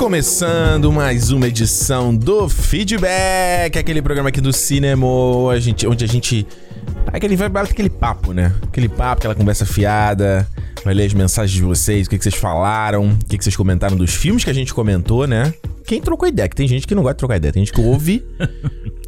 Começando 0.00 0.90
mais 0.90 1.30
uma 1.30 1.46
edição 1.46 2.16
do 2.16 2.48
Feedback, 2.48 3.78
aquele 3.78 4.00
programa 4.00 4.30
aqui 4.30 4.40
do 4.40 4.50
cinema, 4.50 5.06
a 5.52 5.60
gente, 5.60 5.86
onde 5.86 6.02
a 6.02 6.08
gente. 6.08 6.46
Aquele, 7.08 7.36
vai 7.36 7.50
aquele 7.62 7.90
papo, 7.90 8.32
né? 8.32 8.50
Aquele 8.62 8.88
papo, 8.88 9.18
aquela 9.18 9.34
conversa 9.34 9.66
fiada. 9.66 10.48
Vai 10.82 10.94
ler 10.94 11.04
as 11.04 11.12
mensagens 11.12 11.54
de 11.54 11.62
vocês, 11.62 12.06
o 12.06 12.10
que, 12.10 12.16
que 12.16 12.24
vocês 12.24 12.34
falaram, 12.34 13.10
o 13.10 13.26
que, 13.26 13.36
que 13.36 13.44
vocês 13.44 13.54
comentaram 13.54 13.94
dos 13.94 14.14
filmes 14.14 14.42
que 14.42 14.48
a 14.48 14.54
gente 14.54 14.72
comentou, 14.72 15.26
né? 15.26 15.52
Quem 15.84 16.00
trocou 16.00 16.26
ideia, 16.26 16.48
que 16.48 16.56
tem 16.56 16.66
gente 16.66 16.86
que 16.86 16.94
não 16.94 17.02
gosta 17.02 17.16
de 17.16 17.18
trocar 17.18 17.36
ideia, 17.36 17.52
tem 17.52 17.62
gente 17.62 17.74
que 17.74 17.80
ouve 17.82 18.24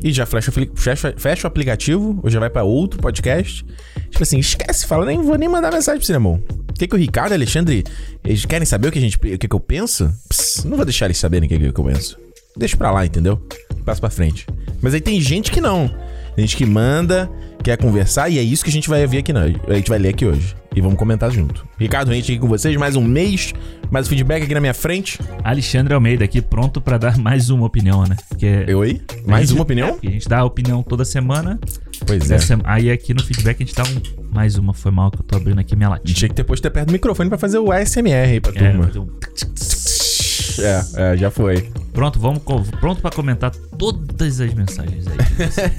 e 0.05 0.13
já 0.13 0.27
fecha, 0.27 0.53
fecha, 0.75 1.15
fecha 1.17 1.47
o 1.47 1.49
aplicativo 1.49 2.21
ou 2.23 2.29
já 2.29 2.39
vai 2.39 2.51
para 2.51 2.65
outro 2.65 3.01
podcast. 3.01 3.65
Tipo 4.11 4.23
assim, 4.23 4.39
esquece, 4.39 4.87
fala, 4.87 5.07
nem 5.07 5.23
vou 5.23 5.39
nem 5.39 5.49
mandar 5.49 5.73
mensagem 5.73 5.99
pro 5.99 6.07
cinema. 6.07 6.39
Que, 6.83 6.89
que 6.89 6.97
o 6.97 6.99
Ricardo 6.99 7.31
e 7.31 7.35
o 7.35 7.37
Alexandre 7.37 7.85
eles 8.25 8.45
querem 8.45 8.67
saber 8.67 8.89
o 8.89 8.91
que, 8.91 8.99
a 8.99 9.03
gente, 9.03 9.17
o 9.17 9.39
que, 9.39 9.47
que 9.47 9.55
eu 9.55 9.61
penso? 9.61 10.13
Pss, 10.29 10.67
não 10.67 10.77
vou 10.77 10.85
deixar 10.85 11.05
eles 11.05 11.17
saberem 11.17 11.47
o 11.47 11.49
que, 11.49 11.57
que 11.57 11.81
eu 11.81 11.85
penso. 11.85 12.19
Deixa 12.57 12.77
pra 12.77 12.91
lá, 12.91 13.07
entendeu? 13.07 13.41
Passo 13.85 14.01
pra 14.01 14.11
frente. 14.11 14.47
Mas 14.81 14.93
aí 14.93 15.01
tem 15.01 15.21
gente 15.21 15.53
que 15.53 15.61
não. 15.61 15.89
Tem 16.35 16.45
gente 16.45 16.57
que 16.57 16.67
manda, 16.67 17.31
quer 17.63 17.77
conversar, 17.77 18.31
e 18.31 18.39
é 18.39 18.43
isso 18.43 18.65
que 18.65 18.71
a 18.71 18.73
gente 18.73 18.89
vai 18.89 19.07
ver 19.07 19.19
aqui, 19.19 19.33
não. 19.33 19.43
A 19.43 19.75
gente 19.75 19.89
vai 19.89 19.99
ler 19.99 20.09
aqui 20.09 20.27
hoje. 20.27 20.57
E 20.75 20.81
vamos 20.81 20.99
comentar 20.99 21.31
junto. 21.31 21.67
Ricardo 21.79 22.11
Rente 22.11 22.33
aqui 22.33 22.41
com 22.41 22.49
vocês, 22.49 22.75
mais 22.77 22.97
um 22.97 23.05
mês, 23.05 23.53
mais 23.91 24.07
um 24.07 24.09
feedback 24.09 24.43
aqui 24.45 24.55
na 24.55 24.61
minha 24.61 24.73
frente. 24.73 25.19
Alexandre 25.45 25.93
Almeida 25.93 26.25
aqui, 26.25 26.41
pronto 26.41 26.81
para 26.81 26.97
dar 26.97 27.19
mais 27.19 27.51
uma 27.51 27.67
opinião, 27.67 28.05
né? 28.05 28.17
Porque 28.29 28.65
Eu 28.67 28.81
aí? 28.81 29.03
Mais 29.27 29.49
gente, 29.49 29.59
uma 29.59 29.63
opinião? 29.65 29.99
É, 30.03 30.09
a 30.09 30.11
gente 30.11 30.29
dá 30.29 30.39
a 30.39 30.45
opinião 30.45 30.83
toda 30.83 31.05
semana. 31.05 31.61
Pois 32.07 32.31
é. 32.31 32.39
Aí 32.65 32.91
aqui 32.91 33.13
no 33.13 33.23
feedback 33.23 33.63
a 33.63 33.67
gente 33.67 33.75
dá 33.75 33.85
um, 33.85 34.33
mais 34.33 34.57
uma. 34.57 34.73
Foi 34.73 34.91
mal 34.91 35.11
que 35.11 35.19
eu 35.19 35.23
tô 35.23 35.37
abrindo 35.37 35.59
aqui 35.59 35.77
minha 35.77 35.91
latinha. 35.91 36.15
Tinha 36.15 36.29
que 36.29 36.35
ter 36.35 36.45
posto 36.45 36.71
perto 36.71 36.87
do 36.87 36.93
microfone 36.93 37.29
para 37.29 37.39
fazer 37.39 37.59
o 37.59 37.71
ASMR 37.71 38.31
aí 38.31 38.41
pra 38.41 38.53
é, 38.55 38.71
turma. 38.71 38.91
Um... 38.97 39.92
É, 40.59 40.83
é, 40.97 41.17
já 41.17 41.31
foi. 41.31 41.71
Pronto, 41.93 42.19
vamos 42.19 42.43
pronto 42.81 43.03
para 43.03 43.11
comentar 43.11 43.51
todas 43.79 44.41
as 44.41 44.55
mensagens 44.55 45.07
aí. 45.07 45.17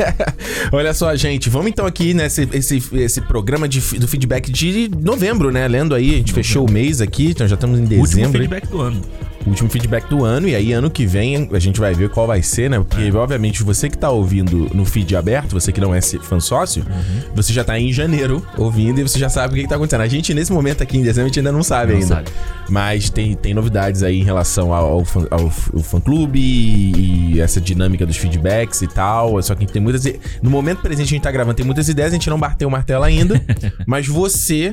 Olha 0.71 0.93
só, 0.93 1.15
gente, 1.15 1.49
vamos 1.49 1.69
então 1.69 1.85
aqui 1.85 2.13
nesse 2.13 2.47
esse, 2.53 2.81
esse 2.93 3.21
programa 3.21 3.67
de, 3.67 3.79
do 3.99 4.07
feedback 4.07 4.51
de 4.51 4.89
novembro, 4.89 5.51
né? 5.51 5.67
Lendo 5.67 5.95
aí, 5.95 6.11
a 6.11 6.17
gente 6.17 6.31
novembro. 6.31 6.35
fechou 6.35 6.67
o 6.67 6.71
mês 6.71 7.01
aqui, 7.01 7.31
então 7.31 7.47
já 7.47 7.55
estamos 7.55 7.79
em 7.79 7.85
dezembro. 7.85 8.09
Último 8.09 8.31
feedback 8.31 8.67
do 8.67 8.81
ano 8.81 9.01
último 9.45 9.69
feedback 9.69 10.07
do 10.09 10.23
ano. 10.23 10.47
E 10.47 10.55
aí, 10.55 10.73
ano 10.73 10.89
que 10.89 11.05
vem, 11.05 11.49
a 11.51 11.59
gente 11.59 11.79
vai 11.79 11.93
ver 11.93 12.09
qual 12.09 12.27
vai 12.27 12.41
ser, 12.41 12.69
né? 12.69 12.79
Porque, 12.79 13.01
é. 13.01 13.13
obviamente, 13.13 13.63
você 13.63 13.89
que 13.89 13.97
tá 13.97 14.09
ouvindo 14.09 14.69
no 14.73 14.85
feed 14.85 15.15
aberto, 15.15 15.53
você 15.53 15.71
que 15.71 15.81
não 15.81 15.93
é 15.93 16.01
fã 16.01 16.39
sócio, 16.39 16.83
uhum. 16.83 17.35
você 17.35 17.53
já 17.53 17.63
tá 17.63 17.79
em 17.79 17.91
janeiro 17.91 18.45
ouvindo 18.57 18.99
e 18.99 19.03
você 19.03 19.19
já 19.19 19.29
sabe 19.29 19.53
o 19.53 19.55
que, 19.55 19.63
que 19.63 19.69
tá 19.69 19.75
acontecendo. 19.75 20.01
A 20.01 20.07
gente, 20.07 20.33
nesse 20.33 20.51
momento 20.51 20.83
aqui 20.83 20.97
em 20.97 21.03
dezembro, 21.03 21.25
a 21.25 21.27
gente 21.27 21.39
ainda 21.39 21.51
não 21.51 21.63
sabe 21.63 21.93
não 21.93 21.99
ainda. 21.99 22.15
Sabe. 22.15 22.31
Mas 22.69 23.09
tem, 23.09 23.35
tem 23.35 23.53
novidades 23.53 24.03
aí 24.03 24.19
em 24.19 24.23
relação 24.23 24.73
ao, 24.73 24.93
ao, 24.93 25.05
fã, 25.05 25.27
ao, 25.29 25.39
ao 25.41 25.49
fã 25.49 25.99
clube 25.99 26.39
e, 26.39 27.33
e, 27.35 27.41
essa 27.41 27.59
dinâmica 27.59 28.05
dos 28.05 28.17
feedbacks 28.17 28.81
e 28.81 28.87
tal. 28.87 29.41
Só 29.41 29.53
que 29.55 29.59
a 29.59 29.65
gente 29.65 29.73
tem 29.73 29.81
muitas. 29.81 30.05
No 30.41 30.49
momento 30.49 30.81
presente, 30.81 31.07
a 31.07 31.09
gente 31.09 31.23
tá 31.23 31.31
gravando, 31.31 31.55
tem 31.55 31.65
muitas 31.65 31.87
ideias, 31.87 32.11
a 32.11 32.15
gente 32.15 32.29
não 32.29 32.39
bateu 32.39 32.67
o 32.67 32.71
martelo 32.71 33.03
ainda. 33.03 33.41
mas 33.85 34.07
você 34.07 34.71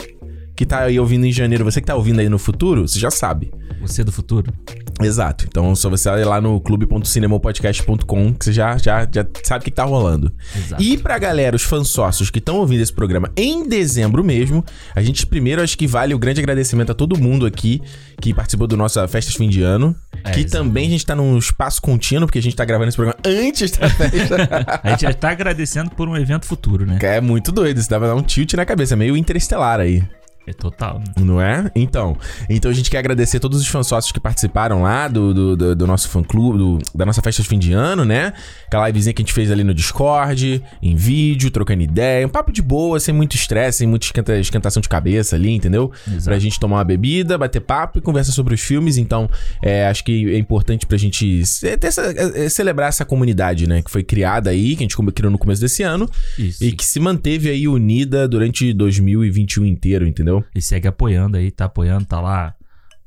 que 0.60 0.66
tá 0.66 0.80
aí 0.80 1.00
ouvindo 1.00 1.24
em 1.24 1.32
janeiro, 1.32 1.64
você 1.64 1.80
que 1.80 1.86
tá 1.86 1.94
ouvindo 1.94 2.20
aí 2.20 2.28
no 2.28 2.38
futuro, 2.38 2.86
você 2.86 2.98
já 2.98 3.10
sabe. 3.10 3.50
Você 3.80 4.04
do 4.04 4.12
futuro? 4.12 4.52
Exato. 5.00 5.46
Então, 5.48 5.74
só 5.74 5.88
você 5.88 6.10
ir 6.10 6.26
lá 6.26 6.38
no 6.38 6.60
clube.cinemopodcast.com 6.60 8.34
que 8.34 8.44
você 8.44 8.52
já, 8.52 8.76
já, 8.76 9.08
já 9.10 9.26
sabe 9.42 9.62
o 9.62 9.64
que 9.64 9.70
tá 9.70 9.84
rolando. 9.84 10.30
Exato. 10.54 10.82
E 10.82 10.98
pra 10.98 11.18
galera, 11.18 11.56
os 11.56 11.62
fãs 11.62 11.88
sócios 11.88 12.28
que 12.28 12.40
estão 12.40 12.58
ouvindo 12.58 12.82
esse 12.82 12.92
programa 12.92 13.30
em 13.34 13.66
dezembro 13.66 14.22
mesmo, 14.22 14.62
a 14.94 15.00
gente 15.00 15.26
primeiro 15.26 15.62
acho 15.62 15.78
que 15.78 15.86
vale 15.86 16.12
o 16.12 16.18
grande 16.18 16.40
agradecimento 16.42 16.92
a 16.92 16.94
todo 16.94 17.18
mundo 17.18 17.46
aqui 17.46 17.80
que 18.20 18.34
participou 18.34 18.66
do 18.66 18.76
nossa 18.76 19.08
festa 19.08 19.32
de 19.32 19.38
fim 19.38 19.48
de 19.48 19.62
ano. 19.62 19.96
É, 20.12 20.32
que 20.32 20.40
exatamente. 20.40 20.50
também 20.50 20.86
a 20.88 20.90
gente 20.90 21.06
tá 21.06 21.16
num 21.16 21.38
espaço 21.38 21.80
contínuo, 21.80 22.26
porque 22.26 22.38
a 22.38 22.42
gente 22.42 22.54
tá 22.54 22.66
gravando 22.66 22.90
esse 22.90 22.98
programa 22.98 23.18
antes 23.24 23.70
da 23.70 23.88
festa. 23.88 24.36
a 24.84 24.90
gente 24.90 25.00
já 25.00 25.14
tá 25.14 25.30
agradecendo 25.30 25.88
por 25.92 26.06
um 26.06 26.14
evento 26.18 26.44
futuro, 26.44 26.84
né? 26.84 26.98
É 27.00 27.18
muito 27.18 27.50
doido, 27.50 27.80
isso 27.80 27.88
dava 27.88 28.08
dar 28.08 28.14
um 28.14 28.22
tilt 28.22 28.52
na 28.52 28.66
cabeça, 28.66 28.94
meio 28.94 29.16
interestelar 29.16 29.80
aí. 29.80 30.04
É 30.50 30.52
total. 30.52 30.98
Né? 30.98 31.04
Não 31.20 31.40
é? 31.40 31.70
Então. 31.76 32.16
Então 32.48 32.70
a 32.70 32.74
gente 32.74 32.90
quer 32.90 32.98
agradecer 32.98 33.38
todos 33.38 33.60
os 33.60 33.68
fãs 33.68 33.86
sócios 33.86 34.10
que 34.10 34.18
participaram 34.18 34.82
lá 34.82 35.06
do, 35.06 35.32
do, 35.32 35.56
do, 35.56 35.76
do 35.76 35.86
nosso 35.86 36.08
fã 36.08 36.22
clube, 36.22 36.58
do, 36.58 36.78
da 36.92 37.06
nossa 37.06 37.22
festa 37.22 37.40
de 37.40 37.48
fim 37.48 37.58
de 37.58 37.72
ano, 37.72 38.04
né? 38.04 38.32
Aquela 38.66 38.88
livezinha 38.88 39.14
que 39.14 39.22
a 39.22 39.24
gente 39.24 39.32
fez 39.32 39.50
ali 39.50 39.62
no 39.62 39.72
Discord, 39.72 40.60
em 40.82 40.96
vídeo, 40.96 41.50
trocando 41.50 41.82
ideia. 41.82 42.26
Um 42.26 42.30
papo 42.30 42.50
de 42.50 42.60
boa, 42.60 42.98
sem 42.98 43.14
muito 43.14 43.36
estresse, 43.36 43.78
sem 43.78 43.86
muita 43.86 44.06
esquenta, 44.06 44.36
esquentação 44.38 44.80
de 44.80 44.88
cabeça 44.88 45.36
ali, 45.36 45.50
entendeu? 45.50 45.92
Exato. 46.06 46.24
Pra 46.24 46.38
gente 46.38 46.58
tomar 46.58 46.78
uma 46.78 46.84
bebida, 46.84 47.38
bater 47.38 47.60
papo 47.60 47.98
e 47.98 48.02
conversar 48.02 48.32
sobre 48.32 48.54
os 48.54 48.60
filmes. 48.60 48.96
Então, 48.96 49.30
é, 49.62 49.86
acho 49.86 50.02
que 50.02 50.34
é 50.34 50.38
importante 50.38 50.84
pra 50.84 50.98
gente 50.98 51.42
essa, 51.82 52.02
é, 52.16 52.48
celebrar 52.48 52.88
essa 52.88 53.04
comunidade, 53.04 53.68
né? 53.68 53.82
Que 53.82 53.90
foi 53.90 54.02
criada 54.02 54.50
aí, 54.50 54.74
que 54.74 54.82
a 54.82 54.88
gente 54.88 54.96
criou 55.12 55.30
no 55.30 55.38
começo 55.38 55.60
desse 55.60 55.84
ano. 55.84 56.10
Isso. 56.36 56.64
E 56.64 56.72
que 56.72 56.84
se 56.84 56.98
manteve 56.98 57.48
aí 57.48 57.68
unida 57.68 58.26
durante 58.26 58.72
2021 58.72 59.64
inteiro, 59.64 60.06
entendeu? 60.06 60.39
E 60.54 60.62
segue 60.62 60.88
apoiando 60.88 61.36
aí, 61.36 61.50
tá 61.50 61.66
apoiando, 61.66 62.04
tá 62.04 62.20
lá 62.20 62.54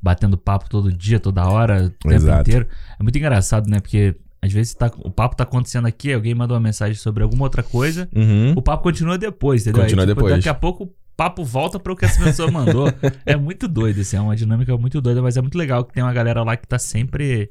batendo 0.00 0.36
papo 0.36 0.68
todo 0.68 0.92
dia, 0.92 1.18
toda 1.18 1.46
hora, 1.48 1.84
o 1.84 1.90
tempo 1.90 2.14
Exato. 2.14 2.42
inteiro. 2.42 2.68
É 2.98 3.02
muito 3.02 3.16
engraçado, 3.16 3.68
né? 3.70 3.80
Porque 3.80 4.14
às 4.42 4.52
vezes 4.52 4.74
tá, 4.74 4.90
o 4.98 5.10
papo 5.10 5.34
tá 5.34 5.44
acontecendo 5.44 5.86
aqui, 5.86 6.12
alguém 6.12 6.34
manda 6.34 6.52
uma 6.52 6.60
mensagem 6.60 6.94
sobre 6.94 7.22
alguma 7.22 7.44
outra 7.44 7.62
coisa, 7.62 8.06
uhum. 8.14 8.52
o 8.54 8.60
papo 8.60 8.82
continua 8.82 9.16
depois, 9.16 9.62
entendeu? 9.62 9.82
Continua 9.82 10.04
aí, 10.04 10.08
tipo, 10.08 10.20
depois. 10.20 10.36
Daqui 10.36 10.48
a 10.50 10.54
pouco 10.54 10.84
o 10.84 10.92
papo 11.16 11.42
volta 11.42 11.80
para 11.80 11.90
o 11.90 11.96
que 11.96 12.04
essa 12.04 12.22
pessoa 12.22 12.50
mandou. 12.50 12.92
é 13.24 13.34
muito 13.34 13.66
doido, 13.66 14.02
assim, 14.02 14.18
é 14.18 14.20
uma 14.20 14.36
dinâmica 14.36 14.76
muito 14.76 15.00
doida, 15.00 15.22
mas 15.22 15.38
é 15.38 15.40
muito 15.40 15.56
legal 15.56 15.82
que 15.84 15.94
tem 15.94 16.02
uma 16.02 16.12
galera 16.12 16.42
lá 16.42 16.54
que 16.58 16.68
tá 16.68 16.78
sempre 16.78 17.50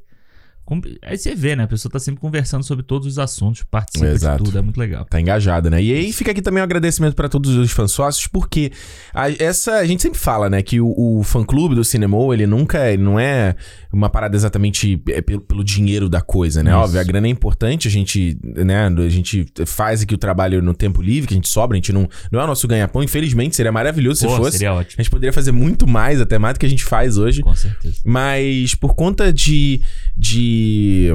Aí 1.02 1.18
você 1.18 1.36
vê, 1.36 1.56
né? 1.56 1.64
A 1.64 1.68
pessoa 1.68 1.92
tá 1.92 2.00
sempre 2.00 2.22
conversando 2.22 2.64
sobre 2.64 2.84
todos 2.84 3.08
os 3.08 3.20
assuntos, 3.20 3.64
participa 3.64 4.08
Exato. 4.08 4.38
de 4.38 4.46
tudo, 4.46 4.58
é 4.58 4.62
muito 4.62 4.80
legal. 4.80 5.06
Tá 5.06 5.20
engajada, 5.20 5.70
né? 5.70 5.82
E 5.82 5.94
aí 5.94 6.14
fica 6.14 6.32
aqui 6.32 6.42
também 6.42 6.62
um 6.62 6.64
agradecimento 6.64 7.16
para 7.16 7.28
todos 7.28 7.56
os 7.56 7.72
fãs 7.72 7.92
sócios, 7.92 8.28
porque 8.28 8.72
a, 9.14 9.30
essa 9.32 9.74
a 9.74 9.86
gente 9.86 10.02
sempre 10.02 10.20
fala, 10.20 10.50
né, 10.50 10.62
que 10.62 10.80
o, 10.80 11.20
o 11.20 11.24
fã 11.24 11.44
clube 11.44 11.76
do 11.76 11.84
Cinema, 11.84 12.18
ele 12.34 12.48
nunca, 12.48 12.92
ele 12.92 13.04
não 13.04 13.20
é 13.20 13.56
uma 13.92 14.10
parada 14.10 14.36
exatamente 14.36 15.02
é 15.10 15.22
pelo, 15.22 15.42
pelo 15.42 15.64
dinheiro 15.64 16.08
da 16.10 16.22
coisa, 16.22 16.64
né? 16.64 16.72
Isso. 16.72 16.80
Óbvio, 16.80 17.00
a 17.00 17.04
grana 17.04 17.28
é 17.28 17.30
importante, 17.30 17.88
a 17.88 17.92
gente, 17.92 18.38
né, 18.44 18.88
a 18.88 19.10
gente 19.10 19.46
faz 19.66 20.02
aqui 20.02 20.16
o 20.16 20.18
trabalho 20.18 20.62
no 20.62 20.74
tempo 20.74 21.02
livre, 21.02 21.28
que 21.28 21.34
a 21.34 21.38
gente 21.38 21.50
sobra, 21.50 21.76
a 21.76 21.78
gente 21.78 21.92
não, 21.92 22.10
não 22.32 22.40
é 22.40 22.44
o 22.44 22.48
nosso 22.48 22.68
ganha-pão, 22.68 23.04
infelizmente, 23.04 23.56
seria 23.56 23.72
maravilhoso 23.72 24.26
Pô, 24.26 24.32
se 24.32 24.38
fosse. 24.38 24.52
Seria 24.58 24.74
ótimo. 24.74 24.96
A 24.98 25.02
gente 25.02 25.12
poderia 25.12 25.34
fazer 25.34 25.52
muito 25.52 25.88
mais, 25.88 26.22
até 26.22 26.40
mais 26.40 26.56
do 26.56 26.60
que 26.60 26.66
a 26.66 26.70
gente 26.70 26.84
faz 26.84 27.18
hoje. 27.18 27.42
Com 27.42 27.56
certeza. 27.56 27.98
Mas 28.04 28.76
por 28.76 28.96
conta 28.96 29.32
de 29.32 29.82
de 30.16 31.12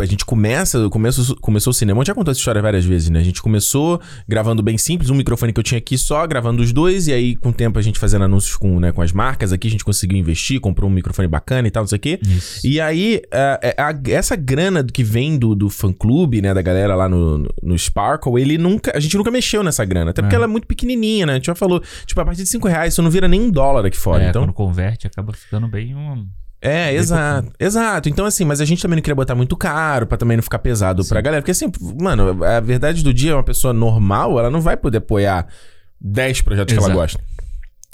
a 0.00 0.06
gente 0.06 0.24
começa, 0.24 0.88
começo, 0.88 1.36
começou 1.36 1.70
o 1.70 1.74
cinema, 1.74 2.04
já 2.04 2.14
contou 2.14 2.32
essa 2.32 2.40
história 2.40 2.60
várias 2.60 2.84
vezes, 2.84 3.08
né? 3.08 3.20
A 3.20 3.22
gente 3.22 3.40
começou 3.40 4.00
gravando 4.28 4.62
bem 4.62 4.76
simples, 4.76 5.10
um 5.10 5.14
microfone 5.14 5.52
que 5.52 5.60
eu 5.60 5.64
tinha 5.64 5.78
aqui 5.78 5.96
só, 5.96 6.26
gravando 6.26 6.62
os 6.62 6.72
dois, 6.72 7.06
e 7.06 7.12
aí 7.12 7.36
com 7.36 7.50
o 7.50 7.52
tempo 7.52 7.78
a 7.78 7.82
gente 7.82 7.98
fazendo 7.98 8.24
anúncios 8.24 8.56
com, 8.56 8.80
né, 8.80 8.90
com 8.90 9.00
as 9.00 9.12
marcas 9.12 9.52
aqui, 9.52 9.68
a 9.68 9.70
gente 9.70 9.84
conseguiu 9.84 10.18
investir, 10.18 10.60
comprou 10.60 10.90
um 10.90 10.92
microfone 10.92 11.28
bacana 11.28 11.68
e 11.68 11.70
tal, 11.70 11.84
não 11.84 11.88
sei 11.88 11.96
o 11.96 12.00
quê. 12.00 12.18
Isso. 12.22 12.66
E 12.66 12.80
aí, 12.80 13.22
a, 13.32 13.88
a, 13.88 14.10
essa 14.10 14.34
grana 14.34 14.84
que 14.84 15.04
vem 15.04 15.38
do, 15.38 15.54
do 15.54 15.70
fã-clube, 15.70 16.42
né, 16.42 16.52
da 16.52 16.62
galera 16.62 16.94
lá 16.94 17.08
no, 17.08 17.46
no 17.62 17.78
Sparkle, 17.78 18.40
ele 18.40 18.58
nunca, 18.58 18.92
a 18.94 19.00
gente 19.00 19.16
nunca 19.16 19.30
mexeu 19.30 19.62
nessa 19.62 19.84
grana, 19.84 20.10
até 20.10 20.20
porque 20.20 20.34
é. 20.34 20.36
ela 20.36 20.46
é 20.46 20.48
muito 20.48 20.66
pequenininha, 20.66 21.26
né? 21.26 21.32
A 21.32 21.36
gente 21.36 21.46
já 21.46 21.54
falou, 21.54 21.80
tipo, 22.04 22.20
a 22.20 22.24
partir 22.24 22.42
de 22.42 22.48
5 22.48 22.66
reais, 22.66 22.92
isso 22.92 23.02
não 23.02 23.10
vira 23.10 23.28
nem 23.28 23.40
um 23.40 23.50
dólar 23.50 23.86
aqui 23.86 23.96
fora, 23.96 24.24
é, 24.24 24.28
então... 24.30 24.42
quando 24.42 24.52
converte, 24.52 25.06
acaba 25.06 25.32
ficando 25.32 25.68
bem 25.68 25.94
um... 25.94 26.26
É, 26.66 26.92
exato. 26.94 27.52
Exato. 27.58 28.08
Então, 28.08 28.24
assim, 28.24 28.44
mas 28.44 28.60
a 28.60 28.64
gente 28.64 28.82
também 28.82 28.96
não 28.96 29.02
queria 29.02 29.14
botar 29.14 29.34
muito 29.34 29.56
caro 29.56 30.06
pra 30.06 30.18
também 30.18 30.36
não 30.36 30.42
ficar 30.42 30.58
pesado 30.58 31.02
Sim. 31.02 31.08
pra 31.10 31.20
galera. 31.20 31.42
Porque, 31.42 31.52
assim, 31.52 31.70
mano, 32.00 32.44
a 32.44 32.60
verdade 32.60 33.04
do 33.04 33.14
dia, 33.14 33.36
uma 33.36 33.44
pessoa 33.44 33.72
normal, 33.72 34.38
ela 34.38 34.50
não 34.50 34.60
vai 34.60 34.76
poder 34.76 34.98
apoiar 34.98 35.46
10 36.00 36.40
projetos 36.42 36.72
exato. 36.72 36.86
que 36.86 36.92
ela 36.92 37.00
gosta. 37.02 37.20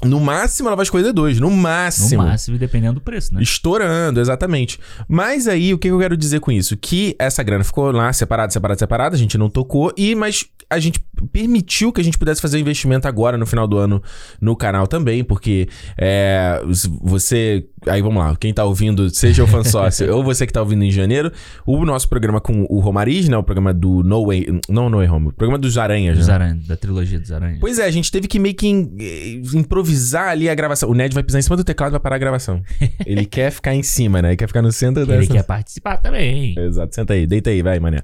No 0.04 0.20
máximo, 0.20 0.68
ela 0.68 0.76
vai 0.76 0.84
escolher 0.84 1.12
dois. 1.12 1.38
No 1.38 1.50
máximo. 1.50 2.22
No 2.22 2.28
máximo, 2.28 2.58
dependendo 2.58 2.94
do 2.94 3.00
preço, 3.00 3.34
né? 3.34 3.42
Estourando, 3.42 4.20
exatamente. 4.20 4.78
Mas 5.08 5.46
aí, 5.46 5.72
o 5.72 5.78
que 5.78 5.88
eu 5.88 5.98
quero 5.98 6.16
dizer 6.16 6.40
com 6.40 6.50
isso? 6.50 6.76
Que 6.76 7.14
essa 7.18 7.42
grana 7.42 7.64
ficou 7.64 7.90
lá 7.90 8.12
separada, 8.12 8.52
separada, 8.52 8.78
separada. 8.78 9.14
A 9.14 9.18
gente 9.18 9.38
não 9.38 9.48
tocou. 9.48 9.92
E, 9.96 10.14
mas 10.14 10.46
a 10.68 10.78
gente 10.78 11.00
permitiu 11.32 11.92
que 11.92 12.00
a 12.00 12.04
gente 12.04 12.18
pudesse 12.18 12.40
fazer 12.40 12.58
investimento 12.58 13.06
agora 13.06 13.36
no 13.36 13.46
final 13.46 13.66
do 13.66 13.76
ano 13.78 14.02
no 14.40 14.56
canal 14.56 14.86
também, 14.86 15.22
porque 15.22 15.68
é, 15.96 16.60
você. 17.00 17.66
Aí 17.86 18.00
vamos 18.00 18.22
lá, 18.22 18.36
quem 18.36 18.54
tá 18.54 18.64
ouvindo, 18.64 19.10
seja 19.10 19.42
o 19.42 19.46
fã 19.46 19.64
sócio 19.64 20.10
ou 20.14 20.22
você 20.22 20.46
que 20.46 20.52
tá 20.52 20.60
ouvindo 20.60 20.84
em 20.84 20.90
janeiro, 20.90 21.32
o 21.66 21.84
nosso 21.84 22.08
programa 22.08 22.40
com 22.40 22.64
o 22.70 22.78
Romariz, 22.78 23.28
né? 23.28 23.36
O 23.36 23.42
programa 23.42 23.74
do 23.74 24.02
No 24.02 24.26
Way. 24.26 24.60
Não 24.68 24.88
No 24.88 24.98
Way 24.98 25.08
Home, 25.08 25.28
o 25.28 25.32
programa 25.32 25.58
dos 25.58 25.76
Aranhas, 25.76 26.16
dos 26.16 26.28
né? 26.28 26.34
Aranhas, 26.34 26.66
da 26.66 26.76
trilogia 26.76 27.20
dos 27.20 27.30
Aranhas. 27.30 27.58
Pois 27.60 27.78
é, 27.78 27.84
a 27.84 27.90
gente 27.90 28.10
teve 28.10 28.26
que 28.26 28.38
meio 28.38 28.54
que 28.54 28.68
improvisar 28.68 29.91
improvisar 29.92 30.28
ali 30.28 30.48
a 30.48 30.54
gravação. 30.54 30.88
O 30.88 30.94
Ned 30.94 31.14
vai 31.14 31.22
pisar 31.22 31.38
em 31.38 31.42
cima 31.42 31.56
do 31.56 31.64
teclado 31.64 31.90
e 31.90 31.92
vai 31.92 32.00
parar 32.00 32.16
a 32.16 32.18
gravação. 32.18 32.62
ele 33.04 33.24
quer 33.26 33.50
ficar 33.50 33.74
em 33.74 33.82
cima, 33.82 34.22
né? 34.22 34.30
Ele 34.30 34.36
quer 34.36 34.46
ficar 34.46 34.62
no 34.62 34.72
centro 34.72 35.06
dessa... 35.06 35.18
Ele 35.18 35.26
quer 35.26 35.44
participar 35.44 35.98
também. 35.98 36.54
Exato. 36.58 36.94
Senta 36.94 37.12
aí, 37.14 37.26
deita 37.26 37.50
aí, 37.50 37.62
vai, 37.62 37.78
mané. 37.78 38.02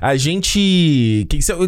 A 0.00 0.16
gente... 0.16 1.26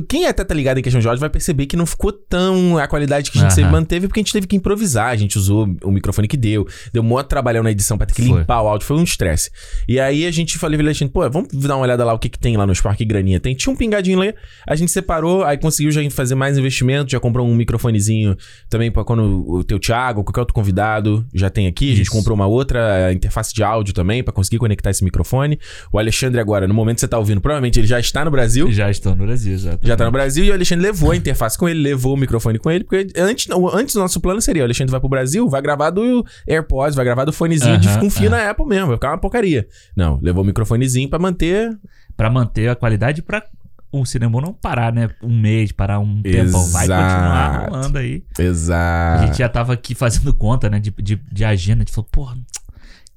Quem 0.08 0.26
até 0.26 0.44
tá 0.44 0.55
ligado 0.55 0.79
em 0.79 0.82
questão 0.82 1.00
de 1.00 1.08
áudio 1.08 1.20
vai 1.20 1.31
perceber 1.31 1.67
que 1.67 1.76
não 1.76 1.87
ficou 1.87 2.12
tão 2.12 2.79
a 2.79 2.87
qualidade 2.87 3.31
que 3.31 3.38
a 3.38 3.43
gente 3.43 3.55
sempre 3.55 3.73
manteve, 3.73 4.06
porque 4.06 4.20
a 4.20 4.23
gente 4.23 4.32
teve 4.32 4.47
que 4.47 4.56
improvisar. 4.56 5.08
A 5.08 5.17
gente 5.17 5.38
usou 5.38 5.67
o 5.82 5.91
microfone 5.91 6.29
que 6.29 6.37
deu. 6.37 6.67
Deu 6.93 7.03
um 7.03 7.06
maior 7.06 7.23
trabalhão 7.23 7.62
na 7.62 7.70
edição 7.70 7.97
pra 7.97 8.06
ter 8.06 8.14
que 8.14 8.26
foi. 8.26 8.41
limpar 8.41 8.62
o 8.62 8.69
áudio. 8.69 8.87
Foi 8.87 8.97
um 8.97 9.03
estresse. 9.03 9.50
E 9.88 9.99
aí 9.99 10.26
a 10.26 10.31
gente 10.31 10.58
falou, 10.58 10.79
Alexandre, 10.79 11.12
pô, 11.12 11.29
vamos 11.31 11.49
dar 11.53 11.76
uma 11.76 11.82
olhada 11.82 12.05
lá 12.05 12.12
o 12.12 12.19
que, 12.19 12.29
que 12.29 12.38
tem 12.38 12.56
lá 12.56 12.67
no 12.67 12.75
Spark 12.75 13.00
Graninha. 13.05 13.41
Tem, 13.41 13.55
tinha 13.55 13.73
um 13.73 13.76
pingadinho 13.76 14.19
lá, 14.19 14.32
a 14.67 14.76
gente 14.76 14.91
separou, 14.91 15.44
aí 15.44 15.56
conseguiu 15.56 15.91
já 15.91 16.00
fazer 16.11 16.35
mais 16.35 16.58
investimento, 16.58 17.11
já 17.11 17.20
comprou 17.20 17.47
um 17.47 17.55
microfonezinho 17.55 18.37
também 18.69 18.91
pra 18.91 19.05
quando 19.05 19.45
o 19.46 19.62
teu 19.62 19.78
Thiago, 19.78 20.25
qualquer 20.25 20.40
outro 20.40 20.54
convidado 20.54 21.25
já 21.32 21.48
tem 21.48 21.69
aqui. 21.69 21.93
A 21.93 21.96
gente 21.96 22.10
comprou 22.10 22.34
uma 22.34 22.46
outra 22.46 23.12
interface 23.12 23.54
de 23.54 23.62
áudio 23.62 23.94
também 23.94 24.22
para 24.22 24.32
conseguir 24.32 24.58
conectar 24.58 24.90
esse 24.90 25.04
microfone. 25.04 25.58
O 25.93 25.98
Alexandre 25.98 26.40
agora, 26.40 26.66
no 26.66 26.75
momento 26.75 26.96
que 26.96 27.00
você 27.02 27.08
tá 27.08 27.16
ouvindo, 27.16 27.40
provavelmente 27.40 27.78
ele 27.78 27.87
já 27.87 28.00
está 28.00 28.25
no 28.25 28.31
Brasil. 28.31 28.70
Já 28.72 28.90
estou 28.90 29.14
no 29.14 29.25
Brasil, 29.25 29.56
já. 29.56 29.78
Já 29.81 29.96
tá 29.96 30.04
no 30.04 30.10
Brasil 30.10 30.44
e 30.44 30.50
o 30.50 30.54
Alexandre 30.54 30.84
levou 30.84 31.12
a 31.12 31.16
interface 31.16 31.56
com 31.56 31.69
ele, 31.69 31.81
levou 31.81 32.14
o 32.14 32.16
microfone 32.16 32.58
com 32.58 32.70
ele, 32.70 32.82
porque 32.82 33.06
antes, 33.16 33.46
antes 33.72 33.94
o 33.94 34.00
nosso 34.00 34.20
plano 34.20 34.40
seria, 34.40 34.62
o 34.62 34.64
Alexandre 34.64 34.90
vai 34.90 34.98
pro 34.98 35.08
Brasil, 35.08 35.48
vai 35.48 35.62
gravar 35.62 35.90
do 35.90 36.26
AirPods, 36.48 36.96
vai 36.96 37.04
gravar 37.04 37.25
do 37.25 37.32
fonezinho 37.32 37.75
uh 37.75 37.78
-huh, 37.78 37.94
de 37.94 37.98
com 38.00 38.10
fio 38.10 38.25
uh 38.25 38.26
-huh. 38.26 38.31
na 38.31 38.50
Apple 38.50 38.66
mesmo, 38.66 38.88
vai 38.88 38.96
ficar 38.96 39.10
uma 39.10 39.19
porcaria. 39.19 39.69
Não, 39.96 40.19
levou 40.20 40.43
o 40.43 40.46
microfonezinho 40.46 41.08
para 41.08 41.20
manter 41.20 41.78
para 42.16 42.31
manter 42.31 42.69
a 42.69 42.75
qualidade 42.75 43.22
para 43.22 43.44
o 43.90 44.04
cinema 44.04 44.40
não 44.40 44.52
parar, 44.52 44.92
né? 44.92 45.08
Um 45.22 45.38
mês, 45.38 45.72
parar 45.72 45.98
um 45.98 46.22
tempo. 46.22 46.58
Vai 46.68 46.86
continuar 46.86 47.68
rolando 47.68 47.98
aí. 47.98 48.24
Exato. 48.38 49.22
A 49.22 49.26
gente 49.26 49.38
já 49.38 49.48
tava 49.48 49.72
aqui 49.72 49.94
fazendo 49.94 50.32
conta, 50.34 50.68
né? 50.68 50.78
De, 50.78 50.90
de, 50.90 51.16
de 51.16 51.44
agenda. 51.44 51.82
A 51.82 51.84
gente 51.84 51.92
falou, 51.92 52.08
porra, 52.10 52.36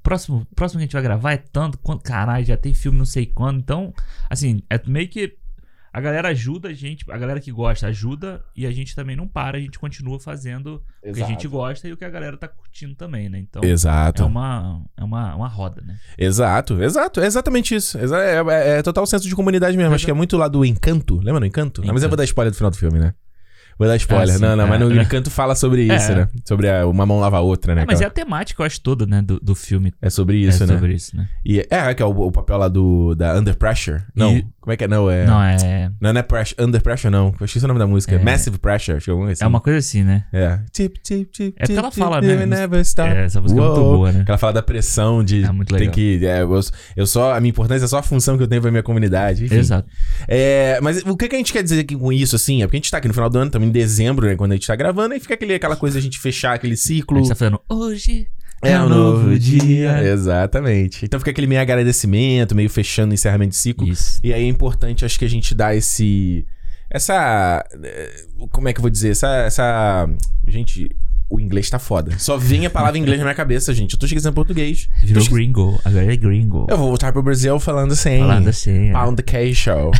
próximo, 0.01 0.45
próximo 0.55 0.79
que 0.79 0.83
a 0.83 0.85
gente 0.85 0.93
vai 0.93 1.01
gravar 1.01 1.33
é 1.33 1.37
tanto. 1.37 1.77
Quanto, 1.79 2.03
caralho, 2.03 2.45
já 2.45 2.57
tem 2.57 2.73
filme 2.73 2.97
não 2.97 3.05
sei 3.05 3.25
quando. 3.25 3.59
Então, 3.59 3.93
assim, 4.29 4.61
é 4.69 4.79
meio 4.87 5.07
que 5.07 5.35
a 5.91 6.01
galera 6.01 6.29
ajuda 6.29 6.69
a 6.69 6.73
gente, 6.73 7.05
a 7.09 7.17
galera 7.17 7.39
que 7.39 7.51
gosta 7.51 7.87
ajuda 7.87 8.43
e 8.55 8.65
a 8.65 8.71
gente 8.71 8.95
também 8.95 9.15
não 9.15 9.27
para, 9.27 9.57
a 9.57 9.61
gente 9.61 9.79
continua 9.79 10.19
fazendo 10.19 10.83
Exato. 11.03 11.11
o 11.11 11.13
que 11.13 11.21
a 11.21 11.25
gente 11.25 11.47
gosta 11.47 11.87
e 11.87 11.93
o 11.93 11.97
que 11.97 12.05
a 12.05 12.09
galera 12.09 12.37
tá 12.37 12.47
curtindo 12.47 12.95
também, 12.95 13.29
né? 13.29 13.39
Então, 13.39 13.63
Exato. 13.63 14.23
é 14.23 14.25
uma 14.25 14.83
é 14.97 15.03
uma, 15.03 15.35
uma 15.35 15.47
roda, 15.47 15.81
né? 15.81 15.97
Exato, 16.17 16.81
exato, 16.81 17.21
é 17.21 17.25
exatamente 17.25 17.75
isso. 17.75 17.97
É, 17.97 18.03
é, 18.03 18.79
é, 18.79 18.83
total 18.83 19.05
senso 19.05 19.27
de 19.27 19.35
comunidade 19.35 19.75
mesmo. 19.77 19.87
Exato. 19.87 19.95
Acho 19.95 20.05
que 20.05 20.11
é 20.11 20.15
muito 20.15 20.37
lá 20.37 20.47
do 20.47 20.65
encanto. 20.65 21.17
Lembra 21.17 21.39
do 21.39 21.45
encanto? 21.45 21.59
encanto. 21.59 21.89
Ah, 21.89 21.93
mas 21.93 22.03
eu 22.03 22.09
vou 22.09 22.17
dar 22.17 22.23
spoiler 22.23 22.51
do 22.51 22.57
final 22.57 22.71
do 22.71 22.77
filme, 22.77 22.99
né? 22.99 23.13
Vou 23.79 23.87
dar 23.87 23.95
spoiler. 23.95 24.35
Ah, 24.35 24.39
não, 24.39 24.55
não, 24.57 24.65
é, 24.65 24.67
mas 24.67 24.79
no 24.81 24.99
é. 24.99 25.01
Encanto 25.01 25.31
fala 25.31 25.55
sobre 25.55 25.83
isso, 25.83 26.11
é. 26.11 26.15
né? 26.15 26.27
Sobre 26.43 26.69
a, 26.69 26.85
uma 26.85 27.05
mão 27.05 27.17
lava 27.21 27.37
a 27.37 27.39
outra, 27.39 27.73
né? 27.73 27.83
É, 27.83 27.85
mas 27.85 28.01
é 28.01 28.05
a 28.05 28.09
temática, 28.09 28.61
eu 28.61 28.65
acho, 28.65 28.81
toda, 28.81 29.05
né? 29.05 29.21
Do, 29.21 29.39
do 29.39 29.55
filme. 29.55 29.93
É 30.01 30.09
sobre 30.09 30.35
isso, 30.35 30.65
né? 30.67 30.73
É 30.73 30.77
sobre 30.77 30.93
isso, 30.93 31.15
né? 31.15 31.29
E, 31.45 31.59
é, 31.61 31.93
que 31.93 32.03
é 32.03 32.05
o, 32.05 32.09
o, 32.09 32.29
papel 32.29 32.57
lá 32.57 32.67
do, 32.67 33.15
da 33.15 33.39
Under 33.39 33.55
Pressure. 33.55 34.01
Não, 34.13 34.35
e... 34.35 34.45
como 34.59 34.73
é 34.73 34.75
que 34.75 34.83
é? 34.83 34.87
Não, 34.89 35.09
é... 35.09 35.25
Não, 35.25 35.41
é... 35.41 35.89
Não, 36.01 36.11
não 36.11 36.19
é 36.19 36.23
pressure, 36.23 36.61
Under 36.61 36.81
Pressure, 36.81 37.09
não. 37.09 37.33
Eu 37.39 37.45
esqueci 37.45 37.63
o 37.63 37.67
nome 37.69 37.79
da 37.79 37.87
música. 37.87 38.15
É... 38.15 38.19
Massive 38.21 38.57
Pressure, 38.57 38.97
acho 38.97 39.05
que 39.05 39.11
é 39.11 39.31
assim. 39.31 39.43
É 39.45 39.47
uma 39.47 39.61
coisa 39.61 39.79
assim, 39.79 40.03
né? 40.03 40.25
É. 40.33 40.59
Tip, 40.73 40.97
tip, 41.01 41.31
tip, 41.31 41.53
é 41.55 41.65
porque 41.65 41.79
ela 41.79 41.89
fala, 41.89 42.19
né? 42.19 42.33
É, 42.33 43.23
essa 43.23 43.39
música 43.39 43.61
Uou. 43.61 43.71
é 43.71 43.75
muito 43.75 43.97
boa, 43.97 44.11
né? 44.11 44.23
Que 44.25 44.31
ela 44.31 44.37
fala 44.37 44.51
da 44.51 44.61
pressão 44.61 45.23
de... 45.23 45.45
É 45.45 45.51
muito 45.53 45.71
legal. 45.71 45.85
Tem 45.85 46.19
que... 46.19 46.25
É, 46.25 46.41
eu, 46.41 46.59
eu 46.97 47.07
só... 47.07 47.33
A 47.33 47.39
minha 47.39 47.51
importância 47.51 47.85
é 47.85 47.87
só 47.87 47.99
a 47.99 48.03
função 48.03 48.35
que 48.35 48.43
eu 48.43 48.47
tenho 48.47 48.61
pra 48.61 48.71
minha 48.71 48.83
comunidade. 48.83 49.45
Enfim. 49.45 49.55
Exato. 49.55 49.87
É, 50.27 50.79
mas 50.81 51.01
o 51.05 51.15
que, 51.15 51.29
que 51.29 51.35
a 51.35 51.37
gente 51.37 51.53
quer 51.53 51.63
dizer 51.63 51.79
aqui 51.79 51.95
com 51.95 52.11
isso, 52.11 52.35
assim? 52.35 52.61
É 52.61 52.65
porque 52.65 52.75
a 52.75 52.79
gente 52.79 52.91
tá 52.91 52.97
aqui 52.97 53.07
no 53.07 53.13
final 53.13 53.29
do 53.29 53.37
ano, 53.37 53.47
estamos 53.47 53.68
em 53.69 53.71
dezembro, 53.71 54.27
né? 54.27 54.35
Quando 54.35 54.51
a 54.51 54.55
gente 54.55 54.67
tá 54.67 54.75
gravando, 54.75 55.13
e 55.13 55.19
fica 55.19 55.35
aquele, 55.35 55.53
aquela 55.53 55.75
coisa 55.75 55.97
a 55.97 56.01
gente 56.01 56.19
fechar 56.19 56.53
aquele 56.53 56.75
ciclo. 56.75 57.17
A 57.17 57.19
gente 57.21 57.29
tá 57.29 57.35
falando, 57.35 57.61
hoje 57.69 58.27
é, 58.61 58.71
é 58.71 58.81
um 58.81 58.89
novo 58.89 59.39
dia. 59.39 60.03
Exatamente. 60.03 61.05
Então 61.05 61.19
fica 61.19 61.31
aquele 61.31 61.47
meio 61.47 61.61
agradecimento, 61.61 62.55
meio 62.55 62.69
fechando 62.69 63.11
o 63.11 63.13
encerramento 63.13 63.51
de 63.51 63.57
ciclo. 63.57 63.87
Isso. 63.87 64.19
E 64.23 64.33
aí 64.33 64.43
é 64.43 64.47
importante, 64.47 65.05
acho 65.05 65.17
que 65.17 65.25
a 65.25 65.29
gente 65.29 65.55
dar 65.55 65.75
esse. 65.75 66.45
Essa. 66.89 67.63
Eh, 67.83 68.25
como 68.51 68.67
é 68.67 68.73
que 68.73 68.79
eu 68.79 68.81
vou 68.81 68.91
dizer? 68.91 69.11
Essa. 69.11 69.27
essa 69.45 70.09
gente. 70.47 70.89
O 71.31 71.39
inglês 71.39 71.69
tá 71.69 71.77
foda. 71.77 72.17
Só 72.17 72.37
vem 72.37 72.65
a 72.65 72.71
palavra 72.71 72.97
inglês 72.97 73.19
na 73.19 73.23
minha 73.23 73.35
cabeça, 73.35 73.71
gente. 73.71 73.93
Eu 73.93 73.99
tô 73.99 74.07
esquecendo 74.07 74.33
português. 74.33 74.89
Virou 75.03 75.23
gringo. 75.25 75.79
Agora 75.85 76.11
é 76.11 76.17
gringo. 76.17 76.65
Eu 76.67 76.75
vou 76.75 76.87
voltar 76.87 77.13
pro 77.13 77.21
Brasil 77.21 77.59
falando 77.59 77.91
assim. 77.91 78.17
Falando 78.17 78.47
assim. 78.47 78.89
É. 78.89 78.93
Pound 78.93 79.15
the 79.15 79.21
K-Show. 79.21 79.91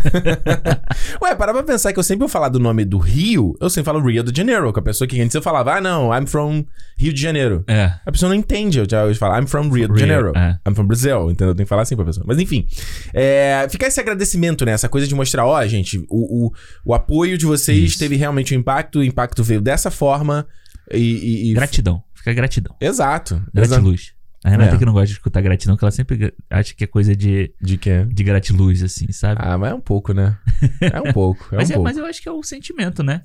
Ué, 1.22 1.34
para 1.34 1.52
pra 1.52 1.62
pensar 1.62 1.92
que 1.92 1.98
eu 1.98 2.02
sempre 2.02 2.20
vou 2.20 2.28
falar 2.28 2.48
do 2.48 2.58
nome 2.58 2.84
do 2.84 2.98
Rio, 2.98 3.56
eu 3.60 3.68
sempre 3.70 3.86
falo 3.86 4.00
Rio 4.00 4.22
de 4.22 4.36
Janeiro, 4.36 4.72
com 4.72 4.80
a 4.80 4.82
pessoa 4.82 5.06
que 5.06 5.20
antes 5.20 5.34
eu 5.34 5.42
falava, 5.42 5.74
ah, 5.74 5.80
não, 5.80 6.14
I'm 6.14 6.26
from 6.26 6.64
Rio 6.98 7.12
de 7.12 7.20
Janeiro. 7.20 7.64
É. 7.66 7.94
A 8.04 8.12
pessoa 8.12 8.28
não 8.28 8.36
entende, 8.36 8.78
eu 8.78 8.86
já 8.88 9.12
falo, 9.14 9.40
I'm 9.40 9.46
from 9.46 9.68
Rio 9.70 9.88
de 9.92 10.00
Janeiro. 10.00 10.32
É. 10.36 10.58
I'm 10.66 10.74
from 10.74 10.86
Brazil, 10.86 11.30
entendeu? 11.30 11.48
Eu 11.48 11.54
tenho 11.54 11.66
que 11.66 11.68
falar 11.68 11.82
assim 11.82 11.96
pra 11.96 12.04
pessoa. 12.04 12.24
Mas 12.26 12.38
enfim, 12.38 12.66
é, 13.12 13.66
fica 13.70 13.86
esse 13.86 14.00
agradecimento, 14.00 14.64
né? 14.64 14.72
Essa 14.72 14.88
coisa 14.88 15.06
de 15.06 15.14
mostrar, 15.14 15.46
ó, 15.46 15.58
oh, 15.58 15.68
gente, 15.68 15.98
o, 16.08 16.46
o, 16.46 16.52
o, 16.84 16.94
apoio 16.94 17.36
de 17.36 17.46
vocês 17.46 17.90
Isso. 17.90 17.98
teve 17.98 18.16
realmente 18.16 18.54
um 18.54 18.58
impacto, 18.58 19.00
o 19.00 19.04
impacto 19.04 19.42
veio 19.42 19.60
dessa 19.60 19.90
forma 19.90 20.46
e... 20.92 20.98
e, 20.98 21.50
e... 21.50 21.54
Gratidão, 21.54 22.02
fica 22.14 22.32
gratidão. 22.32 22.74
Exato. 22.80 23.42
Gratiluz. 23.52 24.19
A 24.42 24.48
Renata 24.48 24.74
é. 24.74 24.78
que 24.78 24.86
não 24.86 24.94
gosta 24.94 25.08
de 25.08 25.12
escutar 25.12 25.42
gratidão, 25.42 25.76
que 25.76 25.84
ela 25.84 25.90
sempre 25.90 26.32
acha 26.48 26.74
que 26.74 26.84
é 26.84 26.86
coisa 26.86 27.14
de. 27.14 27.52
De 27.60 27.76
quê? 27.76 28.06
De 28.08 28.24
gratiluz, 28.24 28.82
assim, 28.82 29.12
sabe? 29.12 29.40
Ah, 29.44 29.58
mas 29.58 29.72
é 29.72 29.74
um 29.74 29.80
pouco, 29.80 30.14
né? 30.14 30.38
É 30.80 31.00
um 31.00 31.12
pouco. 31.12 31.54
É 31.54 31.56
mas, 31.60 31.68
um 31.68 31.72
é, 31.72 31.76
pouco. 31.76 31.88
mas 31.88 31.96
eu 31.98 32.06
acho 32.06 32.22
que 32.22 32.28
é 32.28 32.32
o 32.32 32.42
sentimento, 32.42 33.02
né? 33.02 33.22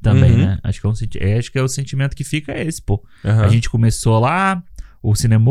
Também, 0.00 0.32
uhum. 0.32 0.38
né? 0.38 0.58
Acho 0.62 0.80
que, 0.80 0.86
é 0.86 0.90
um, 0.90 0.94
é, 1.20 1.38
acho 1.38 1.52
que 1.52 1.58
é 1.58 1.62
o 1.62 1.68
sentimento 1.68 2.16
que 2.16 2.24
fica 2.24 2.52
é 2.52 2.66
esse, 2.66 2.80
pô. 2.80 3.02
Uhum. 3.24 3.40
A 3.40 3.48
gente 3.48 3.68
começou 3.68 4.18
lá, 4.18 4.62
o 5.02 5.14
cinema 5.14 5.50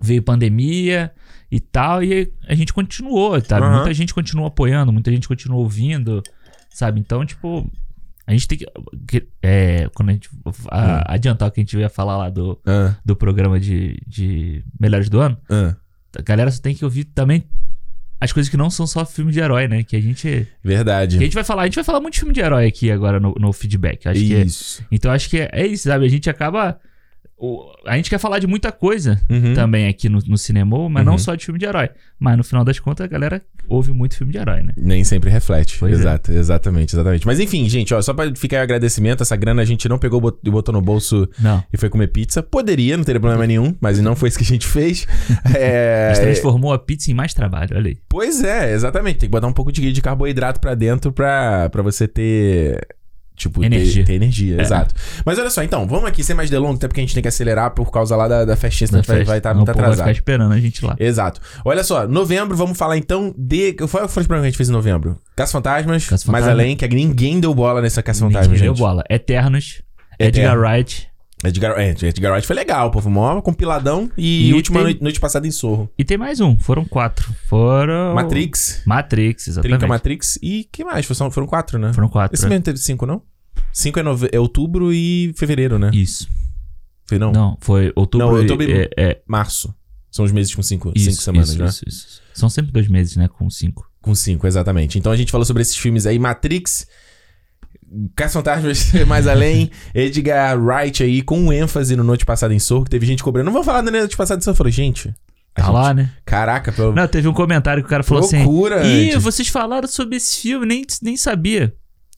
veio 0.00 0.22
pandemia 0.22 1.12
e 1.50 1.60
tal, 1.60 2.02
e 2.02 2.32
a 2.48 2.54
gente 2.54 2.72
continuou, 2.72 3.40
tá? 3.40 3.60
Uhum. 3.60 3.76
Muita 3.76 3.94
gente 3.94 4.14
continuou 4.14 4.46
apoiando, 4.46 4.92
muita 4.92 5.10
gente 5.10 5.26
continuou 5.28 5.62
ouvindo, 5.62 6.22
sabe? 6.70 7.00
Então, 7.00 7.24
tipo, 7.24 7.70
a 8.26 8.32
gente 8.32 8.48
tem 8.48 8.58
que. 8.58 9.26
É, 9.42 9.88
quando 9.94 10.08
a 10.08 10.12
gente. 10.12 10.30
A, 10.70 10.98
hum. 10.98 11.02
Adiantar 11.06 11.48
o 11.48 11.52
que 11.52 11.60
a 11.60 11.62
gente 11.62 11.76
ia 11.76 11.88
falar 11.88 12.16
lá 12.16 12.30
do, 12.30 12.52
uh. 12.52 12.94
do 13.04 13.14
programa 13.14 13.60
de, 13.60 14.00
de 14.06 14.64
Melhores 14.80 15.08
do 15.08 15.20
Ano. 15.20 15.36
Uh. 15.50 15.76
A 16.18 16.22
galera 16.22 16.50
só 16.50 16.62
tem 16.62 16.74
que 16.74 16.84
ouvir 16.84 17.04
também 17.04 17.44
as 18.20 18.32
coisas 18.32 18.48
que 18.48 18.56
não 18.56 18.70
são 18.70 18.86
só 18.86 19.04
filme 19.04 19.30
de 19.30 19.40
herói, 19.40 19.68
né? 19.68 19.82
Que 19.82 19.96
a 19.96 20.00
gente. 20.00 20.48
Verdade. 20.62 21.18
Que 21.18 21.24
a 21.24 21.26
gente 21.26 21.34
vai 21.34 21.44
falar. 21.44 21.62
A 21.62 21.64
gente 21.66 21.74
vai 21.74 21.84
falar 21.84 22.00
muito 22.00 22.14
de 22.14 22.20
filme 22.20 22.32
de 22.32 22.40
herói 22.40 22.66
aqui 22.66 22.90
agora 22.90 23.20
no, 23.20 23.34
no 23.38 23.52
feedback. 23.52 24.08
Acho 24.08 24.20
isso. 24.20 24.78
Que 24.78 24.84
é, 24.84 24.86
então 24.90 25.12
acho 25.12 25.28
que 25.28 25.38
é, 25.40 25.50
é 25.52 25.66
isso, 25.66 25.84
sabe? 25.84 26.06
A 26.06 26.08
gente 26.08 26.30
acaba 26.30 26.78
o, 27.36 27.64
a 27.84 27.96
gente 27.96 28.08
quer 28.08 28.18
falar 28.18 28.38
de 28.38 28.46
muita 28.46 28.70
coisa 28.70 29.20
uhum. 29.28 29.54
também 29.54 29.88
aqui 29.88 30.08
no, 30.08 30.20
no 30.26 30.38
cinema, 30.38 30.88
mas 30.88 31.04
uhum. 31.04 31.12
não 31.12 31.18
só 31.18 31.34
de 31.34 31.44
filme 31.44 31.58
de 31.58 31.66
herói. 31.66 31.90
Mas 32.18 32.36
no 32.36 32.44
final 32.44 32.64
das 32.64 32.78
contas, 32.78 33.04
a 33.04 33.08
galera 33.08 33.42
ouve 33.68 33.92
muito 33.92 34.16
filme 34.16 34.32
de 34.32 34.38
herói, 34.38 34.62
né? 34.62 34.72
Nem 34.76 35.02
sempre 35.02 35.30
reflete. 35.30 35.78
Pois 35.78 35.92
é. 35.92 35.96
Exato, 35.96 36.32
é. 36.32 36.36
exatamente, 36.36 36.94
exatamente. 36.94 37.26
Mas 37.26 37.40
enfim, 37.40 37.68
gente, 37.68 37.92
ó, 37.92 38.00
só 38.00 38.14
pra 38.14 38.34
ficar 38.36 38.62
agradecimento, 38.62 39.22
essa 39.22 39.34
grana 39.34 39.62
a 39.62 39.64
gente 39.64 39.88
não 39.88 39.98
pegou 39.98 40.38
e 40.44 40.50
botou 40.50 40.72
no 40.72 40.80
bolso 40.80 41.28
não. 41.38 41.62
e 41.72 41.76
foi 41.76 41.88
comer 41.88 42.08
pizza. 42.08 42.42
Poderia, 42.42 42.96
não 42.96 43.04
teria 43.04 43.20
problema 43.20 43.46
nenhum, 43.46 43.74
mas 43.80 44.00
não 44.00 44.14
foi 44.14 44.28
isso 44.28 44.38
que 44.38 44.44
a 44.44 44.46
gente 44.46 44.66
fez. 44.66 45.06
é... 45.54 46.10
A 46.10 46.14
gente 46.14 46.24
transformou 46.24 46.72
a 46.72 46.78
pizza 46.78 47.10
em 47.10 47.14
mais 47.14 47.34
trabalho, 47.34 47.76
olha 47.76 47.88
aí. 47.88 47.98
Pois 48.08 48.44
é, 48.44 48.72
exatamente. 48.72 49.18
Tem 49.18 49.28
que 49.28 49.32
botar 49.32 49.48
um 49.48 49.52
pouco 49.52 49.72
de, 49.72 49.92
de 49.92 50.00
carboidrato 50.00 50.60
pra 50.60 50.74
dentro 50.74 51.12
pra, 51.12 51.68
pra 51.68 51.82
você 51.82 52.06
ter 52.06 52.86
Tipo, 53.36 53.64
energia. 53.64 54.04
Ter, 54.04 54.12
ter 54.12 54.14
energia, 54.14 54.58
é. 54.58 54.60
exato. 54.60 54.94
Mas 55.24 55.38
olha 55.38 55.50
só, 55.50 55.62
então, 55.62 55.86
vamos 55.88 56.06
aqui 56.06 56.22
sem 56.22 56.36
mais 56.36 56.48
delongas, 56.48 56.76
até 56.76 56.86
porque 56.86 57.00
a 57.00 57.02
gente 57.02 57.14
tem 57.14 57.22
que 57.22 57.28
acelerar 57.28 57.72
por 57.72 57.90
causa 57.90 58.14
lá 58.14 58.28
da, 58.28 58.44
da 58.44 58.56
festinha, 58.56 58.86
senão 58.86 59.02
vai 59.02 59.38
estar 59.38 59.40
tá 59.40 59.54
muito 59.54 59.70
atrasado. 59.70 59.96
Vai 59.96 60.06
ficar 60.06 60.12
esperando 60.12 60.52
a 60.52 60.60
gente 60.60 60.84
lá. 60.84 60.94
Exato. 61.00 61.40
Olha 61.64 61.82
só, 61.82 62.06
novembro, 62.06 62.56
vamos 62.56 62.78
falar 62.78 62.96
então 62.96 63.34
de. 63.36 63.72
Qual 63.74 63.88
foi 63.88 64.02
o 64.04 64.08
programa 64.08 64.42
que 64.42 64.46
a 64.46 64.50
gente 64.50 64.56
fez 64.56 64.68
em 64.68 64.72
novembro? 64.72 65.18
Caça 65.34 65.52
Fantasmas, 65.52 66.06
Caça 66.06 66.30
Mais 66.30 66.46
Além, 66.46 66.76
que 66.76 66.86
ninguém 66.86 67.40
deu 67.40 67.52
bola 67.52 67.82
nessa 67.82 68.02
Caça 68.02 68.20
Fantasmas, 68.20 68.58
gente. 68.58 68.66
deu 68.66 68.74
bola. 68.74 69.02
Eternos, 69.10 69.82
Edgar 70.18 70.56
Wright. 70.58 71.13
Edgar, 71.42 71.78
é, 71.78 71.90
Edgar 71.90 72.32
Wright 72.32 72.46
foi 72.46 72.56
legal, 72.56 72.90
pô. 72.90 73.00
Foi 73.00 73.12
um 73.12 73.40
compiladão 73.40 74.10
e, 74.16 74.48
e 74.48 74.54
última 74.54 74.76
tem... 74.76 74.84
noite, 74.84 75.02
noite, 75.02 75.20
passada 75.20 75.46
em 75.46 75.50
Sorro. 75.50 75.90
E 75.98 76.04
tem 76.04 76.16
mais 76.16 76.40
um, 76.40 76.58
foram 76.58 76.84
quatro. 76.84 77.34
Foram. 77.48 78.14
Matrix. 78.14 78.82
Matrix, 78.86 79.48
exatamente. 79.48 79.78
Trinca 79.78 79.86
Matrix 79.86 80.38
e 80.42 80.68
que 80.70 80.84
mais? 80.84 81.04
Foram, 81.04 81.30
foram 81.30 81.46
quatro, 81.46 81.78
né? 81.78 81.92
Foram 81.92 82.08
quatro. 82.08 82.34
Esse 82.34 82.46
é. 82.46 82.48
mesmo 82.48 82.64
teve 82.64 82.78
cinco, 82.78 83.04
não? 83.04 83.22
5 83.74 83.98
é, 83.98 84.02
nove... 84.02 84.28
é 84.32 84.38
outubro 84.38 84.92
e 84.92 85.34
fevereiro, 85.36 85.78
né? 85.78 85.90
Isso. 85.92 86.28
Foi 87.06 87.18
não? 87.18 87.32
Não, 87.32 87.58
foi 87.60 87.92
outubro, 87.96 88.26
não, 88.28 88.34
outubro 88.34 88.70
e 88.70 88.72
é, 88.72 88.90
é... 88.96 89.22
março. 89.26 89.74
São 90.10 90.24
os 90.24 90.30
meses 90.30 90.54
com 90.54 90.62
cinco, 90.62 90.92
isso, 90.94 91.10
cinco 91.10 91.22
semanas, 91.22 91.48
isso, 91.50 91.58
né? 91.58 91.68
Isso, 91.68 91.84
isso. 91.88 92.22
São 92.32 92.48
sempre 92.48 92.70
dois 92.70 92.86
meses, 92.86 93.16
né? 93.16 93.26
Com 93.26 93.50
cinco. 93.50 93.90
Com 94.00 94.14
cinco, 94.14 94.46
exatamente. 94.46 94.96
Então 94.96 95.10
a 95.10 95.16
gente 95.16 95.32
falou 95.32 95.44
sobre 95.44 95.62
esses 95.62 95.76
filmes 95.76 96.06
aí. 96.06 96.20
Matrix, 96.20 96.86
Caça 98.16 98.34
Fantasmas 98.34 98.92
Mais 99.06 99.26
Além, 99.26 99.70
Edgar 99.94 100.58
Wright 100.58 101.02
aí, 101.02 101.22
com 101.22 101.52
ênfase 101.52 101.96
no 101.96 102.04
Noite 102.04 102.24
Passada 102.24 102.54
em 102.54 102.58
Sorro, 102.58 102.84
que 102.84 102.90
teve 102.90 103.06
gente 103.06 103.22
cobrando. 103.22 103.46
Não 103.46 103.52
vou 103.52 103.64
falar 103.64 103.82
da 103.82 103.90
Noite 103.90 104.16
Passada 104.16 104.40
em 104.40 104.42
Sorro. 104.42 104.54
Eu 104.54 104.58
falei, 104.58 104.72
gente... 104.72 105.14
Tá 105.54 105.62
gente, 105.62 105.72
lá, 105.72 105.94
né? 105.94 106.10
Caraca, 106.24 106.72
pelo... 106.72 106.92
Não, 106.92 107.06
teve 107.06 107.28
um 107.28 107.32
comentário 107.32 107.80
que 107.80 107.86
o 107.86 107.90
cara 107.90 108.02
falou 108.02 108.28
Loucura, 108.28 108.80
assim... 108.80 109.10
Ih, 109.10 109.18
vocês 109.18 109.46
falaram 109.46 109.86
sobre 109.86 110.16
esse 110.16 110.40
filme, 110.40 110.66
nem, 110.66 110.84
nem 111.00 111.16
sabia. 111.16 111.72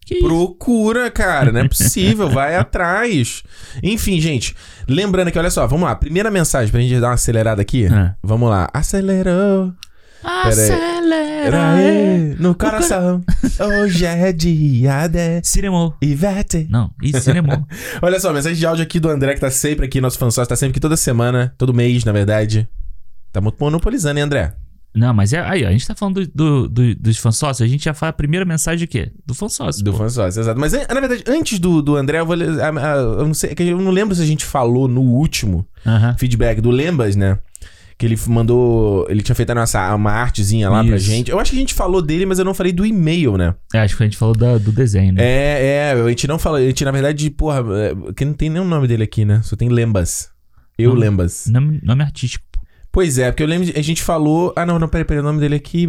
Que 0.06 0.21
Procura, 0.21 1.02
isso? 1.02 1.12
cara, 1.12 1.50
não 1.50 1.61
é 1.61 1.66
possível, 1.68 2.30
vai 2.30 2.54
atrás. 2.54 3.42
Enfim, 3.83 4.21
gente, 4.21 4.54
lembrando 4.88 5.33
que, 5.33 5.38
olha 5.38 5.50
só, 5.50 5.66
vamos 5.66 5.85
lá, 5.87 5.97
primeira 5.97 6.30
mensagem 6.30 6.71
pra 6.71 6.80
gente 6.80 6.99
dar 7.00 7.09
uma 7.09 7.14
acelerada 7.14 7.61
aqui. 7.61 7.87
É. 7.87 8.14
Vamos 8.23 8.49
lá, 8.49 8.71
acelerou. 8.73 9.75
Acelera 10.26 11.75
aí, 11.75 12.35
no 12.40 12.52
coração. 12.52 13.23
Hoje 13.80 14.04
é 14.04 14.33
dia 14.33 15.06
de 15.06 15.40
Cinema. 15.45 15.95
Ivete. 16.02 16.66
Não, 16.68 16.90
e 17.00 17.16
cinema. 17.16 17.64
Olha 18.02 18.18
só, 18.18 18.33
mensagem 18.33 18.59
de 18.59 18.66
áudio 18.66 18.83
aqui 18.83 18.99
do 18.99 19.09
André, 19.09 19.35
que 19.35 19.40
tá 19.40 19.52
sempre 19.52 19.87
aqui, 19.87 20.00
nosso 20.00 20.18
fã 20.18 20.28
sócio, 20.28 20.49
tá 20.49 20.56
sempre 20.56 20.73
aqui 20.73 20.80
toda 20.80 20.97
semana, 20.97 21.54
todo 21.56 21.73
mês, 21.73 22.04
na 22.04 22.11
verdade. 22.11 22.68
Tá 23.33 23.40
monopolizando, 23.40 24.18
hein, 24.18 24.25
André? 24.25 24.52
Não, 24.92 25.14
mas 25.14 25.33
é, 25.33 25.40
aí, 25.40 25.64
a 25.64 25.71
gente 25.71 25.87
tá 25.87 25.95
falando 25.95 26.26
do, 26.26 26.33
do, 26.35 26.68
do, 26.68 26.95
dos 26.97 27.18
fãs 27.18 27.37
sócios, 27.37 27.64
a 27.64 27.71
gente 27.71 27.85
já 27.85 27.95
fala 27.95 28.11
a 28.11 28.14
primeira 28.14 28.45
mensagem 28.45 28.78
de 28.78 28.87
quê? 28.88 29.12
Do 29.25 29.33
fã 29.33 29.49
sócio. 29.49 29.85
Do 29.85 29.92
fã 29.92 30.09
sócio, 30.09 30.40
exato. 30.40 30.59
Mas, 30.59 30.73
na 30.73 31.00
verdade, 31.00 31.23
antes 31.28 31.61
do, 31.61 31.80
do 31.83 31.95
André, 31.95 32.18
eu 32.18 32.26
vou 32.26 32.35
ler. 32.35 32.49
Eu 32.49 33.26
não 33.26 33.35
sei, 33.35 33.50
é 33.50 33.62
eu 33.62 33.78
não 33.78 33.92
lembro 33.92 34.14
se 34.14 34.23
a 34.23 34.26
gente 34.26 34.45
falou 34.45 34.88
no 34.88 35.02
último 35.02 35.59
uh 35.85 35.90
-huh. 35.90 36.18
feedback 36.18 36.61
do 36.61 36.71
Lembas, 36.71 37.14
né? 37.14 37.38
Que 37.99 38.05
ele 38.05 38.17
mandou. 38.29 39.07
Ele 39.09 39.23
tinha 39.23 39.35
feito 39.35 39.50
a 39.50 39.55
nossa, 39.55 39.95
uma 39.95 40.12
artezinha 40.12 40.69
lá 40.69 40.81
Isso. 40.81 40.88
pra 40.88 40.99
gente. 40.99 41.31
Eu 41.31 41.41
acho 41.41 41.50
que 41.50 41.57
a 41.57 41.61
gente 41.61 41.75
falou 41.75 42.03
dele, 42.03 42.26
mas 42.26 42.38
eu 42.38 42.45
não 42.45 42.55
falei 42.55 42.73
do 42.73 42.85
e-mail, 42.85 43.37
né? 43.37 43.55
É, 43.73 43.81
acho 43.81 43.97
que 43.97 44.03
a 44.03 44.07
gente 44.07 44.17
falou 44.17 44.37
da, 44.37 44.59
do 44.59 44.71
desenho, 44.71 45.15
né? 45.15 45.23
É, 45.23 45.67
é, 45.67 45.93
a 45.93 46.09
gente 46.09 46.26
não 46.29 46.38
falou. 46.38 46.59
A 46.59 46.62
gente, 46.62 46.85
na 46.85 46.91
verdade, 46.91 47.31
porra, 47.31 47.65
é, 47.75 48.12
que 48.12 48.25
não 48.25 48.35
tem 48.35 48.50
nenhum 48.50 48.67
nome 48.67 48.87
dele 48.87 49.05
aqui, 49.05 49.25
né? 49.25 49.41
Só 49.43 49.57
tem 49.57 49.69
Lembas. 49.69 50.31
Eu 50.79 50.91
nome, 50.91 51.00
Lembas. 51.00 51.47
Nome, 51.47 51.81
nome 51.83 52.03
artístico. 52.03 52.45
Pois 52.97 53.19
é, 53.19 53.31
porque 53.31 53.43
eu 53.43 53.47
lembro, 53.47 53.71
a 53.76 53.83
gente 53.83 54.03
falou. 54.03 54.55
Ah, 54.57 54.65
não, 54.65 54.79
não, 54.79 54.88
peraí, 54.88 55.05
peraí, 55.05 55.21
o 55.21 55.23
nome 55.23 55.38
dele 55.38 55.57
aqui. 55.57 55.87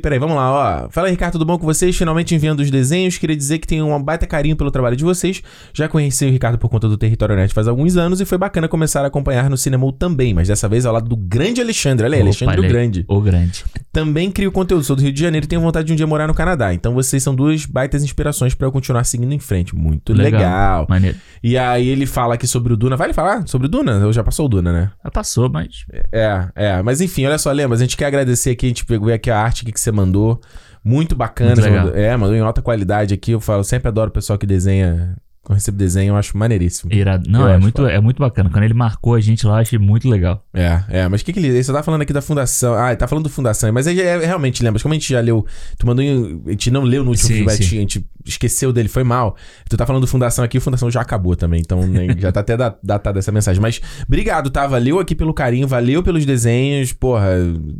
Peraí, 0.00 0.18
vamos 0.18 0.34
lá, 0.34 0.86
ó. 0.86 0.90
Fala 0.90 1.08
Ricardo, 1.08 1.34
tudo 1.34 1.44
bom 1.44 1.56
com 1.56 1.64
vocês? 1.64 1.96
Finalmente 1.96 2.34
enviando 2.34 2.58
os 2.58 2.68
desenhos. 2.68 3.16
Queria 3.16 3.36
dizer 3.36 3.60
que 3.60 3.66
tenho 3.68 3.86
um 3.86 4.02
baita 4.02 4.26
carinho 4.26 4.56
pelo 4.56 4.68
trabalho 4.68 4.96
de 4.96 5.04
vocês. 5.04 5.40
Já 5.72 5.88
conheci 5.88 6.26
o 6.26 6.30
Ricardo 6.30 6.58
por 6.58 6.68
conta 6.68 6.88
do 6.88 6.96
Território 6.98 7.36
Net 7.36 7.54
faz 7.54 7.68
alguns 7.68 7.96
anos 7.96 8.20
e 8.20 8.24
foi 8.24 8.38
bacana 8.38 8.66
começar 8.66 9.04
a 9.04 9.06
acompanhar 9.06 9.48
no 9.48 9.56
cinema 9.56 9.92
também, 9.92 10.34
mas 10.34 10.48
dessa 10.48 10.68
vez 10.68 10.84
ao 10.84 10.92
lado 10.92 11.08
do 11.08 11.14
grande 11.14 11.60
Alexandre. 11.60 12.06
Olha 12.06 12.16
aí, 12.16 12.22
Opa, 12.22 12.30
Alexandre 12.30 12.58
o 12.58 12.68
Grande. 12.68 13.04
O 13.06 13.20
Grande. 13.20 13.64
Também 13.92 14.28
crio 14.28 14.50
conteúdo, 14.50 14.82
sou 14.82 14.96
do 14.96 15.02
Rio 15.02 15.12
de 15.12 15.20
Janeiro 15.20 15.44
e 15.44 15.48
tenho 15.48 15.62
vontade 15.62 15.86
de 15.86 15.92
um 15.92 15.96
dia 15.96 16.08
morar 16.08 16.26
no 16.26 16.34
Canadá. 16.34 16.74
Então 16.74 16.92
vocês 16.92 17.22
são 17.22 17.36
duas 17.36 17.66
baitas 17.66 18.02
inspirações 18.02 18.52
para 18.52 18.66
eu 18.66 18.72
continuar 18.72 19.04
seguindo 19.04 19.32
em 19.32 19.38
frente. 19.38 19.76
Muito 19.76 20.12
legal. 20.12 20.40
legal. 20.40 20.86
Maneiro. 20.88 21.18
E 21.40 21.56
aí 21.56 21.86
ele 21.86 22.04
fala 22.04 22.34
aqui 22.34 22.48
sobre 22.48 22.72
o 22.72 22.76
Duna. 22.76 22.96
Vai 22.96 23.06
ele 23.06 23.14
falar 23.14 23.46
sobre 23.46 23.68
o 23.68 23.70
Duna? 23.70 23.92
Eu 23.92 24.12
já 24.12 24.24
passou 24.24 24.46
o 24.46 24.48
Duna, 24.48 24.72
né? 24.72 24.90
Já 25.04 25.10
passou, 25.12 25.48
mas. 25.48 25.84
É, 26.10 26.31
é. 26.54 26.82
Mas 26.82 27.00
enfim 27.00 27.26
olha 27.26 27.38
só, 27.38 27.50
Lembra, 27.52 27.76
a 27.76 27.80
gente 27.80 27.96
quer 27.96 28.06
agradecer 28.06 28.50
aqui, 28.50 28.66
a 28.66 28.68
gente 28.68 28.84
pegou 28.84 29.12
aqui 29.12 29.30
a 29.30 29.38
arte 29.38 29.64
que 29.64 29.80
você 29.80 29.92
mandou. 29.92 30.40
Muito 30.84 31.14
bacana. 31.14 31.54
Muito 31.54 31.70
mandou, 31.70 31.94
é, 31.96 32.16
mandou 32.16 32.36
em 32.36 32.40
alta 32.40 32.60
qualidade 32.60 33.14
aqui. 33.14 33.32
Eu 33.32 33.40
falo, 33.40 33.62
sempre 33.62 33.88
adoro 33.88 34.10
o 34.10 34.12
pessoal 34.12 34.38
que 34.38 34.46
desenha 34.46 35.16
quando 35.42 35.56
eu 35.56 35.56
recebo 35.56 35.76
desenho, 35.76 36.12
eu 36.12 36.16
acho 36.16 36.38
maneiríssimo. 36.38 36.92
Irado. 36.92 37.28
Não, 37.28 37.48
é 37.48 37.58
muito, 37.58 37.84
é 37.84 38.00
muito 38.00 38.18
bacana. 38.18 38.48
Quando 38.48 38.62
ele 38.62 38.74
marcou 38.74 39.14
a 39.14 39.20
gente 39.20 39.44
lá, 39.44 39.54
eu 39.54 39.62
achei 39.62 39.78
muito 39.78 40.08
legal. 40.08 40.44
É, 40.54 40.82
é. 40.88 41.08
Mas 41.08 41.20
o 41.20 41.24
que, 41.24 41.32
que 41.32 41.40
ele. 41.40 41.48
Ele 41.48 41.64
só 41.64 41.72
tá 41.72 41.82
falando 41.82 42.02
aqui 42.02 42.12
da 42.12 42.22
fundação. 42.22 42.74
Ah, 42.74 42.90
ele 42.90 42.96
tá 42.96 43.08
falando 43.08 43.24
do 43.24 43.28
fundação. 43.28 43.72
Mas 43.72 43.88
aí 43.88 44.00
é, 44.00 44.18
realmente 44.24 44.62
lembra. 44.62 44.80
Como 44.80 44.94
a 44.94 44.96
gente 44.96 45.12
já 45.12 45.20
leu. 45.20 45.44
Tu 45.76 45.84
mandou. 45.84 46.04
A 46.46 46.50
gente 46.50 46.70
não 46.70 46.82
leu 46.82 47.02
no 47.02 47.10
último 47.10 47.26
sim, 47.26 47.34
feedback, 47.34 47.64
sim. 47.64 47.76
a 47.76 47.80
gente 47.80 48.06
esqueceu 48.24 48.72
dele, 48.72 48.88
foi 48.88 49.02
mal. 49.02 49.36
Tu 49.68 49.76
tá 49.76 49.84
falando 49.84 50.02
do 50.02 50.06
fundação 50.06 50.44
aqui, 50.44 50.58
o 50.58 50.60
fundação 50.60 50.88
já 50.90 51.00
acabou 51.00 51.34
também. 51.34 51.60
Então 51.60 51.84
né, 51.86 52.14
já 52.18 52.30
tá 52.30 52.40
até 52.40 52.56
datada 52.56 53.18
essa 53.18 53.32
mensagem. 53.32 53.60
Mas 53.60 53.80
obrigado, 54.06 54.48
tá? 54.48 54.66
Valeu 54.66 55.00
aqui 55.00 55.14
pelo 55.14 55.34
carinho, 55.34 55.66
valeu 55.66 56.04
pelos 56.04 56.24
desenhos. 56.24 56.92
Porra, 56.92 57.30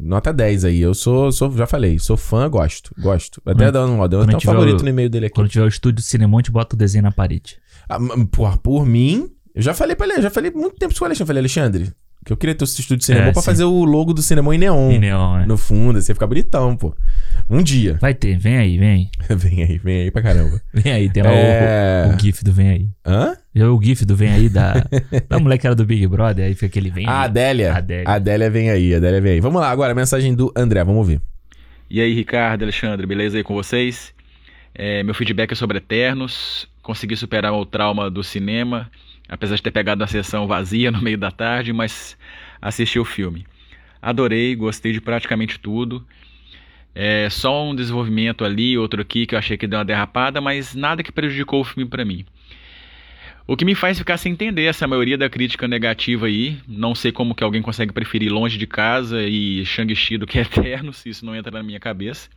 nota 0.01 0.33
10 0.33 0.65
aí. 0.65 0.81
Eu 0.81 0.95
sou, 0.95 1.31
sou 1.31 1.57
já 1.57 1.67
falei, 1.67 1.99
sou 1.99 2.17
fã, 2.17 2.49
gosto. 2.49 2.93
Gosto. 2.99 3.41
Até 3.47 3.69
hum. 3.69 3.73
dando 3.73 3.93
um, 3.93 4.09
deu 4.09 4.23
até 4.23 4.37
um 4.37 4.41
favorito 4.41 4.81
o, 4.81 4.83
no 4.83 4.89
e-mail 4.89 5.09
dele 5.09 5.27
aqui. 5.27 5.35
Quando 5.35 5.49
tiver 5.49 5.65
o 5.65 5.69
estúdio 5.69 6.03
Cinemonte, 6.03 6.51
bota 6.51 6.75
o 6.75 6.79
desenho 6.79 7.05
na 7.05 7.13
parede. 7.13 7.52
Ah, 7.97 8.27
por, 8.31 8.59
por 8.59 8.87
mim, 8.87 9.31
eu 9.55 9.63
já 9.63 9.75
falei 9.75 9.95
pra 9.95 10.07
ele, 10.07 10.23
já 10.23 10.31
falei 10.31 10.51
muito 10.51 10.77
tempo 10.77 10.95
com 10.95 11.05
o 11.05 11.07
Alexandre. 11.07 11.23
Eu 11.23 11.27
falei, 11.27 11.41
Alexandre, 11.41 11.93
que 12.25 12.33
eu 12.33 12.37
queria 12.37 12.55
ter 12.55 12.63
o 12.63 12.67
estúdio 12.67 12.97
de 12.97 13.05
cinema 13.05 13.27
é, 13.27 13.33
pra 13.33 13.43
sim. 13.43 13.47
fazer 13.47 13.65
o 13.65 13.85
logo 13.85 14.15
do 14.15 14.23
cinema 14.23 14.55
em 14.55 14.59
neon. 14.59 14.93
Em 14.93 14.99
neon, 14.99 15.41
é. 15.41 15.47
No 15.47 15.59
fundo, 15.59 15.99
assim, 15.99 16.15
ficar 16.15 16.27
bonitão, 16.27 16.77
pô. 16.77 16.95
Um 17.51 17.63
dia. 17.63 17.99
Vai 18.01 18.15
ter, 18.15 18.39
vem 18.39 18.59
aí, 18.59 18.79
vem 18.79 18.91
aí. 18.91 19.09
vem 19.37 19.63
aí, 19.65 19.79
vem 19.79 20.03
aí 20.03 20.11
pra 20.11 20.23
caramba. 20.23 20.61
vem 20.73 20.93
aí, 20.93 21.11
tem 21.11 21.23
lá 21.23 21.31
é... 21.31 22.09
o, 22.09 22.15
o, 22.15 22.21
GIF 22.21 22.45
do 22.45 22.53
Vem 22.53 22.69
aí. 22.69 22.89
Hã? 23.05 23.37
Já 23.55 23.69
o 23.69 23.83
GIF 23.83 24.05
do 24.05 24.15
Vem 24.15 24.33
aí 24.33 24.49
da, 24.49 24.75
da 25.29 25.39
mulher 25.39 25.59
que 25.59 25.67
era 25.67 25.75
do 25.75 25.85
Big 25.85 26.07
Brother, 26.07 26.47
aí 26.47 26.55
fica 26.55 26.67
aquele 26.67 26.91
Vem 26.91 27.09
aí. 27.09 27.13
A 27.13 27.23
Adélia. 27.23 27.75
Adélia. 27.75 28.09
A 28.09 28.15
Adélia 28.15 28.51
vem 28.51 28.71
aí, 28.71 28.95
a 28.95 28.99
Adélia 28.99 29.21
vem 29.21 29.33
aí. 29.33 29.41
Vamos 29.41 29.61
lá, 29.61 29.71
agora 29.71 29.93
a 29.93 29.95
mensagem 29.95 30.33
do 30.33 30.53
André, 30.57 30.85
vamos 30.85 30.99
ouvir. 30.99 31.21
E 31.91 32.01
aí, 32.01 32.15
Ricardo, 32.15 32.63
Alexandre, 32.63 33.07
beleza 33.07 33.37
aí 33.37 33.43
com 33.43 33.53
vocês? 33.53 34.15
É, 34.75 35.03
meu 35.03 35.15
feedback 35.15 35.53
é 35.53 35.55
sobre 35.55 35.79
Eternos. 35.79 36.69
Consegui 36.83 37.17
superar 37.17 37.53
o 37.53 37.65
trauma 37.65 38.11
do 38.11 38.23
cinema, 38.23 38.91
apesar 39.29 39.57
de 39.57 39.63
ter 39.63 39.71
pegado 39.71 40.03
a 40.03 40.07
sessão 40.07 40.47
vazia 40.47 40.91
no 40.93 41.01
meio 41.01 41.19
da 41.19 41.31
tarde, 41.31 41.73
mas 41.73 42.17
assisti 42.61 42.99
o 42.99 43.05
filme. 43.05 43.47
Adorei, 44.01 44.55
gostei 44.57 44.93
de 44.93 45.01
praticamente 45.01 45.59
tudo. 45.59 46.05
É 46.95 47.29
só 47.31 47.71
um 47.71 47.75
desenvolvimento 47.75 48.45
ali, 48.45 48.77
outro 48.77 49.01
aqui 49.01 49.27
que 49.27 49.35
eu 49.35 49.39
achei 49.39 49.57
que 49.57 49.67
deu 49.67 49.79
uma 49.79 49.85
derrapada, 49.85 50.41
mas 50.41 50.75
nada 50.75 51.03
que 51.03 51.13
prejudicou 51.13 51.61
o 51.61 51.65
filme 51.65 51.89
para 51.89 52.05
mim. 52.05 52.25
O 53.47 53.57
que 53.57 53.65
me 53.65 53.75
faz 53.75 53.99
ficar 53.99 54.17
sem 54.19 54.33
entender 54.33 54.65
essa 54.65 54.87
maioria 54.87 55.19
da 55.19 55.29
crítica 55.29 55.67
negativa 55.67 56.27
aí. 56.27 56.59
Não 56.67 56.95
sei 56.95 57.11
como 57.11 57.35
que 57.35 57.43
alguém 57.43 57.63
consegue 57.63 57.93
preferir 57.93 58.33
Longe 58.33 58.59
de 58.59 58.67
Casa 58.67 59.23
e 59.23 59.65
Shang-Chi 59.65 60.19
do 60.19 60.27
que 60.27 60.39
Eternos, 60.41 61.05
isso 61.07 61.25
não 61.25 61.35
entra 61.35 61.51
na 61.51 61.63
minha 61.63 61.81
cabeça. 61.81 62.29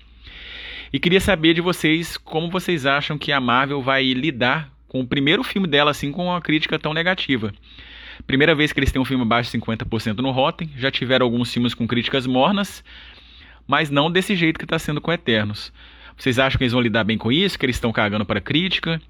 E 0.91 0.99
queria 0.99 1.19
saber 1.19 1.53
de 1.53 1.61
vocês 1.61 2.17
como 2.17 2.49
vocês 2.49 2.85
acham 2.85 3.17
que 3.17 3.31
a 3.31 3.39
Marvel 3.39 3.81
vai 3.81 4.03
lidar 4.13 4.71
com 4.87 5.01
o 5.01 5.07
primeiro 5.07 5.43
filme 5.43 5.67
dela 5.67 5.91
assim 5.91 6.11
com 6.11 6.27
uma 6.27 6.41
crítica 6.41 6.79
tão 6.79 6.93
negativa. 6.93 7.53
Primeira 8.25 8.55
vez 8.55 8.71
que 8.71 8.79
eles 8.79 8.91
têm 8.91 9.01
um 9.01 9.05
filme 9.05 9.23
abaixo 9.23 9.51
de 9.51 9.57
50% 9.59 10.19
no 10.19 10.31
Rotten, 10.31 10.69
já 10.77 10.89
tiveram 10.89 11.25
alguns 11.25 11.51
filmes 11.51 11.73
com 11.73 11.85
críticas 11.85 12.25
mornas, 12.25 12.83
mas 13.67 13.89
não 13.89 14.09
desse 14.09 14.35
jeito 14.35 14.57
que 14.57 14.65
está 14.65 14.79
sendo 14.79 15.01
com 15.01 15.11
Eternos. 15.11 15.73
Vocês 16.17 16.39
acham 16.39 16.57
que 16.57 16.63
eles 16.63 16.71
vão 16.71 16.81
lidar 16.81 17.03
bem 17.03 17.17
com 17.17 17.31
isso, 17.31 17.59
que 17.59 17.65
eles 17.65 17.75
estão 17.75 17.91
cagando 17.91 18.25
para 18.25 18.39
crítica? 18.39 19.01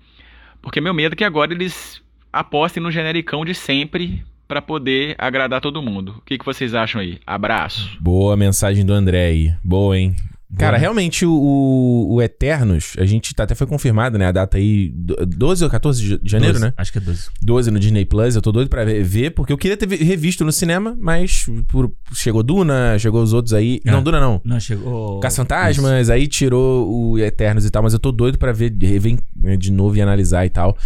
Porque 0.61 0.81
meu 0.81 0.93
medo 0.93 1.13
é 1.13 1.15
que 1.15 1.23
agora 1.23 1.53
eles 1.53 2.01
apostem 2.33 2.81
no 2.81 2.91
genericão 2.91 3.45
de 3.45 3.53
sempre 3.53 4.25
para 4.47 4.61
poder 4.61 5.15
agradar 5.17 5.61
todo 5.61 5.81
mundo. 5.81 6.15
O 6.17 6.21
que, 6.21 6.37
que 6.37 6.45
vocês 6.45 6.73
acham 6.73 7.01
aí? 7.01 7.19
Abraço. 7.25 7.97
Boa 8.01 8.35
mensagem 8.35 8.85
do 8.85 8.93
André 8.93 9.27
aí. 9.27 9.53
Boa, 9.63 9.97
hein? 9.97 10.15
Cara, 10.57 10.77
realmente 10.77 11.25
o, 11.25 12.07
o, 12.09 12.21
Eternos, 12.21 12.93
a 12.99 13.05
gente 13.05 13.33
tá, 13.33 13.43
até 13.43 13.55
foi 13.55 13.65
confirmado, 13.65 14.17
né? 14.17 14.27
A 14.27 14.31
data 14.31 14.57
aí, 14.57 14.93
12 14.93 15.63
ou 15.63 15.69
14 15.69 16.19
de 16.19 16.29
janeiro, 16.29 16.53
12, 16.53 16.65
né? 16.65 16.73
Acho 16.77 16.91
que 16.91 16.99
é 16.99 17.01
12. 17.01 17.29
12 17.41 17.71
no 17.71 17.79
Disney 17.79 18.05
Plus, 18.05 18.35
eu 18.35 18.41
tô 18.41 18.51
doido 18.51 18.69
pra 18.69 18.85
ver, 18.85 19.31
porque 19.31 19.51
eu 19.51 19.57
queria 19.57 19.75
ter 19.75 19.89
revisto 19.89 20.45
no 20.45 20.51
cinema, 20.51 20.95
mas 20.99 21.47
por, 21.67 21.91
chegou 22.13 22.43
Duna, 22.43 22.97
chegou 22.99 23.23
os 23.23 23.33
outros 23.33 23.53
aí. 23.53 23.81
Ah, 23.87 23.91
não, 23.91 24.03
Duna 24.03 24.19
não. 24.19 24.39
Não, 24.45 24.59
chegou. 24.59 25.19
Caça-Fantasmas, 25.19 26.09
aí 26.09 26.27
tirou 26.27 27.11
o 27.11 27.19
Eternos 27.19 27.65
e 27.65 27.69
tal, 27.71 27.81
mas 27.81 27.93
eu 27.93 27.99
tô 27.99 28.11
doido 28.11 28.37
pra 28.37 28.51
ver, 28.51 28.71
rever 28.79 29.17
né, 29.35 29.57
de 29.57 29.71
novo 29.71 29.97
e 29.97 30.01
analisar 30.01 30.45
e 30.45 30.49
tal. 30.49 30.77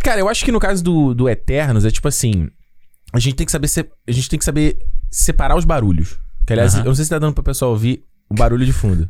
Cara, 0.00 0.20
eu 0.20 0.28
acho 0.28 0.44
que 0.44 0.52
no 0.52 0.60
caso 0.60 0.82
do, 0.82 1.12
do 1.12 1.28
Eternos, 1.28 1.84
é 1.84 1.90
tipo 1.90 2.06
assim. 2.06 2.48
A 3.12 3.18
gente 3.18 3.34
tem 3.36 3.46
que 3.46 3.52
saber, 3.52 3.68
a 4.06 4.12
gente 4.12 4.28
tem 4.28 4.38
que 4.38 4.44
saber 4.44 4.78
separar 5.10 5.56
os 5.56 5.64
barulhos. 5.64 6.18
Que, 6.46 6.52
aliás, 6.52 6.74
uh 6.74 6.78
-huh. 6.78 6.80
eu 6.80 6.84
não 6.86 6.94
sei 6.94 7.04
se 7.04 7.10
tá 7.10 7.18
dando 7.18 7.34
pro 7.34 7.42
pessoal 7.42 7.72
ouvir 7.72 8.04
um 8.30 8.34
barulho 8.34 8.64
de 8.64 8.72
fundo. 8.72 9.08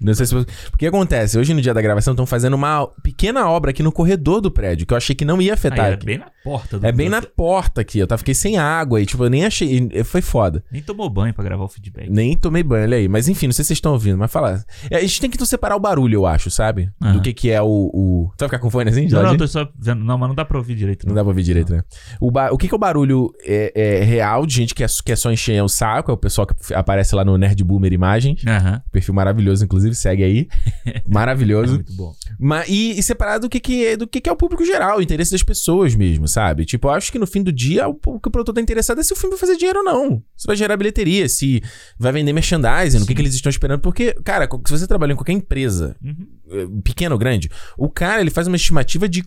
Não 0.00 0.14
sei 0.14 0.26
se 0.26 0.34
você... 0.34 0.46
Porque 0.70 0.86
acontece, 0.86 1.38
hoje 1.38 1.52
no 1.54 1.60
dia 1.60 1.74
da 1.74 1.82
gravação 1.82 2.12
estão 2.12 2.26
fazendo 2.26 2.54
uma 2.54 2.86
pequena 3.02 3.48
obra 3.48 3.70
aqui 3.70 3.82
no 3.82 3.92
corredor 3.92 4.40
do 4.40 4.50
prédio, 4.50 4.86
que 4.86 4.92
eu 4.92 4.96
achei 4.96 5.14
que 5.14 5.24
não 5.24 5.40
ia 5.40 5.54
afetar. 5.54 5.86
Ah, 5.86 5.88
é 5.88 5.96
bem 5.96 6.18
na 6.18 6.30
porta 6.42 6.78
do 6.78 6.86
É 6.86 6.92
bem 6.92 7.08
na 7.08 7.22
porta 7.22 7.80
aqui. 7.80 7.98
Eu 7.98 8.06
tava, 8.06 8.18
fiquei 8.18 8.34
sem 8.34 8.58
água 8.58 9.00
e, 9.00 9.06
tipo, 9.06 9.24
eu 9.24 9.30
nem 9.30 9.44
achei. 9.44 9.88
Foi 10.04 10.22
foda. 10.22 10.64
Nem 10.70 10.82
tomou 10.82 11.08
banho 11.10 11.34
para 11.34 11.44
gravar 11.44 11.64
o 11.64 11.68
feedback. 11.68 12.08
Nem 12.08 12.36
tomei 12.36 12.62
banho, 12.62 12.84
olha 12.84 12.96
aí. 12.96 13.08
Mas 13.08 13.28
enfim, 13.28 13.46
não 13.46 13.52
sei 13.52 13.64
se 13.64 13.68
vocês 13.68 13.78
estão 13.78 13.92
ouvindo, 13.92 14.18
mas 14.18 14.30
falar. 14.30 14.64
É, 14.90 14.96
a 14.96 15.00
gente 15.00 15.20
tem 15.20 15.30
que 15.30 15.42
separar 15.46 15.76
o 15.76 15.80
barulho, 15.80 16.14
eu 16.14 16.26
acho, 16.26 16.50
sabe? 16.50 16.90
Do 17.00 17.20
que, 17.20 17.32
que 17.32 17.50
é 17.50 17.60
o, 17.60 17.66
o. 17.66 18.32
Tu 18.36 18.40
vai 18.40 18.48
ficar 18.48 18.58
com 18.58 18.70
fone 18.70 18.90
assim? 18.90 19.08
Não, 19.08 19.22
não, 19.22 19.36
tô 19.36 19.46
só 19.46 19.68
vendo. 19.78 20.04
Não, 20.04 20.16
mas 20.16 20.28
não 20.28 20.34
dá 20.34 20.44
pra 20.44 20.56
ouvir 20.56 20.74
direito. 20.74 21.06
Não, 21.06 21.10
não 21.10 21.16
dá 21.16 21.22
pra 21.22 21.30
ouvir 21.30 21.42
direito, 21.42 21.70
não. 21.70 21.78
né? 21.78 21.84
O, 22.20 22.30
ba... 22.30 22.50
o 22.52 22.56
que, 22.56 22.68
que 22.68 22.74
é 22.74 22.76
o 22.76 22.78
barulho 22.78 23.32
é, 23.44 23.72
é 23.74 24.04
real 24.04 24.46
de 24.46 24.54
gente 24.54 24.74
que 24.74 24.84
é, 24.84 24.86
que 25.04 25.12
é 25.12 25.16
só 25.16 25.30
encher 25.30 25.62
o 25.62 25.68
saco? 25.68 26.10
É 26.10 26.14
o 26.14 26.16
pessoal 26.16 26.46
que 26.46 26.74
aparece 26.74 27.14
lá 27.14 27.24
no 27.24 27.36
Nerd 27.36 27.62
Boomer 27.64 27.92
Imagens. 27.92 28.42
Uhum. 28.44 28.80
Perfil 28.90 29.14
maravilhoso, 29.14 29.64
inclusive, 29.72 29.94
segue 29.94 30.22
aí. 30.22 30.48
Maravilhoso. 31.08 31.72
É 31.72 31.76
muito 31.76 31.92
bom. 31.94 32.14
Mas, 32.38 32.68
e, 32.68 32.98
e 32.98 33.02
separado 33.02 33.46
do 33.46 33.50
que, 33.50 33.58
que, 33.58 33.86
é, 33.86 33.96
do 33.96 34.06
que, 34.06 34.20
que 34.20 34.28
é 34.28 34.32
o 34.32 34.36
público 34.36 34.64
geral, 34.64 34.98
o 34.98 35.02
interesse 35.02 35.32
das 35.32 35.42
pessoas 35.42 35.94
mesmo, 35.94 36.28
sabe? 36.28 36.64
Tipo, 36.64 36.88
eu 36.88 36.92
acho 36.92 37.10
que 37.10 37.18
no 37.18 37.26
fim 37.26 37.42
do 37.42 37.50
dia 37.50 37.88
o, 37.88 37.98
o 38.06 38.20
que 38.20 38.28
o 38.28 38.30
produtor 38.30 38.54
tá 38.54 38.60
interessado 38.60 39.00
é 39.00 39.02
se 39.02 39.12
o 39.12 39.16
filme 39.16 39.34
vai 39.34 39.40
fazer 39.40 39.56
dinheiro 39.56 39.78
ou 39.80 39.84
não. 39.84 40.22
Se 40.36 40.46
vai 40.46 40.56
gerar 40.56 40.76
bilheteria, 40.76 41.28
se 41.28 41.62
vai 41.98 42.12
vender 42.12 42.32
merchandising, 42.32 42.98
no 42.98 43.06
que, 43.06 43.14
que 43.14 43.22
eles 43.22 43.34
estão 43.34 43.50
esperando. 43.50 43.80
Porque, 43.80 44.12
cara, 44.24 44.48
se 44.66 44.78
você 44.78 44.86
trabalha 44.86 45.12
em 45.12 45.16
qualquer 45.16 45.32
empresa, 45.32 45.96
uhum. 46.02 46.26
Eh, 46.50 46.66
pequena 46.84 47.14
ou 47.14 47.18
grande, 47.18 47.50
o 47.78 47.88
cara 47.88 48.20
ele 48.20 48.30
faz 48.30 48.46
uma 48.46 48.56
estimativa 48.56 49.08
de 49.08 49.24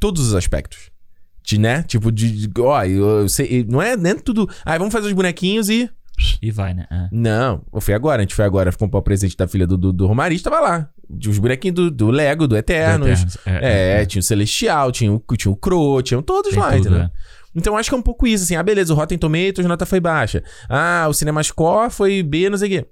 todos 0.00 0.26
os 0.26 0.34
aspectos. 0.34 0.90
De, 1.42 1.58
né? 1.58 1.82
Tipo, 1.84 2.10
de. 2.10 2.50
Ó, 2.58 2.84
eu, 2.84 3.20
eu 3.20 3.28
sei. 3.28 3.64
Não 3.64 3.80
é 3.80 3.96
nem 3.96 4.18
tudo. 4.18 4.48
Ah, 4.64 4.76
vamos 4.76 4.92
fazer 4.92 5.06
os 5.06 5.12
bonequinhos 5.14 5.70
e 5.70 5.88
e 6.42 6.50
vai, 6.50 6.74
né? 6.74 6.86
É. 6.90 7.08
Não, 7.12 7.64
eu 7.72 7.80
fui 7.80 7.94
agora. 7.94 8.20
A 8.20 8.22
gente 8.22 8.34
foi 8.34 8.44
agora 8.44 8.72
comprar 8.72 8.98
o 9.00 9.02
presente 9.02 9.36
da 9.36 9.46
filha 9.46 9.66
do, 9.66 9.76
do, 9.76 9.92
do 9.92 10.06
Romari, 10.06 10.38
tava 10.40 10.60
lá. 10.60 10.90
Os 11.08 11.38
bonequinhos 11.38 11.74
do, 11.74 11.90
do 11.90 12.10
Lego, 12.10 12.46
do 12.46 12.56
Eternos. 12.56 13.24
Do 13.24 13.30
Eternos, 13.30 13.38
É, 13.46 13.98
é, 13.98 14.02
é. 14.02 14.06
tinha 14.06 14.20
o 14.20 14.22
Celestial, 14.22 14.92
tinha 14.92 15.12
o, 15.12 15.22
tinha 15.36 15.50
o 15.50 15.56
Crow, 15.56 16.02
tinham 16.02 16.22
todos 16.22 16.50
Tem 16.50 16.60
lá, 16.60 16.72
tudo, 16.72 16.80
entendeu? 16.80 17.00
é. 17.02 17.10
Então 17.54 17.76
acho 17.76 17.88
que 17.88 17.94
é 17.94 17.98
um 17.98 18.02
pouco 18.02 18.26
isso, 18.26 18.44
assim. 18.44 18.56
Ah, 18.56 18.62
beleza, 18.62 18.92
o 18.92 18.96
Rotten 18.96 19.18
Tomatoes, 19.18 19.66
nota 19.66 19.86
foi 19.86 20.00
baixa. 20.00 20.42
Ah, 20.68 21.06
o 21.08 21.12
Cinemascore 21.14 21.90
foi 21.90 22.22
B, 22.22 22.50
não 22.50 22.58
sei 22.58 22.68
o 22.68 22.70
quê. 22.82 22.88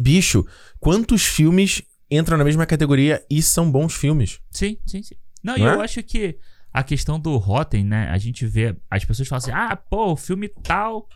Bicho, 0.00 0.46
quantos 0.78 1.24
filmes 1.24 1.82
entram 2.10 2.38
na 2.38 2.44
mesma 2.44 2.64
categoria 2.64 3.22
e 3.28 3.42
são 3.42 3.70
bons 3.70 3.94
filmes? 3.94 4.40
Sim, 4.50 4.78
sim, 4.86 5.02
sim. 5.02 5.16
Não, 5.42 5.56
e 5.56 5.62
é? 5.62 5.66
eu 5.74 5.80
acho 5.80 6.02
que 6.02 6.36
a 6.72 6.82
questão 6.82 7.18
do 7.18 7.36
Rotten, 7.36 7.84
né? 7.84 8.08
A 8.10 8.18
gente 8.18 8.46
vê. 8.46 8.76
As 8.88 9.04
pessoas 9.04 9.26
falam 9.28 9.38
assim: 9.42 9.50
ah, 9.52 9.76
pô, 9.76 10.12
o 10.12 10.16
filme 10.16 10.48
tal 10.62 11.08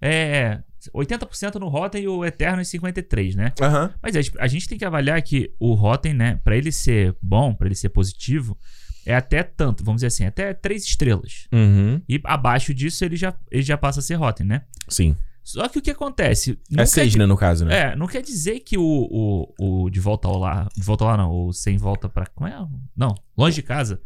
é 0.00 0.60
80% 0.94 1.56
no 1.56 1.68
Rotten 1.68 2.02
e 2.02 2.08
o 2.08 2.24
Eterno 2.24 2.60
é 2.60 2.64
53%, 2.64 3.34
né? 3.34 3.52
Aham. 3.60 3.92
Mas 4.02 4.16
a, 4.38 4.46
gente 4.46 4.68
tem 4.68 4.78
que 4.78 4.84
avaliar 4.84 5.20
que 5.22 5.52
o 5.58 5.74
Rotten, 5.74 6.14
né, 6.14 6.40
pra 6.42 6.56
ele 6.56 6.72
ser 6.72 7.14
bom, 7.20 7.54
pra 7.54 7.66
ele 7.66 7.74
ser 7.74 7.90
positivo, 7.90 8.56
é 9.04 9.14
até 9.14 9.42
tanto, 9.42 9.84
vamos 9.84 9.98
dizer 10.00 10.08
assim, 10.08 10.26
até 10.26 10.54
3 10.54 10.84
estrelas. 10.84 11.46
Uhum. 11.52 12.00
E 12.08 12.20
abaixo 12.24 12.72
disso 12.72 13.04
ele 13.04 13.16
já, 13.16 13.34
ele 13.50 13.62
já 13.62 13.76
passa 13.76 14.00
a 14.00 14.02
ser 14.02 14.14
Rotten, 14.14 14.46
né? 14.46 14.62
Sim. 14.88 15.16
Só 15.42 15.68
que 15.68 15.78
o 15.78 15.82
que 15.82 15.90
acontece? 15.90 16.58
É 16.76 16.86
seis, 16.86 17.14
né, 17.16 17.26
no 17.26 17.36
caso, 17.36 17.64
né? 17.64 17.80
É, 17.80 17.96
não 17.96 18.06
quer 18.06 18.22
dizer 18.22 18.60
que 18.60 18.76
o, 18.78 19.08
o, 19.10 19.84
o 19.84 19.90
De 19.90 19.98
Volta 19.98 20.28
ao 20.28 20.38
Lar. 20.38 20.68
De 20.76 20.82
Volta 20.82 21.04
ao 21.04 21.08
Lar, 21.08 21.18
não. 21.18 21.32
O 21.32 21.52
Sem 21.52 21.76
Volta 21.76 22.08
pra. 22.08 22.26
Como 22.26 22.48
é? 22.48 22.54
Não, 22.96 23.14
Longe 23.36 23.56
de 23.56 23.62
Casa. 23.62 24.00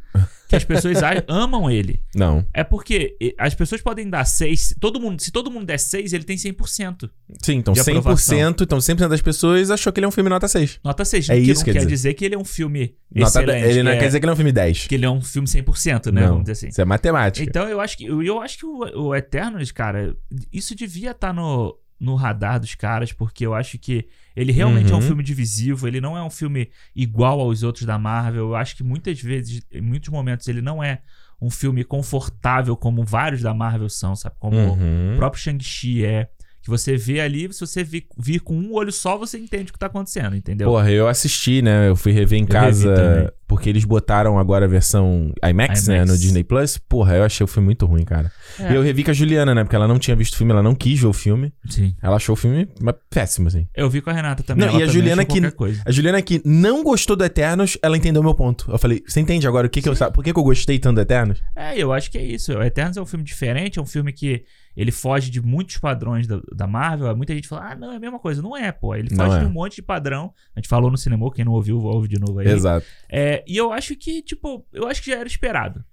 Que 0.48 0.56
as 0.56 0.64
pessoas 0.64 0.98
amam 1.28 1.70
ele. 1.70 2.00
Não. 2.14 2.44
É 2.52 2.62
porque 2.62 3.16
as 3.38 3.54
pessoas 3.54 3.80
podem 3.80 4.08
dar 4.08 4.24
6. 4.24 4.74
Todo 4.80 5.00
mundo, 5.00 5.20
se 5.20 5.30
todo 5.30 5.50
mundo 5.50 5.66
der 5.66 5.78
6, 5.78 6.12
ele 6.12 6.24
tem 6.24 6.36
100%. 6.36 7.10
Sim, 7.42 7.54
então 7.56 7.74
De 7.74 7.80
100%, 7.80 7.98
aprovação. 7.98 8.50
então 8.50 8.78
100% 8.78 9.08
das 9.08 9.22
pessoas 9.22 9.70
achou 9.70 9.92
que 9.92 10.00
ele 10.00 10.04
é 10.06 10.08
um 10.08 10.12
filme 10.12 10.30
nota 10.30 10.46
6. 10.46 10.80
Nota 10.84 11.04
6. 11.04 11.30
É 11.30 11.34
que 11.36 11.40
isso 11.42 11.60
não 11.60 11.64
que 11.64 11.72
quer 11.72 11.78
dizer. 11.80 11.88
dizer. 11.90 12.14
que 12.14 12.24
ele 12.24 12.34
é 12.34 12.38
um 12.38 12.44
filme 12.44 12.94
Nota 13.14 13.40
excelente. 13.42 13.66
ele 13.68 13.82
não 13.82 13.92
que, 13.92 13.98
quer 13.98 14.04
é, 14.04 14.06
dizer 14.08 14.20
que 14.20 14.24
ele 14.26 14.30
é 14.30 14.32
um 14.32 14.36
filme 14.36 14.52
10. 14.52 14.86
que 14.86 14.94
ele 14.94 15.04
é 15.04 15.10
um 15.10 15.22
filme 15.22 15.48
100%, 15.48 16.12
né? 16.12 16.20
não, 16.20 16.28
Vamos 16.28 16.42
dizer 16.44 16.52
assim. 16.52 16.68
Isso 16.68 16.80
é 16.80 16.84
matemática. 16.84 17.48
Então 17.48 17.68
eu 17.68 17.80
acho 17.80 17.96
que 17.96 18.04
eu, 18.04 18.22
eu 18.22 18.40
acho 18.40 18.58
que 18.58 18.66
o, 18.66 19.06
o 19.06 19.14
Eternos, 19.14 19.70
cara, 19.72 20.16
isso 20.52 20.74
devia 20.74 21.12
estar 21.12 21.32
no, 21.32 21.78
no 21.98 22.14
radar 22.16 22.58
dos 22.60 22.74
caras, 22.74 23.12
porque 23.12 23.46
eu 23.46 23.54
acho 23.54 23.78
que 23.78 24.06
ele 24.36 24.52
realmente 24.52 24.90
é 24.92 24.94
um 24.94 24.98
Uhum. 24.98 25.02
filme 25.06 25.22
divisivo, 25.22 25.86
ele 25.88 26.00
não 26.00 26.16
é 26.16 26.22
um 26.22 26.30
filme 26.30 26.70
igual 26.94 27.40
aos 27.40 27.62
outros 27.62 27.86
da 27.86 27.98
Marvel. 27.98 28.48
Eu 28.48 28.56
acho 28.56 28.76
que 28.76 28.82
muitas 28.82 29.20
vezes, 29.20 29.62
em 29.72 29.80
muitos 29.80 30.08
momentos, 30.10 30.46
ele 30.48 30.60
não 30.60 30.82
é 30.82 31.00
um 31.40 31.50
filme 31.50 31.84
confortável 31.84 32.76
como 32.76 33.04
vários 33.04 33.42
da 33.42 33.52
Marvel 33.54 33.88
são, 33.88 34.14
sabe? 34.16 34.36
Como 34.38 34.56
Uhum. 34.56 35.14
o 35.14 35.16
próprio 35.16 35.40
Shang-Chi 35.42 36.04
é. 36.04 36.28
Que 36.64 36.71
você 36.71 36.97
vê 36.97 37.21
ali, 37.21 37.52
se 37.52 37.61
você 37.61 37.85
vir, 37.85 38.06
vir 38.16 38.40
com 38.40 38.56
um 38.56 38.73
olho 38.73 38.90
só, 38.90 39.18
você 39.18 39.38
entende 39.38 39.68
o 39.68 39.73
que 39.75 39.78
tá 39.78 39.85
acontecendo, 39.85 40.35
entendeu? 40.35 40.66
Porra, 40.66 40.90
eu 40.90 41.06
assisti, 41.06 41.61
né? 41.61 41.90
Eu 41.90 41.94
fui 41.94 42.11
rever 42.11 42.38
em 42.38 42.44
Eu 42.44 42.49
casa 42.49 43.35
porque 43.47 43.68
eles 43.68 43.85
botaram 43.85 44.38
agora 44.38 44.64
a 44.64 44.68
versão 44.68 45.33
IMAX, 45.42 45.87
né? 45.87 45.97
IMAX. 45.97 46.11
No 46.11 46.18
Disney 46.18 46.42
Plus. 46.42 46.78
Porra, 46.78 47.16
eu 47.16 47.25
achei 47.25 47.44
o 47.44 47.47
filme 47.47 47.66
muito 47.66 47.85
ruim, 47.85 48.04
cara. 48.04 48.33
É. 48.59 48.73
E 48.73 48.75
eu 48.75 48.83
revi 48.83 49.04
com 49.04 49.11
a 49.11 49.14
Juliana, 49.14 49.54
né? 49.54 49.62
Porque 49.62 49.76
ela 49.76 49.87
não 49.87 49.99
tinha 49.99 50.16
visto 50.16 50.35
o 50.35 50.37
filme, 50.38 50.52
ela 50.52 50.62
não 50.62 50.75
quis 50.75 50.99
ver 50.99 51.06
o 51.06 51.12
filme. 51.12 51.52
Sim. 51.68 51.94
Ela 52.02 52.16
achou 52.16 52.33
o 52.33 52.37
filme 52.37 52.66
péssimo, 53.11 53.49
assim. 53.49 53.68
Eu 53.75 53.90
vi 53.90 54.00
com 54.00 54.11
a 54.11 54.12
Renata 54.12 54.42
também. 54.42 54.66
Não, 54.66 54.75
ela 54.75 54.80
e 54.80 54.85
a 54.85 54.87
Juliana 54.87 55.25
que-. 55.25 55.40
A 55.85 55.92
Juliana 55.92 56.23
que 56.23 56.40
não 56.44 56.83
gostou 56.83 57.14
do 57.14 57.25
Eternos, 57.25 57.76
ela 57.83 57.97
entendeu 57.97 58.23
meu 58.23 58.35
ponto. 58.35 58.71
Eu 58.71 58.78
falei, 58.78 59.02
você 59.06 59.21
entende 59.21 59.47
agora 59.47 59.66
o 59.66 59.71
que, 59.71 59.83
que 59.83 59.88
eu 59.88 59.94
Por 60.12 60.25
que, 60.25 60.33
que 60.33 60.38
eu 60.38 60.44
gostei 60.44 60.78
tanto 60.78 60.97
do 60.97 61.02
Eternos? 61.02 61.42
É, 61.54 61.78
eu 61.78 61.92
acho 61.92 62.11
que 62.11 62.18
é 62.18 62.25
isso. 62.25 62.52
O 62.54 62.62
Eternos 62.62 62.97
é 62.97 63.02
um 63.02 63.06
filme 63.06 63.25
diferente, 63.25 63.78
é 63.78 63.83
um 63.83 63.87
filme 63.87 64.12
que 64.12 64.44
ele 64.76 64.90
foge 64.90 65.31
de 65.31 65.40
muitos 65.40 65.78
padrões 65.78 66.26
da, 66.26 66.40
da 66.54 66.66
Marvel. 66.66 67.16
Muita 67.16 67.35
gente 67.35 67.47
fala, 67.49 67.73
ah, 67.73 67.76
não, 67.76 67.93
é 67.93 67.97
a 67.97 68.00
mesma 68.00 68.19
coisa. 68.19 68.43
Não 68.43 68.57
é, 68.57 68.73
pô. 68.73 68.95
Ele 68.95 69.14
foge 69.14 69.37
é. 69.37 69.40
de 69.40 69.47
um 69.47 69.50
monte 69.50 69.76
de 69.76 69.83
padrão. 69.83 70.33
A 70.54 70.59
gente 70.61 70.69
falou 70.69 70.90
no 70.90 70.97
cinema, 70.99 71.31
quem 71.33 71.45
não 71.45 71.52
ouviu, 71.52 71.78
ouve 71.81 72.09
de 72.09 72.19
novo 72.19 72.38
aí. 72.40 72.49
Exato. 72.49 72.85
É, 73.09 73.45
e 73.47 73.57
eu 73.57 73.73
acho 73.73 73.95
que, 73.97 74.21
tipo, 74.23 74.66
eu 74.73 74.87
acho 74.88 75.02
que 75.02 75.11
já 75.11 75.19
era 75.19 75.28
esperado. 75.28 75.85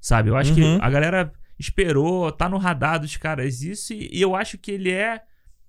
Sabe? 0.00 0.30
Eu 0.30 0.36
acho 0.36 0.50
Uhum. 0.50 0.78
que 0.78 0.84
a 0.84 0.88
galera 0.90 1.32
esperou, 1.58 2.32
tá 2.32 2.48
no 2.48 2.56
radar 2.56 2.98
dos 2.98 3.16
caras 3.18 3.60
isso, 3.62 3.92
e, 3.92 4.08
e 4.10 4.20
eu 4.22 4.34
acho 4.34 4.56
que 4.56 4.70
ele 4.70 4.90
é, 4.90 5.20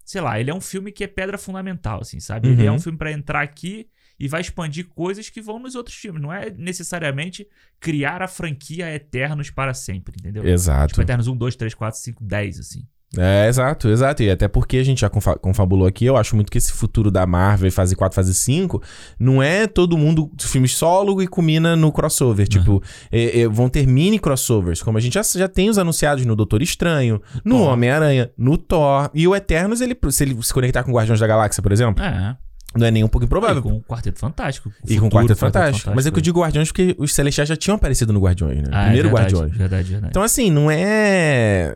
sei 0.06 0.22
lá, 0.22 0.40
ele 0.40 0.50
é 0.50 0.54
um 0.54 0.62
filme 0.62 0.90
que 0.92 1.04
é 1.04 1.08
pedra 1.08 1.38
fundamental, 1.38 2.00
assim, 2.00 2.20
sabe? 2.22 2.48
Ele 2.48 2.66
é 2.66 2.70
Uhum. 2.70 2.78
um 2.78 2.80
filme 2.80 2.98
pra 2.98 3.12
entrar 3.12 3.42
aqui 3.42 3.88
e 4.24 4.28
vai 4.28 4.42
expandir 4.42 4.88
coisas 4.88 5.30
que 5.30 5.42
vão 5.42 5.58
nos 5.60 5.74
outros 5.76 5.96
filmes. 5.96 6.22
Não 6.22 6.32
é 6.32 6.50
necessariamente 6.52 7.48
criar 7.80 8.22
a 8.22 8.28
franquia 8.28 8.94
Eternos 8.94 9.50
para 9.50 9.74
sempre, 9.74 10.14
entendeu? 10.20 10.46
Exato. 10.48 10.90
Tipo, 10.90 11.02
Eternos 11.02 11.28
1, 11.28 11.36
2, 11.36 11.56
3, 11.56 11.74
4, 11.74 12.00
5, 12.00 12.24
10, 12.24 12.60
assim. 12.60 12.84
É, 13.18 13.46
exato, 13.50 13.90
exato. 13.90 14.24
E 14.24 14.30
até 14.30 14.48
porque 14.48 14.78
a 14.78 14.84
gente 14.86 15.02
já 15.02 15.10
confa- 15.10 15.36
confabulou 15.38 15.86
aqui, 15.86 16.06
eu 16.06 16.16
acho 16.16 16.34
muito 16.34 16.50
que 16.50 16.58
esse 16.58 16.72
futuro 16.72 17.12
da 17.12 17.26
Marvel, 17.28 17.70
fase 17.70 17.94
4, 17.94 18.16
fase 18.16 18.34
5, 18.34 18.82
não 19.20 19.44
é 19.44 19.68
todo 19.68 19.98
mundo 19.98 20.32
filmes 20.40 20.78
solo 20.78 21.22
e 21.22 21.28
culmina 21.28 21.76
no 21.76 21.92
crossover. 21.92 22.48
Tipo, 22.48 22.82
é- 23.12 23.42
é, 23.42 23.48
vão 23.50 23.68
ter 23.68 23.86
mini 23.86 24.18
crossovers, 24.18 24.82
como 24.82 24.98
a 24.98 25.02
gente 25.02 25.16
já, 25.16 25.24
já 25.24 25.50
tem 25.50 25.70
os 25.70 25.78
anunciados 25.78 26.26
no 26.26 26.38
Doutor 26.38 26.62
Estranho, 26.62 27.22
no. 27.44 27.64
Homem-Aranha, 27.64 28.32
no 28.38 28.58
Thor. 28.58 29.10
E 29.14 29.28
o 29.28 29.36
Eternos, 29.36 29.82
ele, 29.82 29.98
se 30.10 30.24
ele 30.24 30.42
se 30.42 30.54
conectar 30.54 30.84
com 30.84 30.94
Guardiões 30.94 31.20
da 31.20 31.28
Galáxia, 31.28 31.62
por 31.62 31.74
exemplo, 31.74 32.02
É. 32.02 32.38
não 32.76 32.86
é 32.88 32.92
nem 32.92 33.04
um 33.04 33.08
pouco 33.08 33.26
E 33.26 33.28
improvável. 33.28 33.62
com 33.62 33.74
o 33.74 33.82
Quarteto 33.84 34.20
Fantástico. 34.20 34.70
E 34.86 34.96
com 34.98 35.08
o 35.08 35.10
futuro 35.10 35.10
Quarteto 35.24 35.40
Fantástico. 35.40 35.92
Mas 35.96 36.06
é 36.06 36.12
que 36.12 36.18
eu 36.18 36.22
digo 36.22 36.40
Guardiões 36.42 36.70
porque 36.70 36.96
os 36.98 37.14
Celestiais 37.14 37.50
já 37.50 37.56
tinham 37.56 37.76
aparecido 37.76 38.12
no 38.14 38.20
Guardiões, 38.20 38.58
né? 38.62 38.70
Ah, 38.72 38.82
é 38.82 38.86
Primeiro 38.86 39.10
verdade, 39.10 39.34
Guardiões. 39.36 39.58
Verdade, 39.58 39.90
verdade. 39.90 40.12
Então, 40.12 40.24
assim, 40.24 40.50
não 40.52 40.70
é. 40.72 41.76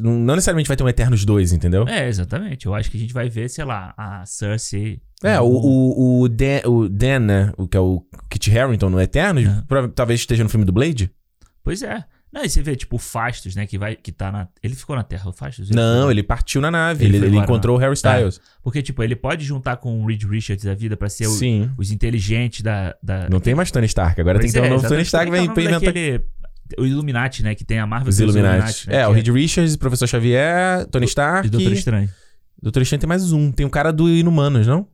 Não 0.00 0.34
necessariamente 0.34 0.68
vai 0.68 0.76
ter 0.76 0.82
um 0.84 0.88
Eternos 0.88 1.24
2, 1.24 1.52
entendeu? 1.52 1.86
É, 1.86 2.08
exatamente. 2.08 2.66
Eu 2.66 2.74
acho 2.74 2.90
que 2.90 2.96
a 2.96 3.00
gente 3.00 3.12
vai 3.12 3.28
ver, 3.28 3.48
sei 3.50 3.64
lá, 3.64 3.92
a 3.96 4.24
Cersei. 4.24 5.00
É, 5.22 5.40
o, 5.40 5.44
o, 5.46 6.20
o, 6.22 6.28
Dan, 6.28 6.60
o 6.66 6.88
Dan, 6.88 7.18
né? 7.20 7.52
O 7.56 7.68
que 7.68 7.76
é 7.76 7.80
o 7.80 8.02
Kit 8.30 8.56
Harington 8.56 8.90
no 8.90 9.00
Eternos, 9.00 9.44
É. 9.44 9.88
talvez 9.94 10.20
esteja 10.20 10.42
no 10.42 10.48
filme 10.48 10.64
do 10.64 10.72
Blade. 10.72 11.10
Pois 11.62 11.82
é. 11.82 12.02
Não, 12.32 12.42
e 12.42 12.48
você 12.48 12.62
vê, 12.62 12.74
tipo, 12.74 12.96
o 12.96 12.98
Fastos, 12.98 13.54
né? 13.54 13.66
Que 13.66 13.76
vai. 13.76 13.94
Que 13.94 14.10
tá 14.10 14.32
na. 14.32 14.48
Ele 14.62 14.74
ficou 14.74 14.96
na 14.96 15.02
Terra, 15.02 15.28
o 15.28 15.32
Fastos? 15.32 15.68
Não, 15.68 16.10
ele 16.10 16.22
partiu 16.22 16.62
na 16.62 16.70
nave. 16.70 17.04
Ele 17.04 17.18
Ele, 17.18 17.26
ele 17.26 17.36
encontrou 17.36 17.76
o 17.76 17.78
Harry 17.78 17.92
Styles. 17.92 18.40
Porque, 18.62 18.80
tipo, 18.80 19.02
ele 19.02 19.14
pode 19.14 19.44
juntar 19.44 19.76
com 19.76 20.02
o 20.02 20.06
Reed 20.06 20.22
Richards 20.24 20.64
da 20.64 20.74
vida 20.74 20.96
pra 20.96 21.10
ser 21.10 21.26
o- 21.26 21.30
Sim. 21.30 21.70
os 21.76 21.90
inteligentes 21.90 22.62
da. 22.62 22.96
da 23.02 23.28
Não 23.28 23.38
tem 23.38 23.54
mais 23.54 23.70
Tony 23.70 23.84
Stark. 23.86 24.18
Agora 24.18 24.38
tem 24.38 24.44
Pois 24.50 24.52
que 24.54 24.58
ter 24.60 24.66
é, 24.66 24.70
um 24.70 24.74
novo 24.74 24.88
Tony. 24.88 25.02
Stark 25.02 25.30
que 25.30 25.36
é 25.36 25.40
vem 25.40 25.46
que 25.52 25.60
é 25.60 25.64
nome 25.64 25.76
inventar. 25.76 25.92
daquele- 25.92 26.24
O 26.78 26.86
Illuminati, 26.86 27.42
né? 27.42 27.54
Que 27.54 27.64
tem 27.66 27.78
a 27.78 27.86
Marvel 27.86 28.08
Os 28.08 28.16
tem 28.16 28.24
Illuminati. 28.26 28.88
né, 28.88 28.96
É, 28.96 29.04
que 29.04 29.10
o 29.10 29.12
Reed 29.12 29.28
Richards, 29.28 29.76
Professor 29.76 30.06
Xavier, 30.06 30.86
Tony 30.86 31.04
E 31.04 31.08
Stark. 31.08 31.50
Doutor 31.50 31.72
Estranho. 31.72 32.08
Doutor 32.62 32.80
Estranho 32.82 33.00
tem 33.00 33.08
mais 33.08 33.30
um. 33.30 33.52
Tem 33.52 33.66
o 33.66 33.70
cara 33.70 33.92
do 33.92 34.08
Inumanos, 34.08 34.66
não? 34.66 34.88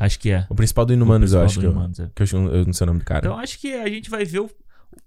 Acho 0.00 0.18
que 0.18 0.30
é. 0.30 0.46
O 0.48 0.54
principal 0.54 0.86
do 0.86 0.92
Inumanos, 0.94 1.32
eu 1.34 1.40
O 1.40 1.42
acho 1.44 1.58
principal 1.60 1.60
que 1.60 1.66
do 1.66 1.66
eu, 1.66 1.72
Inumanos, 1.72 2.00
é. 2.00 2.10
que 2.14 2.54
eu, 2.54 2.60
eu 2.60 2.64
não 2.64 2.72
sei 2.72 2.84
o 2.84 2.86
nome 2.86 3.00
do 3.00 3.04
cara. 3.04 3.26
Então 3.26 3.38
acho 3.38 3.58
que 3.58 3.74
a 3.74 3.88
gente 3.88 4.08
vai 4.08 4.24
ver 4.24 4.38
o 4.38 4.48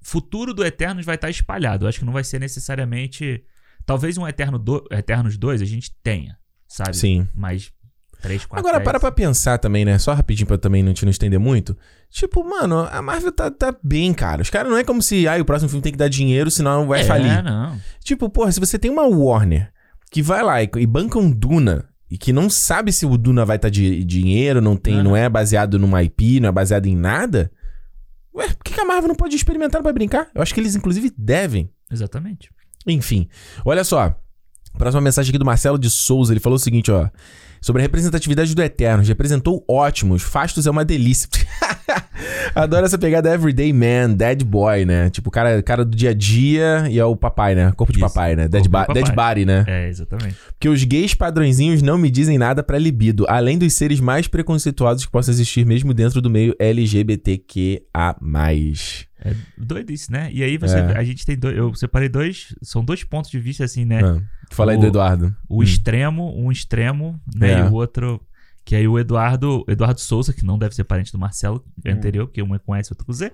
futuro 0.02 0.54
do 0.54 0.66
Eternos 0.66 1.06
vai 1.06 1.16
estar 1.16 1.30
espalhado. 1.30 1.86
Eu 1.86 1.90
acho 1.90 2.00
que 2.00 2.06
não 2.06 2.14
vai 2.14 2.24
ser 2.24 2.40
necessariamente. 2.40 3.44
Talvez 3.86 4.18
um 4.18 4.28
Eterno 4.28 4.60
do... 4.60 4.88
Eternos 4.92 5.38
2 5.38 5.62
a 5.62 5.66
gente 5.66 5.92
tenha, 6.04 6.38
sabe? 6.68 6.96
Sim. 6.96 7.28
Mas 7.34 7.72
3, 8.22 8.46
4, 8.46 8.60
Agora, 8.68 8.84
para 8.84 9.00
pra 9.00 9.12
pensar 9.12 9.58
também, 9.58 9.84
né? 9.84 9.98
Só 9.98 10.14
rapidinho 10.14 10.48
pra 10.48 10.58
também 10.58 10.84
não 10.84 10.94
te 10.94 11.04
não 11.04 11.10
estender 11.10 11.40
muito. 11.40 11.76
Tipo, 12.10 12.44
mano, 12.44 12.88
a 12.92 13.02
Marvel 13.02 13.32
tá, 13.32 13.50
tá 13.50 13.76
bem, 13.84 14.14
cara. 14.14 14.42
Os 14.42 14.50
caras 14.50 14.72
não 14.72 14.78
é 14.78 14.84
como 14.84 15.02
se, 15.02 15.28
ai, 15.28 15.42
o 15.42 15.46
próximo 15.46 15.70
filme 15.70 15.82
tem 15.82 15.92
que 15.92 15.98
dar 15.98 16.08
dinheiro, 16.08 16.52
senão 16.52 16.88
vai 16.88 17.02
é, 17.02 17.04
falir. 17.04 17.44
não. 17.44 17.80
Tipo, 18.04 18.30
porra, 18.30 18.52
se 18.52 18.60
você 18.60 18.78
tem 18.78 18.92
uma 18.92 19.08
Warner 19.08 19.72
que 20.12 20.22
vai 20.22 20.44
lá 20.44 20.62
e, 20.62 20.70
e 20.78 20.86
banca 20.86 21.18
um 21.18 21.32
Duna 21.32 21.86
e 22.10 22.18
que 22.18 22.34
não 22.34 22.50
sabe 22.50 22.92
se 22.92 23.06
o 23.06 23.18
Duna 23.18 23.46
vai 23.46 23.56
estar 23.56 23.70
de 23.70 24.04
dinheiro, 24.04 24.62
não 24.62 24.76
tem, 24.76 24.96
Aham. 24.96 25.04
não 25.04 25.16
é 25.16 25.30
baseado 25.30 25.80
numa 25.80 26.04
IP, 26.04 26.42
não 26.42 26.50
é 26.50 26.52
baseado 26.52 26.86
em 26.86 26.96
nada. 26.96 27.50
Ué, 28.34 28.48
por 28.48 28.64
que, 28.64 28.80
a 28.80 28.86
Marvel 28.86 29.10
não 29.10 29.16
pode 29.16 29.36
experimentar 29.36 29.82
pra 29.82 29.92
brincar? 29.92 30.30
Eu 30.34 30.42
acho 30.42 30.54
que 30.54 30.60
eles, 30.60 30.76
inclusive, 30.76 31.12
devem. 31.18 31.70
Exatamente. 31.92 32.50
Enfim, 32.88 33.28
olha 33.66 33.84
só. 33.84 34.16
Próxima 34.78 35.02
mensagem 35.02 35.30
aqui 35.30 35.38
do 35.38 35.46
Marcelo 35.46 35.78
de 35.78 35.90
Souza. 35.90 36.34
Ele 36.34 36.40
falou 36.40 36.56
o 36.56 36.60
seguinte, 36.60 36.92
ó. 36.92 37.10
Sobre 37.62 37.82
a 37.82 37.84
representatividade 37.84 38.56
do 38.56 38.62
Eternos. 38.64 39.08
Representou 39.08 39.64
ótimos. 39.68 40.24
Fastos 40.24 40.66
é 40.66 40.72
uma 40.72 40.84
delícia. 40.84 41.30
Adoro 42.56 42.86
essa 42.86 42.98
pegada 42.98 43.32
everyday 43.32 43.72
man, 43.72 44.14
dead 44.16 44.44
boy, 44.44 44.84
né? 44.84 45.10
Tipo, 45.12 45.30
o 45.30 45.32
cara, 45.32 45.62
cara 45.62 45.86
do 45.86 45.96
dia 45.96 46.10
a 46.10 46.14
dia 46.14 46.88
e 46.90 46.98
é 47.00 47.06
o 47.06 47.16
papai, 47.16 47.54
né? 47.56 47.72
Corpo 47.74 47.94
de 47.94 48.00
Isso. 48.00 48.08
papai, 48.08 48.36
né? 48.36 48.48
Dead, 48.48 48.68
ba- 48.68 48.86
papai. 48.86 49.04
dead 49.04 49.16
body, 49.16 49.46
né? 49.46 49.64
É, 49.68 49.88
exatamente. 49.90 50.36
Porque 50.50 50.68
os 50.70 50.84
gays 50.84 51.14
padrõezinhos 51.14 51.82
não 51.82 51.98
me 51.98 52.10
dizem 52.10 52.38
nada 52.38 52.64
pra 52.64 52.78
libido, 52.78 53.26
além 53.30 53.58
dos 53.58 53.74
seres 53.74 54.00
mais 54.00 54.28
preconceituosos 54.28 55.06
que 55.06 55.12
possam 55.12 55.32
existir 55.34 55.66
mesmo 55.66 55.94
dentro 55.94 56.20
do 56.22 56.30
meio 56.30 56.56
LGBTQA+. 56.60 58.16
É 59.24 59.36
doidice, 59.58 60.12
né? 60.12 60.30
E 60.34 60.42
aí 60.44 60.58
você, 60.58 60.78
É. 60.78 60.98
a 60.98 61.04
gente 61.04 61.24
tem 61.26 61.38
dois, 61.38 61.56
eu 61.56 61.74
separei 61.76 62.10
dois, 62.10 62.56
são 62.64 62.84
dois 62.84 63.04
pontos 63.04 63.30
de 63.30 63.40
vista 63.40 63.64
assim, 63.64 63.86
né? 63.86 64.02
Ah, 64.52 64.56
fala 64.56 64.72
aí 64.74 64.78
do 64.78 64.86
Eduardo. 64.88 65.36
O 65.48 65.64
extremo, 65.64 66.36
um 66.38 66.52
extremo, 66.52 67.20
né? 67.34 67.54
É. 67.54 67.60
E 67.60 67.64
o 67.64 67.74
outro 67.74 68.22
que 68.64 68.76
aí 68.76 68.88
o 68.88 69.00
Eduardo, 69.00 69.66
Eduardo 69.68 70.00
Souza, 70.00 70.32
que 70.34 70.46
não 70.46 70.58
deve 70.58 70.76
ser 70.76 70.84
parente 70.84 71.12
do 71.12 71.18
Marcelo 71.18 71.66
Hum. 71.84 71.92
anterior, 71.92 72.28
porque 72.28 72.44
um 72.44 72.54
é 72.54 72.60
com 72.60 72.76
S, 72.76 72.92
outro 72.94 73.06
com 73.06 73.12
Z. 73.14 73.32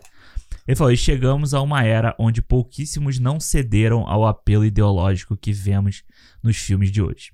Ele 0.65 0.75
falou: 0.75 0.91
"E 0.91 0.97
chegamos 0.97 1.53
a 1.53 1.61
uma 1.61 1.83
era 1.83 2.15
onde 2.17 2.41
pouquíssimos 2.41 3.19
não 3.19 3.39
cederam 3.39 4.07
ao 4.07 4.25
apelo 4.25 4.63
ideológico 4.65 5.35
que 5.35 5.51
vemos 5.51 6.03
nos 6.41 6.57
filmes 6.57 6.91
de 6.91 7.01
hoje. 7.01 7.31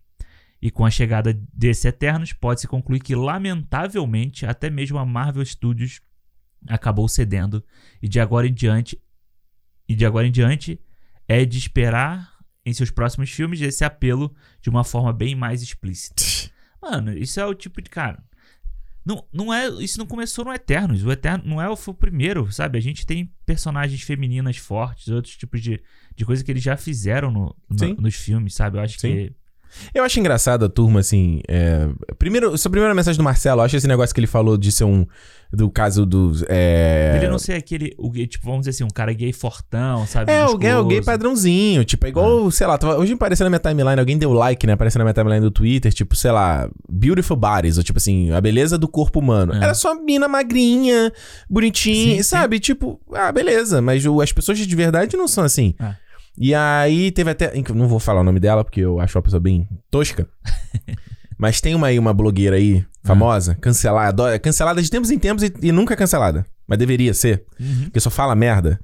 E 0.61 0.71
com 0.71 0.85
a 0.85 0.89
chegada 0.89 1.37
desse 1.53 1.87
Eternos, 1.87 2.31
pode-se 2.33 2.67
concluir 2.67 2.99
que, 3.01 3.15
lamentavelmente, 3.15 4.45
até 4.45 4.69
mesmo 4.69 4.97
a 4.97 5.05
Marvel 5.05 5.45
Studios 5.45 5.99
acabou 6.67 7.07
cedendo 7.09 7.63
e 8.01 8.07
de 8.07 8.19
agora 8.19 8.47
em 8.47 8.53
diante 8.53 8.97
e 9.87 9.93
de 9.95 10.05
agora 10.05 10.25
em 10.25 10.31
diante 10.31 10.79
é 11.27 11.43
de 11.43 11.57
esperar 11.57 12.32
em 12.65 12.73
seus 12.73 12.89
próximos 12.89 13.29
filmes 13.29 13.61
esse 13.61 13.83
apelo 13.83 14.33
de 14.61 14.69
uma 14.69 14.83
forma 14.83 15.11
bem 15.11 15.35
mais 15.35 15.61
explícita. 15.61 16.23
Mano, 16.81 17.17
isso 17.17 17.39
é 17.39 17.45
o 17.45 17.53
tipo 17.53 17.81
de 17.81 17.89
cara. 17.89 18.23
Não, 19.05 19.25
não 19.33 19.53
é, 19.53 19.67
isso 19.83 19.99
não 19.99 20.05
começou 20.05 20.45
no 20.45 20.53
Eternos. 20.53 21.03
O 21.03 21.11
Eterno 21.11 21.43
não 21.45 21.61
é 21.61 21.69
o, 21.69 21.75
foi 21.75 21.93
o 21.93 21.97
primeiro, 21.97 22.49
sabe? 22.51 22.77
A 22.77 22.81
gente 22.81 23.05
tem 23.05 23.33
personagens 23.45 24.01
femininas 24.01 24.57
fortes, 24.57 25.09
outros 25.09 25.35
tipos 25.35 25.61
de, 25.61 25.81
de 26.15 26.25
coisa 26.25 26.43
que 26.43 26.49
eles 26.49 26.63
já 26.63 26.77
fizeram 26.77 27.29
no, 27.29 27.55
no 27.69 27.95
nos 27.95 28.15
filmes, 28.15 28.55
sabe? 28.55 28.77
Eu 28.77 28.81
acho 28.81 28.99
Sim. 28.99 29.07
que 29.09 29.35
eu 29.93 30.03
acho 30.03 30.19
engraçado 30.19 30.65
a 30.65 30.69
turma, 30.69 30.99
assim. 30.99 31.41
É... 31.47 31.87
Primeiro, 32.17 32.57
sua 32.57 32.71
primeira 32.71 32.93
mensagem 32.93 33.17
do 33.17 33.23
Marcelo, 33.23 33.61
eu 33.61 33.65
acho 33.65 33.75
esse 33.75 33.87
negócio 33.87 34.13
que 34.13 34.19
ele 34.19 34.27
falou 34.27 34.57
de 34.57 34.71
ser 34.71 34.83
um. 34.83 35.05
Do 35.51 35.69
caso 35.69 36.03
dos. 36.03 36.43
É... 36.49 37.13
Ele 37.17 37.27
não 37.27 37.37
ser 37.37 37.53
aquele. 37.53 37.93
O, 37.95 38.11
tipo, 38.11 38.43
vamos 38.43 38.61
dizer 38.61 38.71
assim, 38.71 38.83
um 38.83 38.89
cara 38.89 39.13
gay 39.13 39.31
fortão, 39.31 40.07
sabe? 40.07 40.31
É, 40.31 40.43
o 40.45 40.57
gay, 40.57 40.73
o 40.73 40.85
gay 40.85 40.99
padrãozinho. 40.99 41.85
Tipo, 41.85 42.07
é 42.07 42.09
igual, 42.09 42.47
ah. 42.47 42.51
sei 42.51 42.65
lá, 42.65 42.75
tava, 42.75 42.97
hoje 42.97 43.13
apareceu 43.13 43.43
na 43.43 43.51
minha 43.51 43.59
timeline, 43.59 43.99
alguém 43.99 44.17
deu 44.17 44.33
like, 44.33 44.65
né? 44.65 44.73
Apareceu 44.73 44.97
na 44.97 45.05
minha 45.05 45.13
timeline 45.13 45.41
do 45.41 45.51
Twitter, 45.51 45.93
tipo, 45.93 46.15
sei 46.15 46.31
lá, 46.31 46.67
Beautiful 46.89 47.37
Bodies, 47.37 47.77
ou 47.77 47.83
tipo 47.83 47.99
assim, 47.99 48.31
a 48.31 48.41
beleza 48.41 48.79
do 48.79 48.87
corpo 48.87 49.19
humano. 49.19 49.53
É. 49.53 49.57
Era 49.57 49.75
só 49.75 49.93
mina 49.93 50.27
magrinha, 50.27 51.13
bonitinha, 51.47 52.17
sim, 52.17 52.23
sabe? 52.23 52.55
Sim. 52.55 52.61
Tipo, 52.61 52.99
ah, 53.13 53.31
beleza. 53.31 53.79
Mas 53.79 54.03
as 54.03 54.31
pessoas 54.31 54.57
de 54.57 54.75
verdade 54.75 55.15
não 55.15 55.27
são 55.27 55.43
assim. 55.43 55.75
Ah. 55.79 55.95
E 56.37 56.53
aí 56.53 57.11
teve 57.11 57.31
até. 57.31 57.51
Não 57.73 57.87
vou 57.87 57.99
falar 57.99 58.21
o 58.21 58.23
nome 58.23 58.39
dela, 58.39 58.63
porque 58.63 58.81
eu 58.81 58.99
acho 58.99 59.17
uma 59.17 59.21
pessoa 59.21 59.39
bem 59.39 59.67
tosca. 59.91 60.27
Mas 61.37 61.59
tem 61.59 61.75
uma 61.75 61.87
aí, 61.87 61.99
uma 61.99 62.13
blogueira 62.13 62.55
aí, 62.55 62.85
famosa, 63.03 63.55
cancelada. 63.55 64.39
Cancelada 64.39 64.81
de 64.81 64.89
tempos 64.89 65.11
em 65.11 65.19
tempos 65.19 65.43
e, 65.43 65.53
e 65.61 65.71
nunca 65.71 65.95
cancelada. 65.95 66.45
Mas 66.67 66.79
deveria 66.79 67.13
ser. 67.13 67.43
Uhum. 67.59 67.83
Porque 67.85 67.99
só 67.99 68.09
fala 68.09 68.35
merda. 68.35 68.79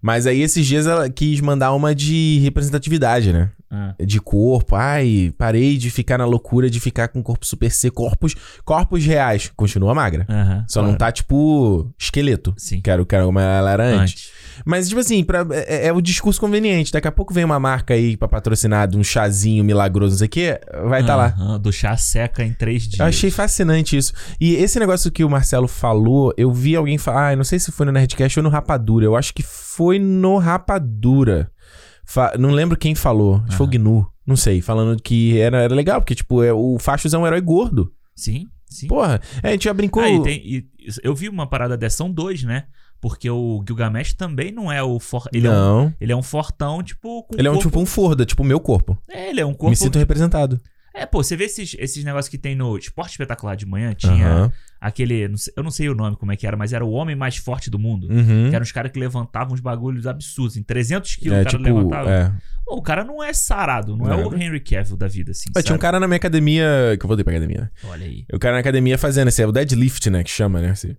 Mas 0.00 0.26
aí 0.26 0.42
esses 0.42 0.66
dias 0.66 0.86
ela 0.86 1.08
quis 1.08 1.40
mandar 1.40 1.72
uma 1.72 1.94
de 1.94 2.38
representatividade, 2.42 3.32
né? 3.32 3.50
Ah. 3.70 3.94
De 3.98 4.20
corpo. 4.20 4.76
Ai, 4.76 5.32
parei 5.38 5.78
de 5.78 5.90
ficar 5.90 6.18
na 6.18 6.26
loucura 6.26 6.68
de 6.68 6.78
ficar 6.78 7.08
com 7.08 7.22
corpo 7.22 7.46
super 7.46 7.70
seco. 7.70 7.96
Corpos, 7.96 8.34
corpos 8.64 9.04
reais. 9.04 9.50
Continua 9.56 9.94
magra. 9.94 10.26
Uhum, 10.28 10.64
Só 10.68 10.80
claro. 10.80 10.90
não 10.92 10.98
tá, 10.98 11.10
tipo, 11.10 11.90
esqueleto. 11.98 12.54
Sim. 12.56 12.80
Quero, 12.82 13.06
quero 13.06 13.24
como 13.26 13.40
ela 13.40 13.70
era 13.70 13.84
antes. 13.84 14.00
antes. 14.12 14.32
Mas, 14.64 14.88
tipo 14.88 15.00
assim, 15.00 15.22
pra, 15.24 15.46
é, 15.50 15.88
é, 15.88 15.92
o 15.92 16.00
discurso 16.00 16.40
conveniente. 16.40 16.92
Daqui 16.92 17.08
a 17.08 17.12
pouco 17.12 17.32
vem 17.32 17.44
uma 17.44 17.58
marca 17.58 17.94
aí 17.94 18.16
pra 18.16 18.28
patrocinar 18.28 18.88
de 18.88 18.96
um 18.96 19.04
chazinho 19.04 19.64
milagroso, 19.64 20.12
não 20.12 20.18
sei 20.18 20.26
o 20.26 20.30
quê, 20.30 20.60
vai 20.88 21.00
estar 21.00 21.16
tá 21.16 21.34
lá. 21.36 21.58
Do 21.58 21.72
chá 21.72 21.96
seca 21.96 22.44
em 22.44 22.52
três 22.52 22.82
dias. 22.82 23.00
Eu 23.00 23.06
achei 23.06 23.30
fascinante 23.30 23.96
isso. 23.96 24.12
E 24.40 24.54
esse 24.54 24.78
negócio 24.78 25.10
que 25.10 25.24
o 25.24 25.30
Marcelo 25.30 25.68
falou, 25.68 26.32
eu 26.36 26.52
vi 26.52 26.76
alguém 26.76 26.98
falar, 26.98 27.32
ah, 27.32 27.36
não 27.36 27.44
sei 27.44 27.58
se 27.58 27.72
foi 27.72 27.86
no 27.86 27.92
Nerdcast 27.92 28.38
ou 28.38 28.42
no 28.42 28.48
Rapadura. 28.48 29.04
Eu 29.04 29.16
acho 29.16 29.32
que 29.32 29.42
foi 29.42 29.98
no 29.98 30.38
Rapadura. 30.38 31.50
Fa 32.04 32.34
não 32.38 32.50
lembro 32.50 32.76
quem 32.76 32.94
falou. 32.94 33.36
Acho 33.36 33.46
que 33.46 33.56
foi 33.56 33.66
o 33.66 33.70
Gnu. 33.70 34.06
Não 34.26 34.36
sei. 34.36 34.60
Falando 34.60 35.00
que 35.02 35.38
era, 35.38 35.62
era 35.62 35.74
legal, 35.74 36.00
porque, 36.00 36.14
tipo, 36.14 36.42
é, 36.42 36.52
o 36.52 36.78
Fachos 36.78 37.12
é 37.12 37.18
um 37.18 37.26
herói 37.26 37.40
gordo. 37.40 37.92
Sim, 38.14 38.46
sim. 38.68 38.86
Porra, 38.86 39.20
é, 39.42 39.48
a 39.48 39.52
gente 39.52 39.64
já 39.64 39.74
brincou. 39.74 40.02
Ah, 40.02 40.10
e 40.10 40.22
tem, 40.22 40.42
e 40.44 40.66
eu 41.02 41.14
vi 41.14 41.28
uma 41.28 41.48
parada 41.48 41.76
dessa, 41.76 41.98
são 41.98 42.10
dois, 42.10 42.42
né? 42.42 42.64
Porque 43.00 43.28
o 43.28 43.62
Gilgamesh 43.66 44.14
também 44.14 44.50
não 44.50 44.72
é 44.72 44.82
o 44.82 44.98
for... 44.98 45.28
ele 45.32 45.48
não. 45.48 45.80
É 45.80 45.82
um, 45.82 45.92
ele 46.00 46.12
é 46.12 46.16
um 46.16 46.22
fortão, 46.22 46.82
tipo. 46.82 47.26
ele 47.36 47.48
é 47.48 47.50
um 47.50 47.58
tipo 47.58 47.78
um 47.78 47.86
Forda, 47.86 48.24
tipo 48.24 48.42
o 48.42 48.46
meu 48.46 48.58
corpo. 48.58 48.98
É, 49.08 49.30
ele 49.30 49.40
é 49.40 49.46
um 49.46 49.52
corpo. 49.52 49.70
Me 49.70 49.76
sinto 49.76 49.98
representado. 49.98 50.60
É, 50.94 51.04
pô, 51.04 51.22
você 51.24 51.36
vê 51.36 51.44
esses, 51.44 51.74
esses 51.76 52.04
negócios 52.04 52.28
que 52.28 52.38
tem 52.38 52.54
no 52.54 52.78
Esporte 52.78 53.10
Espetacular 53.10 53.56
de 53.56 53.66
manhã, 53.66 53.92
tinha 53.92 54.52
aquele. 54.80 55.26
Não 55.26 55.36
sei, 55.36 55.52
eu 55.56 55.62
não 55.64 55.70
sei 55.70 55.88
o 55.88 55.94
nome 55.94 56.16
como 56.16 56.30
é 56.30 56.36
que 56.36 56.46
era, 56.46 56.56
mas 56.56 56.72
era 56.72 56.84
o 56.84 56.92
homem 56.92 57.16
mais 57.16 57.36
forte 57.36 57.68
do 57.68 57.80
mundo. 57.80 58.06
Uhum. 58.08 58.48
Que 58.48 58.54
eram 58.54 58.62
os 58.62 58.70
caras 58.70 58.92
que 58.92 59.00
levantavam 59.00 59.54
uns 59.54 59.60
bagulhos 59.60 60.06
absurdos. 60.06 60.56
Em 60.56 60.62
300 60.62 61.16
quilos 61.16 61.38
é, 61.38 61.40
o 61.40 61.44
cara 61.44 61.58
tipo, 61.58 61.64
levantava. 61.64 62.10
É. 62.10 62.32
Pô, 62.64 62.76
o 62.76 62.82
cara 62.82 63.02
não 63.02 63.22
é 63.22 63.32
sarado, 63.32 63.96
não 63.96 64.06
é, 64.06 64.20
é 64.20 64.24
o 64.24 64.34
Henry 64.34 64.60
Cavill 64.60 64.96
da 64.96 65.08
vida, 65.08 65.32
assim. 65.32 65.50
tinha 65.62 65.74
um 65.74 65.78
cara 65.78 65.98
na 65.98 66.06
minha 66.06 66.16
academia. 66.16 66.96
Que 66.98 67.04
eu 67.04 67.08
voltei 67.08 67.24
pra 67.24 67.32
academia. 67.32 67.70
Olha 67.84 68.06
aí. 68.06 68.24
O 68.32 68.38
cara 68.38 68.54
na 68.54 68.60
academia 68.60 68.96
fazendo 68.96 69.28
esse, 69.28 69.42
é 69.42 69.46
o 69.46 69.52
deadlift, 69.52 70.08
né? 70.10 70.22
Que 70.22 70.30
chama, 70.30 70.60
né? 70.60 70.70
Assim. 70.70 70.94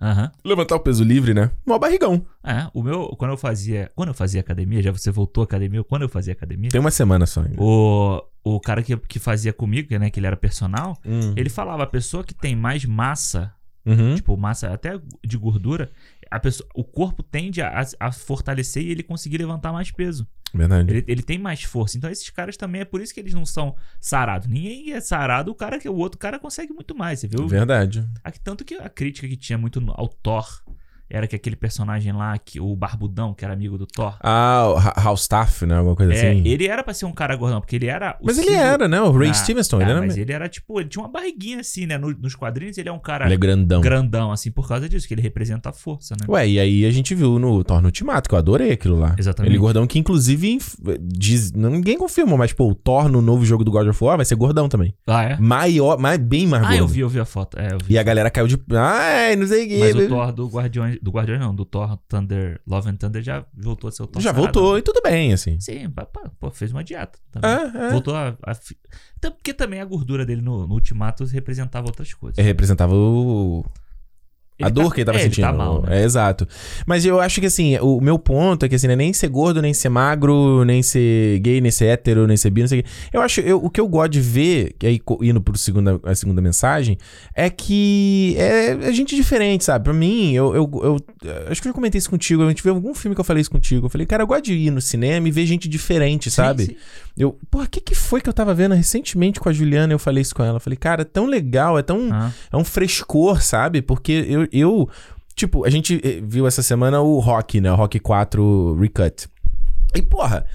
Uhum. 0.00 0.28
Levantar 0.44 0.76
o 0.76 0.80
peso 0.80 1.02
livre, 1.02 1.32
né? 1.32 1.50
Mó 1.64 1.78
barrigão. 1.78 2.26
É, 2.44 2.68
o 2.74 2.82
meu, 2.82 3.08
quando 3.18 3.30
eu 3.30 3.36
fazia. 3.36 3.90
Quando 3.94 4.08
eu 4.08 4.14
fazia 4.14 4.40
academia, 4.40 4.82
já 4.82 4.90
você 4.90 5.10
voltou 5.10 5.42
à 5.42 5.44
academia, 5.44 5.82
quando 5.84 6.02
eu 6.02 6.08
fazia 6.08 6.32
academia. 6.32 6.70
Tem 6.70 6.80
uma 6.80 6.90
semana 6.90 7.26
só 7.26 7.40
ainda. 7.40 7.56
O, 7.58 8.22
o 8.54 8.60
cara 8.60 8.80
que, 8.80 8.96
que 8.96 9.18
fazia 9.18 9.52
comigo, 9.52 9.98
né? 9.98 10.08
Que 10.08 10.20
ele 10.20 10.26
era 10.26 10.36
personal, 10.36 10.96
hum. 11.04 11.34
ele 11.36 11.50
falava: 11.50 11.82
a 11.82 11.86
pessoa 11.86 12.22
que 12.22 12.32
tem 12.32 12.54
mais 12.54 12.84
massa, 12.84 13.52
uhum. 13.84 14.14
tipo, 14.14 14.36
massa 14.36 14.72
até 14.72 15.00
de 15.24 15.36
gordura, 15.36 15.90
a 16.30 16.38
pessoa, 16.38 16.68
o 16.72 16.84
corpo 16.84 17.24
tende 17.24 17.60
a, 17.60 17.84
a 17.98 18.12
fortalecer 18.12 18.84
e 18.84 18.90
ele 18.90 19.02
conseguir 19.02 19.38
levantar 19.38 19.72
mais 19.72 19.90
peso. 19.90 20.28
Verdade. 20.54 20.90
Ele, 20.90 21.04
ele, 21.08 21.22
tem 21.22 21.38
mais 21.38 21.64
força. 21.64 21.98
Então, 21.98 22.08
esses 22.08 22.30
caras 22.30 22.56
também 22.56 22.82
é 22.82 22.84
por 22.84 23.00
isso 23.00 23.12
que 23.12 23.18
eles 23.18 23.34
não 23.34 23.44
são 23.44 23.74
sarados. 24.00 24.46
Ninguém 24.46 24.92
é 24.92 25.00
sarado, 25.00 25.50
o 25.50 25.54
cara 25.54 25.78
que 25.78 25.88
o 25.88 25.96
outro 25.96 26.18
cara 26.18 26.38
consegue 26.38 26.72
muito 26.72 26.94
mais, 26.96 27.18
você 27.18 27.26
viu? 27.26 27.48
Verdade. 27.48 28.08
Tanto 28.44 28.64
que 28.64 28.74
a 28.74 28.88
crítica 28.88 29.26
que 29.26 29.36
tinha 29.36 29.58
muito 29.58 29.82
ao 29.88 30.08
Thor 30.08 30.62
era 31.08 31.26
que 31.26 31.36
aquele 31.36 31.56
personagem 31.56 32.12
lá, 32.12 32.36
que 32.38 32.60
o 32.60 32.74
Barbudão, 32.74 33.32
que 33.34 33.44
era 33.44 33.54
amigo 33.54 33.78
do 33.78 33.86
Thor. 33.86 34.16
Ah, 34.20 34.66
o 34.68 35.00
Halstaff, 35.08 35.64
né? 35.64 35.76
Alguma 35.76 35.96
coisa 35.96 36.12
é, 36.12 36.30
assim. 36.30 36.42
Ele 36.46 36.66
era 36.66 36.82
pra 36.82 36.92
ser 36.92 37.06
um 37.06 37.12
cara 37.12 37.36
gordão, 37.36 37.60
porque 37.60 37.76
ele 37.76 37.86
era. 37.86 38.18
mas 38.22 38.38
ele 38.38 38.54
era, 38.54 38.88
né? 38.88 39.00
O 39.00 39.10
Ray 39.10 39.30
ah, 39.30 39.34
Stevenson. 39.34 39.80
ele 39.80 39.90
ah, 39.90 39.94
era... 39.94 40.00
Mas 40.00 40.16
ele 40.16 40.32
era 40.32 40.48
tipo, 40.48 40.80
ele 40.80 40.88
tinha 40.88 41.02
uma 41.02 41.10
barriguinha 41.10 41.60
assim, 41.60 41.86
né? 41.86 41.96
nos 41.98 42.34
quadrinhos 42.34 42.78
ele 42.78 42.88
é 42.88 42.92
um 42.92 42.98
cara. 42.98 43.26
Ele 43.26 43.34
é 43.34 43.36
grandão. 43.36 43.80
Grandão, 43.80 44.32
assim, 44.32 44.50
por 44.50 44.66
causa 44.68 44.88
disso, 44.88 45.06
que 45.06 45.14
ele 45.14 45.22
representa 45.22 45.70
a 45.70 45.72
força, 45.72 46.14
né? 46.18 46.26
Ué, 46.28 46.48
e 46.48 46.60
aí 46.60 46.84
a 46.84 46.90
gente 46.90 47.14
viu 47.14 47.38
no 47.38 47.62
Thor 47.64 47.80
no 47.80 47.86
Ultimato, 47.86 48.28
que 48.28 48.34
eu 48.34 48.38
adorei 48.38 48.72
aquilo 48.72 48.98
lá. 48.98 49.14
Exatamente. 49.18 49.52
Ele 49.52 49.58
gordão 49.58 49.86
que, 49.86 49.98
inclusive, 49.98 50.58
diz, 51.00 51.52
ninguém 51.52 51.96
confirmou, 51.96 52.36
mas, 52.36 52.52
pô, 52.52 52.70
o 52.70 52.74
Thor 52.74 53.08
no 53.08 53.22
novo 53.22 53.44
jogo 53.44 53.64
do 53.64 53.70
God 53.70 53.88
of 53.88 54.04
War 54.04 54.16
vai 54.16 54.26
ser 54.26 54.34
gordão 54.34 54.68
também. 54.68 54.94
Ah, 55.06 55.22
é? 55.22 55.36
Maior, 55.38 55.98
mais, 55.98 56.18
bem 56.18 56.46
mais 56.46 56.62
ah, 56.62 56.68
gordo. 56.68 56.80
Ah, 56.80 56.84
eu 56.84 56.88
vi, 56.88 57.00
eu 57.00 57.08
vi 57.08 57.20
a 57.20 57.24
foto. 57.24 57.58
É, 57.58 57.68
vi. 57.82 57.94
E 57.94 57.98
a 57.98 58.02
galera 58.02 58.30
caiu 58.30 58.46
de. 58.46 58.58
Ai, 58.72 59.36
não 59.36 59.46
sei 59.46 59.66
o 59.66 59.68
que. 59.68 59.78
Mas 59.78 59.94
o 59.94 60.08
Thor 60.08 60.32
do 60.32 60.46
Guardiões. 60.48 60.95
Do 61.02 61.10
Guardiões 61.10 61.40
não, 61.40 61.54
do 61.54 61.64
Thor 61.64 61.96
Thunder, 62.08 62.60
Love 62.66 62.90
and 62.90 62.96
Thunder 62.96 63.22
já 63.22 63.44
voltou 63.54 63.88
a 63.88 63.92
ser 63.92 64.02
o 64.02 64.06
Thor 64.06 64.22
Já 64.22 64.32
voltou, 64.32 64.78
e 64.78 64.82
tudo 64.82 65.00
bem, 65.02 65.32
assim. 65.32 65.58
Sim, 65.60 65.92
pô, 66.38 66.50
fez 66.50 66.72
uma 66.72 66.84
dieta 66.84 67.18
também. 67.30 67.50
É, 67.50 67.86
é. 67.86 67.90
Voltou 67.90 68.14
a, 68.14 68.36
a, 68.42 69.30
Porque 69.30 69.52
também 69.54 69.80
a 69.80 69.84
gordura 69.84 70.24
dele 70.24 70.42
no, 70.42 70.66
no 70.66 70.74
Ultimato 70.74 71.24
representava 71.24 71.86
outras 71.86 72.12
coisas. 72.12 72.38
É, 72.38 72.42
representava 72.42 72.94
o 72.94 73.64
a 74.62 74.70
dor 74.70 74.88
tá, 74.88 74.94
que 74.94 75.00
ele 75.00 75.04
tava 75.04 75.18
é, 75.18 75.22
sentindo. 75.22 75.46
Ele 75.46 75.52
tá 75.52 75.64
mal, 75.64 75.82
né? 75.82 76.00
É, 76.00 76.04
exato. 76.04 76.48
Mas 76.86 77.04
eu 77.04 77.20
acho 77.20 77.40
que 77.40 77.46
assim, 77.46 77.78
o 77.78 78.00
meu 78.00 78.18
ponto 78.18 78.64
é 78.64 78.68
que 78.68 78.74
assim, 78.74 78.86
não 78.86 78.94
é 78.94 78.96
nem 78.96 79.12
ser 79.12 79.28
gordo, 79.28 79.60
nem 79.60 79.74
ser 79.74 79.88
magro, 79.88 80.64
nem 80.64 80.82
ser 80.82 81.38
gay, 81.40 81.60
nem 81.60 81.70
ser 81.70 81.86
hétero, 81.86 82.26
nem 82.26 82.36
ser 82.36 82.50
bi, 82.50 82.62
não 82.62 82.68
sei 82.68 82.80
o 82.80 82.82
que. 82.82 82.88
Eu 83.12 83.20
acho, 83.20 83.40
eu, 83.40 83.62
o 83.62 83.68
que 83.68 83.80
eu 83.80 83.86
gosto 83.86 84.12
de 84.12 84.20
ver, 84.20 84.74
que 84.78 84.86
aí 84.86 85.00
indo 85.22 85.40
pro 85.40 85.58
segunda, 85.58 86.00
a 86.02 86.14
segunda 86.14 86.40
mensagem, 86.40 86.96
é 87.34 87.50
que 87.50 88.34
é, 88.38 88.88
é 88.88 88.92
gente 88.92 89.14
diferente, 89.14 89.64
sabe? 89.64 89.84
Pra 89.84 89.92
mim, 89.92 90.32
eu, 90.32 90.54
eu, 90.54 90.70
eu, 90.82 90.96
acho 91.50 91.60
que 91.60 91.68
eu 91.68 91.72
já 91.72 91.74
comentei 91.74 91.98
isso 91.98 92.10
contigo, 92.10 92.42
a 92.42 92.48
gente 92.48 92.62
viu 92.62 92.74
algum 92.74 92.94
filme 92.94 93.14
que 93.14 93.20
eu 93.20 93.24
falei 93.24 93.42
isso 93.42 93.50
contigo. 93.50 93.86
Eu 93.86 93.90
falei, 93.90 94.06
cara, 94.06 94.22
eu 94.22 94.26
gosto 94.26 94.44
de 94.44 94.54
ir 94.54 94.70
no 94.70 94.80
cinema 94.80 95.28
e 95.28 95.30
ver 95.30 95.44
gente 95.44 95.68
diferente, 95.68 96.30
sabe? 96.30 96.64
Sim, 96.64 96.72
sim. 96.72 96.76
Eu, 97.16 97.38
porra, 97.50 97.64
o 97.64 97.68
que, 97.68 97.80
que 97.80 97.94
foi 97.94 98.20
que 98.20 98.28
eu 98.28 98.32
tava 98.32 98.52
vendo 98.52 98.74
recentemente 98.74 99.40
com 99.40 99.48
a 99.48 99.52
Juliana? 99.52 99.92
Eu 99.92 99.98
falei 99.98 100.20
isso 100.20 100.34
com 100.34 100.42
ela. 100.42 100.56
Eu 100.56 100.60
falei, 100.60 100.76
cara, 100.76 101.00
é 101.00 101.04
tão 101.04 101.24
legal, 101.24 101.78
é 101.78 101.82
tão. 101.82 102.10
Ah. 102.12 102.30
É 102.52 102.56
um 102.56 102.64
frescor, 102.64 103.40
sabe? 103.40 103.80
Porque 103.80 104.26
eu, 104.28 104.45
eu. 104.52 104.88
Tipo, 105.34 105.64
a 105.64 105.70
gente 105.70 106.00
eh, 106.02 106.20
viu 106.22 106.46
essa 106.46 106.62
semana 106.62 107.00
o 107.00 107.18
Rock, 107.18 107.60
né? 107.60 107.70
O 107.70 107.74
Rock 107.76 108.00
4 108.00 108.74
Recut. 108.80 109.28
E, 109.94 110.02
porra, 110.02 110.46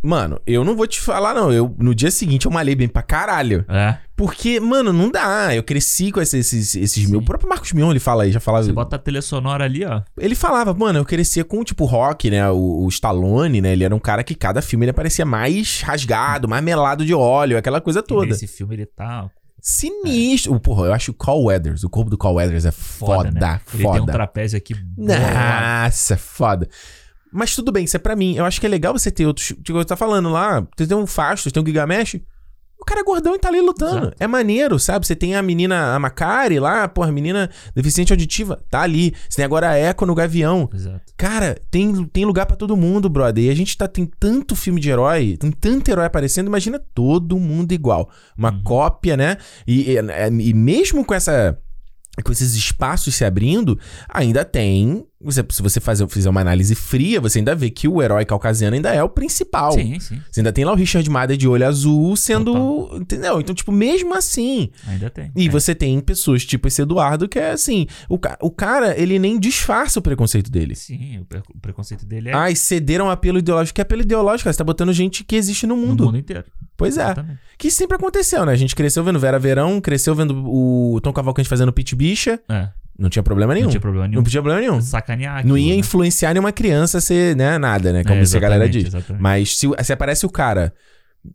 Mano, 0.00 0.40
eu 0.46 0.64
não 0.64 0.76
vou 0.76 0.86
te 0.86 1.00
falar, 1.00 1.34
não. 1.34 1.52
Eu, 1.52 1.74
no 1.76 1.94
dia 1.94 2.10
seguinte 2.10 2.46
eu 2.46 2.52
malhei 2.52 2.74
bem 2.74 2.86
pra 2.86 3.02
caralho. 3.02 3.64
É. 3.68 3.96
Porque, 4.16 4.60
mano, 4.60 4.92
não 4.92 5.10
dá. 5.10 5.54
Eu 5.54 5.62
cresci 5.62 6.12
com 6.12 6.20
esses, 6.20 6.52
esses, 6.52 6.76
esses 6.76 7.10
mil. 7.10 7.18
O 7.18 7.24
próprio 7.24 7.48
Marcos 7.48 7.72
Mion, 7.72 7.90
ele 7.90 7.98
fala 7.98 8.22
aí, 8.22 8.32
já 8.32 8.38
falava. 8.38 8.64
Você 8.64 8.72
bota 8.72 8.96
a 8.96 8.98
trilha 8.98 9.22
sonora 9.22 9.64
ali, 9.64 9.84
ó. 9.84 10.02
Ele 10.16 10.34
falava, 10.34 10.72
mano, 10.72 11.00
eu 11.00 11.04
crescia 11.04 11.44
com, 11.44 11.64
tipo, 11.64 11.84
rock, 11.84 12.30
né? 12.30 12.48
O, 12.50 12.84
o 12.84 12.88
Stallone, 12.88 13.60
né? 13.60 13.72
Ele 13.72 13.84
era 13.84 13.94
um 13.94 13.98
cara 13.98 14.22
que 14.22 14.34
cada 14.34 14.62
filme 14.62 14.86
ele 14.86 14.92
parecia 14.92 15.24
mais 15.24 15.80
rasgado, 15.80 16.48
mais 16.48 16.62
melado 16.62 17.04
de 17.04 17.14
óleo, 17.14 17.58
aquela 17.58 17.80
coisa 17.80 18.02
toda. 18.02 18.32
Esse 18.32 18.46
filme 18.46 18.76
ele 18.76 18.86
tá 18.86 19.28
Sinistro. 19.60 20.54
É. 20.54 20.58
Porra, 20.58 20.86
eu 20.86 20.92
acho 20.92 21.10
o 21.10 21.14
Call 21.14 21.44
Weathers, 21.44 21.84
o 21.84 21.90
corpo 21.90 22.10
do 22.10 22.18
Call 22.18 22.34
Weathers 22.34 22.64
é 22.64 22.70
foda, 22.70 23.30
foda. 23.30 23.30
Né? 23.30 23.60
Ele 23.74 23.82
tem 23.82 24.00
um 24.00 24.06
trapézio 24.06 24.56
aqui. 24.56 24.74
Nossa, 24.96 26.16
foda. 26.16 26.68
Mas 27.32 27.54
tudo 27.54 27.70
bem, 27.70 27.84
isso 27.84 27.96
é 27.96 28.00
pra 28.00 28.16
mim. 28.16 28.36
Eu 28.36 28.44
acho 28.44 28.60
que 28.60 28.66
é 28.66 28.68
legal 28.68 28.92
você 28.92 29.10
ter 29.10 29.26
outros. 29.26 29.48
Tipo, 29.48 29.74
você 29.74 29.84
tá 29.84 29.96
falando 29.96 30.30
lá, 30.30 30.66
você 30.76 30.86
tem 30.86 30.96
um 30.96 31.06
Fastos, 31.06 31.52
tem 31.52 31.62
um 31.62 31.66
Gigamesh. 31.66 32.20
O 32.80 32.84
cara 32.84 33.00
é 33.00 33.04
gordão 33.04 33.34
e 33.34 33.38
tá 33.38 33.48
ali 33.48 33.60
lutando. 33.60 34.06
Exato. 34.06 34.16
É 34.20 34.26
maneiro, 34.26 34.78
sabe? 34.78 35.06
Você 35.06 35.16
tem 35.16 35.34
a 35.34 35.42
menina, 35.42 35.94
a 35.94 35.98
Macari 35.98 36.60
lá, 36.60 36.86
pô, 36.88 37.02
a 37.02 37.10
menina 37.10 37.50
deficiente 37.74 38.12
auditiva, 38.12 38.62
tá 38.70 38.82
ali. 38.82 39.12
Você 39.28 39.36
tem 39.36 39.44
agora 39.44 39.70
a 39.70 39.78
Echo 39.78 40.06
no 40.06 40.14
Gavião. 40.14 40.70
Exato. 40.72 41.12
Cara, 41.16 41.58
tem, 41.70 42.04
tem 42.04 42.24
lugar 42.24 42.46
para 42.46 42.56
todo 42.56 42.76
mundo, 42.76 43.08
brother. 43.08 43.44
E 43.44 43.50
a 43.50 43.54
gente 43.54 43.76
tá, 43.76 43.88
tem 43.88 44.06
tanto 44.06 44.54
filme 44.54 44.80
de 44.80 44.88
herói, 44.90 45.36
tem 45.36 45.50
tanto 45.50 45.90
herói 45.90 46.06
aparecendo, 46.06 46.46
imagina 46.46 46.80
todo 46.94 47.38
mundo 47.38 47.72
igual. 47.72 48.08
Uma 48.36 48.52
uhum. 48.52 48.62
cópia, 48.62 49.16
né? 49.16 49.36
E, 49.66 49.92
e, 49.92 50.48
e 50.48 50.54
mesmo 50.54 51.04
com 51.04 51.14
essa 51.14 51.58
com 52.22 52.32
esses 52.32 52.54
espaços 52.54 53.14
se 53.14 53.24
abrindo, 53.24 53.78
ainda 54.08 54.44
tem. 54.44 55.04
Você, 55.20 55.44
se 55.50 55.60
você 55.60 55.80
fazer, 55.80 56.08
fizer 56.08 56.30
uma 56.30 56.40
análise 56.40 56.76
fria, 56.76 57.20
você 57.20 57.40
ainda 57.40 57.52
vê 57.52 57.70
que 57.70 57.88
o 57.88 58.00
herói 58.00 58.24
caucasiano 58.24 58.76
ainda 58.76 58.94
é 58.94 59.02
o 59.02 59.08
principal. 59.08 59.72
Sim, 59.72 59.98
sim. 59.98 60.22
Você 60.30 60.38
ainda 60.40 60.52
tem 60.52 60.64
lá 60.64 60.70
o 60.70 60.76
Richard 60.76 61.08
Madden 61.10 61.36
de 61.36 61.48
olho 61.48 61.66
azul 61.66 62.14
sendo. 62.14 62.52
Total. 62.52 63.00
Entendeu? 63.00 63.40
Então, 63.40 63.52
tipo, 63.52 63.72
mesmo 63.72 64.14
assim. 64.14 64.70
Ainda 64.86 65.10
tem. 65.10 65.32
E 65.34 65.48
é. 65.48 65.50
você 65.50 65.74
tem 65.74 65.98
pessoas 66.00 66.44
tipo 66.44 66.68
esse 66.68 66.82
Eduardo 66.82 67.28
que 67.28 67.36
é 67.36 67.50
assim. 67.50 67.88
O, 68.08 68.16
o 68.42 68.50
cara, 68.50 68.96
ele 68.96 69.18
nem 69.18 69.40
disfarça 69.40 69.98
o 69.98 70.02
preconceito 70.02 70.52
dele. 70.52 70.76
Sim, 70.76 71.18
o, 71.18 71.58
preconceito 71.60 72.06
dele 72.06 72.28
é. 72.28 72.34
Ai, 72.34 72.54
cederam 72.54 73.06
um 73.06 73.10
apelo 73.10 73.38
ideológico. 73.38 73.74
Que 73.74 73.82
apelo 73.82 74.02
ideológico? 74.02 74.52
Você 74.52 74.58
tá 74.58 74.62
botando 74.62 74.92
gente 74.92 75.24
que 75.24 75.34
existe 75.34 75.66
no 75.66 75.76
mundo. 75.76 76.02
No 76.02 76.06
mundo 76.06 76.18
inteiro. 76.18 76.44
Pois 76.76 76.96
é. 76.96 77.02
Exatamente. 77.02 77.40
Que 77.58 77.72
sempre 77.72 77.96
aconteceu, 77.96 78.46
né? 78.46 78.52
A 78.52 78.56
gente 78.56 78.76
cresceu 78.76 79.02
vendo 79.02 79.18
Vera 79.18 79.36
Verão, 79.36 79.80
cresceu 79.80 80.14
vendo 80.14 80.44
o 80.46 81.00
Tom 81.00 81.12
Cavalcante 81.12 81.48
fazendo 81.48 81.72
Pit 81.72 81.96
Bicha. 81.96 82.40
É. 82.48 82.68
Não 82.98 83.08
tinha 83.08 83.22
problema 83.22 83.54
nenhum. 83.54 83.66
Não 83.66 83.70
tinha 83.70 83.80
problema 83.80 84.08
nenhum. 84.08 84.20
Não 84.22 84.28
tinha 84.28 84.42
problema 84.42 84.60
nenhum. 84.60 84.80
Sacanear. 84.80 85.36
Aquilo, 85.38 85.50
não 85.50 85.58
ia 85.58 85.72
né? 85.72 85.78
influenciar 85.78 86.34
nenhuma 86.34 86.50
criança 86.50 86.98
a 86.98 87.00
ser, 87.00 87.36
né, 87.36 87.56
nada, 87.56 87.92
né? 87.92 88.02
Como 88.02 88.20
é, 88.20 88.24
a 88.24 88.40
galera 88.40 88.68
diz. 88.68 88.86
Exatamente. 88.86 89.22
Mas 89.22 89.56
se, 89.56 89.68
se 89.84 89.92
aparece 89.92 90.26
o 90.26 90.30
cara 90.30 90.72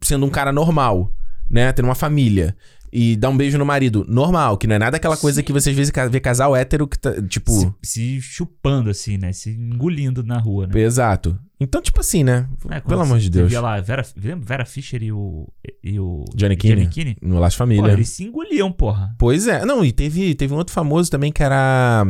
sendo 0.02 0.26
um 0.26 0.30
cara 0.30 0.52
normal, 0.52 1.10
né? 1.49 1.71
Tendo 1.71 1.86
uma 1.86 1.95
família 1.95 2.54
e 2.95 3.15
dá 3.15 3.27
um 3.27 3.36
beijo 3.36 3.58
no 3.58 3.65
marido. 3.65 4.06
Normal, 4.08 4.56
que 4.56 4.67
não 4.67 4.75
é 4.75 4.79
nada 4.79 4.97
aquela 4.97 5.17
coisa 5.17 5.41
Sim. 5.41 5.43
que 5.43 5.51
você 5.51 5.71
às 5.71 5.75
vezes 5.75 5.91
vê 6.12 6.19
casal 6.19 6.56
hétero 6.56 6.88
que 6.88 6.99
tá, 6.99 7.19
tipo. 7.23 7.51
Se, 7.51 7.73
se, 7.82 8.21
chupando, 8.21 8.91
assim, 8.91 9.17
né? 9.17 9.34
Se 9.34 9.49
engolindo 9.49 10.23
na 10.23 10.38
rua, 10.38 10.67
né? 10.67 10.79
Exato. 10.79 11.36
Então, 11.60 11.82
tipo 11.82 11.99
assim, 12.01 12.23
né? 12.23 12.47
É, 12.69 12.79
Pelo 12.82 13.01
amor 13.01 13.17
de 13.17 13.32
Deus. 13.32 13.49
Via 13.49 13.62
lá, 13.62 13.82
Vera, 13.82 14.06
Vera 14.15 14.63
Fischer 14.63 15.01
e 15.01 15.12
o. 15.12 15.47
E 15.84 15.99
o 15.99 16.23
Johnny 16.36 16.56
Kinney. 16.56 17.17
No 17.19 17.39
Last 17.39 17.58
Família. 17.58 17.84
Pô, 17.84 17.89
eles 17.89 18.10
se 18.10 18.25
engoliam, 18.25 18.71
porra. 18.71 19.15
Pois 19.17 19.47
é. 19.47 19.65
Não, 19.65 19.84
e 19.84 19.91
teve, 19.91 20.36
teve 20.36 20.53
um 20.53 20.58
outro 20.58 20.73
famoso 20.73 21.10
também 21.10 21.32
que 21.32 21.41
era. 21.41 22.06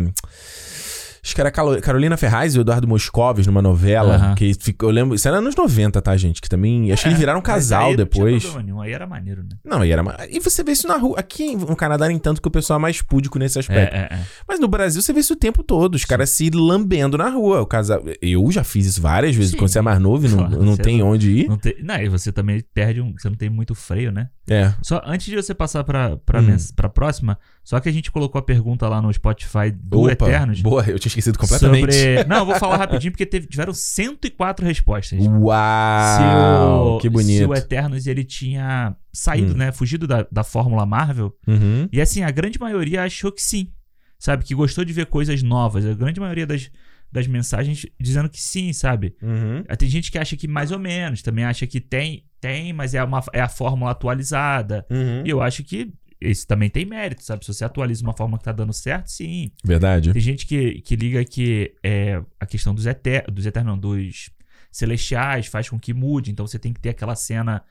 Acho 1.24 1.36
que 1.36 1.40
era 1.40 1.50
Carolina 1.50 2.18
Ferraz 2.18 2.54
e 2.54 2.60
o 2.60 2.62
Eduardo 2.62 2.86
Moscovis 2.86 3.48
numa 3.48 3.62
novela. 3.62 4.18
Uhum. 4.18 4.36
Que 4.36 4.54
ficou, 4.54 4.90
eu 4.90 4.94
lembro. 4.94 5.16
Isso 5.16 5.26
era 5.26 5.38
anos 5.38 5.56
90, 5.56 6.02
tá, 6.02 6.18
gente? 6.18 6.42
Que 6.42 6.50
também. 6.50 6.92
Acho 6.92 7.00
é, 7.00 7.04
que 7.04 7.08
eles 7.10 7.20
viraram 7.20 7.40
um 7.40 7.42
casal 7.42 7.92
aí 7.92 7.96
depois. 7.96 8.44
Não 8.44 8.62
nenhum, 8.62 8.82
aí 8.82 8.92
era 8.92 9.08
maneiro, 9.08 9.42
né? 9.42 9.56
Não, 9.64 9.80
aí 9.80 9.92
era. 9.92 10.04
E 10.30 10.42
você 10.42 10.62
vê 10.66 10.74
isso 10.74 10.86
na 10.86 10.98
rua. 10.98 11.18
Aqui 11.18 11.56
no 11.56 11.78
Canadá, 11.78 12.10
nem 12.10 12.20
tanto 12.20 12.42
que 12.42 12.48
o 12.50 12.52
pessoal 12.52 12.78
é 12.78 12.82
mais 12.82 13.02
púdico 13.02 13.40
nesse 13.40 13.58
aspecto. 13.58 13.96
É, 13.96 14.10
é, 14.12 14.16
é. 14.16 14.20
Mas 14.46 14.60
no 14.60 14.68
Brasil 14.68 15.02
você 15.02 15.14
vê 15.14 15.22
isso 15.22 15.32
o 15.32 15.38
tempo 15.38 15.64
todo. 15.64 15.96
Os 15.96 16.04
caras 16.04 16.30
se 16.30 16.50
lambendo 16.50 17.18
na 17.18 17.30
rua. 17.30 17.62
O 17.62 17.66
casal. 17.66 18.04
Eu 18.22 18.52
já 18.52 18.66
fiz 18.66 18.86
isso 18.86 19.02
várias 19.02 19.34
vezes. 19.34 19.52
Sim. 19.52 19.58
Quando 19.58 19.70
você 19.70 19.80
é 19.80 19.82
mais 19.82 20.00
novo 20.02 20.28
não, 20.28 20.38
claro, 20.50 20.62
não 20.62 20.76
tem 20.76 21.02
onde 21.02 21.32
ir. 21.32 21.48
Não, 21.48 21.58
tem... 21.58 21.76
não, 21.82 21.96
e 22.02 22.10
você 22.10 22.34
também 22.34 22.62
perde 22.74 23.00
um. 23.00 23.14
Você 23.18 23.30
não 23.30 23.38
tem 23.38 23.50
muito 23.50 23.74
freio, 23.74 24.12
né? 24.12 24.28
É. 24.50 24.74
Só 24.82 25.02
antes 25.06 25.28
de 25.28 25.36
você 25.38 25.54
passar 25.54 25.86
pra, 25.86 26.18
pra, 26.18 26.42
hum. 26.42 26.58
pra 26.76 26.90
próxima, 26.90 27.40
só 27.64 27.80
que 27.80 27.88
a 27.88 27.92
gente 27.94 28.12
colocou 28.12 28.38
a 28.40 28.42
pergunta 28.42 28.90
lá 28.90 29.02
no 29.02 29.12
Spotify 29.14 29.72
do 29.74 30.02
Opa, 30.02 30.12
Eternos. 30.12 30.62
Boa, 30.62 30.84
eu 30.86 31.00
tinha 31.00 31.13
esquecido 31.14 31.38
completamente. 31.38 31.94
Sobre... 31.94 32.24
Não, 32.26 32.38
eu 32.38 32.46
vou 32.46 32.56
falar 32.56 32.78
rapidinho 32.78 33.12
porque 33.12 33.26
teve, 33.26 33.48
tiveram 33.48 33.74
104 33.74 34.66
respostas. 34.66 35.20
Uau! 35.26 36.96
O, 36.96 37.00
que 37.00 37.10
bonito. 37.10 37.38
Se 37.38 37.46
o 37.46 37.54
Eternos 37.54 38.08
ele 38.08 38.24
tinha 38.24 38.96
saído, 39.12 39.54
hum. 39.54 39.58
né? 39.58 39.72
Fugido 39.72 40.08
da, 40.08 40.28
da 40.32 40.44
Fórmula 40.44 40.86
Marvel. 40.86 41.36
Uhum. 41.48 41.88
E 41.92 42.02
assim, 42.02 42.24
a 42.24 42.32
grande 42.32 42.60
maioria 42.60 43.04
achou 43.04 43.32
que 43.32 43.42
sim. 43.42 43.72
Sabe? 44.20 44.44
Que 44.44 44.56
gostou 44.56 44.84
de 44.84 44.94
ver 44.94 45.06
coisas 45.08 45.44
novas. 45.44 45.86
A 45.86 45.94
grande 45.94 46.20
maioria 46.20 46.48
das, 46.48 46.70
das 47.12 47.28
mensagens 47.28 47.86
dizendo 48.00 48.30
que 48.30 48.42
sim, 48.42 48.74
sabe? 48.74 49.16
Uhum. 49.22 49.64
Tem 49.78 49.90
gente 49.90 50.12
que 50.12 50.18
acha 50.18 50.36
que 50.36 50.48
mais 50.48 50.72
ou 50.72 50.80
menos, 50.80 51.22
também 51.22 51.46
acha 51.46 51.68
que 51.68 51.80
tem, 51.80 52.26
tem, 52.40 52.74
mas 52.74 52.94
é, 52.94 53.04
uma, 53.04 53.24
é 53.34 53.42
a 53.42 53.50
fórmula 53.50 53.92
atualizada. 53.92 54.86
Uhum. 54.90 55.24
E 55.26 55.30
eu 55.30 55.42
acho 55.42 55.64
que 55.64 55.94
isso 56.32 56.48
também 56.48 56.70
tem 56.70 56.86
mérito, 56.86 57.24
sabe? 57.24 57.46
Se 57.46 57.54
você 57.54 57.66
atualiza 57.66 58.04
uma 58.04 58.16
forma 58.16 58.38
que 58.38 58.44
tá 58.44 58.52
dando 58.52 58.74
certo, 58.74 59.08
sim. 59.08 59.52
Verdade. 59.64 60.14
Tem 60.14 60.22
gente 60.22 60.46
que, 60.46 60.82
que 60.82 60.96
liga 60.96 61.24
que 61.24 61.74
é, 61.84 62.22
a 62.40 62.46
questão 62.46 62.74
dos 62.74 62.86
eternos, 62.86 63.34
dos 63.34 63.46
eternos, 63.46 63.74
não, 63.74 63.80
dos 63.80 64.30
celestiais 64.72 65.48
faz 65.48 65.70
com 65.70 65.80
que 65.80 65.94
mude, 65.94 66.32
então 66.32 66.48
você 66.48 66.58
tem 66.58 66.74
que 66.74 66.80
ter 66.80 66.90
aquela 66.90 67.16
cena 67.16 67.64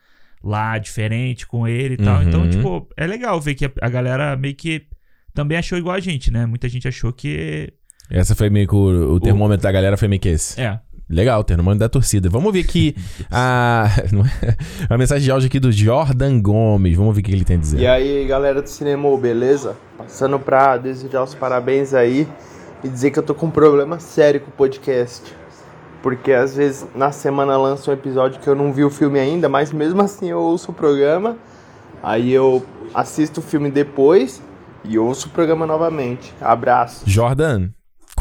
lá 0.43 0.77
diferente 0.77 1.47
com 1.47 1.67
ele 1.67 1.95
e 1.95 1.97
tal. 1.97 2.21
Então, 2.23 2.41
uhum. 2.41 2.47
Então, 2.47 2.61
tipo, 2.61 2.89
é 2.97 3.07
legal 3.07 3.39
ver 3.39 3.55
que 3.55 3.65
a, 3.65 3.71
a, 3.81 3.89
galera 3.89 4.35
meio 4.35 4.55
que 4.55 4.85
também 5.33 5.57
achou 5.57 5.77
igual 5.77 5.95
a 5.95 5.99
gente, 5.99 6.29
né? 6.29 6.45
Muita 6.45 6.67
gente 6.67 6.87
achou 6.87 7.13
que. 7.13 7.73
Essa 8.09 8.35
foi 8.35 8.49
meio 8.49 8.67
que 8.67 8.75
o, 8.75 9.13
o 9.13 9.19
termômetro 9.19 9.61
o... 9.61 9.63
da 9.63 9.71
galera 9.71 9.97
foi 9.97 10.07
meio 10.07 10.19
que 10.19 10.29
esse. 10.29 10.59
É. 10.59 10.79
Legal, 11.13 11.43
ter 11.43 11.55
no 11.55 11.63
mano 11.63 11.79
da 11.79 11.87
torcida. 11.87 12.29
Vamos 12.29 12.51
ver 12.51 12.61
aqui 12.61 12.95
a, 13.31 13.87
a 14.89 14.97
mensagem 14.97 15.23
de 15.23 15.31
áudio 15.31 15.47
aqui 15.47 15.59
do 15.59 15.71
Jordan 15.71 16.41
Gomes. 16.41 16.97
Vamos 16.97 17.15
ver 17.15 17.21
o 17.21 17.23
que 17.23 17.31
ele 17.31 17.45
tem 17.45 17.57
a 17.57 17.59
dizer. 17.59 17.79
E 17.79 17.87
aí, 17.87 18.25
galera 18.25 18.61
do 18.61 18.67
cinema, 18.67 19.15
beleza? 19.17 19.75
Passando 19.97 20.39
pra 20.39 20.77
desejar 20.77 21.23
os 21.23 21.35
parabéns 21.35 21.93
aí 21.93 22.27
e 22.83 22.89
dizer 22.89 23.11
que 23.11 23.19
eu 23.19 23.23
tô 23.23 23.35
com 23.35 23.45
um 23.45 23.51
problema 23.51 23.99
sério 23.99 24.41
com 24.41 24.49
o 24.49 24.53
podcast. 24.53 25.21
Porque 26.01 26.33
às 26.33 26.55
vezes 26.55 26.85
na 26.93 27.11
semana 27.11 27.55
lança 27.57 27.89
um 27.89 27.93
episódio 27.93 28.41
que 28.41 28.47
eu 28.47 28.55
não 28.55 28.73
vi 28.73 28.83
o 28.83 28.89
filme 28.89 29.19
ainda, 29.19 29.47
mas 29.47 29.71
mesmo 29.71 30.01
assim 30.01 30.29
eu 30.29 30.39
ouço 30.39 30.71
o 30.71 30.73
programa. 30.73 31.37
Aí 32.01 32.33
eu 32.33 32.61
assisto 32.93 33.39
o 33.39 33.43
filme 33.43 33.71
depois 33.71 34.41
e 34.83 34.99
ouço 34.99 35.27
o 35.27 35.29
programa 35.29 35.65
novamente. 35.65 36.33
Abraço. 36.41 37.03
Jordan, 37.05 37.69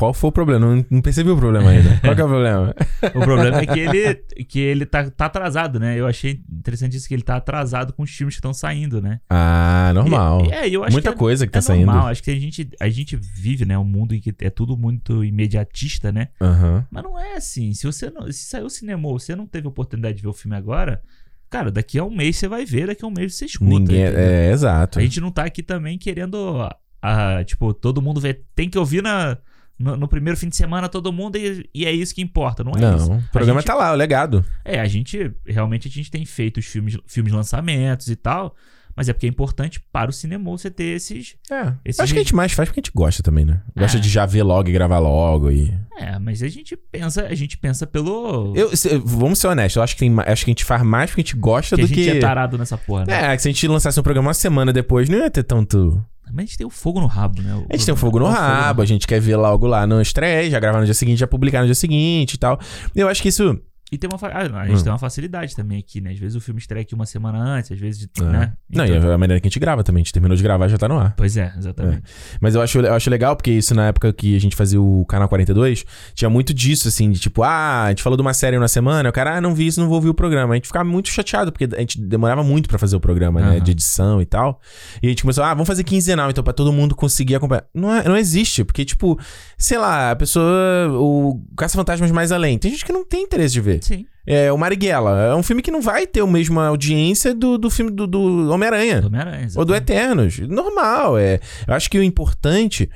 qual 0.03 0.12
foi 0.12 0.31
o 0.31 0.33
problema? 0.33 0.67
Não, 0.67 0.85
não 0.91 1.01
percebi 1.01 1.31
o 1.31 1.37
problema 1.37 1.71
ainda. 1.71 1.97
Qual 2.03 2.12
é 2.12 2.25
o 2.25 2.29
problema? 2.29 2.75
o 3.15 3.21
problema 3.21 3.59
é 3.59 3.67
que 3.67 3.79
ele, 3.79 4.15
que 4.49 4.59
ele 4.59 4.85
tá, 4.85 5.09
tá 5.09 5.27
atrasado, 5.27 5.79
né? 5.79 5.97
Eu 5.97 6.09
achei 6.09 6.43
interessante 6.51 6.97
isso 6.97 7.07
que 7.07 7.15
ele 7.15 7.23
tá 7.23 7.37
atrasado 7.37 7.93
com 7.93 8.03
os 8.03 8.11
filmes 8.11 8.35
que 8.35 8.41
estão 8.41 8.53
saindo, 8.53 9.01
né? 9.01 9.21
Ah, 9.31 9.93
normal. 9.95 10.45
E, 10.47 10.51
é, 10.51 10.69
eu 10.69 10.83
acho 10.83 10.93
Muita 10.93 11.11
que 11.11 11.15
é, 11.15 11.19
coisa 11.19 11.47
que 11.47 11.53
tá 11.53 11.61
é 11.61 11.62
saindo. 11.62 11.87
Normal. 11.87 12.09
Acho 12.09 12.21
que 12.21 12.33
a 12.33 12.35
gente, 12.35 12.69
a 12.81 12.88
gente 12.88 13.15
vive, 13.15 13.65
né? 13.65 13.79
Um 13.79 13.85
mundo 13.85 14.12
em 14.12 14.21
que 14.21 14.35
é 14.41 14.51
tudo 14.51 14.77
muito 14.77 15.23
imediatista, 15.23 16.11
né? 16.11 16.31
Uhum. 16.41 16.83
Mas 16.91 17.05
não 17.05 17.17
é 17.17 17.37
assim. 17.37 17.73
Se 17.73 17.87
você 17.87 18.11
não, 18.11 18.27
se 18.27 18.45
saiu 18.47 18.67
o 18.67 18.71
cinema, 18.71 19.09
você 19.09 19.37
não 19.37 19.47
teve 19.47 19.69
oportunidade 19.69 20.17
de 20.17 20.23
ver 20.23 20.29
o 20.31 20.33
filme 20.33 20.57
agora, 20.57 21.01
Cara, 21.49 21.71
daqui 21.71 21.99
a 21.99 22.05
um 22.05 22.11
mês 22.11 22.38
você 22.38 22.49
vai 22.49 22.65
ver, 22.65 22.87
daqui 22.88 23.05
a 23.05 23.07
um 23.07 23.12
mês 23.12 23.37
você 23.37 23.45
escuta. 23.45 23.71
Ninguém, 23.71 24.03
é, 24.03 24.49
é, 24.49 24.51
exato. 24.51 24.99
A 24.99 25.03
gente 25.03 25.21
não 25.21 25.31
tá 25.31 25.45
aqui 25.45 25.62
também 25.62 25.99
querendo, 25.99 26.67
a, 27.01 27.45
tipo, 27.45 27.73
todo 27.75 28.01
mundo 28.03 28.21
ver. 28.21 28.47
Tem 28.55 28.71
que 28.71 28.79
ouvir 28.79 29.03
na, 29.03 29.37
no, 29.83 29.97
no, 29.97 30.09
primeiro 30.09 30.38
fim 30.38 30.49
de 30.49 30.57
semana 30.57 30.88
todo 30.88 31.12
mundo 31.12 31.37
e, 31.37 31.68
e, 31.75 31.85
é 31.85 31.92
isso 31.92 32.14
que 32.14 32.23
importa, 32.23 32.62
não 32.62 32.73
é 32.73 32.81
não, 32.81 32.97
isso? 32.97 33.12
o 33.12 33.23
programa 33.33 33.61
gente, 33.61 33.66
tá 33.66 33.75
lá, 33.75 33.92
o 33.92 33.97
legado. 33.97 34.45
É, 34.64 34.81
a 34.81 34.87
gente, 34.87 35.33
realmente 35.45 35.88
a 35.88 35.90
gente 35.90 36.11
tem 36.11 36.25
feito 36.25 36.59
os 36.59 36.66
filmes, 36.66 36.97
filmes 37.07 37.33
lançamentos 37.33 38.09
e 38.09 38.16
tal, 38.16 38.55
mas 38.95 39.09
é 39.09 39.12
porque 39.12 39.27
é 39.27 39.29
importante 39.29 39.81
para 39.92 40.11
o 40.11 40.12
cinema 40.12 40.51
você 40.51 40.71
ter 40.71 40.97
esses... 40.97 41.37
É, 41.51 41.73
esses 41.85 41.99
acho 41.99 42.12
que 42.12 42.18
a 42.18 42.23
gente 42.23 42.35
mais 42.35 42.53
faz 42.53 42.68
porque 42.68 42.81
a 42.81 42.83
gente 42.83 42.92
gosta 42.95 43.23
também, 43.23 43.45
né? 43.45 43.61
Gosta 43.77 43.97
é. 43.97 44.01
de 44.01 44.09
já 44.09 44.27
ver 44.27 44.42
logo 44.42 44.68
e 44.68 44.73
gravar 44.73 44.99
logo 44.99 45.51
e... 45.51 45.73
É, 45.97 46.18
mas 46.18 46.42
a 46.42 46.49
gente 46.49 46.77
pensa, 46.77 47.27
a 47.27 47.35
gente 47.35 47.57
pensa 47.57 47.87
pelo... 47.87 48.55
Eu, 48.55 48.77
se, 48.77 48.97
vamos 48.99 49.38
ser 49.38 49.49
honestos, 49.49 49.77
eu 49.77 49.83
acho 49.83 49.95
que, 49.95 50.01
tem, 50.01 50.14
acho 50.27 50.45
que 50.45 50.51
a 50.51 50.53
gente 50.53 50.64
faz 50.64 50.83
mais 50.83 51.11
porque 51.11 51.23
a 51.23 51.25
gente 51.25 51.37
gosta 51.37 51.77
que 51.77 51.83
do 51.83 51.88
que... 51.88 52.01
a 52.01 52.05
gente 52.05 52.16
é 52.16 52.21
tarado 52.21 52.59
nessa 52.59 52.77
porra, 52.79 53.05
né? 53.07 53.33
É, 53.33 53.37
que 53.37 53.42
se 53.42 53.49
a 53.49 53.53
gente 53.53 53.66
lançasse 53.66 53.99
um 53.99 54.03
programa 54.03 54.29
uma 54.29 54.35
semana 54.35 54.73
depois, 54.73 55.09
não 55.09 55.18
ia 55.18 55.31
ter 55.31 55.42
tanto... 55.42 56.05
Mas 56.27 56.39
a 56.39 56.41
gente 56.47 56.59
tem 56.59 56.67
o 56.67 56.71
fogo 56.71 57.01
no 57.01 57.07
rabo, 57.07 57.43
né? 57.43 57.55
O, 57.55 57.67
a 57.69 57.77
gente 57.77 57.85
tem 57.85 57.95
o 57.95 57.97
fogo 57.97 58.19
no 58.19 58.27
rabo, 58.27 58.81
a 58.83 58.87
gente 58.87 59.07
quer 59.07 59.21
ver 59.21 59.37
logo 59.37 59.67
lá 59.67 59.87
no 59.87 60.01
estreia, 60.01 60.49
já 60.51 60.59
gravar 60.61 60.79
no 60.79 60.85
dia 60.85 60.95
seguinte, 60.95 61.19
já 61.19 61.27
publicar 61.27 61.61
no 61.61 61.67
dia 61.67 61.75
seguinte 61.75 62.35
e 62.35 62.39
tal. 62.39 62.59
Eu 62.95 63.09
acho 63.09 63.21
que 63.23 63.29
isso 63.29 63.61
e 63.92 63.98
tem 63.98 64.09
uma. 64.11 64.18
Ah, 64.26 64.62
a 64.62 64.66
gente 64.66 64.81
hum. 64.81 64.83
tem 64.85 64.90
uma 64.90 64.98
facilidade 64.98 65.55
também 65.55 65.78
aqui, 65.78 66.00
né? 66.00 66.12
Às 66.12 66.18
vezes 66.18 66.35
o 66.35 66.40
filme 66.40 66.59
estreia 66.59 66.81
aqui 66.81 66.94
uma 66.94 67.05
semana 67.05 67.38
antes, 67.38 67.70
às 67.70 67.78
vezes. 67.78 68.09
É. 68.18 68.22
Né? 68.22 68.52
Então... 68.70 68.87
Não, 68.87 68.94
e 68.94 68.96
então 68.96 69.12
a 69.12 69.18
maneira 69.18 69.38
que 69.38 69.46
a 69.46 69.50
gente 69.50 69.61
grava 69.61 69.85
também. 69.85 70.00
A 70.00 70.05
gente 70.05 70.14
terminou 70.14 70.35
de 70.35 70.42
gravar 70.42 70.66
já 70.66 70.78
tá 70.78 70.88
no 70.88 70.98
ar. 70.98 71.12
Pois 71.14 71.37
é, 71.37 71.52
exatamente. 71.59 71.98
É. 71.98 72.38
Mas 72.40 72.55
eu 72.55 72.62
acho, 72.62 72.81
eu 72.81 72.94
acho 72.94 73.11
legal, 73.11 73.37
porque 73.37 73.50
isso 73.50 73.74
na 73.74 73.88
época 73.88 74.11
que 74.11 74.35
a 74.35 74.40
gente 74.40 74.57
fazia 74.57 74.81
o 74.81 75.05
Canal 75.05 75.28
42, 75.28 75.85
tinha 76.14 76.31
muito 76.31 76.55
disso, 76.55 76.88
assim, 76.88 77.11
de 77.11 77.20
tipo, 77.20 77.42
ah, 77.42 77.85
a 77.85 77.88
gente 77.90 78.02
falou 78.02 78.16
de 78.16 78.22
uma 78.22 78.33
série 78.33 78.59
na 78.59 78.66
semana, 78.66 79.11
o 79.11 79.12
cara, 79.12 79.37
ah, 79.37 79.40
não 79.42 79.55
vi 79.55 79.66
isso, 79.66 79.78
não 79.78 79.88
vou 79.88 79.96
ouvir 79.96 80.09
o 80.09 80.14
programa. 80.14 80.55
A 80.55 80.57
gente 80.57 80.68
ficava 80.68 80.88
muito 80.88 81.11
chateado, 81.11 81.52
porque 81.52 81.68
a 81.76 81.81
gente 81.81 82.00
demorava 82.00 82.42
muito 82.42 82.70
para 82.70 82.78
fazer 82.78 82.96
o 82.96 83.00
programa, 83.00 83.40
uhum. 83.40 83.46
né? 83.46 83.61
De 83.61 83.72
edição 83.72 84.22
e 84.22 84.24
tal. 84.24 84.59
E 85.02 85.07
a 85.07 85.11
gente 85.11 85.20
começou, 85.20 85.44
ah, 85.44 85.52
vamos 85.52 85.68
fazer 85.68 85.85
quinzenal, 85.85 86.31
então, 86.31 86.42
pra 86.42 86.55
todo 86.55 86.72
mundo 86.72 86.96
conseguir 86.96 87.35
acompanhar. 87.35 87.66
Não, 87.74 87.94
é, 87.94 88.09
não 88.09 88.16
existe, 88.16 88.64
porque, 88.64 88.87
tipo, 88.87 89.20
sei 89.59 89.76
lá, 89.76 90.12
a 90.12 90.16
pessoa. 90.16 90.46
O 90.92 91.44
Caça-Fantasmas 91.59 92.11
mais 92.11 92.33
além. 92.33 92.57
Tem 92.57 92.70
gente 92.70 92.87
que 92.87 92.92
não 92.92 93.05
tem 93.05 93.24
interesse 93.24 93.52
de 93.52 93.61
ver. 93.61 93.82
Sim. 93.83 94.07
É 94.27 94.53
o 94.53 94.57
Marighella. 94.57 95.18
É 95.21 95.35
um 95.35 95.42
filme 95.42 95.62
que 95.62 95.71
não 95.71 95.83
vai 95.83 96.07
ter 96.07 96.21
a 96.21 96.27
mesma 96.27 96.68
audiência 96.68 97.35
do, 97.35 97.59
do 97.59 97.68
filme 97.68 97.90
do, 97.90 98.07
do 98.07 98.51
Homem-Aranha. 98.51 99.03
Homem 99.05 99.49
ou 99.57 99.64
do 99.64 99.75
Eternos. 99.75 100.38
Normal. 100.38 101.18
É. 101.18 101.40
Eu 101.66 101.75
acho 101.75 101.90
que 101.90 101.99
o 101.99 102.03
importante 102.03 102.88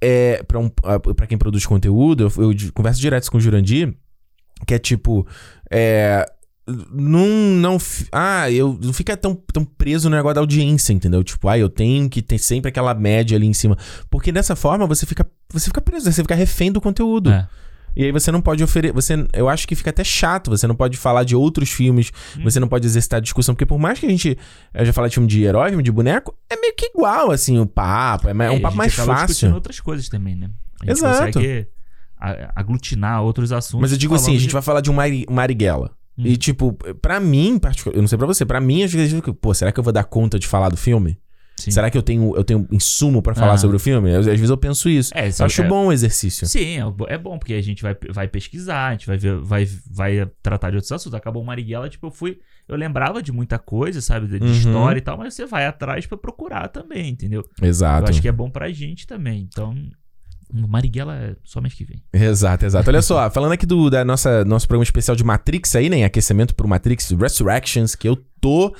é, 0.00 0.42
para 0.42 0.58
um, 0.58 0.70
quem 1.28 1.36
produz 1.36 1.66
conteúdo, 1.66 2.24
eu, 2.36 2.44
eu, 2.44 2.72
converso 2.72 3.00
direto 3.00 3.30
com 3.30 3.36
o 3.36 3.40
Jurandir, 3.40 3.94
que 4.66 4.74
é 4.74 4.78
tipo. 4.78 5.26
É, 5.70 6.24
não, 6.90 7.26
não. 7.26 7.78
Ah, 8.12 8.50
eu 8.50 8.78
não 8.82 8.92
fica 8.92 9.16
tão, 9.16 9.34
tão 9.34 9.64
preso 9.64 10.08
no 10.08 10.16
negócio 10.16 10.36
da 10.36 10.40
audiência, 10.40 10.92
entendeu? 10.92 11.22
Tipo, 11.22 11.48
ah, 11.48 11.58
eu 11.58 11.68
tenho 11.68 12.08
que 12.08 12.22
ter 12.22 12.38
sempre 12.38 12.70
aquela 12.70 12.94
média 12.94 13.36
ali 13.36 13.46
em 13.46 13.52
cima. 13.52 13.76
Porque 14.08 14.32
dessa 14.32 14.56
forma 14.56 14.86
você 14.86 15.04
fica, 15.04 15.26
você 15.52 15.66
fica 15.66 15.80
preso, 15.80 16.10
você 16.10 16.22
fica 16.22 16.34
refém 16.34 16.72
do 16.72 16.80
conteúdo. 16.80 17.30
É. 17.30 17.48
E 17.94 18.04
aí 18.04 18.12
você 18.12 18.30
não 18.30 18.40
pode 18.40 18.62
oferecer. 18.62 18.92
Você, 18.92 19.26
eu 19.32 19.48
acho 19.48 19.66
que 19.66 19.74
fica 19.74 19.90
até 19.90 20.04
chato. 20.04 20.50
Você 20.50 20.66
não 20.66 20.74
pode 20.74 20.96
falar 20.96 21.24
de 21.24 21.34
outros 21.34 21.70
filmes. 21.70 22.12
Hum. 22.38 22.44
Você 22.44 22.60
não 22.60 22.68
pode 22.68 22.86
exercitar 22.86 23.20
discussão. 23.20 23.54
Porque 23.54 23.66
por 23.66 23.78
mais 23.78 23.98
que 23.98 24.06
a 24.06 24.08
gente. 24.08 24.38
Eu 24.72 24.84
já 24.84 24.92
falei 24.92 25.08
de 25.08 25.14
filme 25.14 25.28
de 25.28 25.42
herói, 25.42 25.68
filme 25.68 25.82
de 25.82 25.92
boneco, 25.92 26.36
é 26.48 26.56
meio 26.56 26.74
que 26.74 26.86
igual, 26.86 27.30
assim, 27.30 27.58
o 27.58 27.66
papo. 27.66 28.28
É, 28.28 28.32
é 28.32 28.50
um 28.50 28.60
papo 28.60 28.76
mais 28.76 28.94
fácil. 28.94 29.54
outras 29.54 29.80
coisas 29.80 30.08
também, 30.08 30.36
né? 30.36 30.50
A 30.80 30.86
gente 30.86 30.98
Exato. 30.98 31.26
consegue 31.26 31.68
aglutinar 32.54 33.22
outros 33.22 33.52
assuntos. 33.52 33.80
Mas 33.80 33.92
eu 33.92 33.98
digo 33.98 34.14
assim, 34.14 34.32
a 34.32 34.38
gente 34.38 34.48
de... 34.48 34.52
vai 34.52 34.62
falar 34.62 34.80
de 34.80 34.90
um 34.90 34.94
Mari, 34.94 35.26
Marighella. 35.30 35.90
Hum. 36.18 36.22
E, 36.26 36.36
tipo, 36.36 36.72
pra 37.00 37.18
mim, 37.18 37.58
particular, 37.58 37.96
eu 37.96 38.02
não 38.02 38.08
sei 38.08 38.18
pra 38.18 38.26
você, 38.26 38.44
pra 38.44 38.60
mim, 38.60 38.82
às 38.82 38.92
vezes, 38.92 39.18
pô, 39.40 39.54
será 39.54 39.72
que 39.72 39.80
eu 39.80 39.84
vou 39.84 39.92
dar 39.92 40.04
conta 40.04 40.38
de 40.38 40.46
falar 40.46 40.68
do 40.68 40.76
filme? 40.76 41.18
Sim. 41.60 41.70
Será 41.70 41.90
que 41.90 41.98
eu 41.98 42.02
tenho, 42.02 42.34
eu 42.34 42.42
tenho 42.42 42.66
insumo 42.70 43.20
para 43.20 43.34
falar 43.34 43.52
ah. 43.52 43.58
sobre 43.58 43.76
o 43.76 43.78
filme? 43.78 44.14
Às 44.14 44.24
vezes 44.24 44.48
eu 44.48 44.56
penso 44.56 44.88
isso. 44.88 45.12
É, 45.14 45.28
eu 45.28 45.44
acho 45.44 45.62
é, 45.62 45.68
bom 45.68 45.86
o 45.88 45.92
exercício. 45.92 46.46
Sim, 46.46 46.78
é, 46.78 47.14
é 47.14 47.18
bom, 47.18 47.38
porque 47.38 47.52
a 47.52 47.62
gente 47.62 47.82
vai, 47.82 47.94
vai 48.10 48.26
pesquisar, 48.26 48.88
a 48.88 48.92
gente 48.92 49.06
vai, 49.06 49.18
ver, 49.18 49.36
vai, 49.36 49.68
vai 49.90 50.30
tratar 50.42 50.70
de 50.70 50.76
outros 50.76 50.90
assuntos. 50.90 51.14
Acabou 51.14 51.42
o 51.42 51.46
Marighella, 51.46 51.88
tipo, 51.88 52.06
eu 52.06 52.10
fui. 52.10 52.38
Eu 52.66 52.76
lembrava 52.76 53.22
de 53.22 53.30
muita 53.30 53.58
coisa, 53.58 54.00
sabe? 54.00 54.26
De, 54.26 54.42
uhum. 54.42 54.50
história 54.50 54.98
e 54.98 55.02
tal, 55.02 55.18
mas 55.18 55.34
você 55.34 55.44
vai 55.44 55.66
atrás 55.66 56.06
para 56.06 56.16
procurar 56.16 56.68
também, 56.68 57.10
entendeu? 57.10 57.44
Exato. 57.60 58.06
Eu 58.06 58.10
acho 58.10 58.22
que 58.22 58.28
é 58.28 58.32
bom 58.32 58.48
pra 58.48 58.70
gente 58.70 59.06
também. 59.06 59.46
Então, 59.46 59.74
Marighella 60.52 61.14
é 61.14 61.36
só 61.44 61.60
mês 61.60 61.74
que 61.74 61.84
vem. 61.84 62.02
Exato, 62.12 62.64
exato. 62.64 62.88
Olha 62.88 63.02
só, 63.02 63.28
falando 63.30 63.52
aqui 63.52 63.66
do 63.66 63.90
da 63.90 64.04
nossa, 64.04 64.44
nosso 64.44 64.66
programa 64.66 64.84
especial 64.84 65.16
de 65.16 65.24
Matrix 65.24 65.74
aí, 65.76 65.90
né? 65.90 66.04
Aquecimento 66.04 66.54
pro 66.54 66.68
Matrix 66.68 67.10
Resurrections, 67.10 67.94
que 67.94 68.08
eu 68.08 68.16
tô 68.40 68.74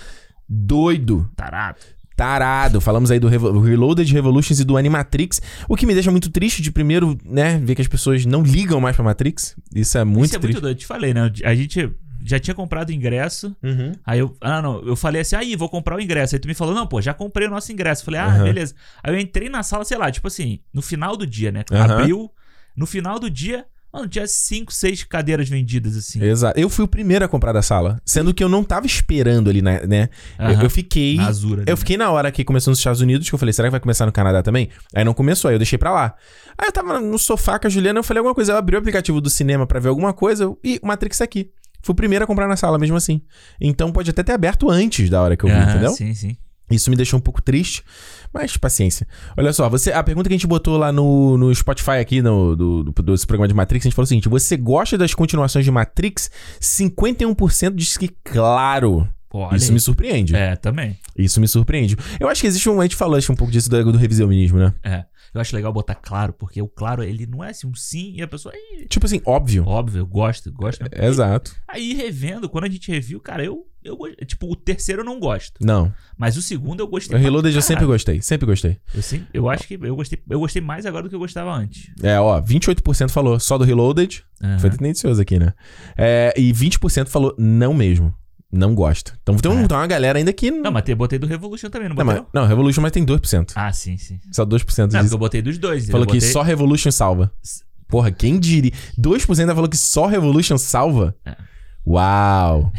doido. 0.48 1.30
Tarado 1.36 1.80
tarado. 2.20 2.82
Falamos 2.82 3.10
aí 3.10 3.18
do 3.18 3.28
Reloaded 3.28 4.12
Revolutions 4.12 4.60
e 4.60 4.64
do 4.64 4.76
Animatrix. 4.76 5.40
O 5.66 5.74
que 5.74 5.86
me 5.86 5.94
deixa 5.94 6.10
muito 6.10 6.30
triste 6.30 6.60
de 6.60 6.70
primeiro, 6.70 7.16
né, 7.24 7.58
ver 7.58 7.74
que 7.74 7.80
as 7.80 7.88
pessoas 7.88 8.26
não 8.26 8.42
ligam 8.42 8.78
mais 8.78 8.94
pra 8.94 9.02
Matrix. 9.02 9.56
Isso 9.74 9.96
é 9.96 10.04
muito 10.04 10.26
Isso 10.26 10.36
é 10.36 10.38
triste. 10.38 10.56
muito 10.56 10.62
doido. 10.62 10.74
Eu 10.74 10.78
te 10.78 10.86
falei, 10.86 11.14
né? 11.14 11.32
A 11.42 11.54
gente 11.54 11.90
já 12.22 12.38
tinha 12.38 12.54
comprado 12.54 12.90
o 12.90 12.92
ingresso. 12.92 13.56
Uhum. 13.62 13.92
Aí 14.04 14.18
eu, 14.18 14.36
ah, 14.38 14.60
não, 14.60 14.82
eu 14.82 14.94
falei 14.94 15.22
assim, 15.22 15.34
aí, 15.34 15.56
vou 15.56 15.70
comprar 15.70 15.96
o 15.96 16.00
ingresso. 16.00 16.34
Aí 16.34 16.38
tu 16.38 16.46
me 16.46 16.52
falou, 16.52 16.74
não, 16.74 16.86
pô, 16.86 17.00
já 17.00 17.14
comprei 17.14 17.48
o 17.48 17.50
nosso 17.50 17.72
ingresso. 17.72 18.02
Eu 18.02 18.04
falei, 18.04 18.20
ah, 18.20 18.36
uhum. 18.36 18.44
beleza. 18.44 18.74
Aí 19.02 19.14
eu 19.14 19.18
entrei 19.18 19.48
na 19.48 19.62
sala, 19.62 19.82
sei 19.86 19.96
lá, 19.96 20.10
tipo 20.10 20.26
assim, 20.26 20.60
no 20.74 20.82
final 20.82 21.16
do 21.16 21.26
dia, 21.26 21.50
né? 21.50 21.64
Uhum. 21.70 21.82
Abriu. 21.82 22.30
No 22.76 22.86
final 22.86 23.18
do 23.18 23.30
dia, 23.30 23.64
Mano, 23.92 24.06
tinha 24.06 24.26
cinco, 24.26 24.72
seis 24.72 25.02
cadeiras 25.02 25.48
vendidas, 25.48 25.96
assim. 25.96 26.22
Exato. 26.22 26.58
Eu 26.58 26.70
fui 26.70 26.84
o 26.84 26.88
primeiro 26.88 27.24
a 27.24 27.28
comprar 27.28 27.52
da 27.52 27.60
sala. 27.60 28.00
Sendo 28.04 28.32
que 28.32 28.42
eu 28.42 28.48
não 28.48 28.62
tava 28.62 28.86
esperando 28.86 29.50
ali, 29.50 29.60
né? 29.60 29.80
né? 29.86 30.08
Eu, 30.38 30.62
eu, 30.62 30.70
fiquei. 30.70 31.16
Na 31.16 31.26
Azura, 31.26 31.64
eu 31.66 31.72
né? 31.72 31.76
fiquei 31.76 31.96
na 31.96 32.10
hora 32.10 32.30
que 32.30 32.44
começou 32.44 32.70
nos 32.70 32.78
Estados 32.78 33.00
Unidos, 33.00 33.28
que 33.28 33.34
eu 33.34 33.38
falei, 33.38 33.52
será 33.52 33.66
que 33.66 33.72
vai 33.72 33.80
começar 33.80 34.06
no 34.06 34.12
Canadá 34.12 34.42
também? 34.42 34.68
Aí 34.94 35.04
não 35.04 35.12
começou, 35.12 35.48
aí 35.48 35.56
eu 35.56 35.58
deixei 35.58 35.78
pra 35.78 35.90
lá. 35.90 36.14
Aí 36.56 36.68
eu 36.68 36.72
tava 36.72 37.00
no 37.00 37.18
sofá 37.18 37.58
com 37.58 37.66
a 37.66 37.70
Juliana, 37.70 37.98
eu 37.98 38.04
falei 38.04 38.20
alguma 38.20 38.34
coisa. 38.34 38.52
Eu 38.52 38.56
abri 38.56 38.76
o 38.76 38.78
aplicativo 38.78 39.20
do 39.20 39.28
cinema 39.28 39.66
para 39.66 39.80
ver 39.80 39.88
alguma 39.88 40.12
coisa 40.12 40.54
e 40.62 40.78
o 40.80 40.86
Matrix 40.86 41.20
aqui. 41.20 41.50
Fui 41.82 41.92
o 41.92 41.96
primeiro 41.96 42.24
a 42.24 42.26
comprar 42.26 42.46
na 42.46 42.56
sala, 42.56 42.78
mesmo 42.78 42.96
assim. 42.96 43.22
Então 43.60 43.90
pode 43.90 44.10
até 44.10 44.22
ter 44.22 44.32
aberto 44.32 44.70
antes 44.70 45.10
da 45.10 45.20
hora 45.20 45.36
que 45.36 45.44
eu 45.44 45.48
vi, 45.48 45.56
entendeu? 45.56 45.92
Sim, 45.92 46.14
sim. 46.14 46.36
Isso 46.70 46.90
me 46.90 46.96
deixou 46.96 47.18
um 47.18 47.22
pouco 47.22 47.42
triste, 47.42 47.82
mas 48.32 48.56
paciência. 48.56 49.06
Olha 49.36 49.52
só, 49.52 49.68
você, 49.68 49.92
a 49.92 50.02
pergunta 50.02 50.28
que 50.28 50.34
a 50.34 50.38
gente 50.38 50.46
botou 50.46 50.76
lá 50.76 50.92
no, 50.92 51.36
no 51.36 51.54
Spotify 51.54 51.98
aqui, 52.00 52.22
no, 52.22 52.54
do, 52.54 52.84
do, 52.84 53.02
desse 53.02 53.26
programa 53.26 53.48
de 53.48 53.54
Matrix, 53.54 53.84
a 53.84 53.88
gente 53.88 53.94
falou 53.94 54.04
o 54.04 54.08
seguinte: 54.08 54.28
você 54.28 54.56
gosta 54.56 54.96
das 54.96 55.14
continuações 55.14 55.64
de 55.64 55.70
Matrix? 55.70 56.30
51% 56.60 57.74
diz 57.74 57.96
que 57.96 58.08
claro. 58.22 59.08
Olha 59.32 59.56
Isso 59.56 59.66
aí. 59.66 59.72
me 59.72 59.80
surpreende. 59.80 60.34
É, 60.34 60.56
também. 60.56 60.98
Isso 61.16 61.40
me 61.40 61.46
surpreende. 61.46 61.96
Eu 62.18 62.28
acho 62.28 62.40
que 62.40 62.46
existe 62.46 62.68
um. 62.68 62.80
A 62.80 62.84
gente 62.84 62.96
falou 62.96 63.16
acho, 63.16 63.32
um 63.32 63.36
pouco 63.36 63.52
disso 63.52 63.70
do, 63.70 63.92
do 63.92 63.98
revisionismo, 63.98 64.58
né? 64.58 64.74
É. 64.82 65.04
Eu 65.32 65.40
acho 65.40 65.54
legal 65.54 65.72
botar 65.72 65.94
claro, 65.94 66.32
porque 66.32 66.60
o 66.60 66.66
claro, 66.66 67.04
ele 67.04 67.24
não 67.24 67.44
é 67.44 67.50
assim 67.50 67.66
um 67.66 67.74
sim 67.74 68.14
e 68.16 68.22
a 68.22 68.26
pessoa. 68.26 68.52
Tipo 68.88 69.06
assim, 69.06 69.22
óbvio. 69.24 69.64
Óbvio, 69.64 70.00
eu 70.00 70.06
gosto, 70.06 70.52
gosto. 70.52 70.84
É, 70.90 71.06
exato. 71.06 71.54
Aí 71.68 71.94
revendo, 71.94 72.48
quando 72.48 72.64
a 72.64 72.68
gente 72.68 72.90
reviu, 72.90 73.20
cara, 73.20 73.44
eu, 73.44 73.64
eu 73.84 73.96
Tipo, 74.26 74.50
o 74.50 74.56
terceiro 74.56 75.02
eu 75.02 75.04
não 75.04 75.18
gosto. 75.18 75.64
Não. 75.64 75.92
Mas 76.16 76.36
o 76.36 76.42
segundo 76.42 76.80
eu 76.80 76.88
gostei. 76.88 77.16
O 77.16 77.20
Reloaded 77.20 77.54
eu 77.54 77.62
sempre 77.62 77.86
gostei, 77.86 78.20
sempre 78.20 78.46
gostei. 78.46 78.78
Eu, 78.94 79.02
sim, 79.02 79.26
eu 79.32 79.48
acho 79.48 79.66
que 79.66 79.78
eu 79.80 79.96
gostei, 79.96 80.22
eu 80.28 80.40
gostei 80.40 80.62
mais 80.62 80.86
agora 80.86 81.04
do 81.04 81.08
que 81.08 81.14
eu 81.14 81.20
gostava 81.20 81.52
antes. 81.52 81.90
É, 82.02 82.18
ó, 82.18 82.40
28% 82.40 83.10
falou 83.10 83.38
só 83.40 83.56
do 83.56 83.64
Reloaded. 83.64 84.24
Uhum. 84.42 84.58
Foi 84.58 84.70
tendencioso 84.70 85.20
aqui, 85.20 85.38
né? 85.38 85.52
É, 85.96 86.32
e 86.36 86.52
20% 86.52 87.08
falou 87.08 87.34
não 87.38 87.74
mesmo. 87.74 88.14
Não 88.52 88.74
gosta. 88.74 89.16
Então 89.22 89.36
tem, 89.36 89.50
um, 89.50 89.60
é. 89.60 89.68
tem 89.68 89.76
uma 89.76 89.86
galera 89.86 90.18
ainda 90.18 90.32
que. 90.32 90.50
Não, 90.50 90.72
mas 90.72 90.82
tem, 90.82 90.96
botei 90.96 91.20
do 91.20 91.26
Revolution 91.26 91.70
também, 91.70 91.88
não 91.88 91.94
botei? 91.94 92.14
Não, 92.14 92.22
mas, 92.22 92.32
não 92.34 92.46
Revolution, 92.46 92.80
mas 92.80 92.90
tem 92.90 93.06
2%. 93.06 93.52
Ah, 93.54 93.72
sim, 93.72 93.96
sim. 93.96 94.18
Só 94.32 94.44
2% 94.44 94.92
não, 94.92 95.02
disso. 95.02 95.14
eu 95.14 95.18
botei 95.18 95.40
dos 95.40 95.56
dois. 95.56 95.88
Falou 95.88 96.06
que 96.06 96.20
só 96.20 96.42
Revolution 96.42 96.90
salva. 96.90 97.32
Porra, 97.86 98.10
quem 98.10 98.38
diria? 98.38 98.72
2% 98.98 99.38
ainda 99.38 99.54
falou 99.54 99.68
que 99.68 99.76
só 99.76 100.06
Revolution 100.06 100.58
salva? 100.58 101.14
É. 101.24 101.36
Uau! 101.86 102.70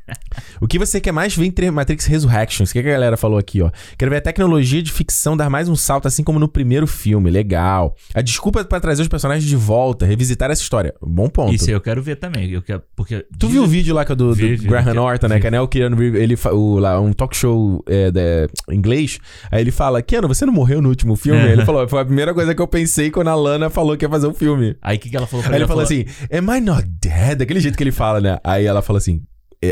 o 0.60 0.66
que 0.66 0.78
você 0.78 1.00
quer 1.00 1.12
mais 1.12 1.34
ver 1.34 1.52
em 1.58 1.70
Matrix 1.70 2.06
Resurrections? 2.06 2.70
O 2.70 2.72
que, 2.72 2.78
a 2.78 2.82
galera 2.82 3.16
falou 3.16 3.38
aqui, 3.38 3.62
ó? 3.62 3.70
Quero 3.96 4.10
ver 4.10 4.18
a 4.18 4.20
tecnologia 4.20 4.82
de 4.82 4.92
ficção 4.92 5.36
dar 5.36 5.48
mais 5.48 5.68
um 5.68 5.74
salto, 5.74 6.06
assim 6.06 6.22
como 6.22 6.38
no 6.38 6.46
primeiro 6.46 6.86
filme. 6.86 7.30
Legal. 7.30 7.96
A 8.14 8.20
desculpa 8.20 8.64
para 8.64 8.80
trazer 8.80 9.02
os 9.02 9.08
personagens 9.08 9.48
de 9.48 9.56
volta, 9.56 10.04
revisitar 10.04 10.50
essa 10.50 10.62
história. 10.62 10.94
Bom 11.00 11.28
ponto. 11.28 11.54
Isso 11.54 11.70
eu 11.70 11.80
quero 11.80 12.02
ver 12.02 12.16
também. 12.16 12.50
Eu 12.50 12.62
quero, 12.62 12.82
porque 12.94 13.24
tu 13.38 13.48
viu 13.48 13.62
o 13.62 13.66
vídeo 13.66 13.94
lá 13.94 14.04
que 14.04 14.12
é 14.12 14.14
do, 14.14 14.34
vi, 14.34 14.56
do 14.56 14.62
vi, 14.62 14.68
Graham 14.68 14.94
Norton, 14.94 15.28
né? 15.28 15.40
Que 15.40 15.46
é 15.46 15.50
né, 15.50 15.60
o 15.60 15.66
Keanu 15.66 16.02
ele 16.02 16.36
o, 16.52 16.78
lá, 16.78 17.00
um 17.00 17.12
talk 17.12 17.34
show 17.36 17.82
é, 17.88 18.10
de, 18.10 18.48
em 18.70 18.76
inglês. 18.76 19.18
Aí 19.50 19.62
ele 19.62 19.70
fala: 19.70 20.02
Keanu, 20.02 20.28
você 20.28 20.44
não 20.44 20.52
morreu 20.52 20.82
no 20.82 20.88
último 20.88 21.16
filme? 21.16 21.40
ele 21.40 21.64
falou: 21.66 21.88
Foi 21.88 22.00
a 22.00 22.04
primeira 22.04 22.34
coisa 22.34 22.54
que 22.54 22.60
eu 22.60 22.68
pensei 22.68 23.10
quando 23.10 23.28
a 23.28 23.34
Lana 23.34 23.70
falou 23.70 23.96
que 23.96 24.04
ia 24.04 24.10
fazer 24.10 24.26
o 24.26 24.30
um 24.30 24.34
filme. 24.34 24.76
Aí 24.82 24.96
o 24.96 25.00
que, 25.00 25.08
que 25.08 25.16
ela 25.16 25.26
falou 25.26 25.42
pra 25.42 25.54
Aí 25.54 25.58
ele 25.58 25.66
falou 25.66 25.82
assim: 25.82 26.04
Am 26.30 26.56
I 26.56 26.60
not 26.60 26.86
dead? 27.00 27.38
Daquele 27.38 27.60
jeito 27.60 27.76
que 27.76 27.82
ele 27.82 27.92
fala, 27.92 28.20
né? 28.20 28.38
Aí 28.42 28.64
ela 28.64 28.82
falou 28.82 28.98
assim: 28.98 29.24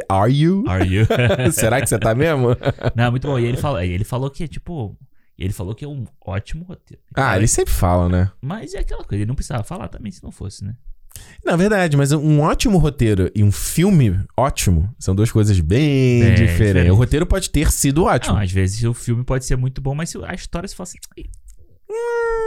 Are 0.08 0.32
you? 0.32 0.64
Are 0.68 0.86
you? 0.86 1.06
Será 1.52 1.80
que 1.80 1.88
você 1.88 1.98
tá 1.98 2.14
mesmo? 2.14 2.56
Não, 2.94 3.10
muito 3.10 3.26
bom. 3.26 3.38
E 3.38 3.44
ele 3.44 3.56
falou, 3.56 3.80
ele 3.80 4.04
falou 4.04 4.30
que, 4.30 4.46
tipo, 4.46 4.96
ele 5.38 5.52
falou 5.52 5.74
que 5.74 5.84
é 5.84 5.88
um 5.88 6.04
ótimo 6.24 6.64
roteiro. 6.64 7.02
Ah, 7.14 7.36
ele 7.36 7.48
sempre 7.48 7.72
fala, 7.72 8.08
né? 8.08 8.30
Mas 8.40 8.74
é 8.74 8.80
aquela 8.80 9.02
coisa, 9.02 9.22
ele 9.22 9.28
não 9.28 9.34
precisava 9.34 9.64
falar 9.64 9.88
também 9.88 10.12
se 10.12 10.22
não 10.22 10.30
fosse, 10.30 10.64
né? 10.64 10.76
Na 11.44 11.56
verdade, 11.56 11.96
mas 11.96 12.12
um 12.12 12.40
ótimo 12.40 12.78
roteiro 12.78 13.30
e 13.34 13.42
um 13.42 13.50
filme 13.50 14.20
ótimo 14.36 14.94
são 14.98 15.14
duas 15.14 15.30
coisas 15.30 15.58
bem, 15.58 16.22
bem 16.22 16.34
diferentes. 16.34 16.90
O 16.90 16.94
roteiro 16.94 17.26
pode 17.26 17.50
ter 17.50 17.70
sido 17.72 18.04
ótimo. 18.04 18.34
Não, 18.34 18.42
às 18.42 18.52
vezes 18.52 18.84
o 18.84 18.94
filme 18.94 19.24
pode 19.24 19.44
ser 19.44 19.56
muito 19.56 19.80
bom, 19.80 19.94
mas 19.94 20.14
a 20.16 20.34
história 20.34 20.68
se 20.68 20.76
fala 20.76 20.88
assim. 20.88 20.98
Hum, 21.18 21.24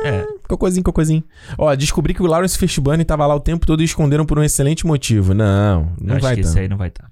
é. 0.06 0.26
Cocôzinho, 0.48 0.84
cocôzinho. 0.84 1.24
Ó, 1.58 1.74
descobri 1.76 2.14
que 2.14 2.22
o 2.22 2.26
Lawrence 2.26 2.58
Fishburne 2.58 3.06
tava 3.06 3.26
lá 3.26 3.36
o 3.36 3.40
tempo 3.40 3.66
todo 3.66 3.82
e 3.82 3.86
esconderam 3.86 4.26
por 4.26 4.38
um 4.38 4.44
excelente 4.44 4.86
motivo. 4.86 5.34
Não, 5.34 5.94
não 6.00 6.16
Eu 6.16 6.22
vai 6.22 6.34
acho 6.34 6.42
que 6.42 6.48
esse 6.48 6.60
aí 6.60 6.68
não 6.68 6.78
vai 6.78 6.90
estar. 6.90 7.10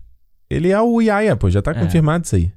Ele 0.50 0.70
é 0.70 0.82
o 0.82 1.02
Yaya, 1.02 1.36
pô, 1.36 1.50
já 1.50 1.62
tá 1.62 1.72
é. 1.72 1.74
confirmado 1.76 2.26
isso 2.26 2.36
aí. 2.36 2.52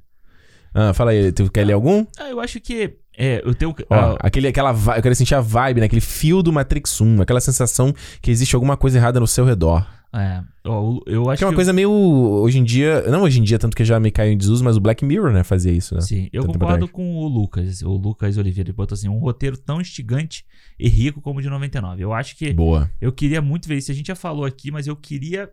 Ah, 0.73 0.93
fala 0.93 1.11
aí, 1.11 1.31
tu 1.31 1.49
quer 1.49 1.65
ler 1.65 1.71
algum? 1.71 2.05
Ah, 2.19 2.29
eu 2.29 2.41
acho 2.41 2.59
que. 2.59 2.97
É, 3.17 3.41
eu 3.45 3.55
tenho. 3.55 3.73
Ó, 3.89 3.95
ah, 3.95 4.17
aquele, 4.19 4.49
aquela 4.49 4.71
eu 4.71 5.01
quero 5.01 5.15
sentir 5.15 5.33
a 5.33 5.39
vibe, 5.39 5.79
né? 5.79 5.85
Aquele 5.85 6.01
fio 6.01 6.43
do 6.43 6.51
Matrix 6.51 6.99
1, 6.99 7.21
aquela 7.21 7.39
sensação 7.39 7.93
que 8.21 8.29
existe 8.29 8.55
alguma 8.55 8.75
coisa 8.75 8.97
errada 8.97 9.17
no 9.17 9.27
seu 9.27 9.45
redor. 9.45 9.87
É, 10.15 10.43
ó, 10.63 10.99
eu 11.05 11.29
acho 11.29 11.39
que 11.39 11.43
é 11.43 11.47
uma 11.47 11.51
que 11.51 11.55
coisa 11.55 11.71
eu... 11.71 11.75
meio. 11.75 11.91
Hoje 11.91 12.59
em 12.59 12.63
dia. 12.63 13.01
Não 13.09 13.23
hoje 13.23 13.39
em 13.39 13.43
dia, 13.43 13.59
tanto 13.59 13.75
que 13.75 13.83
já 13.83 13.99
me 13.99 14.11
caiu 14.11 14.31
em 14.31 14.37
desuso, 14.37 14.63
mas 14.63 14.77
o 14.77 14.79
Black 14.79 15.03
Mirror, 15.03 15.31
né, 15.31 15.43
fazia 15.43 15.71
isso, 15.71 15.95
né? 15.95 16.01
Sim, 16.01 16.29
eu 16.31 16.43
tanto 16.43 16.59
concordo 16.59 16.87
com 16.87 17.17
o 17.17 17.27
Lucas, 17.27 17.81
o 17.81 17.95
Lucas 17.95 18.37
Oliveira. 18.37 18.69
Ele 18.69 18.75
botou 18.75 18.95
assim: 18.95 19.09
um 19.09 19.19
roteiro 19.19 19.57
tão 19.57 19.81
instigante 19.81 20.45
e 20.79 20.87
rico 20.87 21.21
como 21.21 21.39
o 21.39 21.41
de 21.41 21.49
99. 21.49 22.01
Eu 22.01 22.13
acho 22.13 22.37
que. 22.37 22.53
Boa. 22.53 22.89
Eu 23.01 23.11
queria 23.11 23.41
muito 23.41 23.67
ver 23.67 23.77
isso. 23.77 23.91
A 23.91 23.95
gente 23.95 24.07
já 24.07 24.15
falou 24.15 24.45
aqui, 24.45 24.71
mas 24.71 24.87
eu 24.87 24.95
queria 24.95 25.49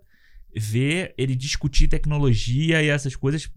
ver 0.55 1.15
ele 1.17 1.35
discutir 1.35 1.89
tecnologia 1.89 2.83
e 2.83 2.89
essas 2.89 3.17
coisas 3.17 3.51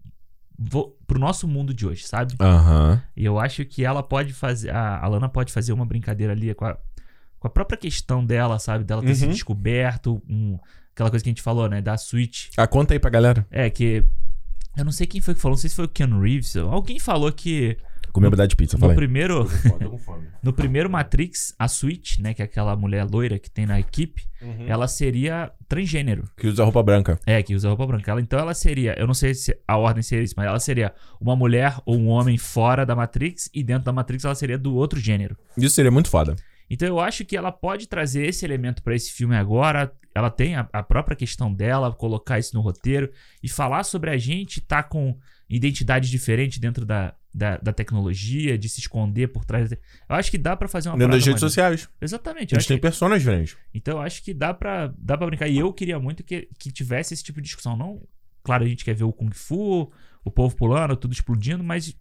pro 1.06 1.18
nosso 1.18 1.46
mundo 1.46 1.74
de 1.74 1.86
hoje, 1.86 2.06
sabe? 2.06 2.34
Uhum. 2.40 3.00
E 3.16 3.24
eu 3.24 3.38
acho 3.38 3.64
que 3.64 3.84
ela 3.84 4.02
pode 4.02 4.32
fazer. 4.32 4.70
A 4.70 5.04
Alana 5.04 5.28
pode 5.28 5.52
fazer 5.52 5.72
uma 5.72 5.84
brincadeira 5.84 6.32
ali 6.32 6.54
com 6.54 6.64
a, 6.64 6.78
com 7.38 7.46
a 7.46 7.50
própria 7.50 7.76
questão 7.76 8.24
dela, 8.24 8.58
sabe? 8.58 8.84
Dela 8.84 9.02
ter 9.02 9.08
uhum. 9.08 9.14
se 9.14 9.26
descoberto. 9.26 10.22
Um, 10.28 10.58
aquela 10.96 11.10
coisa 11.10 11.22
que 11.22 11.28
a 11.28 11.32
gente 11.32 11.42
falou, 11.42 11.68
né? 11.68 11.82
Da 11.82 11.98
Switch. 11.98 12.48
Ah, 12.56 12.66
conta 12.66 12.94
aí 12.94 12.98
pra 12.98 13.10
galera. 13.10 13.46
É, 13.50 13.68
que. 13.68 14.02
Eu 14.76 14.84
não 14.84 14.92
sei 14.92 15.06
quem 15.06 15.20
foi 15.20 15.34
que 15.34 15.40
falou, 15.40 15.54
não 15.54 15.60
sei 15.60 15.70
se 15.70 15.76
foi 15.76 15.84
o 15.84 15.88
Ken 15.88 16.08
Reeves. 16.20 16.56
Alguém 16.56 16.98
falou 16.98 17.32
que 17.32 17.78
Comi 18.16 18.28
um 18.28 18.46
de 18.46 18.56
pizza, 18.56 18.78
no 18.78 18.94
primeiro 18.94 19.46
No 20.42 20.50
primeiro 20.50 20.88
Matrix, 20.88 21.54
a 21.58 21.68
Switch, 21.68 22.18
né, 22.18 22.32
que 22.32 22.40
é 22.40 22.46
aquela 22.46 22.74
mulher 22.74 23.04
loira 23.04 23.38
que 23.38 23.50
tem 23.50 23.66
na 23.66 23.78
equipe, 23.78 24.22
uhum. 24.40 24.66
ela 24.66 24.88
seria 24.88 25.52
transgênero. 25.68 26.24
Que 26.34 26.46
usa 26.46 26.64
roupa 26.64 26.82
branca. 26.82 27.20
É, 27.26 27.42
que 27.42 27.54
usa 27.54 27.68
roupa 27.68 27.86
branca. 27.86 28.10
Ela, 28.10 28.22
então 28.22 28.38
ela 28.38 28.54
seria, 28.54 28.98
eu 28.98 29.06
não 29.06 29.12
sei 29.12 29.34
se 29.34 29.54
a 29.68 29.76
ordem 29.76 30.02
seria 30.02 30.24
isso, 30.24 30.32
mas 30.34 30.46
ela 30.46 30.58
seria 30.58 30.94
uma 31.20 31.36
mulher 31.36 31.76
ou 31.84 31.94
um 31.94 32.08
homem 32.08 32.38
fora 32.38 32.86
da 32.86 32.96
Matrix 32.96 33.50
e 33.52 33.62
dentro 33.62 33.84
da 33.84 33.92
Matrix 33.92 34.24
ela 34.24 34.34
seria 34.34 34.56
do 34.56 34.74
outro 34.74 34.98
gênero. 34.98 35.36
Isso 35.54 35.74
seria 35.74 35.90
muito 35.90 36.08
foda. 36.08 36.36
Então 36.70 36.88
eu 36.88 36.98
acho 36.98 37.22
que 37.22 37.36
ela 37.36 37.52
pode 37.52 37.86
trazer 37.86 38.26
esse 38.26 38.46
elemento 38.46 38.82
para 38.82 38.94
esse 38.94 39.12
filme 39.12 39.36
agora. 39.36 39.92
Ela 40.16 40.30
tem 40.30 40.56
a, 40.56 40.66
a, 40.72 40.82
própria 40.82 41.14
questão 41.14 41.52
dela, 41.52 41.92
colocar 41.92 42.38
isso 42.38 42.56
no 42.56 42.62
roteiro 42.62 43.12
e 43.42 43.50
falar 43.50 43.84
sobre 43.84 44.08
a 44.08 44.16
gente 44.16 44.60
estar 44.60 44.82
tá 44.82 44.88
com 44.88 45.14
identidade 45.46 46.10
diferente 46.10 46.58
dentro 46.58 46.86
da, 46.86 47.14
da, 47.34 47.58
da, 47.58 47.70
tecnologia, 47.70 48.56
de 48.56 48.66
se 48.66 48.80
esconder 48.80 49.28
por 49.28 49.44
trás. 49.44 49.70
Eu 49.70 49.78
acho 50.08 50.30
que 50.30 50.38
dá 50.38 50.56
para 50.56 50.68
fazer 50.68 50.88
uma 50.88 50.96
Dentro 50.96 51.12
das 51.12 51.26
redes 51.26 51.40
sociais. 51.40 51.86
Exatamente. 52.00 52.56
A 52.56 52.58
gente 52.58 52.66
tem 52.66 52.78
que... 52.78 52.80
personas 52.80 53.18
diferentes. 53.20 53.58
Então 53.74 53.98
eu 53.98 54.00
acho 54.00 54.22
que 54.22 54.32
dá 54.32 54.54
para 54.54 54.90
dá 54.96 55.18
pra 55.18 55.26
brincar. 55.26 55.48
E 55.48 55.58
eu 55.58 55.70
queria 55.70 55.98
muito 55.98 56.24
que, 56.24 56.48
que 56.58 56.72
tivesse 56.72 57.12
esse 57.12 57.22
tipo 57.22 57.38
de 57.38 57.44
discussão. 57.44 57.76
Não, 57.76 58.00
claro, 58.42 58.64
a 58.64 58.66
gente 58.66 58.86
quer 58.86 58.94
ver 58.94 59.04
o 59.04 59.12
Kung 59.12 59.34
Fu, 59.34 59.92
o 60.24 60.30
povo 60.30 60.56
pulando, 60.56 60.96
tudo 60.96 61.12
explodindo, 61.12 61.62
mas 61.62 61.94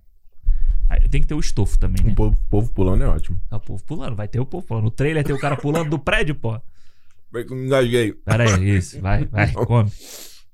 Tem 1.12 1.20
que 1.20 1.28
ter 1.28 1.36
o 1.36 1.40
estofo 1.42 1.78
também, 1.78 2.02
né? 2.02 2.14
O 2.14 2.16
povo, 2.16 2.38
povo 2.50 2.72
pulando 2.72 3.04
é 3.04 3.08
ótimo. 3.08 3.42
Tá 3.50 3.58
o 3.58 3.60
povo 3.60 3.84
pulando, 3.84 4.16
vai 4.16 4.30
ter 4.30 4.40
o 4.40 4.46
povo 4.46 4.66
pulando. 4.66 4.86
No 4.86 4.92
trailer 4.92 5.22
tem 5.22 5.36
o 5.36 5.40
cara 5.40 5.58
pulando 5.58 5.90
do 5.90 6.00
prédio, 6.00 6.34
pô. 6.34 6.62
Vai 7.36 7.44
que 7.44 7.52
eu 7.52 7.58
me 7.58 7.66
engasguei. 7.66 8.14
Pera 8.14 8.50
aí, 8.50 8.78
isso. 8.78 9.02
Vai, 9.02 9.26
vai, 9.26 9.52
come. 9.68 9.92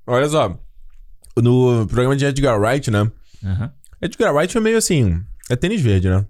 Olha 0.04 0.28
só. 0.28 0.60
No 1.40 1.86
programa 1.86 2.16
de 2.16 2.24
Edgar 2.24 2.60
Wright, 2.60 2.90
né? 2.90 3.08
Aham. 3.44 3.72
Edgar 4.00 4.34
Wright 4.34 4.56
é 4.56 4.60
meio 4.60 4.78
assim. 4.78 5.22
É 5.48 5.54
tênis 5.54 5.80
verde, 5.80 6.08
né? 6.08 6.26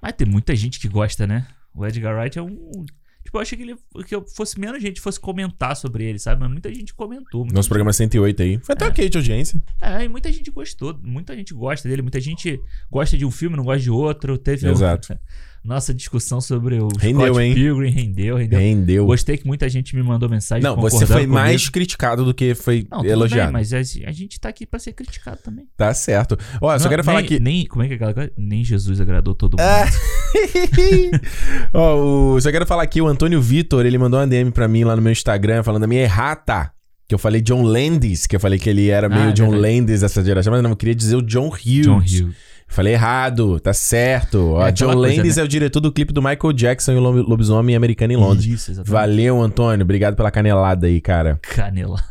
Mas 0.00 0.14
tem 0.14 0.26
muita 0.26 0.56
gente 0.56 0.80
que 0.80 0.88
gosta, 0.88 1.26
né? 1.26 1.46
O 1.74 1.84
Edgar 1.84 2.16
Wright 2.16 2.38
é 2.38 2.42
um. 2.42 2.86
Tipo, 3.22 3.36
eu 3.36 3.42
achei 3.42 3.58
que 3.58 3.64
ele 3.64 3.76
que 4.06 4.14
eu 4.14 4.26
fosse 4.26 4.58
menos 4.58 4.80
gente 4.80 4.98
fosse 4.98 5.20
comentar 5.20 5.76
sobre 5.76 6.04
ele, 6.04 6.18
sabe? 6.18 6.40
Mas 6.40 6.50
muita 6.50 6.72
gente 6.72 6.94
comentou. 6.94 7.42
Muita 7.42 7.54
Nosso 7.54 7.68
programa 7.68 7.92
108 7.92 8.42
aí. 8.42 8.58
Foi 8.62 8.72
até 8.72 8.86
ok 8.86 9.10
de 9.10 9.18
audiência. 9.18 9.62
É, 9.78 10.04
e 10.04 10.08
muita 10.08 10.32
gente 10.32 10.50
gostou, 10.50 10.98
muita 11.02 11.36
gente 11.36 11.52
gosta 11.52 11.86
dele, 11.86 12.00
muita 12.00 12.18
gente 12.18 12.58
gosta 12.90 13.18
de 13.18 13.26
um 13.26 13.30
filme, 13.30 13.56
não 13.58 13.64
gosta 13.64 13.82
de 13.82 13.90
outro. 13.90 14.38
Teve 14.38 14.66
Exato. 14.70 15.18
nossa 15.64 15.94
discussão 15.94 16.40
sobre 16.40 16.76
o 16.80 16.88
Rendeu, 16.98 17.26
Scott 17.34 17.40
hein? 17.40 17.54
Pilgrim, 17.54 17.90
rendeu, 17.90 18.36
rendeu. 18.36 18.58
Rendeu. 18.58 19.06
Gostei 19.06 19.36
que 19.36 19.46
muita 19.46 19.68
gente 19.68 19.94
me 19.94 20.02
mandou 20.02 20.28
mensagem 20.28 20.62
Não, 20.62 20.74
você 20.76 21.06
foi 21.06 21.26
mais 21.26 21.52
comigo. 21.62 21.72
criticado 21.72 22.24
do 22.24 22.34
que 22.34 22.54
foi 22.54 22.84
Não, 22.90 23.04
elogiado. 23.04 23.52
bem, 23.52 23.60
mas 23.60 23.72
a, 23.72 23.78
a 23.78 24.12
gente 24.12 24.40
tá 24.40 24.48
aqui 24.48 24.66
pra 24.66 24.78
ser 24.80 24.92
criticado 24.92 25.38
também. 25.42 25.66
Tá 25.76 25.94
certo. 25.94 26.36
Ó, 26.60 26.72
eu 26.72 26.78
só 26.78 26.84
Não, 26.84 26.90
quero 26.90 27.04
falar 27.04 27.20
nem, 27.20 27.28
que. 27.28 27.38
Nem, 27.40 27.66
como 27.66 27.82
é 27.84 27.86
que 27.86 27.92
é 27.92 27.96
aquela 27.96 28.12
coisa? 28.14 28.32
Nem 28.36 28.64
Jesus 28.64 29.00
agradou 29.00 29.34
todo 29.34 29.52
mundo. 29.56 29.60
É. 29.62 29.86
Ó, 31.72 32.34
o- 32.34 32.40
só 32.40 32.50
quero 32.50 32.66
falar 32.66 32.82
aqui, 32.82 33.00
o 33.00 33.06
Antônio 33.06 33.40
Vitor, 33.40 33.86
ele 33.86 33.98
mandou 33.98 34.18
uma 34.20 34.26
DM 34.26 34.50
pra 34.50 34.66
mim 34.68 34.84
lá 34.84 34.96
no 34.96 35.02
meu 35.02 35.12
Instagram, 35.12 35.62
falando 35.62 35.82
da 35.82 35.86
minha 35.86 36.02
errata. 36.02 36.70
Que 37.08 37.14
eu 37.14 37.18
falei 37.18 37.40
John 37.42 37.62
Landis, 37.62 38.26
que 38.26 38.34
eu 38.34 38.40
falei 38.40 38.58
que 38.58 38.70
ele 38.70 38.88
era 38.88 39.06
meio 39.08 39.28
Ah, 39.28 39.32
John 39.32 39.50
verdade. 39.50 39.74
Landis 39.78 40.00
dessa 40.00 40.24
geração, 40.24 40.50
mas 40.52 40.62
não, 40.62 40.70
eu 40.70 40.76
queria 40.76 40.94
dizer 40.94 41.14
o 41.16 41.20
John 41.22 41.48
Hughes. 41.48 41.84
John 41.84 41.98
Hughes. 41.98 42.26
Falei 42.72 42.94
errado, 42.94 43.60
tá 43.60 43.72
certo. 43.72 44.52
Ó, 44.54 44.66
É 44.66 44.72
John 44.72 44.94
Landis 44.94 45.36
né? 45.36 45.42
é 45.42 45.44
o 45.44 45.48
diretor 45.48 45.80
do 45.80 45.92
clipe 45.92 46.12
do 46.12 46.22
Michael 46.22 46.52
Jackson 46.54 46.92
e 46.92 46.96
o 46.96 47.00
Lob- 47.00 47.20
Lobisomem 47.28 47.76
Americano 47.76 48.12
em 48.12 48.16
Londres. 48.16 48.46
Isso, 48.46 48.70
exatamente. 48.70 48.90
Valeu, 48.92 49.40
Antônio. 49.42 49.84
Obrigado 49.84 50.16
pela 50.16 50.30
canelada 50.30 50.86
aí, 50.86 51.00
cara. 51.00 51.38
Canela. 51.42 52.02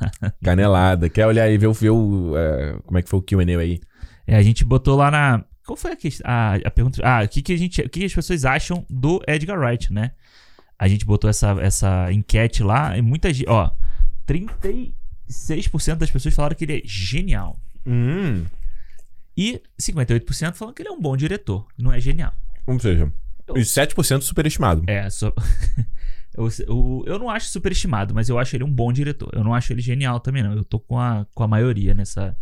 Canelada. 0.43 1.09
Quer 1.09 1.25
olhar 1.27 1.43
aí, 1.45 1.57
ver, 1.57 1.67
o- 1.67 1.73
ver 1.73 1.89
o, 1.89 2.33
é, 2.37 2.75
como 2.85 2.97
é 2.97 3.01
que 3.01 3.09
foi 3.09 3.19
o 3.19 3.21
Q&A 3.23 3.41
aí? 3.59 3.79
É, 4.27 4.35
a 4.35 4.41
gente 4.43 4.63
botou 4.63 4.95
lá 4.95 5.09
na. 5.11 5.43
Qual 5.65 5.75
foi 5.75 5.91
a, 5.91 5.95
quest- 5.95 6.21
a, 6.23 6.55
a 6.55 6.71
pergunta? 6.71 7.01
Ah, 7.03 7.23
o 7.23 7.27
que, 7.27 7.41
que, 7.41 7.53
a 7.53 7.57
gente, 7.57 7.81
o 7.81 7.89
que, 7.89 7.99
que 7.99 8.05
as 8.05 8.13
pessoas 8.13 8.45
acham 8.45 8.85
do 8.89 9.21
Edgar 9.27 9.59
Wright, 9.59 9.91
né? 9.91 10.11
A 10.77 10.87
gente 10.87 11.05
botou 11.05 11.29
essa, 11.29 11.55
essa 11.61 12.11
enquete 12.11 12.63
lá 12.63 12.97
e 12.97 13.01
muita 13.01 13.31
gente. 13.33 13.47
Ó, 13.49 13.69
36% 14.27 15.95
das 15.97 16.09
pessoas 16.11 16.33
falaram 16.33 16.55
que 16.55 16.65
ele 16.65 16.77
é 16.77 16.81
genial. 16.85 17.59
Hum, 17.85 18.45
E 19.37 19.61
58% 19.81 20.53
falam 20.55 20.73
que 20.73 20.81
ele 20.81 20.89
é 20.89 20.91
um 20.91 20.99
bom 21.01 21.15
diretor. 21.15 21.65
Não 21.77 21.91
é 21.91 21.99
genial. 21.99 22.33
ou 22.67 22.79
seja, 22.79 23.11
os 23.49 23.67
7% 23.67 24.21
superestimado. 24.21 24.83
É, 24.87 25.09
só. 25.09 25.33
eu, 26.37 26.49
eu, 26.67 27.03
eu 27.07 27.19
não 27.19 27.29
acho 27.29 27.47
superestimado, 27.49 28.13
mas 28.13 28.29
eu 28.29 28.37
acho 28.39 28.55
ele 28.55 28.63
um 28.63 28.71
bom 28.71 28.91
diretor. 28.91 29.29
Eu 29.33 29.43
não 29.43 29.53
acho 29.53 29.71
ele 29.73 29.81
genial 29.81 30.19
também, 30.19 30.43
não. 30.43 30.53
Eu 30.53 30.63
tô 30.63 30.79
com 30.79 30.99
a, 30.99 31.25
com 31.33 31.43
a 31.43 31.47
maioria 31.47 31.93
nessa, 31.93 32.35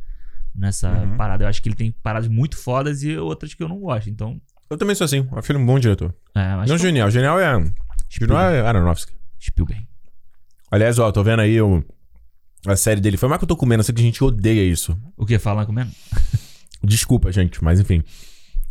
nessa 0.56 0.90
Uhum. 0.92 1.18
parada. 1.18 1.44
Eu 1.44 1.48
acho 1.48 1.62
que 1.62 1.70
ele 1.70 1.76
tem 1.76 1.92
paradas 1.92 2.28
muito 2.28 2.58
fodas 2.58 3.04
e 3.04 3.16
outras 3.18 3.54
que 3.54 3.62
eu 3.64 3.68
não 3.70 3.80
gosto. 3.80 4.10
Então. 4.10 4.42
Eu 4.70 4.78
também 4.78 4.96
sou 4.96 5.06
assim. 5.06 5.28
Eu 5.32 5.38
acho 5.40 5.52
ele 5.52 5.60
um 5.60 5.66
bom 5.66 5.80
diretor. 5.80 6.14
É, 6.36 6.56
Não 6.56 6.66
que 6.66 6.78
genial. 6.78 7.10
Genial 7.10 7.40
é... 7.40 7.44
Genial 7.54 7.74
Spielberg. 8.12 8.56
é 8.56 8.62
Aronofsky. 8.62 9.14
Spielberg. 9.42 9.88
Aliás, 10.72 10.98
ó, 11.00 11.12
tô 11.12 11.24
vendo 11.24 11.40
aí 11.42 11.60
o, 11.62 11.84
a 12.68 12.76
série 12.76 13.00
dele. 13.02 13.18
Foi 13.18 13.28
mais 13.30 13.40
que 13.40 13.44
eu 13.46 13.48
tô 13.48 13.56
comendo. 13.56 13.80
Eu 13.82 13.84
sei 13.84 13.94
que 13.96 14.02
a 14.02 14.04
gente 14.04 14.24
odeia 14.24 14.64
isso. 14.64 15.00
O 15.18 15.26
que? 15.26 15.38
Fala 15.40 15.66
comendo? 15.66 15.92
Desculpa, 16.84 17.32
gente, 17.32 17.64
mas 17.64 17.80
enfim. 17.80 18.04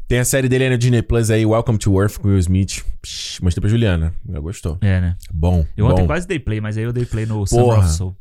Tem 0.06 0.18
a 0.20 0.24
série 0.24 0.48
dele 0.48 0.64
aí 0.64 0.70
no 0.70 0.78
Disney 0.78 1.02
Plus 1.02 1.30
aí, 1.30 1.44
Welcome 1.44 1.78
to 1.78 2.00
Earth 2.00 2.16
com 2.18 2.28
Will 2.28 2.38
Smith. 2.38 2.82
Psh, 3.02 3.40
mostrei 3.42 3.60
pra 3.60 3.68
Juliana. 3.68 4.14
Ela 4.26 4.40
gostou. 4.40 4.78
É, 4.80 5.00
né? 5.00 5.16
Bom, 5.32 5.66
Eu 5.76 5.86
bom. 5.86 5.92
ontem 5.92 6.06
quase 6.06 6.26
dei 6.26 6.38
play, 6.38 6.60
mas 6.62 6.78
aí 6.78 6.84
eu 6.84 6.92
dei 6.94 7.04
play 7.04 7.26
no 7.26 7.46
Summer 7.46 7.78
of 7.80 7.88
Soul. 7.90 8.16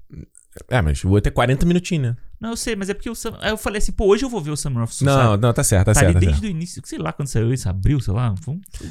É, 0.69 0.81
mas 0.81 1.01
vou 1.01 1.21
ter 1.21 1.31
40 1.31 1.65
minutinhos, 1.65 2.07
né? 2.09 2.17
Não, 2.41 2.49
eu 2.49 2.57
sei, 2.57 2.75
mas 2.75 2.89
é 2.89 2.93
porque 2.93 3.09
o. 3.09 3.13
Aí 3.41 3.51
eu 3.51 3.57
falei 3.57 3.77
assim, 3.77 3.91
pô, 3.93 4.05
hoje 4.07 4.25
eu 4.25 4.29
vou 4.29 4.41
ver 4.41 4.51
o 4.51 4.57
Summer 4.57 4.83
of 4.83 4.93
Soul. 4.93 5.09
Não, 5.09 5.31
sabe? 5.31 5.41
não, 5.41 5.53
tá 5.53 5.63
certo, 5.63 5.85
tá, 5.85 5.93
Tá 5.93 5.99
certo. 6.01 6.17
ali 6.17 6.25
tá 6.25 6.31
desde 6.31 6.47
o 6.47 6.49
início, 6.49 6.81
sei 6.85 6.99
lá 6.99 7.13
quando 7.13 7.27
saiu 7.29 7.53
isso, 7.53 7.69
abril, 7.69 7.99
sei 8.01 8.13
lá. 8.13 8.29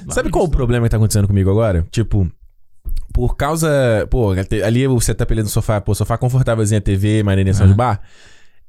Lá, 0.06 0.14
Sabe 0.14 0.30
qual 0.30 0.44
o 0.44 0.48
problema 0.48 0.86
que 0.86 0.90
tá 0.90 0.96
acontecendo 0.96 1.26
comigo 1.28 1.50
agora? 1.50 1.86
Tipo, 1.90 2.30
por 3.12 3.36
causa. 3.36 3.68
Pô, 4.10 4.30
ali 4.64 4.88
o 4.88 4.98
setup 5.00 5.30
ali 5.32 5.42
no 5.42 5.48
sofá, 5.50 5.80
pô, 5.82 5.94
sofá 5.94 6.16
confortávelzinho, 6.16 6.78
a 6.78 6.82
TV, 6.82 7.22
maneirinha 7.22 7.54
Aham. 7.54 7.68
de 7.68 7.74
bar. 7.74 8.00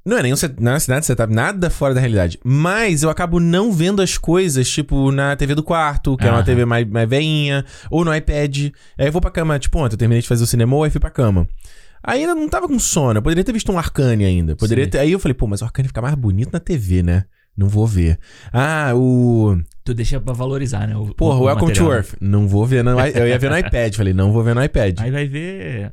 Não 0.08 0.18
é 0.18 0.24
nem 0.24 0.32
um 0.32 0.38
set, 0.38 0.56
não 0.60 0.72
é 0.72 0.78
nada 0.88 1.00
de 1.02 1.06
setup, 1.06 1.34
nada 1.34 1.70
fora 1.70 1.94
da 1.94 2.00
realidade. 2.00 2.40
Mas 2.44 3.04
eu 3.04 3.10
acabo 3.10 3.40
não 3.42 3.74
vendo 3.74 4.02
as 4.02 4.18
coisas, 4.18 4.70
tipo, 4.70 5.12
na 5.12 5.36
TV 5.36 5.54
do 5.54 5.62
quarto, 5.62 6.16
que 6.16 6.24
é 6.26 6.30
uma 6.30 6.38
Aham. 6.38 6.46
TV 6.46 6.64
mais, 6.66 6.88
mais 6.88 7.10
veinha, 7.10 7.66
ou 7.92 8.06
no 8.06 8.16
iPad. 8.16 8.58
Aí 8.98 9.08
eu 9.08 9.12
vou 9.12 9.20
pra 9.22 9.30
cama, 9.30 9.60
tipo, 9.60 9.78
ontem 9.80 9.96
eu 9.96 10.00
terminei 10.00 10.22
de 10.22 10.28
fazer 10.28 10.44
o 10.44 10.48
cinema 10.48 10.88
e 10.88 10.90
fui 10.90 11.00
pra 11.02 11.10
cama. 11.10 11.46
Aí 12.02 12.22
ainda 12.22 12.34
não 12.36 12.48
tava 12.48 12.68
com 12.70 12.80
sono, 12.80 13.18
eu 13.18 13.22
poderia 13.22 13.44
ter 13.44 13.52
visto 13.52 13.70
um 13.72 13.78
Arcane 13.78 14.24
ainda. 14.24 14.56
Poderia 14.56 14.86
Sim. 14.86 14.92
ter, 14.92 15.00
aí 15.00 15.12
eu 15.12 15.20
falei, 15.20 15.34
pô, 15.34 15.46
mas 15.46 15.62
o 15.62 15.66
Arcane 15.66 15.90
fica 15.90 16.02
mais 16.02 16.16
bonito 16.16 16.52
na 16.54 16.60
TV, 16.60 17.04
né? 17.04 17.26
Não 17.58 17.68
vou 17.68 17.86
ver. 17.88 18.18
Ah, 18.54 18.94
o. 18.96 19.58
Tu 19.84 19.94
deixa 19.94 20.22
pra 20.22 20.32
valorizar, 20.32 20.88
né? 20.88 20.96
O, 20.96 21.14
Porra, 21.16 21.40
o 21.40 21.44
Welcome 21.46 21.74
to 21.74 21.82
material. 21.82 21.94
Earth. 21.98 22.14
Não 22.22 22.48
vou 22.48 22.66
ver 22.66 22.86
i- 22.86 23.18
Eu 23.18 23.28
ia 23.28 23.40
ver 23.40 23.50
no 23.50 23.58
iPad. 23.58 23.96
Falei, 23.96 24.14
não 24.14 24.32
vou 24.32 24.44
ver 24.44 24.54
no 24.56 24.64
iPad. 24.64 25.00
Aí 25.02 25.10
vai 25.12 25.28
ver 25.28 25.92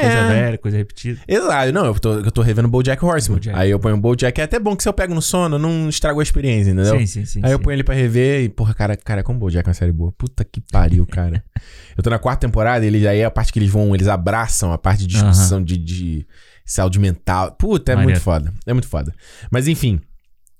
coisa 0.00 0.14
É. 0.14 0.28
velha, 0.28 0.58
coisa 0.58 0.76
repetida. 0.76 1.20
Exato. 1.26 1.72
Não, 1.72 1.86
eu 1.86 1.94
tô, 1.98 2.14
eu 2.14 2.30
tô 2.30 2.42
revendo 2.42 2.68
BoJack 2.68 3.04
Horseman. 3.04 3.38
BoJack. 3.38 3.58
Aí 3.58 3.70
eu 3.70 3.78
ponho 3.78 3.96
o 3.96 4.00
BoJack. 4.00 4.40
É 4.40 4.44
até 4.44 4.58
bom 4.58 4.76
que 4.76 4.82
se 4.82 4.88
eu 4.88 4.92
pego 4.92 5.14
no 5.14 5.22
sono, 5.22 5.58
não 5.58 5.88
estrago 5.88 6.20
a 6.20 6.22
experiência, 6.22 6.70
entendeu? 6.70 6.98
Sim, 6.98 7.06
sim, 7.06 7.24
sim. 7.24 7.40
Aí 7.42 7.52
eu 7.52 7.58
sim. 7.58 7.64
ponho 7.64 7.74
ele 7.74 7.84
pra 7.84 7.94
rever 7.94 8.42
e, 8.44 8.48
porra, 8.48 8.74
cara, 8.74 8.96
cara, 8.96 9.22
como 9.22 9.36
o 9.38 9.40
BoJack 9.40 9.68
é 9.68 9.70
uma 9.70 9.74
série 9.74 9.92
boa. 9.92 10.12
Puta 10.12 10.44
que 10.44 10.60
pariu, 10.72 11.06
cara. 11.06 11.42
eu 11.96 12.02
tô 12.02 12.10
na 12.10 12.18
quarta 12.18 12.46
temporada, 12.46 12.84
ele 12.84 13.06
aí 13.06 13.18
é 13.20 13.24
a 13.24 13.30
parte 13.30 13.52
que 13.52 13.58
eles 13.58 13.70
vão, 13.70 13.94
eles 13.94 14.08
abraçam 14.08 14.72
a 14.72 14.78
parte 14.78 15.00
de 15.00 15.08
discussão 15.08 15.62
de, 15.62 15.76
de 15.76 16.26
saúde 16.64 16.98
mental. 16.98 17.52
Puta, 17.52 17.92
é 17.92 17.94
Maneiro. 17.96 18.12
muito 18.12 18.22
foda. 18.22 18.52
É 18.66 18.72
muito 18.72 18.88
foda. 18.88 19.12
Mas 19.50 19.68
enfim. 19.68 20.00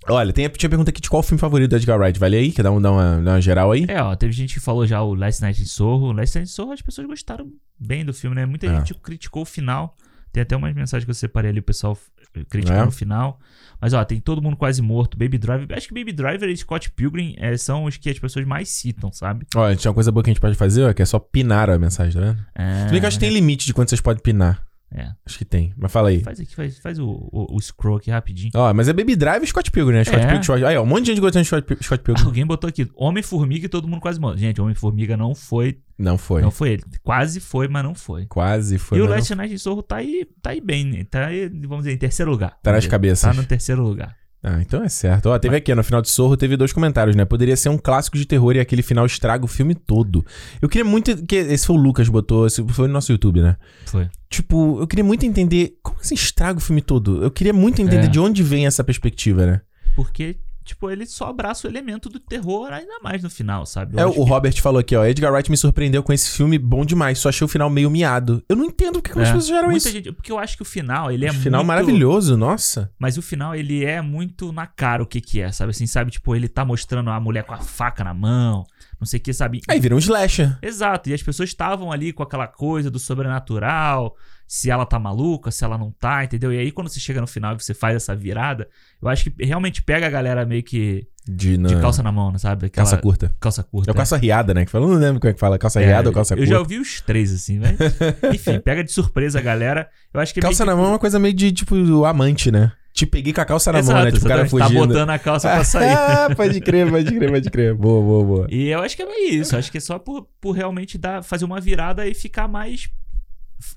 Olha, 0.08 0.32
tem, 0.32 0.48
tinha 0.48 0.68
pergunta 0.68 0.90
aqui 0.90 1.00
de 1.00 1.08
qual 1.08 1.20
o 1.20 1.22
filme 1.22 1.38
favorito 1.40 1.70
do 1.70 1.76
Edgar 1.76 1.98
Wright. 1.98 2.18
Vale 2.18 2.36
aí? 2.36 2.52
Quer 2.52 2.62
dar, 2.62 2.70
um, 2.72 2.80
dar, 2.80 2.90
uma, 2.92 3.20
dar 3.22 3.30
uma 3.32 3.40
geral 3.40 3.70
aí? 3.72 3.84
É, 3.88 4.02
ó, 4.02 4.14
teve 4.16 4.32
gente 4.32 4.54
que 4.54 4.60
falou 4.60 4.86
já 4.86 5.00
o 5.02 5.14
Last 5.14 5.40
Night 5.42 5.60
in 5.62 5.64
Sorro. 5.64 6.08
O 6.08 6.12
Last 6.12 6.36
Night 6.36 6.50
in 6.50 6.52
Sorro 6.52 6.72
as 6.72 6.82
pessoas 6.82 7.06
gostaram 7.06 7.48
bem 7.78 8.04
do 8.04 8.12
filme, 8.12 8.34
né? 8.36 8.44
Muita 8.46 8.66
É. 8.66 8.76
gente 8.78 8.94
criticou 8.94 9.42
o 9.42 9.46
final. 9.46 9.96
Tem 10.32 10.42
até 10.42 10.56
umas 10.56 10.74
mensagens 10.74 11.04
que 11.04 11.10
eu 11.10 11.14
separei 11.14 11.50
ali, 11.50 11.60
o 11.60 11.62
pessoal 11.62 11.96
eh, 12.34 12.42
criticando 12.48 12.84
É. 12.84 12.88
o 12.88 12.90
final. 12.90 13.38
Mas, 13.80 13.92
ó, 13.92 14.02
tem 14.04 14.18
Todo 14.18 14.40
Mundo 14.40 14.56
Quase 14.56 14.80
Morto, 14.80 15.18
Baby 15.18 15.36
Driver. 15.36 15.76
Acho 15.76 15.88
que 15.88 15.94
Baby 15.94 16.12
Driver 16.12 16.48
e 16.48 16.56
Scott 16.56 16.90
Pilgrim 16.92 17.34
eh, 17.38 17.56
são 17.58 17.84
os 17.84 17.96
que 17.98 18.08
as 18.08 18.18
pessoas 18.18 18.46
mais 18.46 18.70
citam, 18.70 19.12
sabe? 19.12 19.46
Olha, 19.54 19.76
tinha 19.76 19.90
uma 19.90 19.94
coisa 19.94 20.10
boa 20.10 20.24
que 20.24 20.30
a 20.30 20.32
gente 20.32 20.40
pode 20.40 20.56
fazer, 20.56 20.84
ó, 20.84 20.92
que 20.94 21.02
é 21.02 21.04
só 21.04 21.18
pinar 21.18 21.68
a 21.68 21.78
mensagem, 21.78 22.14
tá 22.18 22.26
vendo? 22.28 22.44
É, 22.54 22.84
Se 22.86 22.90
bem 22.92 22.98
que 23.00 23.04
eu 23.04 23.08
acho 23.08 23.18
que 23.18 23.24
tem 23.26 23.32
limite 23.34 23.66
de 23.66 23.74
quanto 23.74 23.90
vocês 23.90 24.00
podem 24.00 24.22
pinar. 24.22 24.64
É. 24.94 25.12
Acho 25.26 25.38
que 25.38 25.44
tem. 25.44 25.72
Mas 25.76 25.90
fala 25.92 26.08
aí. 26.10 26.20
Faz 26.20 26.38
aqui, 26.40 26.54
faz, 26.54 26.78
faz 26.78 26.98
o, 26.98 27.06
o, 27.08 27.56
o 27.56 27.60
scroll 27.60 27.96
aqui 27.96 28.10
rapidinho. 28.10 28.50
Ó, 28.54 28.72
mas 28.74 28.88
é 28.88 28.92
Baby 28.92 29.16
Drive 29.16 29.42
e 29.42 29.46
Scott 29.46 29.70
Pilgrim, 29.70 29.96
né? 29.96 30.04
Scott 30.04 30.18
É. 30.22 30.26
Pilgrim, 30.26 30.42
Scott... 30.42 30.64
Aí, 30.64 30.76
ó, 30.76 30.82
um 30.82 30.86
monte 30.86 31.02
de 31.04 31.06
gente 31.12 31.20
gostando 31.20 31.42
de 31.42 31.48
Scott, 31.48 31.84
Scott 31.84 32.02
Pilgrim. 32.02 32.24
Alguém 32.24 32.46
botou 32.46 32.68
aqui, 32.68 32.90
Homem-Formiga 32.94 33.66
e 33.66 33.68
Todo 33.68 33.88
Mundo 33.88 34.00
Quase 34.00 34.20
Morto. 34.20 34.38
Gente, 34.38 34.60
Homem-Formiga 34.60 35.16
não 35.16 35.34
foi, 35.34 35.78
Não 35.98 36.16
foi. 36.18 36.42
não 36.42 36.50
foi 36.50 36.70
ele. 36.72 36.84
Quase 37.02 37.40
foi, 37.40 37.68
mas 37.68 37.82
não 37.84 37.94
foi. 37.94 38.26
Quase 38.26 38.78
foi. 38.78 38.98
e 38.98 39.00
o 39.00 39.04
mas 39.04 39.10
não- 39.10 39.16
Last 39.16 39.34
Night 39.34 39.58
Sorro 39.58 39.82
tá 39.82 39.96
aí, 39.96 40.26
tá 40.40 40.50
aí 40.50 40.60
bem, 40.60 40.84
né? 40.84 41.04
Tá 41.04 41.26
aí, 41.26 41.48
vamos 41.48 41.78
dizer, 41.84 41.92
em 41.94 41.98
terceiro 41.98 42.30
lugar. 42.30 42.58
Tá 42.62 42.72
nas 42.72 42.80
dizer. 42.82 42.90
cabeças. 42.90 43.34
Tá 43.34 43.40
no 43.40 43.46
terceiro 43.46 43.82
lugar. 43.82 44.16
Ah, 44.44 44.60
então 44.60 44.82
é 44.82 44.88
certo. 44.88 45.26
Ó, 45.26 45.38
teve 45.38 45.54
aqui, 45.56 45.72
no 45.72 45.84
final 45.84 46.02
de 46.02 46.10
Sorro, 46.10 46.36
teve 46.36 46.56
dois 46.56 46.72
comentários, 46.72 47.14
né? 47.14 47.24
Poderia 47.24 47.56
ser 47.56 47.68
um 47.68 47.78
clássico 47.78 48.18
de 48.18 48.26
terror 48.26 48.56
e 48.56 48.60
aquele 48.60 48.82
final 48.82 49.06
estraga 49.06 49.44
o 49.44 49.48
filme 49.48 49.72
todo. 49.74 50.26
Eu 50.60 50.68
queria 50.68 50.84
muito... 50.84 51.24
que 51.24 51.36
Esse 51.36 51.64
foi 51.66 51.76
o 51.76 51.78
Lucas 51.78 52.08
botou, 52.08 52.46
esse 52.46 52.60
foi 52.68 52.88
no 52.88 52.92
nosso 52.94 53.12
YouTube, 53.12 53.40
né? 53.40 53.56
Foi. 53.86 54.08
Tipo, 54.28 54.80
eu 54.80 54.86
queria 54.88 55.04
muito 55.04 55.24
entender 55.24 55.74
como 55.82 55.98
assim 56.00 56.14
estraga 56.14 56.58
o 56.58 56.60
filme 56.62 56.82
todo. 56.82 57.22
Eu 57.22 57.30
queria 57.30 57.52
muito 57.52 57.80
entender 57.80 58.06
É. 58.06 58.08
de 58.08 58.18
onde 58.18 58.42
vem 58.42 58.66
essa 58.66 58.82
perspectiva, 58.82 59.46
né? 59.46 59.60
Porque, 59.94 60.36
tipo, 60.64 60.90
ele 60.90 61.06
só 61.06 61.26
abraça 61.28 61.66
o 61.66 61.70
elemento 61.70 62.08
do 62.08 62.18
terror 62.20 62.72
ainda 62.72 62.98
mais 63.02 63.22
no 63.22 63.30
final, 63.30 63.66
sabe? 63.66 63.96
Eu 63.96 64.00
É, 64.00 64.06
o 64.06 64.12
que- 64.12 64.20
Robert 64.20 64.60
falou 64.62 64.78
aqui, 64.80 64.94
ó. 64.96 65.04
Edgar 65.04 65.32
Wright 65.32 65.50
me 65.50 65.56
surpreendeu 65.56 66.02
com 66.02 66.12
esse 66.12 66.30
filme 66.30 66.58
bom 66.58 66.84
demais. 66.84 67.18
Só 67.18 67.28
achei 67.28 67.44
o 67.44 67.48
final 67.48 67.68
meio 67.70 67.90
miado. 67.90 68.42
Eu 68.48 68.56
não 68.56 68.64
entendo 68.64 68.94
porque 68.94 69.10
como 69.12 69.22
as 69.24 69.30
É. 69.30 69.32
pessoas 69.34 69.62
Muita 69.64 69.76
isso. 69.76 69.90
gente, 69.90 70.12
porque 70.12 70.30
eu 70.32 70.38
acho 70.38 70.56
que 70.56 70.62
o 70.62 70.66
final, 70.66 71.10
ele 71.10 71.26
é 71.26 71.30
o 71.30 71.34
final 71.34 71.60
muito... 71.60 71.68
maravilhoso, 71.68 72.36
nossa. 72.36 72.90
Mas 72.98 73.16
o 73.18 73.22
final, 73.22 73.54
ele 73.54 73.84
é 73.84 74.00
muito 74.00 74.52
na 74.52 74.66
cara 74.66 75.02
o 75.02 75.06
que 75.06 75.20
que 75.20 75.40
é, 75.40 75.50
sabe? 75.52 75.70
Assim, 75.70 75.86
sabe? 75.86 76.10
Tipo, 76.10 76.34
ele 76.34 76.48
tá 76.48 76.64
mostrando 76.64 77.10
a 77.10 77.18
mulher 77.20 77.44
com 77.44 77.54
a 77.54 77.58
faca 77.58 78.02
na 78.04 78.14
mão, 78.14 78.64
não 79.02 79.06
sei 79.06 79.18
o 79.18 79.22
que, 79.22 79.32
sabe? 79.32 79.60
Aí 79.68 79.78
vira 79.80 79.94
um 79.94 79.98
slasher. 79.98 80.56
Exato, 80.62 81.10
e 81.10 81.14
as 81.14 81.22
pessoas 81.22 81.48
estavam 81.50 81.90
ali 81.92 82.12
com 82.12 82.22
aquela 82.22 82.46
coisa 82.46 82.90
do 82.90 82.98
sobrenatural, 82.98 84.14
se 84.46 84.70
ela 84.70 84.84
tá 84.86 84.98
maluca, 84.98 85.50
se 85.50 85.64
ela 85.64 85.76
não 85.76 85.90
tá, 85.90 86.24
entendeu? 86.24 86.52
E 86.52 86.58
aí 86.58 86.70
quando 86.70 86.88
você 86.88 87.00
chega 87.00 87.20
no 87.20 87.26
final 87.26 87.54
e 87.54 87.60
você 87.62 87.74
faz 87.74 87.96
essa 87.96 88.14
virada, 88.14 88.68
eu 89.00 89.08
acho 89.08 89.30
que 89.30 89.44
realmente 89.44 89.82
pega 89.82 90.06
a 90.06 90.10
galera 90.10 90.44
meio 90.44 90.62
que 90.62 91.06
De, 91.26 91.56
de 91.56 91.58
na- 91.58 91.80
calça 91.80 92.02
na 92.02 92.12
mão, 92.12 92.30
né, 92.32 92.38
sabe? 92.38 92.66
Aquela- 92.66 92.84
calça 92.86 92.98
curta. 93.00 93.34
Calça 93.40 93.62
curta. 93.62 93.90
É 93.90 93.92
o 93.92 93.94
calça 93.94 94.16
riada, 94.16 94.52
né? 94.54 94.64
Que 94.64 94.70
fala, 94.70 94.86
não 94.86 94.94
lembro 94.94 95.20
como 95.20 95.30
é 95.30 95.34
que 95.34 95.40
fala. 95.40 95.58
Calça 95.58 95.80
É, 95.80 95.86
riada 95.86 96.08
ou 96.08 96.14
calça 96.14 96.34
Eu 96.34 96.38
curta. 96.38 96.52
já 96.52 96.58
ouvi 96.58 96.78
os 96.78 97.00
três, 97.00 97.32
assim, 97.32 97.58
mas. 97.58 97.76
Enfim, 98.34 98.60
pega 98.60 98.84
de 98.84 98.92
surpresa 98.92 99.38
a 99.38 99.42
galera. 99.42 99.88
Eu 100.12 100.20
acho 100.20 100.32
que 100.34 100.40
é 100.40 100.42
meio 100.42 100.50
Calça 100.50 100.64
que- 100.64 100.70
na 100.70 100.76
mão 100.76 100.86
é 100.86 100.88
uma 100.90 100.98
coisa 100.98 101.18
meio 101.18 101.34
de, 101.34 101.50
tipo, 101.52 102.04
amante, 102.04 102.50
né? 102.50 102.72
Te 102.92 103.06
peguei 103.06 103.32
com 103.32 103.40
a 103.40 103.44
calça 103.44 103.72
na 103.72 103.78
Exato, 103.78 103.96
mão, 103.96 104.04
né? 104.04 104.12
Tipo, 104.12 104.24
o 104.24 104.28
cara 104.28 104.42
tá 104.42 104.48
fugindo. 104.48 104.68
Tá 104.68 104.86
botando 104.86 105.10
a 105.10 105.18
calça 105.18 105.50
pra 105.50 105.64
sair. 105.64 105.92
ah, 105.96 106.28
pode 106.36 106.60
crer, 106.60 106.90
pode 106.90 107.14
crer, 107.14 107.30
pode 107.30 107.50
crer. 107.50 107.74
Boa, 107.74 108.02
boa, 108.02 108.24
boa. 108.24 108.46
E 108.50 108.68
eu 108.68 108.80
acho 108.80 108.96
que 108.96 109.02
é 109.02 109.28
isso. 109.30 109.56
Acho 109.56 109.70
que 109.70 109.78
é 109.78 109.80
só 109.80 109.98
por, 109.98 110.28
por 110.40 110.52
realmente 110.52 110.98
dar, 110.98 111.22
fazer 111.22 111.44
uma 111.44 111.60
virada 111.60 112.06
e 112.06 112.14
ficar 112.14 112.46
mais 112.46 112.90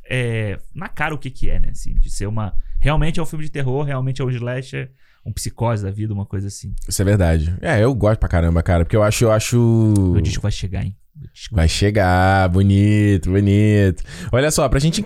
é, 0.10 0.60
na 0.74 0.90
cara 0.90 1.16
o 1.16 1.18
que 1.18 1.30
que 1.30 1.50
é, 1.50 1.60
né? 1.60 1.70
Assim, 1.72 1.94
de 1.96 2.10
ser 2.10 2.28
uma... 2.28 2.54
Realmente 2.80 3.20
é 3.20 3.24
um 3.24 3.26
filme 3.26 3.46
de 3.46 3.52
terror, 3.52 3.84
realmente 3.84 4.22
é 4.22 4.26
um 4.26 4.30
slasher 4.30 4.92
um 5.26 5.32
psicose 5.32 5.84
da 5.84 5.90
vida, 5.90 6.14
uma 6.14 6.26
coisa 6.26 6.48
assim. 6.48 6.76
Isso 6.88 7.02
é 7.02 7.06
verdade. 7.06 7.56
É, 7.60 7.84
eu 7.84 7.94
gosto 7.96 8.20
pra 8.20 8.30
caramba, 8.30 8.62
cara, 8.62 8.86
porque 8.86 8.96
eu 8.96 9.02
acho, 9.02 9.26
eu 9.26 9.32
acho. 9.32 9.58
O 9.58 10.22
disco 10.22 10.44
vai 10.44 10.52
chegar, 10.52 10.86
hein? 10.86 10.96
Vai 11.52 11.68
chegar, 11.68 12.50
bonito, 12.50 13.30
bonito. 13.30 14.04
Olha 14.32 14.52
só, 14.52 14.68
pra 14.68 14.80
gente 14.80 15.04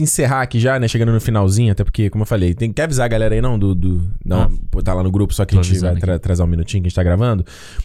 encerrar 0.00 0.42
aqui 0.42 0.58
já, 0.58 0.78
né? 0.78 0.88
Chegando 0.88 1.12
no 1.12 1.20
finalzinho, 1.20 1.72
até 1.72 1.84
porque, 1.84 2.08
como 2.08 2.22
eu 2.22 2.26
falei, 2.26 2.54
tem 2.54 2.72
que 2.72 2.80
avisar 2.80 3.06
a 3.06 3.08
galera 3.08 3.34
aí, 3.34 3.40
não? 3.40 3.58
Do. 3.58 3.74
do 3.74 4.10
não, 4.24 4.42
ah, 4.42 4.82
tá 4.82 4.94
lá 4.94 5.02
no 5.02 5.10
grupo, 5.10 5.34
só 5.34 5.44
que 5.44 5.58
a 5.58 5.62
gente 5.62 5.78
vai 5.78 5.96
tra 5.96 6.18
trazer 6.18 6.42
um 6.42 6.46
minutinho 6.46 6.82
que 6.82 6.86
a 6.86 6.90
gente 6.90 6.96
tá 6.96 7.02
gravando. 7.02 7.44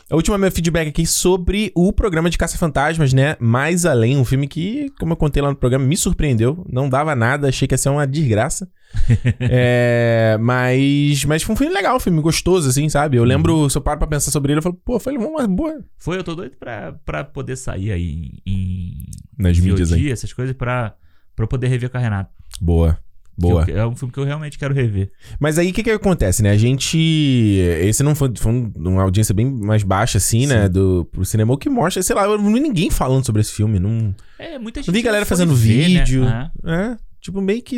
A 0.09 0.15
última 0.15 0.37
meu 0.37 0.51
feedback 0.51 0.87
aqui 0.87 1.05
sobre 1.05 1.71
o 1.75 1.91
programa 1.91 2.29
de 2.29 2.37
Caça-Fantasmas, 2.37 3.13
né? 3.13 3.35
Mais 3.39 3.85
além, 3.85 4.17
um 4.17 4.25
filme 4.25 4.47
que, 4.47 4.91
como 4.99 5.13
eu 5.13 5.17
contei 5.17 5.41
lá 5.41 5.49
no 5.49 5.55
programa, 5.55 5.85
me 5.85 5.97
surpreendeu. 5.97 6.65
Não 6.69 6.89
dava 6.89 7.15
nada, 7.15 7.49
achei 7.49 7.67
que 7.67 7.73
ia 7.73 7.77
ser 7.77 7.89
uma 7.89 8.07
desgraça. 8.07 8.69
é, 9.39 10.37
mas, 10.39 11.25
mas 11.25 11.43
foi 11.43 11.53
um 11.53 11.57
filme 11.57 11.73
legal, 11.73 11.97
um 11.97 11.99
filme 11.99 12.21
gostoso, 12.21 12.69
assim, 12.69 12.87
sabe? 12.89 13.17
Eu 13.17 13.23
uhum. 13.23 13.27
lembro, 13.27 13.69
se 13.69 13.77
eu 13.77 13.81
paro 13.81 13.99
pra 13.99 14.07
pensar 14.07 14.31
sobre 14.31 14.51
ele, 14.51 14.59
eu 14.59 14.63
falo, 14.63 14.75
pô, 14.75 14.99
foi 14.99 15.17
uma 15.17 15.47
boa. 15.47 15.83
Foi, 15.97 16.17
eu 16.17 16.23
tô 16.23 16.35
doido 16.35 16.55
pra, 16.57 16.93
pra 17.05 17.23
poder 17.23 17.55
sair 17.55 17.91
aí 17.91 18.31
em. 18.45 19.05
Nas 19.37 19.59
mídias 19.59 19.91
aí. 19.91 20.11
essas 20.11 20.31
coisas, 20.31 20.55
pra, 20.55 20.95
pra 21.35 21.47
poder 21.47 21.67
rever 21.67 21.89
com 21.89 21.97
a 21.97 21.99
Renata. 21.99 22.31
Boa. 22.61 22.97
Boa. 23.37 23.65
Eu, 23.67 23.77
é 23.77 23.87
um 23.87 23.95
filme 23.95 24.13
que 24.13 24.19
eu 24.19 24.23
realmente 24.23 24.57
quero 24.57 24.73
rever. 24.73 25.11
Mas 25.39 25.59
aí 25.59 25.69
o 25.69 25.73
que 25.73 25.83
que 25.83 25.91
acontece, 25.91 26.41
né? 26.41 26.51
A 26.51 26.57
gente. 26.57 26.97
Esse 27.81 28.01
não 28.01 28.15
foi, 28.15 28.31
foi 28.37 28.71
uma 28.77 29.03
audiência 29.03 29.35
bem 29.35 29.45
mais 29.45 29.83
baixa, 29.83 30.17
assim, 30.17 30.47
né? 30.47 30.55
Sim. 30.55 30.61
né? 30.61 30.69
Do, 30.69 31.05
pro 31.11 31.25
cinema, 31.25 31.57
que 31.57 31.69
mostra, 31.69 32.01
sei 32.01 32.15
lá, 32.15 32.23
eu 32.23 32.37
não 32.37 32.53
vi 32.53 32.61
ninguém 32.61 32.89
falando 32.89 33.25
sobre 33.25 33.41
esse 33.41 33.51
filme. 33.51 33.77
Não, 33.77 34.15
é, 34.39 34.57
muita 34.57 34.79
gente. 34.79 34.87
Não 34.87 34.93
vi 34.93 35.01
galera 35.01 35.25
fazendo 35.25 35.53
ver, 35.53 35.89
né? 35.89 35.99
vídeo. 35.99 36.23
Né? 36.23 36.49
É, 36.65 36.97
tipo, 37.19 37.41
meio 37.41 37.61
que 37.61 37.77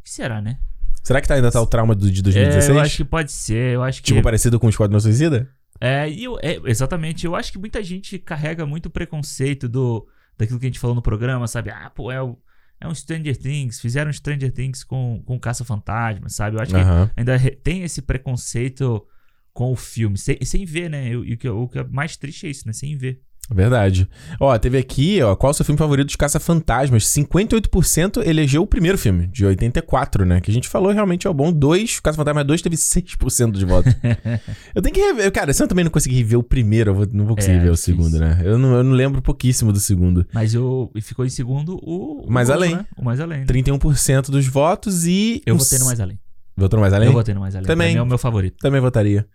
o 0.00 0.02
que 0.02 0.10
será, 0.10 0.40
né? 0.40 0.58
Será 1.02 1.20
que 1.20 1.28
tá, 1.28 1.34
ainda 1.34 1.50
tá 1.50 1.60
o 1.60 1.66
trauma 1.66 1.94
do, 1.94 2.10
de 2.10 2.22
2016? 2.22 2.68
É, 2.68 2.72
eu 2.72 2.80
acho 2.80 2.96
que 2.96 3.04
pode 3.04 3.32
ser. 3.32 3.74
Eu 3.74 3.82
acho 3.82 4.02
que... 4.02 4.08
Tipo, 4.08 4.22
parecido 4.22 4.58
com 4.58 4.66
o 4.66 4.70
Esquadrão 4.70 5.00
Suicida? 5.00 5.48
É, 5.80 6.08
e 6.10 6.24
eu, 6.24 6.38
é, 6.42 6.60
exatamente. 6.66 7.24
Eu 7.24 7.34
acho 7.34 7.52
que 7.52 7.58
muita 7.58 7.82
gente 7.82 8.18
carrega 8.18 8.66
muito 8.66 8.90
preconceito 8.90 9.68
do, 9.68 10.06
daquilo 10.36 10.58
que 10.58 10.66
a 10.66 10.68
gente 10.68 10.78
falou 10.78 10.94
no 10.94 11.02
programa, 11.02 11.46
sabe? 11.46 11.70
Ah, 11.70 11.90
pô, 11.90 12.12
é, 12.12 12.22
o, 12.22 12.38
é 12.80 12.86
um 12.86 12.94
Stranger 12.94 13.36
Things. 13.36 13.80
Fizeram 13.80 14.12
Stranger 14.12 14.52
Things 14.52 14.84
com, 14.84 15.22
com 15.24 15.40
Caça-Fantasma, 15.40 16.28
sabe? 16.28 16.56
Eu 16.56 16.60
acho 16.60 16.76
uhum. 16.76 17.06
que 17.06 17.12
ainda 17.16 17.38
tem 17.62 17.82
esse 17.82 18.02
preconceito 18.02 19.06
com 19.52 19.72
o 19.72 19.76
filme, 19.76 20.16
sem, 20.18 20.38
sem 20.44 20.64
ver, 20.64 20.90
né? 20.90 21.08
E 21.08 21.34
o, 21.34 21.36
que, 21.36 21.48
o 21.48 21.68
que 21.68 21.78
é 21.78 21.84
mais 21.84 22.16
triste 22.16 22.46
é 22.46 22.50
isso, 22.50 22.66
né? 22.66 22.72
Sem 22.72 22.96
ver. 22.96 23.20
Verdade. 23.52 24.08
Ó, 24.38 24.56
teve 24.58 24.78
aqui, 24.78 25.20
ó, 25.22 25.34
qual 25.34 25.50
o 25.50 25.54
seu 25.54 25.64
filme 25.64 25.78
favorito 25.78 26.06
dos 26.06 26.16
Caça-Fantasmas? 26.16 27.04
58% 27.04 28.26
elegeu 28.26 28.62
o 28.62 28.66
primeiro 28.66 28.96
filme, 28.96 29.26
de 29.26 29.44
84, 29.44 30.24
né? 30.24 30.40
Que 30.40 30.50
a 30.50 30.54
gente 30.54 30.68
falou 30.68 30.92
realmente 30.92 31.26
é 31.26 31.30
o 31.30 31.34
bom. 31.34 31.52
Dois, 31.52 32.00
Caça-Fantasmas 32.00 32.44
2 32.44 32.62
teve 32.62 32.76
6% 32.76 33.52
de 33.52 33.64
votos. 33.64 33.94
eu 34.74 34.80
tenho 34.80 34.94
que 34.94 35.00
rever. 35.00 35.32
Cara, 35.32 35.52
se 35.52 35.62
eu 35.62 35.68
também 35.68 35.84
não 35.84 35.90
conseguir 35.90 36.16
rever 36.16 36.38
o 36.38 36.42
primeiro, 36.42 36.90
eu 36.90 36.94
vou, 36.94 37.06
não 37.12 37.26
vou 37.26 37.36
conseguir 37.36 37.58
é, 37.58 37.60
ver 37.60 37.70
o 37.70 37.76
segundo, 37.76 38.18
né? 38.18 38.40
Eu 38.44 38.58
não, 38.58 38.74
eu 38.74 38.84
não 38.84 38.92
lembro 38.92 39.20
pouquíssimo 39.20 39.72
do 39.72 39.80
segundo. 39.80 40.26
Mas 40.32 40.54
eu, 40.54 40.90
ficou 41.02 41.24
em 41.24 41.30
segundo 41.30 41.76
o. 41.82 42.26
o 42.26 42.30
Mais 42.30 42.48
novo, 42.48 42.60
Além. 42.60 42.76
Né? 42.76 42.86
O 42.96 43.04
Mais 43.04 43.20
Além. 43.20 43.40
Né? 43.40 43.46
31% 43.46 44.30
dos 44.30 44.46
votos 44.46 45.06
e. 45.06 45.42
Eu 45.44 45.56
votei 45.56 45.78
no 45.78 45.86
Mais 45.86 46.00
Além. 46.00 46.18
Votou 46.56 46.76
no 46.76 46.82
Mais 46.82 46.92
Além? 46.92 47.08
Eu 47.08 47.12
votei 47.12 47.34
no 47.34 47.40
Mais 47.40 47.54
Além. 47.54 47.66
Também. 47.66 47.96
é 47.96 48.02
o 48.02 48.06
meu 48.06 48.18
favorito. 48.18 48.56
Também 48.60 48.80
votaria. 48.80 49.26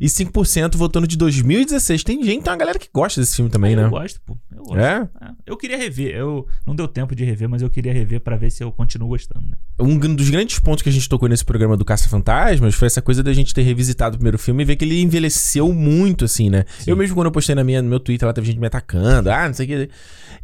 E 0.00 0.06
5% 0.06 0.76
votou 0.76 1.00
no 1.00 1.06
de 1.06 1.16
2016. 1.16 2.02
Tem 2.02 2.22
gente, 2.22 2.42
tem 2.42 2.52
uma 2.52 2.58
galera 2.58 2.78
que 2.78 2.88
gosta 2.92 3.20
desse 3.20 3.36
filme 3.36 3.50
também, 3.50 3.76
né? 3.76 3.84
Eu 3.84 3.90
gosto, 3.90 4.20
pô. 4.26 4.36
Eu 4.50 4.64
gosto. 4.64 4.78
É? 4.78 5.08
é? 5.20 5.30
Eu 5.46 5.56
queria 5.56 5.76
rever. 5.76 6.14
Eu 6.14 6.46
não 6.66 6.74
deu 6.74 6.88
tempo 6.88 7.14
de 7.14 7.24
rever, 7.24 7.48
mas 7.48 7.62
eu 7.62 7.70
queria 7.70 7.92
rever 7.92 8.20
para 8.20 8.36
ver 8.36 8.50
se 8.50 8.64
eu 8.64 8.72
continuo 8.72 9.08
gostando, 9.08 9.48
né? 9.48 9.56
Um 9.78 9.98
dos 9.98 10.30
grandes 10.30 10.58
pontos 10.58 10.82
que 10.82 10.88
a 10.88 10.92
gente 10.92 11.08
tocou 11.08 11.28
nesse 11.28 11.44
programa 11.44 11.76
do 11.76 11.84
Caça 11.84 12.08
Fantasmas 12.08 12.74
foi 12.74 12.86
essa 12.86 13.02
coisa 13.02 13.22
da 13.22 13.32
gente 13.32 13.54
ter 13.54 13.62
revisitado 13.62 14.16
o 14.16 14.18
primeiro 14.18 14.38
filme 14.38 14.62
e 14.62 14.66
ver 14.66 14.76
que 14.76 14.84
ele 14.84 15.00
envelheceu 15.00 15.72
muito, 15.72 16.24
assim, 16.24 16.50
né? 16.50 16.64
Sim. 16.78 16.90
Eu 16.90 16.96
mesmo, 16.96 17.14
quando 17.14 17.26
eu 17.26 17.32
postei 17.32 17.54
na 17.54 17.64
minha, 17.64 17.80
no 17.82 17.88
meu 17.88 18.00
Twitter, 18.00 18.26
lá 18.26 18.32
teve 18.32 18.46
gente 18.46 18.60
me 18.60 18.66
atacando. 18.66 19.30
Ah, 19.30 19.46
não 19.46 19.54
sei 19.54 19.66
o 19.66 19.68
que. 19.68 19.90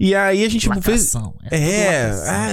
E 0.01 0.15
aí 0.15 0.45
a 0.45 0.49
gente 0.49 0.69
fez. 0.81 1.13
É. 1.51 1.59
é. 1.59 2.11
Ah, 2.27 2.49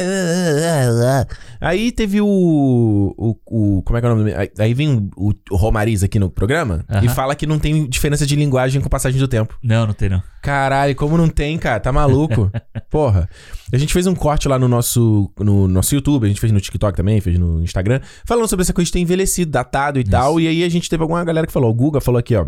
ah, 0.66 1.28
ah, 1.62 1.68
aí 1.68 1.92
teve 1.92 2.20
o, 2.20 2.26
o, 2.26 3.36
o. 3.46 3.65
Como 3.86 3.98
é 3.98 4.02
que 4.02 4.08
é 4.08 4.10
o 4.10 4.16
nome? 4.16 4.34
Aí 4.58 4.74
vem 4.74 5.10
o, 5.16 5.32
o 5.52 5.56
Romariz 5.56 6.04
aqui 6.04 6.20
no 6.20 6.30
programa 6.30 6.86
uh 6.90 6.96
-huh. 6.96 7.06
e 7.06 7.10
fala 7.10 7.36
que 7.36 7.46
não 7.46 7.60
tem 7.60 7.88
diferença 7.88 8.26
de 8.26 8.36
linguagem 8.36 8.82
com 8.82 8.90
passagem 8.90 9.20
do 9.20 9.28
tempo. 9.28 9.58
Não, 9.64 9.88
não 9.88 9.94
tem 9.94 10.10
não. 10.10 10.22
Caralho, 10.42 10.96
como 10.96 11.18
não 11.18 11.28
tem, 11.28 11.58
cara? 11.58 11.80
Tá 11.80 11.92
maluco? 11.92 12.52
Porra. 12.90 13.28
A 13.74 13.78
gente 13.78 13.92
fez 13.92 14.06
um 14.06 14.14
corte 14.14 14.48
lá 14.48 14.60
no 14.60 14.68
nosso, 14.68 15.32
no 15.40 15.68
nosso 15.68 15.96
YouTube, 15.96 16.26
a 16.26 16.28
gente 16.28 16.40
fez 16.40 16.52
no 16.52 16.62
TikTok 16.62 16.96
também, 16.96 17.20
fez 17.20 17.40
no 17.40 17.64
Instagram, 17.64 18.00
falando 18.26 18.48
sobre 18.48 18.62
essa 18.64 18.74
coisa 18.74 18.86
de 18.86 18.92
ter 18.92 19.00
envelhecido, 19.00 19.52
datado 19.52 20.00
e 20.00 20.04
Isso. 20.04 20.12
tal. 20.12 20.40
E 20.40 20.48
aí 20.48 20.64
a 20.64 20.70
gente 20.70 20.90
teve 20.90 21.02
alguma 21.02 21.24
galera 21.24 21.48
que 21.48 21.54
falou, 21.54 21.72
o 21.72 21.74
Guga 21.74 22.00
falou 22.00 22.20
aqui, 22.20 22.36
ó. 22.36 22.46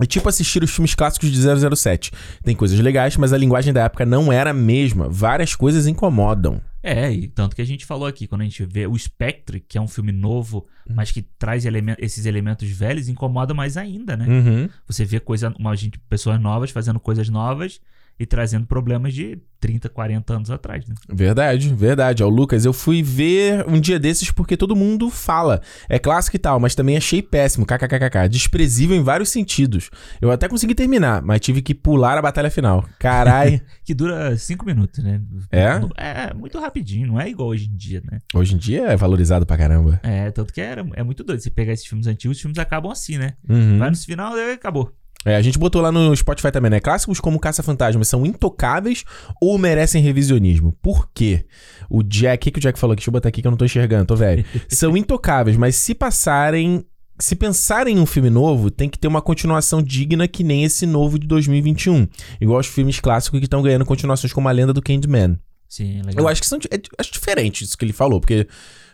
É 0.00 0.06
tipo 0.06 0.28
assistir 0.28 0.62
os 0.62 0.70
filmes 0.70 0.94
clássicos 0.94 1.30
de 1.30 1.76
007. 1.76 2.10
Tem 2.42 2.56
coisas 2.56 2.78
legais, 2.80 3.16
mas 3.16 3.32
a 3.32 3.38
linguagem 3.38 3.72
da 3.72 3.84
época 3.84 4.04
não 4.04 4.32
era 4.32 4.50
a 4.50 4.54
mesma. 4.54 5.08
Várias 5.08 5.54
coisas 5.54 5.86
incomodam. 5.86 6.60
É, 6.84 7.10
e 7.10 7.26
tanto 7.26 7.56
que 7.56 7.62
a 7.62 7.64
gente 7.64 7.86
falou 7.86 8.06
aqui, 8.06 8.26
quando 8.26 8.42
a 8.42 8.44
gente 8.44 8.62
vê 8.66 8.86
o 8.86 8.96
Spectre, 8.98 9.58
que 9.58 9.78
é 9.78 9.80
um 9.80 9.88
filme 9.88 10.12
novo, 10.12 10.66
uhum. 10.86 10.94
mas 10.94 11.10
que 11.10 11.22
traz 11.22 11.64
elemen 11.64 11.96
esses 11.98 12.26
elementos 12.26 12.68
velhos, 12.68 13.08
incomoda 13.08 13.54
mais 13.54 13.78
ainda, 13.78 14.14
né? 14.18 14.26
Uhum. 14.28 14.68
Você 14.86 15.02
vê 15.02 15.18
coisa, 15.18 15.54
uma 15.58 15.74
gente, 15.74 15.98
pessoas 15.98 16.38
novas 16.38 16.70
fazendo 16.70 17.00
coisas 17.00 17.30
novas 17.30 17.80
e 18.18 18.24
trazendo 18.24 18.66
problemas 18.66 19.12
de 19.12 19.38
30, 19.64 19.88
40 19.88 20.34
anos 20.34 20.50
atrás, 20.50 20.86
né? 20.86 20.94
Verdade, 21.08 21.74
verdade. 21.74 22.22
Ó, 22.22 22.28
Lucas, 22.28 22.64
eu 22.66 22.72
fui 22.72 23.02
ver 23.02 23.64
um 23.66 23.80
dia 23.80 23.98
desses 23.98 24.30
porque 24.30 24.56
todo 24.56 24.76
mundo 24.76 25.08
fala. 25.08 25.62
É 25.88 25.98
clássico 25.98 26.36
e 26.36 26.38
tal, 26.38 26.60
mas 26.60 26.74
também 26.74 26.96
achei 26.96 27.22
péssimo. 27.22 27.64
KKKK. 27.64 28.28
Desprezível 28.28 28.94
em 28.94 29.02
vários 29.02 29.30
sentidos. 29.30 29.90
Eu 30.20 30.30
até 30.30 30.48
consegui 30.48 30.74
terminar, 30.74 31.22
mas 31.22 31.40
tive 31.40 31.62
que 31.62 31.74
pular 31.74 32.18
a 32.18 32.22
batalha 32.22 32.50
final. 32.50 32.86
Carai. 32.98 33.62
que 33.84 33.94
dura 33.94 34.36
5 34.36 34.66
minutos, 34.66 35.02
né? 35.02 35.20
É? 35.50 35.80
É, 35.96 36.34
muito 36.34 36.60
rapidinho. 36.60 37.06
Não 37.06 37.20
é 37.20 37.28
igual 37.28 37.48
hoje 37.48 37.66
em 37.66 37.74
dia, 37.74 38.02
né? 38.10 38.18
Hoje 38.34 38.54
em 38.54 38.58
dia 38.58 38.82
é 38.88 38.96
valorizado 38.96 39.46
pra 39.46 39.56
caramba. 39.56 39.98
É, 40.02 40.30
tanto 40.30 40.52
que 40.52 40.60
é, 40.60 40.76
é 40.94 41.02
muito 41.02 41.24
doido. 41.24 41.40
Você 41.40 41.50
pegar 41.50 41.72
esses 41.72 41.86
filmes 41.86 42.06
antigos, 42.06 42.36
os 42.36 42.40
filmes 42.42 42.58
acabam 42.58 42.92
assim, 42.92 43.16
né? 43.16 43.32
Uhum. 43.48 43.78
Vai 43.78 43.90
no 43.90 43.96
final 43.96 44.36
e 44.36 44.52
acabou. 44.52 44.92
É, 45.24 45.36
a 45.36 45.42
gente 45.42 45.58
botou 45.58 45.80
lá 45.80 45.90
no 45.90 46.14
Spotify 46.14 46.50
também, 46.50 46.70
né? 46.70 46.80
Clássicos 46.80 47.18
como 47.18 47.40
Caça-Fantasmas 47.40 48.08
são 48.08 48.26
intocáveis 48.26 49.04
ou 49.40 49.56
merecem 49.56 50.02
revisionismo? 50.02 50.76
Por 50.82 51.08
quê? 51.14 51.46
O 51.88 52.02
Jack, 52.02 52.36
o 52.36 52.44
que, 52.44 52.50
que 52.52 52.58
o 52.58 52.62
Jack 52.62 52.78
falou 52.78 52.92
aqui? 52.92 53.00
Deixa 53.00 53.10
eu 53.10 53.12
botar 53.12 53.28
aqui 53.28 53.40
que 53.40 53.46
eu 53.46 53.50
não 53.50 53.58
tô 53.58 53.64
enxergando, 53.64 54.06
tô 54.06 54.16
velho. 54.16 54.44
são 54.68 54.96
intocáveis, 54.96 55.56
mas 55.56 55.76
se 55.76 55.94
passarem. 55.94 56.84
Se 57.16 57.36
pensarem 57.36 57.96
em 57.96 58.00
um 58.00 58.06
filme 58.06 58.28
novo, 58.28 58.72
tem 58.72 58.88
que 58.88 58.98
ter 58.98 59.06
uma 59.06 59.22
continuação 59.22 59.80
digna 59.80 60.26
que 60.26 60.42
nem 60.42 60.64
esse 60.64 60.84
novo 60.84 61.16
de 61.16 61.28
2021. 61.28 62.08
Igual 62.40 62.58
os 62.58 62.66
filmes 62.66 62.98
clássicos 62.98 63.38
que 63.38 63.46
estão 63.46 63.62
ganhando 63.62 63.84
continuações 63.84 64.32
como 64.32 64.48
A 64.48 64.52
Lenda 64.52 64.72
do 64.72 64.82
Candyman. 64.82 65.38
Sim, 65.68 66.02
legal. 66.02 66.24
Eu 66.24 66.28
acho 66.28 66.40
que 66.40 66.46
são 66.46 66.58
é, 66.70 66.80
acho 66.98 67.12
diferente 67.12 67.62
isso 67.62 67.78
que 67.78 67.84
ele 67.84 67.92
falou, 67.92 68.20
porque 68.20 68.48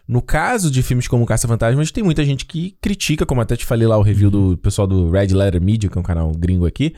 no 0.06 0.20
caso 0.20 0.70
de 0.70 0.82
filmes 0.82 1.06
como 1.06 1.26
Caça-Fantasmas, 1.26 1.90
tem 1.90 2.02
muita 2.02 2.24
gente 2.24 2.46
que 2.46 2.76
critica, 2.80 3.24
como 3.24 3.40
até 3.40 3.56
te 3.56 3.64
falei 3.64 3.86
lá 3.86 3.96
o 3.96 4.02
review 4.02 4.30
do 4.30 4.56
pessoal 4.58 4.86
do 4.86 5.10
Red 5.10 5.28
Letter 5.28 5.60
Media, 5.60 5.88
que 5.88 5.96
é 5.96 6.00
um 6.00 6.04
canal 6.04 6.32
gringo 6.32 6.66
aqui, 6.66 6.94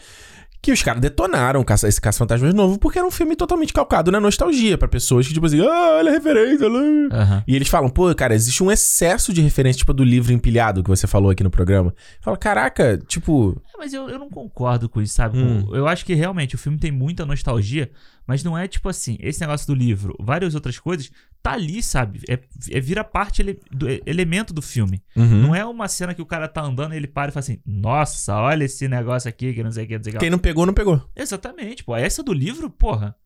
que 0.62 0.70
os 0.70 0.80
caras 0.80 1.02
detonaram 1.02 1.64
esse 1.68 2.00
Caça-Fantasmas 2.00 2.54
novo 2.54 2.78
porque 2.78 2.96
era 2.96 3.06
um 3.06 3.10
filme 3.10 3.34
totalmente 3.34 3.72
calcado 3.72 4.12
na 4.12 4.20
nostalgia 4.20 4.78
para 4.78 4.86
pessoas 4.86 5.26
que, 5.26 5.34
tipo 5.34 5.44
assim, 5.44 5.60
ah, 5.60 5.96
olha 5.98 6.10
a 6.10 6.14
referência. 6.14 6.68
Uhum. 6.68 7.42
E 7.48 7.56
eles 7.56 7.66
falam, 7.66 7.90
pô, 7.90 8.14
cara, 8.14 8.32
existe 8.32 8.62
um 8.62 8.70
excesso 8.70 9.32
de 9.32 9.42
referência, 9.42 9.80
tipo, 9.80 9.92
do 9.92 10.04
livro 10.04 10.32
empilhado 10.32 10.84
que 10.84 10.88
você 10.88 11.08
falou 11.08 11.32
aqui 11.32 11.42
no 11.42 11.50
programa. 11.50 11.92
Fala, 12.20 12.36
caraca, 12.36 12.96
tipo. 13.08 13.60
É, 13.74 13.76
mas 13.76 13.92
eu, 13.92 14.08
eu 14.08 14.20
não 14.20 14.30
concordo 14.30 14.88
com 14.88 15.02
isso, 15.02 15.14
sabe? 15.14 15.36
Hum. 15.36 15.66
Eu 15.72 15.88
acho 15.88 16.04
que 16.04 16.14
realmente 16.14 16.54
o 16.54 16.58
filme 16.58 16.78
tem 16.78 16.92
muita 16.92 17.26
nostalgia, 17.26 17.90
mas 18.24 18.44
não 18.44 18.56
é 18.56 18.68
tipo 18.68 18.88
assim, 18.88 19.18
esse 19.20 19.40
negócio 19.40 19.66
do 19.66 19.74
livro, 19.74 20.14
várias 20.20 20.54
outras 20.54 20.78
coisas, 20.78 21.10
tá 21.42 21.52
ali, 21.52 21.82
sabe? 21.82 22.20
É, 22.28 22.38
é 22.70 22.80
vira 22.80 23.02
parte 23.02 23.42
ele, 23.42 23.58
do 23.70 23.88
é, 23.88 24.00
elemento 24.06 24.54
do 24.54 24.62
filme. 24.62 25.02
Uhum. 25.16 25.42
Não 25.42 25.54
é 25.54 25.64
uma 25.64 25.88
cena 25.88 26.14
que 26.14 26.22
o 26.22 26.26
cara 26.26 26.46
tá 26.46 26.62
andando 26.62 26.94
e 26.94 26.96
ele 26.96 27.08
para 27.08 27.30
e 27.30 27.32
fala 27.32 27.40
assim: 27.40 27.58
Nossa, 27.66 28.36
olha 28.36 28.64
esse 28.64 28.86
negócio 28.86 29.28
aqui 29.28 29.52
que 29.52 29.62
não 29.62 29.72
sei 29.72 29.84
o 29.84 29.88
que, 29.88 29.96
não 29.96 30.04
sei 30.04 30.12
o 30.12 30.14
que. 30.14 30.20
Quem 30.20 30.30
não 30.30 30.38
pegou, 30.38 30.64
não 30.64 30.74
pegou. 30.74 31.02
Exatamente, 31.16 31.82
pô. 31.82 31.96
Essa 31.96 32.22
do 32.22 32.32
livro, 32.32 32.70
porra. 32.70 33.16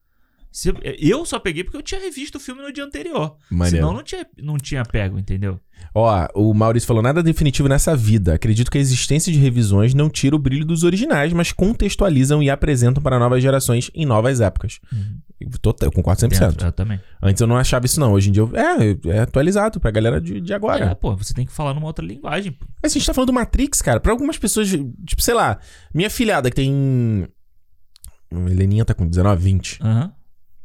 Eu 0.99 1.27
só 1.27 1.39
peguei 1.39 1.63
porque 1.63 1.77
eu 1.77 1.83
tinha 1.83 2.01
revisto 2.01 2.39
o 2.39 2.41
filme 2.41 2.63
no 2.63 2.73
dia 2.73 2.85
anterior. 2.85 3.37
Maneiro. 3.51 3.77
Senão 3.77 3.93
não 3.93 4.03
tinha, 4.03 4.27
não 4.43 4.57
tinha 4.57 4.83
pego, 4.85 5.19
entendeu? 5.19 5.61
Ó, 5.95 6.29
o 6.35 6.55
Maurício 6.55 6.87
falou: 6.87 7.03
nada 7.03 7.23
definitivo 7.23 7.69
nessa 7.69 7.95
vida. 7.95 8.35
Acredito 8.35 8.71
que 8.71 8.79
a 8.79 8.81
existência 8.81 9.31
de 9.33 9.39
revisões 9.39 9.93
não 9.93 10.09
tira 10.09 10.35
o 10.35 10.39
brilho 10.39 10.65
dos 10.65 10.83
originais, 10.83 11.33
mas 11.33 11.53
contextualizam 11.53 12.43
e 12.43 12.49
apresentam 12.49 13.03
para 13.03 13.19
novas 13.19 13.43
gerações 13.43 13.91
em 13.95 14.07
novas 14.07 14.41
épocas. 14.41 14.81
Uhum. 14.93 15.21
Total, 15.61 15.89
eu 15.89 15.93
concordo 15.93 16.23
100%. 16.23 16.29
Dentro, 16.29 16.67
eu 16.69 16.73
também. 16.73 16.99
Antes 17.23 17.41
eu 17.41 17.47
não 17.47 17.59
achava 17.59 17.85
isso, 17.85 18.01
não. 18.01 18.13
Hoje 18.13 18.31
em 18.31 18.33
dia 18.33 18.43
eu, 18.43 18.51
é, 18.55 19.17
é 19.17 19.21
atualizado 19.21 19.79
pra 19.79 19.91
galera 19.91 20.19
de, 20.19 20.41
de 20.41 20.55
agora. 20.55 20.87
É, 20.87 20.95
pô, 20.95 21.15
você 21.15 21.35
tem 21.35 21.45
que 21.45 21.53
falar 21.53 21.75
numa 21.75 21.87
outra 21.87 22.05
linguagem. 22.05 22.53
Pô. 22.53 22.65
Mas 22.83 22.93
a 22.93 22.95
gente 22.95 23.07
tá 23.07 23.13
falando 23.13 23.29
do 23.29 23.35
Matrix, 23.35 23.83
cara. 23.83 24.01
Pra 24.01 24.13
algumas 24.13 24.39
pessoas, 24.39 24.69
tipo, 24.71 25.21
sei 25.21 25.35
lá, 25.35 25.59
minha 25.95 26.09
filhada 26.09 26.49
que 26.49 26.57
tem. 26.57 27.29
Heleninha 28.33 28.85
tá 28.85 28.95
com 28.95 29.07
19, 29.07 29.43
20. 29.43 29.83
Uhum. 29.83 30.11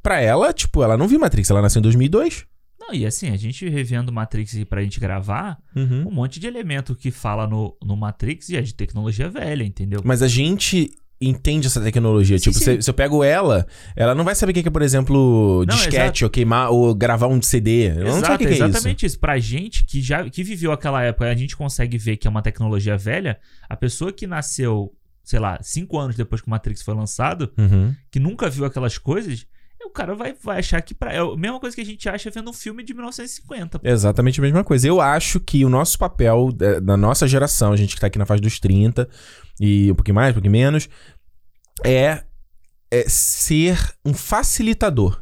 Pra 0.02 0.20
ela, 0.20 0.52
tipo, 0.54 0.84
ela 0.84 0.98
não 0.98 1.08
viu 1.08 1.20
Matrix, 1.20 1.50
ela 1.50 1.62
nasceu 1.62 1.80
em 1.80 1.84
2002. 1.84 2.46
Não, 2.80 2.94
e 2.94 3.06
assim, 3.06 3.30
a 3.30 3.38
gente 3.38 3.68
revendo 3.70 4.12
Matrix 4.12 4.64
pra 4.64 4.82
gente 4.82 5.00
gravar, 5.00 5.60
uhum. 5.76 6.08
um 6.08 6.12
monte 6.12 6.40
de 6.40 6.48
elemento 6.48 6.96
que 6.96 7.12
fala 7.12 7.48
no, 7.48 7.78
no 7.84 7.96
Matrix 7.96 8.50
e 8.50 8.58
é 8.58 8.62
de 8.62 8.74
tecnologia 8.74 9.30
velha, 9.30 9.64
entendeu? 9.64 10.02
Mas 10.04 10.24
a 10.24 10.28
gente 10.28 10.92
entende 11.22 11.68
essa 11.68 11.80
tecnologia. 11.80 12.38
Sim, 12.40 12.46
tipo, 12.46 12.58
sim. 12.58 12.78
Se, 12.78 12.82
se, 12.82 12.90
eu 12.90 12.94
pego 12.94 13.24
ela, 13.24 13.68
ela 13.96 14.16
não 14.16 14.24
vai 14.24 14.34
saber 14.34 14.52
o 14.52 14.54
que 14.56 14.68
é, 14.68 14.72
por 14.72 14.82
exemplo, 14.82 15.64
não, 15.68 15.76
disquete 15.76 16.24
ou 16.24 16.30
queimar 16.30 16.72
ou 16.72 16.94
gravar 16.96 17.28
um 17.28 17.42
CD. 17.42 17.86
Ela 17.86 18.02
Exato, 18.02 18.16
não 18.16 18.20
sabe 18.22 18.36
o 18.36 18.38
que, 18.40 18.46
que 18.56 18.62
é 18.62 18.66
exatamente 18.66 19.06
isso. 19.06 19.20
Pra 19.20 19.38
gente 19.38 19.86
que 19.86 20.02
já 20.02 20.28
que 20.28 20.44
viveu 20.44 20.72
aquela 20.72 21.04
época, 21.04 21.30
a 21.30 21.36
gente 21.36 21.56
consegue 21.56 21.98
ver 21.98 22.18
que 22.18 22.28
é 22.28 22.30
uma 22.30 22.42
tecnologia 22.42 22.98
velha. 22.98 23.40
A 23.70 23.78
pessoa 23.78 24.12
que 24.12 24.26
nasceu, 24.26 24.92
sei 25.24 25.40
lá, 25.40 25.60
cinco 25.62 26.00
anos 26.00 26.16
depois 26.16 26.42
que 26.42 26.48
o 26.48 26.50
Matrix 26.50 26.82
foi 26.82 26.96
lançado, 26.96 27.52
uhum. 27.56 27.96
que 28.10 28.20
nunca 28.20 28.50
viu 28.50 28.66
aquelas 28.66 28.98
coisas, 28.98 29.46
o 29.86 29.90
cara 29.90 30.16
vai, 30.16 30.34
vai 30.34 30.60
achar 30.60 30.82
que 30.82 30.94
pra, 30.94 31.14
é 31.14 31.20
a 31.20 31.36
mesma 31.36 31.60
coisa 31.60 31.76
que 31.76 31.82
a 31.82 31.86
gente 31.86 32.08
acha 32.08 32.30
vendo 32.30 32.50
um 32.50 32.54
filme 32.54 32.84
de 32.84 32.94
1950. 32.94 33.80
Pô. 33.80 33.88
Exatamente 33.88 34.40
a 34.40 34.44
mesma 34.44 34.64
coisa. 34.64 34.88
Eu 34.88 35.02
acho 35.02 35.40
que 35.40 35.64
o 35.66 35.70
nosso 35.70 35.98
papel 35.98 36.50
é, 36.60 36.80
da 36.80 36.98
nossa 36.98 37.28
geração, 37.28 37.72
a 37.74 37.76
gente 37.76 37.96
que 37.96 38.02
tá 38.02 38.08
aqui 38.08 38.20
na 38.20 38.26
fase 38.26 38.42
dos 38.42 38.60
30 38.60 39.08
e 39.60 39.92
um 39.92 39.96
pouquinho 39.96 40.16
mais, 40.16 40.32
um 40.32 40.34
pouquinho 40.34 40.52
menos, 40.52 40.90
é, 41.84 42.24
é 42.90 43.04
ser 43.08 43.78
um 44.06 44.14
facilitador 44.14 45.22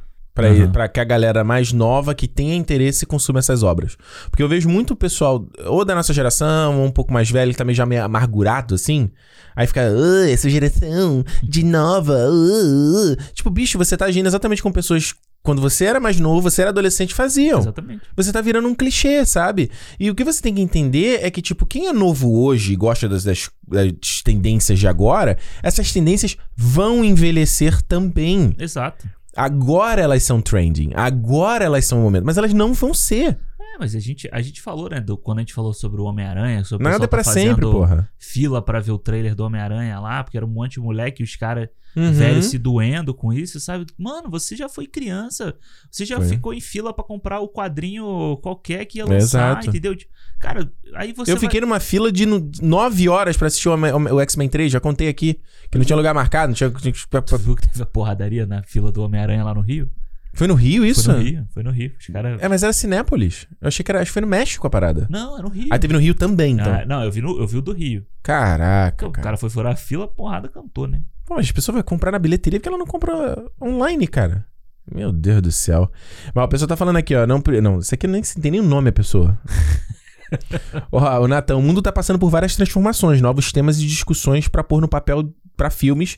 para 0.71 0.83
uhum. 0.83 0.89
que 0.89 0.99
a 0.99 1.03
galera 1.03 1.43
mais 1.43 1.71
nova 1.71 2.15
que 2.15 2.27
tenha 2.27 2.55
interesse 2.55 3.05
consuma 3.05 3.39
essas 3.39 3.63
obras. 3.63 3.97
Porque 4.29 4.43
eu 4.43 4.49
vejo 4.49 4.69
muito 4.69 4.95
pessoal, 4.95 5.45
ou 5.65 5.83
da 5.83 5.95
nossa 5.95 6.13
geração, 6.13 6.79
ou 6.79 6.85
um 6.85 6.91
pouco 6.91 7.13
mais 7.13 7.29
velho, 7.29 7.55
também 7.55 7.75
já 7.75 7.85
meio 7.85 8.03
amargurado, 8.03 8.75
assim. 8.75 9.09
Aí 9.55 9.67
fica, 9.67 9.81
essa 10.29 10.49
geração 10.49 11.23
de 11.43 11.63
nova. 11.63 12.13
Uh, 12.29 13.13
uh. 13.13 13.17
Tipo, 13.33 13.49
bicho, 13.49 13.77
você 13.77 13.97
tá 13.97 14.05
agindo 14.05 14.27
exatamente 14.27 14.63
com 14.63 14.71
pessoas 14.71 15.13
quando 15.41 15.61
você 15.61 15.85
era 15.85 15.99
mais 15.99 16.19
novo, 16.19 16.41
você 16.41 16.61
era 16.61 16.69
adolescente, 16.69 17.13
faziam. 17.13 17.59
Exatamente. 17.59 18.01
Você 18.15 18.31
tá 18.31 18.41
virando 18.41 18.67
um 18.67 18.75
clichê, 18.75 19.25
sabe? 19.25 19.71
E 19.99 20.11
o 20.11 20.15
que 20.15 20.23
você 20.23 20.41
tem 20.41 20.53
que 20.53 20.61
entender 20.61 21.19
é 21.23 21.31
que, 21.31 21.41
tipo, 21.41 21.65
quem 21.65 21.87
é 21.87 21.93
novo 21.93 22.41
hoje 22.41 22.73
e 22.73 22.75
gosta 22.75 23.07
das, 23.07 23.23
das, 23.23 23.49
das 23.67 24.21
tendências 24.23 24.77
de 24.77 24.87
agora, 24.87 25.37
essas 25.63 25.91
tendências 25.91 26.37
vão 26.55 27.03
envelhecer 27.05 27.81
também. 27.83 28.53
Exato. 28.59 29.07
Agora 29.39 30.01
elas 30.01 30.23
são 30.23 30.41
trending. 30.41 30.91
Agora 30.95 31.63
elas 31.63 31.85
são 31.85 31.99
o 31.99 32.01
momento. 32.03 32.25
Mas 32.25 32.37
elas 32.37 32.53
não 32.53 32.73
vão 32.73 32.93
ser. 32.93 33.39
É, 33.57 33.77
mas 33.79 33.95
a 33.95 33.99
gente, 33.99 34.27
a 34.33 34.41
gente 34.41 34.61
falou, 34.61 34.89
né? 34.89 34.99
Do, 34.99 35.17
quando 35.17 35.37
a 35.37 35.41
gente 35.41 35.53
falou 35.53 35.73
sobre 35.73 36.01
o 36.01 36.03
Homem-Aranha, 36.03 36.63
sobre 36.65 36.83
Nada 36.83 37.05
é 37.05 37.07
pra 37.07 37.23
tá 37.23 37.31
sempre, 37.31 37.61
porra. 37.61 38.09
Fila 38.17 38.61
para 38.61 38.81
ver 38.81 38.91
o 38.91 38.97
trailer 38.97 39.35
do 39.35 39.45
Homem-Aranha 39.45 39.97
lá, 39.99 40.23
porque 40.23 40.35
era 40.35 40.45
um 40.45 40.49
monte 40.49 40.73
de 40.73 40.81
moleque 40.81 41.23
e 41.23 41.25
os 41.25 41.37
caras 41.37 41.69
uhum. 41.95 42.11
velhos 42.11 42.47
se 42.47 42.57
doendo 42.57 43.13
com 43.13 43.31
isso, 43.31 43.59
sabe? 43.59 43.85
Mano, 43.97 44.29
você 44.29 44.55
já 44.55 44.67
foi 44.67 44.85
criança. 44.85 45.55
Você 45.89 46.03
já 46.03 46.17
foi. 46.17 46.27
ficou 46.27 46.53
em 46.53 46.59
fila 46.61 46.93
para 46.93 47.05
comprar 47.05 47.39
o 47.39 47.47
quadrinho 47.47 48.37
qualquer 48.41 48.85
que 48.85 48.97
ia 48.97 49.05
lançar, 49.05 49.51
Exato. 49.51 49.69
entendeu? 49.69 49.95
Cara, 50.39 50.71
aí 50.95 51.13
você. 51.13 51.31
Eu 51.31 51.35
vai... 51.35 51.41
fiquei 51.41 51.61
numa 51.61 51.79
fila 51.79 52.11
de 52.11 52.25
nove 52.61 53.09
horas 53.09 53.35
para 53.35 53.47
assistir 53.47 53.69
o, 53.69 53.75
o 53.75 54.21
X-Men 54.21 54.49
3, 54.49 54.71
já 54.71 54.79
contei 54.79 55.09
aqui. 55.09 55.39
Que 55.69 55.77
não 55.77 55.85
tinha 55.85 55.95
lugar 55.95 56.13
marcado, 56.13 56.47
não 56.47 56.55
tinha. 56.55 56.71
Tu 56.71 57.37
viu 57.37 57.55
que 57.55 57.67
teve 57.67 57.83
a 57.83 57.85
porradaria 57.85 58.45
na 58.45 58.63
fila 58.63 58.91
do 58.91 59.03
Homem-Aranha 59.03 59.43
lá 59.43 59.53
no 59.53 59.61
Rio? 59.61 59.89
Foi 60.33 60.47
no 60.47 60.53
Rio 60.53 60.85
isso? 60.85 61.05
Foi 61.05 61.15
no 61.15 61.21
Rio, 61.21 61.47
foi 61.49 61.63
no 61.63 61.71
Rio. 61.71 61.91
Os 61.99 62.07
cara... 62.07 62.37
É, 62.39 62.47
mas 62.47 62.63
era 62.63 62.71
Cinépolis. 62.71 63.47
Eu 63.59 63.67
achei 63.67 63.83
que 63.83 63.91
era. 63.91 63.99
Acho 63.99 64.09
que 64.09 64.13
foi 64.13 64.21
no 64.21 64.27
México 64.27 64.65
a 64.65 64.69
parada. 64.69 65.07
Não, 65.09 65.33
era 65.33 65.43
no 65.43 65.49
Rio. 65.49 65.67
Aí 65.71 65.79
teve 65.79 65.93
no 65.93 65.99
Rio 65.99 66.13
também, 66.13 66.53
então. 66.53 66.73
Ah, 66.73 66.85
não, 66.85 67.03
eu 67.03 67.11
vi, 67.11 67.21
no, 67.21 67.39
eu 67.39 67.47
vi 67.47 67.57
o 67.57 67.61
do 67.61 67.73
Rio. 67.73 68.05
Caraca. 68.23 69.05
Então, 69.05 69.09
o 69.09 69.23
cara 69.23 69.37
foi 69.37 69.49
furar 69.49 69.73
a 69.73 69.75
fila, 69.75 70.07
porrada 70.07 70.47
cantou, 70.47 70.87
né? 70.87 71.01
Pô, 71.25 71.35
as 71.35 71.51
pessoas 71.51 71.73
vão 71.73 71.83
comprar 71.83 72.11
na 72.11 72.19
bilheteria 72.19 72.59
porque 72.59 72.69
ela 72.69 72.77
não 72.77 72.85
compra 72.85 73.43
online, 73.61 74.07
cara. 74.07 74.45
Meu 74.91 75.11
Deus 75.11 75.41
do 75.41 75.51
céu. 75.51 75.91
Mas 76.33 76.43
a 76.43 76.47
pessoa 76.47 76.67
tá 76.67 76.75
falando 76.75 76.97
aqui, 76.97 77.13
ó. 77.15 77.27
Não, 77.27 77.41
não 77.61 77.79
isso 77.79 77.93
aqui 77.93 78.07
nem 78.07 78.21
tem 78.21 78.51
nem 78.51 78.61
o 78.61 78.63
nome 78.63 78.89
a 78.89 78.93
pessoa. 78.93 79.37
o 80.91 81.27
Natan, 81.27 81.57
o 81.57 81.61
mundo 81.61 81.81
tá 81.81 81.91
passando 81.91 82.19
por 82.19 82.29
várias 82.29 82.55
transformações, 82.55 83.21
novos 83.21 83.51
temas 83.51 83.79
e 83.79 83.85
discussões 83.85 84.47
para 84.47 84.63
pôr 84.63 84.81
no 84.81 84.87
papel 84.87 85.33
para 85.55 85.69
filmes 85.69 86.17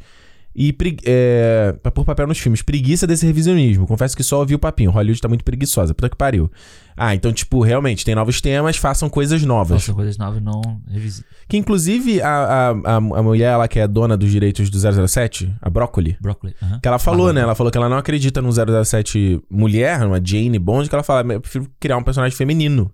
e 0.53 0.75
é, 1.05 1.73
pra 1.81 1.91
pôr 1.91 2.03
papel 2.03 2.27
nos 2.27 2.37
filmes. 2.37 2.61
Preguiça 2.61 3.07
desse 3.07 3.25
revisionismo. 3.25 3.87
Confesso 3.87 4.15
que 4.15 4.23
só 4.23 4.39
ouvi 4.39 4.53
o 4.53 4.59
papinho. 4.59 4.91
Hollywood 4.91 5.21
tá 5.21 5.29
muito 5.29 5.45
preguiçosa. 5.45 5.93
Puta 5.93 6.09
que 6.09 6.17
pariu. 6.17 6.51
Ah, 6.95 7.15
então, 7.15 7.31
tipo, 7.31 7.61
realmente, 7.61 8.03
tem 8.03 8.13
novos 8.13 8.41
temas, 8.41 8.75
façam 8.75 9.09
coisas 9.09 9.41
novas. 9.43 9.81
Façam 9.81 9.95
coisas 9.95 10.17
novas 10.17 10.43
não 10.43 10.61
revisem. 10.89 11.23
Que 11.47 11.57
inclusive 11.57 12.21
a, 12.21 12.29
a, 12.29 12.69
a, 12.69 12.95
a, 12.95 13.23
mulher 13.23 13.55
lá 13.55 13.67
que 13.67 13.79
é 13.79 13.87
dona 13.87 14.17
dos 14.17 14.29
direitos 14.29 14.69
do 14.69 15.07
007, 15.07 15.53
a 15.61 15.69
Broccoli. 15.69 16.17
Broccoli, 16.19 16.53
uh 16.61 16.65
-huh. 16.65 16.81
Que 16.81 16.87
ela 16.87 16.99
falou, 16.99 17.31
né? 17.31 17.41
Ela 17.41 17.55
falou 17.55 17.71
que 17.71 17.77
ela 17.77 17.89
não 17.89 17.97
acredita 17.97 18.41
no 18.41 18.51
007 18.51 19.41
mulher, 19.49 20.05
uma 20.05 20.21
Jane 20.23 20.59
Bond, 20.59 20.89
que 20.89 20.95
ela 20.95 21.03
fala, 21.03 21.33
eu 21.33 21.41
prefiro 21.41 21.67
criar 21.79 21.97
um 21.97 22.03
personagem 22.03 22.37
feminino. 22.37 22.91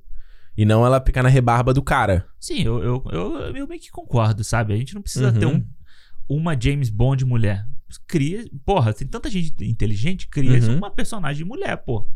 E 0.58 0.66
não 0.66 0.84
ela 0.84 1.00
ficar 1.00 1.22
na 1.22 1.30
rebarba 1.30 1.74
do 1.74 1.84
cara. 1.84 2.28
Sim, 2.40 2.64
eu, 2.64 2.84
eu, 2.84 3.04
eu, 3.12 3.40
eu 3.56 3.68
meio 3.68 3.80
que 3.80 3.92
concordo, 3.92 4.44
sabe? 4.44 4.74
A 4.74 4.78
gente 4.78 4.96
não 4.96 5.02
precisa 5.04 5.32
uhum. 5.32 5.40
ter 5.40 5.46
um 5.46 5.64
uma 6.28 6.60
James 6.60 6.90
Bond 6.90 7.24
mulher. 7.26 7.66
Cria. 8.06 8.46
Porra, 8.66 8.94
tem 8.94 9.08
tanta 9.08 9.30
gente 9.30 9.54
inteligente, 9.64 10.28
cria 10.28 10.60
uhum. 10.60 10.78
uma 10.78 10.92
personagem 10.92 11.46
mulher, 11.46 11.78
pô. 11.78 12.08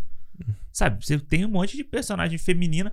Sabe? 0.72 1.06
Você 1.06 1.20
tem 1.20 1.46
um 1.46 1.50
monte 1.50 1.78
de 1.78 1.84
personagem 1.84 2.38
feminina. 2.38 2.92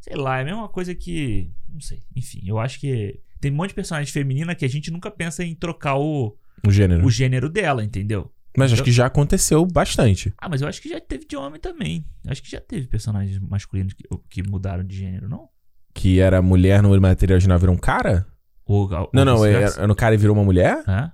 Sei 0.00 0.16
lá, 0.16 0.38
é 0.38 0.42
a 0.42 0.44
mesma 0.44 0.68
coisa 0.68 0.94
que. 0.94 1.50
Não 1.68 1.80
sei. 1.80 2.02
Enfim, 2.14 2.42
eu 2.44 2.58
acho 2.58 2.80
que. 2.80 3.20
Tem 3.40 3.52
um 3.52 3.54
monte 3.54 3.68
de 3.68 3.74
personagem 3.74 4.12
feminina 4.12 4.54
que 4.54 4.64
a 4.64 4.68
gente 4.68 4.90
nunca 4.90 5.10
pensa 5.10 5.44
em 5.44 5.54
trocar 5.54 5.96
o. 5.96 6.36
O 6.66 6.70
gênero. 6.70 7.04
O 7.04 7.10
gênero 7.10 7.48
dela, 7.48 7.84
entendeu? 7.84 8.32
Mas 8.56 8.72
acho 8.72 8.82
que 8.82 8.92
já 8.92 9.06
aconteceu 9.06 9.64
bastante. 9.66 10.32
Ah, 10.38 10.48
mas 10.48 10.62
eu 10.62 10.68
acho 10.68 10.80
que 10.80 10.88
já 10.88 11.00
teve 11.00 11.26
de 11.26 11.36
homem 11.36 11.60
também. 11.60 12.04
Acho 12.26 12.42
que 12.42 12.50
já 12.50 12.60
teve 12.60 12.86
personagens 12.86 13.38
masculinos 13.38 13.92
que, 13.92 14.04
que 14.28 14.42
mudaram 14.42 14.84
de 14.84 14.96
gênero, 14.96 15.28
não? 15.28 15.48
Que 15.94 16.20
era 16.20 16.42
mulher 16.42 16.82
no 16.82 17.00
material 17.00 17.36
original 17.36 17.58
virou 17.58 17.74
um 17.74 17.78
cara? 17.78 18.26
Ou, 18.64 18.88
não, 19.12 19.24
não, 19.24 19.44
é, 19.44 19.64
é, 19.64 19.86
no 19.86 19.94
cara 19.94 20.14
e 20.14 20.18
virou 20.18 20.34
uma 20.34 20.44
mulher? 20.44 20.82
É? 20.88 21.10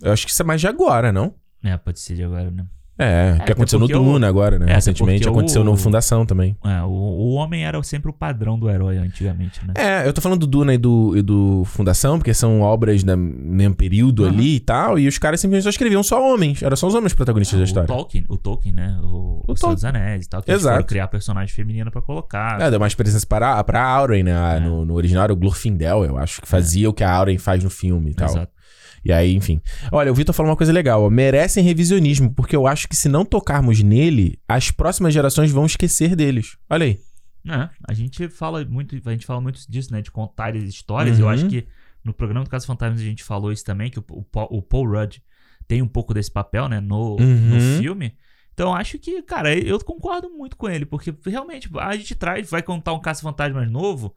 Eu 0.00 0.12
acho 0.12 0.24
que 0.24 0.32
isso 0.32 0.42
é 0.42 0.44
mais 0.44 0.60
de 0.60 0.68
agora, 0.68 1.12
não? 1.12 1.34
É, 1.62 1.76
pode 1.76 1.98
ser 1.98 2.14
de 2.14 2.22
agora, 2.22 2.50
né? 2.50 2.66
É, 2.98 3.38
que 3.44 3.52
aconteceu 3.52 3.78
no 3.78 3.86
Duna 3.86 4.26
agora, 4.26 4.58
né? 4.58 4.70
É, 4.70 4.74
Recentemente 4.74 5.28
aconteceu 5.28 5.60
o... 5.60 5.64
no 5.64 5.76
Fundação 5.76 6.24
também. 6.24 6.56
É, 6.64 6.82
o, 6.82 6.88
o, 6.88 7.32
homem 7.34 7.64
era 7.64 7.82
sempre 7.82 8.10
o 8.10 8.12
padrão 8.12 8.58
do 8.58 8.70
herói 8.70 8.96
antigamente, 8.96 9.60
né? 9.66 9.74
É, 9.76 10.08
eu 10.08 10.12
tô 10.14 10.22
falando 10.22 10.40
do 10.40 10.46
Duna 10.46 10.72
e 10.72 10.78
do, 10.78 11.14
e 11.14 11.20
do 11.20 11.62
Fundação, 11.66 12.18
porque 12.18 12.32
são 12.32 12.62
obras 12.62 13.02
do 13.02 13.16
mesmo 13.16 13.74
período 13.74 14.22
uhum. 14.22 14.30
ali 14.30 14.56
e 14.56 14.60
tal, 14.60 14.98
e 14.98 15.06
os 15.06 15.18
caras 15.18 15.40
simplesmente 15.40 15.64
só 15.64 15.70
escreviam 15.70 16.02
só 16.02 16.22
homens, 16.22 16.62
eram 16.62 16.76
só 16.76 16.86
os 16.86 16.94
homens 16.94 17.12
protagonistas 17.12 17.56
é, 17.56 17.58
da 17.58 17.64
história. 17.64 17.92
O 17.92 17.96
Tolkien, 17.96 18.24
o 18.28 18.38
Tolkien, 18.38 18.74
né? 18.74 18.98
O, 19.02 19.44
o, 19.46 19.52
o 19.52 19.56
Senhor 19.56 19.74
dos 19.74 19.84
Anéis 19.84 20.24
e 20.24 20.28
tal, 20.30 20.42
que 20.42 20.50
Exato. 20.50 20.78
eles 20.78 20.86
criar 20.86 21.08
personagem 21.08 21.54
feminina 21.54 21.90
pra 21.90 22.00
colocar. 22.00 22.58
É, 22.60 22.70
deu 22.70 22.80
mais 22.80 22.94
presença 22.94 23.26
para, 23.26 23.62
pra 23.62 23.82
Auren, 23.82 24.22
né? 24.22 24.56
É. 24.56 24.60
No, 24.60 24.86
no 24.86 24.94
original 24.94 25.24
era 25.24 25.32
o 25.34 25.36
Glorfindel, 25.36 26.02
eu 26.04 26.16
acho, 26.16 26.40
que 26.40 26.48
fazia 26.48 26.86
é. 26.86 26.88
o 26.88 26.94
que 26.94 27.04
a 27.04 27.12
Auren 27.12 27.36
faz 27.36 27.62
no 27.62 27.68
filme 27.68 28.12
e 28.12 28.14
tal. 28.14 28.30
Exato. 28.30 28.55
E 29.06 29.12
aí, 29.12 29.36
enfim. 29.36 29.60
Olha, 29.92 30.10
o 30.10 30.14
Vitor 30.14 30.34
falou 30.34 30.50
uma 30.50 30.56
coisa 30.56 30.72
legal. 30.72 31.04
Ó, 31.04 31.08
merecem 31.08 31.62
revisionismo, 31.62 32.34
porque 32.34 32.56
eu 32.56 32.66
acho 32.66 32.88
que 32.88 32.96
se 32.96 33.08
não 33.08 33.24
tocarmos 33.24 33.80
nele, 33.80 34.36
as 34.48 34.72
próximas 34.72 35.14
gerações 35.14 35.52
vão 35.52 35.64
esquecer 35.64 36.16
deles. 36.16 36.56
Olha 36.68 36.86
aí. 36.86 36.98
É, 37.48 37.70
a 37.88 37.94
gente 37.94 38.28
fala 38.28 38.64
muito, 38.64 39.00
a 39.06 39.12
gente 39.12 39.24
fala 39.24 39.40
muito 39.40 39.60
disso, 39.70 39.92
né? 39.92 40.02
De 40.02 40.10
contar 40.10 40.56
as 40.56 40.64
histórias. 40.64 41.18
Uhum. 41.18 41.26
Eu 41.26 41.28
acho 41.28 41.46
que 41.46 41.68
no 42.02 42.12
programa 42.12 42.44
do 42.44 42.50
Caso 42.50 42.66
Fantasmas 42.66 43.00
a 43.00 43.04
gente 43.04 43.22
falou 43.22 43.52
isso 43.52 43.64
também, 43.64 43.90
que 43.90 44.00
o, 44.00 44.04
o, 44.10 44.24
o 44.32 44.60
Paul 44.60 44.90
Rudd 44.90 45.22
tem 45.68 45.80
um 45.82 45.86
pouco 45.86 46.12
desse 46.12 46.32
papel, 46.32 46.68
né? 46.68 46.80
No, 46.80 47.16
uhum. 47.20 47.50
no 47.50 47.60
filme. 47.78 48.12
Então 48.52 48.74
acho 48.74 48.98
que, 48.98 49.22
cara, 49.22 49.56
eu 49.56 49.78
concordo 49.84 50.28
muito 50.30 50.56
com 50.56 50.68
ele, 50.68 50.84
porque 50.84 51.14
realmente 51.24 51.70
a 51.78 51.94
gente 51.94 52.16
traz, 52.16 52.50
vai 52.50 52.62
contar 52.62 52.92
um 52.92 53.00
Caça 53.00 53.22
Fantasmas 53.22 53.70
novo, 53.70 54.12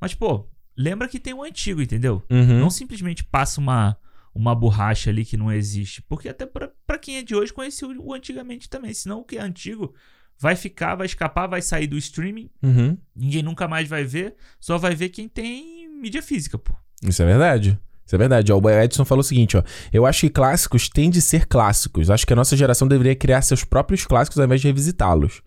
mas, 0.00 0.14
pô, 0.14 0.48
lembra 0.76 1.06
que 1.06 1.20
tem 1.20 1.32
um 1.32 1.44
antigo, 1.44 1.80
entendeu? 1.80 2.24
Uhum. 2.28 2.58
Não 2.58 2.70
simplesmente 2.70 3.22
passa 3.22 3.60
uma, 3.60 3.96
uma 4.34 4.54
borracha 4.54 5.10
ali 5.10 5.24
que 5.24 5.36
não 5.36 5.52
existe. 5.52 6.02
Porque 6.02 6.28
até 6.28 6.46
para 6.46 6.98
quem 6.98 7.16
é 7.16 7.22
de 7.22 7.34
hoje 7.34 7.52
conheceu 7.52 7.94
o 7.98 8.14
antigamente 8.14 8.68
também. 8.68 8.94
Senão 8.94 9.20
o 9.20 9.24
que 9.24 9.36
é 9.36 9.42
antigo 9.42 9.94
vai 10.38 10.56
ficar, 10.56 10.94
vai 10.96 11.06
escapar, 11.06 11.46
vai 11.46 11.62
sair 11.62 11.86
do 11.86 11.96
streaming. 11.98 12.50
Uhum. 12.62 12.96
Ninguém 13.14 13.42
nunca 13.42 13.68
mais 13.68 13.88
vai 13.88 14.04
ver. 14.04 14.34
Só 14.58 14.78
vai 14.78 14.94
ver 14.94 15.10
quem 15.10 15.28
tem 15.28 15.88
mídia 15.88 16.22
física, 16.22 16.58
pô. 16.58 16.72
Isso 17.02 17.22
é 17.22 17.26
verdade. 17.26 17.78
Isso 18.04 18.14
é 18.14 18.18
verdade. 18.18 18.52
Ó, 18.52 18.58
o 18.58 18.70
Edson 18.70 19.04
falou 19.04 19.20
o 19.20 19.24
seguinte, 19.24 19.56
ó. 19.56 19.62
Eu 19.92 20.04
acho 20.04 20.22
que 20.22 20.30
clássicos 20.30 20.88
têm 20.88 21.10
de 21.10 21.20
ser 21.20 21.46
clássicos. 21.46 22.10
Acho 22.10 22.26
que 22.26 22.32
a 22.32 22.36
nossa 22.36 22.56
geração 22.56 22.88
deveria 22.88 23.14
criar 23.14 23.42
seus 23.42 23.64
próprios 23.64 24.04
clássicos 24.04 24.38
ao 24.38 24.44
invés 24.44 24.60
de 24.60 24.66
revisitá-los. 24.66 25.42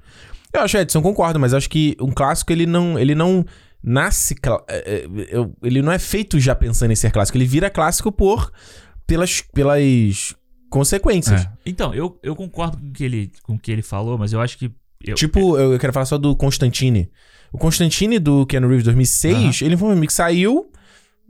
Eu 0.53 0.61
acho, 0.61 0.77
Edson, 0.77 1.01
concordo, 1.01 1.37
mas 1.37 1.53
acho 1.53 1.69
que 1.69 1.97
um 1.99 2.11
clássico, 2.11 2.53
ele 2.53 2.65
não, 2.65 2.97
ele 2.97 3.13
não 3.13 3.45
nasce. 3.85 4.35
É, 4.67 5.05
é, 5.05 5.07
ele 5.61 5.81
não 5.81 5.91
é 5.91 5.99
feito 5.99 6.39
já 6.39 6.55
pensando 6.55 6.91
em 6.91 6.95
ser 6.95 7.11
clássico. 7.11 7.37
Ele 7.37 7.45
vira 7.45 7.69
clássico 7.69 8.11
por. 8.11 8.51
pelas. 9.05 9.41
pelas 9.53 10.35
consequências. 10.69 11.41
É. 11.41 11.51
Então, 11.65 11.93
eu, 11.93 12.19
eu 12.23 12.35
concordo 12.35 12.77
com 12.77 12.87
o 12.87 12.91
que 12.91 13.03
ele, 13.03 13.31
com 13.43 13.53
o 13.53 13.59
que 13.59 13.71
ele 13.71 13.81
falou, 13.83 14.17
mas 14.17 14.33
eu 14.33 14.41
acho 14.41 14.57
que. 14.57 14.71
Eu, 15.05 15.15
tipo, 15.15 15.57
eu 15.57 15.77
quero 15.77 15.93
falar 15.93 16.05
só 16.05 16.17
do 16.17 16.35
Constantine. 16.35 17.11
O 17.53 17.57
Constantine 17.57 18.17
do 18.17 18.45
Keanu 18.45 18.67
Reeves 18.67 18.83
2006, 18.83 19.61
ele 19.61 19.77
foi 19.77 19.89
um 19.89 19.91
filme 19.91 20.07
que 20.07 20.13
saiu. 20.13 20.71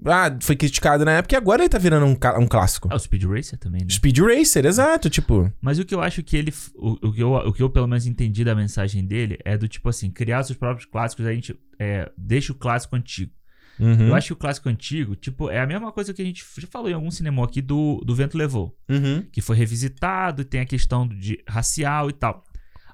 Ah, 0.03 0.35
foi 0.41 0.55
criticado 0.55 1.05
na 1.05 1.13
época 1.13 1.35
e 1.35 1.37
agora 1.37 1.61
ele 1.61 1.69
tá 1.69 1.77
virando 1.77 2.05
um, 2.05 2.17
um 2.41 2.47
clássico. 2.47 2.89
É 2.91 2.95
o 2.95 2.99
Speed 2.99 3.23
Racer 3.23 3.57
também, 3.57 3.81
né? 3.81 3.87
Speed 3.89 4.17
Racer, 4.19 4.65
exato, 4.65 5.09
tipo. 5.09 5.51
Mas 5.61 5.79
o 5.79 5.85
que 5.85 5.95
eu 5.95 6.01
acho 6.01 6.21
que 6.21 6.35
ele. 6.35 6.53
O, 6.75 7.07
o, 7.07 7.13
que, 7.13 7.23
eu, 7.23 7.33
o 7.33 7.53
que 7.53 7.63
eu 7.63 7.69
pelo 7.69 7.87
menos 7.87 8.05
entendi 8.05 8.43
da 8.43 8.53
mensagem 8.53 9.05
dele 9.05 9.37
é 9.45 9.57
do 9.57 9.67
tipo 9.67 9.87
assim: 9.87 10.11
criar 10.11 10.43
seus 10.43 10.57
próprios 10.57 10.85
clássicos, 10.85 11.25
a 11.25 11.33
gente 11.33 11.57
é, 11.79 12.11
deixa 12.17 12.51
o 12.51 12.55
clássico 12.55 12.95
antigo. 12.95 13.31
Uhum. 13.79 14.07
Eu 14.07 14.15
acho 14.15 14.27
que 14.27 14.33
o 14.33 14.37
clássico 14.37 14.69
antigo, 14.69 15.15
tipo, 15.15 15.49
é 15.49 15.59
a 15.59 15.67
mesma 15.67 15.91
coisa 15.91 16.13
que 16.13 16.21
a 16.21 16.25
gente 16.25 16.45
já 16.57 16.67
falou 16.67 16.89
em 16.89 16.93
algum 16.93 17.11
cinema 17.11 17.43
aqui 17.43 17.61
do, 17.61 18.01
do 18.05 18.15
Vento 18.15 18.37
Levou. 18.37 18.77
Uhum. 18.89 19.25
Que 19.31 19.41
foi 19.41 19.55
revisitado, 19.55 20.45
tem 20.45 20.61
a 20.61 20.65
questão 20.65 21.07
de 21.07 21.43
racial 21.47 22.09
e 22.09 22.13
tal. 22.13 22.43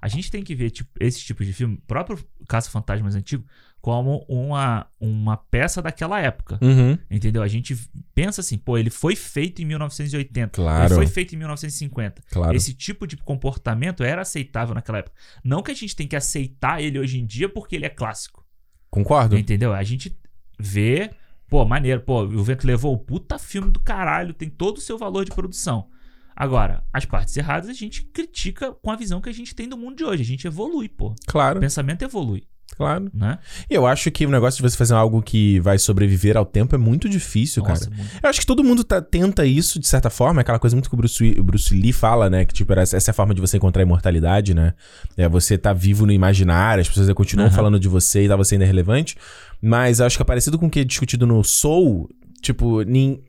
A 0.02 0.08
gente 0.08 0.32
tem 0.32 0.44
que 0.44 0.56
ver 0.56 0.72
tipo, 0.72 0.90
esse 1.00 1.22
tipo 1.22 1.46
de 1.46 1.54
filme, 1.54 1.78
próprio 1.86 2.18
Caça 2.48 2.72
Fantasmas 2.72 3.14
antigo, 3.14 3.46
como 3.82 4.24
uma, 4.30 4.86
uma 5.00 5.36
peça 5.36 5.82
daquela 5.82 6.20
época. 6.20 6.60
Uhum. 6.62 6.98
Entendeu? 7.10 7.42
A 7.42 7.48
gente 7.48 7.76
pensa 8.14 8.42
assim, 8.42 8.58
pô, 8.58 8.78
ele 8.78 8.92
foi 8.92 9.16
feito 9.16 9.62
em 9.62 9.66
1980. 9.66 10.52
Claro. 10.52 10.86
Ele 10.86 10.96
foi 10.96 11.08
feito 11.08 11.34
em 11.34 11.38
1950. 11.40 12.22
Claro. 12.30 12.56
Esse 12.56 12.76
tipo 12.76 13.08
de 13.08 13.18
comportamento 13.18 14.04
era 14.04 14.22
aceitável 14.22 14.76
naquela 14.76 15.00
época. 15.00 15.16
Não 15.44 15.64
que 15.64 15.72
a 15.72 15.76
gente 15.76 15.96
tem 15.96 16.08
que 16.08 16.16
aceitar 16.16 16.82
ele 16.82 17.00
hoje 17.00 17.20
em 17.20 17.26
dia 17.26 17.50
porque 17.50 17.76
ele 17.76 17.86
é 17.86 17.90
clássico. 17.90 18.46
Concordo. 18.92 19.36
Entendeu? 19.36 19.74
A 19.74 19.84
gente 19.84 20.16
vê, 20.60 21.10
pô, 21.50 21.66
maneiro, 21.66 22.02
pô, 22.02 22.22
o 22.22 22.44
Vento 22.44 22.68
levou 22.68 22.94
o 22.94 23.00
puta 23.00 23.40
filme 23.40 23.72
do 23.72 23.80
caralho, 23.80 24.34
tem 24.34 24.50
todo 24.50 24.78
o 24.78 24.82
seu 24.82 24.98
valor 24.98 25.26
de 25.26 25.32
produção. 25.32 25.88
Agora, 26.36 26.84
as 26.94 27.06
partes 27.06 27.36
erradas 27.36 27.70
a 27.70 27.74
gente 27.74 28.04
critica 28.04 28.74
com 28.74 28.92
a 28.92 28.96
visão 28.96 29.22
que 29.22 29.30
a 29.30 29.34
gente 29.34 29.56
tem 29.56 29.68
do 29.68 29.78
mundo 29.78 29.98
de 29.98 30.04
hoje. 30.04 30.22
A 30.22 30.26
gente 30.26 30.46
evolui, 30.46 30.88
pô. 30.88 31.16
Claro. 31.28 31.58
O 31.58 31.62
pensamento 31.62 32.04
evolui. 32.04 32.44
Claro. 32.76 33.12
Né? 33.14 33.38
E 33.70 33.76
eu 33.76 33.86
acho 33.86 34.10
que 34.10 34.26
o 34.26 34.30
negócio 34.30 34.58
de 34.58 34.70
você 34.70 34.76
fazer 34.76 34.94
algo 34.94 35.22
que 35.22 35.60
vai 35.60 35.78
sobreviver 35.78 36.36
ao 36.36 36.46
tempo 36.46 36.74
é 36.74 36.78
muito 36.78 37.08
difícil, 37.08 37.64
Nossa, 37.64 37.86
cara. 37.86 37.96
Muito... 37.96 38.12
Eu 38.24 38.30
acho 38.30 38.40
que 38.40 38.46
todo 38.46 38.64
mundo 38.64 38.84
tá, 38.84 39.02
tenta 39.02 39.46
isso, 39.46 39.80
de 39.80 39.88
certa 39.88 40.10
forma. 40.10 40.40
É 40.40 40.42
aquela 40.42 40.58
coisa 40.58 40.76
muito 40.76 40.90
que 40.90 40.96
o 40.96 40.98
Bruce, 40.98 41.36
o 41.38 41.44
Bruce 41.44 41.74
Lee 41.74 41.94
fala, 41.94 42.30
né? 42.30 42.46
Que, 42.46 42.54
tipo, 42.54 42.74
essa 42.74 42.98
é 42.98 43.12
a 43.12 43.14
forma 43.14 43.34
de 43.34 43.42
você 43.42 43.58
encontrar 43.58 43.82
a 43.82 43.86
imortalidade, 43.86 44.54
né? 44.54 44.74
É 45.16 45.28
você 45.30 45.58
tá 45.58 45.74
vivo 45.74 46.06
no 46.06 46.12
imaginário, 46.12 46.82
as 46.82 46.88
pessoas 46.88 47.12
continuam 47.14 47.50
uhum. 47.50 47.54
falando 47.54 47.80
de 47.80 47.88
você 47.88 48.26
e 48.26 48.28
tá 48.28 48.36
você 48.36 48.56
ainda 48.56 48.66
é 48.66 48.68
relevante. 48.68 49.16
Mas 49.62 50.00
eu 50.00 50.06
acho 50.06 50.18
que 50.18 50.24
é 50.24 50.26
parecido 50.26 50.58
com 50.58 50.68
o 50.68 50.70
que 50.70 50.80
é 50.80 50.84
discutido 50.84 51.28
no 51.28 51.44
Soul. 51.44 52.10
Tipo, 52.42 52.82
nin... 52.82 53.22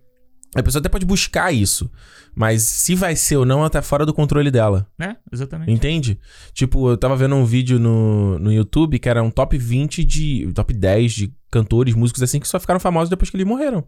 a 0.55 0.63
pessoa 0.63 0.81
até 0.81 0.89
pode 0.89 1.07
buscar 1.07 1.53
isso. 1.53 1.91
Mas 2.35 2.63
se 2.63 2.95
vai 2.95 3.17
ser 3.17 3.37
ou 3.37 3.45
não, 3.45 3.61
ela 3.61 3.71
tá 3.71 3.83
fora 3.83 4.07
do 4.07 4.13
controle 4.13 4.51
dela. 4.51 4.87
É, 4.99 5.17
exatamente. 5.31 5.71
Entende? 5.71 6.19
Tipo, 6.53 6.91
eu 6.91 6.97
tava 6.97 7.17
vendo 7.17 7.35
um 7.35 7.45
vídeo 7.45 7.79
no, 7.79 8.39
no 8.39 8.53
YouTube 8.53 8.99
que 8.99 9.09
era 9.09 9.23
um 9.23 9.31
top 9.31 9.57
20 9.57 10.05
de. 10.05 10.51
top 10.55 10.73
10 10.73 11.13
de 11.13 11.35
cantores, 11.51 11.95
músicos 11.95 12.23
assim, 12.23 12.41
que 12.41 12.49
só 12.49 12.59
ficaram 12.59 12.81
famosos 12.81 13.11
depois 13.11 13.31
que 13.31 13.37
eles 13.37 13.47
morreram. 13.47 13.85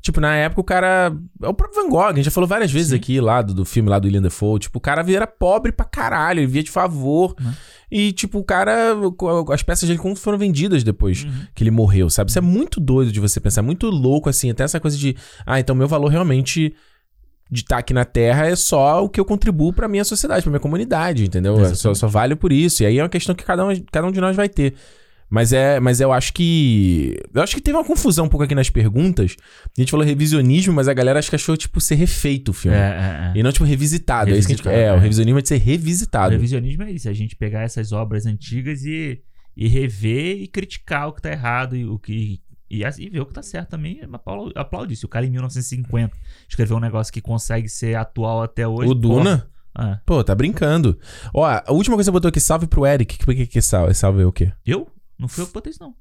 Tipo, 0.00 0.20
na 0.20 0.36
época 0.36 0.60
o 0.60 0.64
cara. 0.64 1.12
É 1.42 1.48
o 1.48 1.54
próprio 1.54 1.82
Van 1.82 1.90
Gogh, 1.90 2.10
a 2.10 2.14
gente 2.14 2.24
já 2.24 2.30
falou 2.30 2.46
várias 2.46 2.70
vezes 2.70 2.90
Sim. 2.90 2.96
aqui 2.96 3.20
lá 3.20 3.42
do, 3.42 3.54
do 3.54 3.64
filme 3.64 3.88
lá 3.88 3.98
do 3.98 4.04
William 4.06 4.22
Defoe. 4.22 4.60
Tipo, 4.60 4.78
o 4.78 4.80
cara 4.80 5.04
era 5.12 5.26
pobre 5.26 5.72
pra 5.72 5.84
caralho, 5.84 6.40
ele 6.40 6.46
via 6.46 6.62
de 6.62 6.70
favor. 6.70 7.34
Uhum. 7.40 7.52
E, 7.90 8.12
tipo, 8.12 8.38
o 8.38 8.44
cara. 8.44 8.94
As 9.52 9.62
peças 9.62 9.88
dele 9.88 10.00
foram 10.16 10.38
vendidas 10.38 10.82
depois 10.82 11.24
uhum. 11.24 11.46
que 11.54 11.62
ele 11.62 11.70
morreu, 11.70 12.10
sabe? 12.10 12.30
Isso 12.30 12.38
é 12.38 12.42
muito 12.42 12.80
doido 12.80 13.12
de 13.12 13.20
você 13.20 13.40
pensar, 13.40 13.60
é 13.60 13.64
muito 13.64 13.88
louco, 13.88 14.28
assim. 14.28 14.50
Até 14.50 14.64
essa 14.64 14.80
coisa 14.80 14.96
de. 14.96 15.16
Ah, 15.44 15.60
então 15.60 15.74
meu 15.74 15.88
valor 15.88 16.08
realmente 16.08 16.74
de 17.50 17.60
estar 17.60 17.78
aqui 17.78 17.94
na 17.94 18.04
Terra 18.04 18.46
é 18.46 18.56
só 18.56 19.04
o 19.04 19.08
que 19.08 19.20
eu 19.20 19.24
contribuo 19.24 19.72
para 19.72 19.86
minha 19.86 20.04
sociedade, 20.04 20.42
para 20.42 20.50
minha 20.50 20.60
comunidade, 20.60 21.24
entendeu? 21.24 21.56
Eu 21.56 21.74
só, 21.76 21.94
só 21.94 22.08
vale 22.08 22.34
por 22.34 22.52
isso. 22.52 22.82
E 22.82 22.86
aí 22.86 22.98
é 22.98 23.02
uma 23.02 23.08
questão 23.08 23.34
que 23.34 23.44
cada 23.44 23.64
um, 23.64 23.72
cada 23.90 24.06
um 24.06 24.12
de 24.12 24.20
nós 24.20 24.34
vai 24.34 24.48
ter. 24.48 24.74
Mas 25.28 25.52
é, 25.52 25.80
mas 25.80 26.00
eu 26.00 26.12
acho 26.12 26.32
que 26.32 27.16
eu 27.34 27.42
acho 27.42 27.54
que 27.54 27.60
teve 27.60 27.76
uma 27.76 27.84
confusão 27.84 28.26
um 28.26 28.28
pouco 28.28 28.44
aqui 28.44 28.54
nas 28.54 28.70
perguntas. 28.70 29.36
A 29.76 29.80
gente 29.80 29.90
falou 29.90 30.06
revisionismo, 30.06 30.72
mas 30.72 30.86
a 30.86 30.94
galera 30.94 31.18
acho 31.18 31.28
que 31.28 31.34
achou 31.34 31.56
tipo 31.56 31.80
ser 31.80 31.96
refeito 31.96 32.50
o 32.50 32.54
filme. 32.54 32.76
É, 32.76 32.80
é, 32.80 33.32
é. 33.34 33.38
E 33.38 33.42
não 33.42 33.50
tipo 33.50 33.64
revisitado. 33.64 34.30
é, 34.30 34.38
isso 34.38 34.46
que 34.46 34.54
a 34.54 34.56
gente, 34.56 34.68
é, 34.68 34.84
é, 34.84 34.92
o 34.92 34.98
revisionismo 34.98 35.38
é 35.38 35.42
de 35.42 35.48
ser 35.48 35.58
revisitado. 35.58 36.28
O 36.28 36.32
revisionismo 36.32 36.82
é 36.84 36.90
isso, 36.92 37.08
é 37.08 37.10
a 37.10 37.14
gente 37.14 37.34
pegar 37.34 37.62
essas 37.62 37.92
obras 37.92 38.24
antigas 38.26 38.84
e 38.84 39.20
e 39.56 39.68
rever 39.68 40.36
e 40.42 40.46
criticar 40.46 41.08
o 41.08 41.12
que 41.14 41.22
tá 41.22 41.30
errado 41.30 41.74
e 41.74 41.86
o 41.86 41.98
que 41.98 42.42
e, 42.68 42.82
e 42.82 43.10
ver 43.10 43.20
o 43.20 43.26
que 43.26 43.32
tá 43.32 43.42
certo 43.42 43.70
também, 43.70 44.00
aplaudir. 44.54 44.96
Se 44.96 45.06
o 45.06 45.08
cara 45.08 45.24
em 45.24 45.30
1950 45.30 46.16
escreveu 46.48 46.76
um 46.76 46.80
negócio 46.80 47.12
que 47.12 47.20
consegue 47.20 47.68
ser 47.68 47.96
atual 47.96 48.42
até 48.42 48.66
hoje. 48.66 48.90
O 48.90 48.94
Duna? 48.94 49.48
Pô, 49.72 49.82
é. 49.82 50.00
pô 50.04 50.24
tá 50.24 50.34
brincando. 50.34 50.98
Ó, 51.32 51.44
a 51.44 51.72
última 51.72 51.94
coisa 51.96 52.10
que 52.10 52.12
você 52.12 52.12
botou 52.12 52.28
aqui, 52.28 52.40
salve 52.40 52.66
pro 52.66 52.84
Eric. 52.84 53.24
Por 53.24 53.34
que 53.34 53.46
que 53.46 53.62
salve? 53.62 53.94
Salve 53.94 54.24
o 54.24 54.32
quê? 54.32 54.52
Eu? 54.64 54.88
Não 55.18 55.28
fui 55.28 55.42
eu 55.42 55.46
que 55.46 55.52
botei 55.52 55.70
isso, 55.70 55.82
não. 55.82 55.94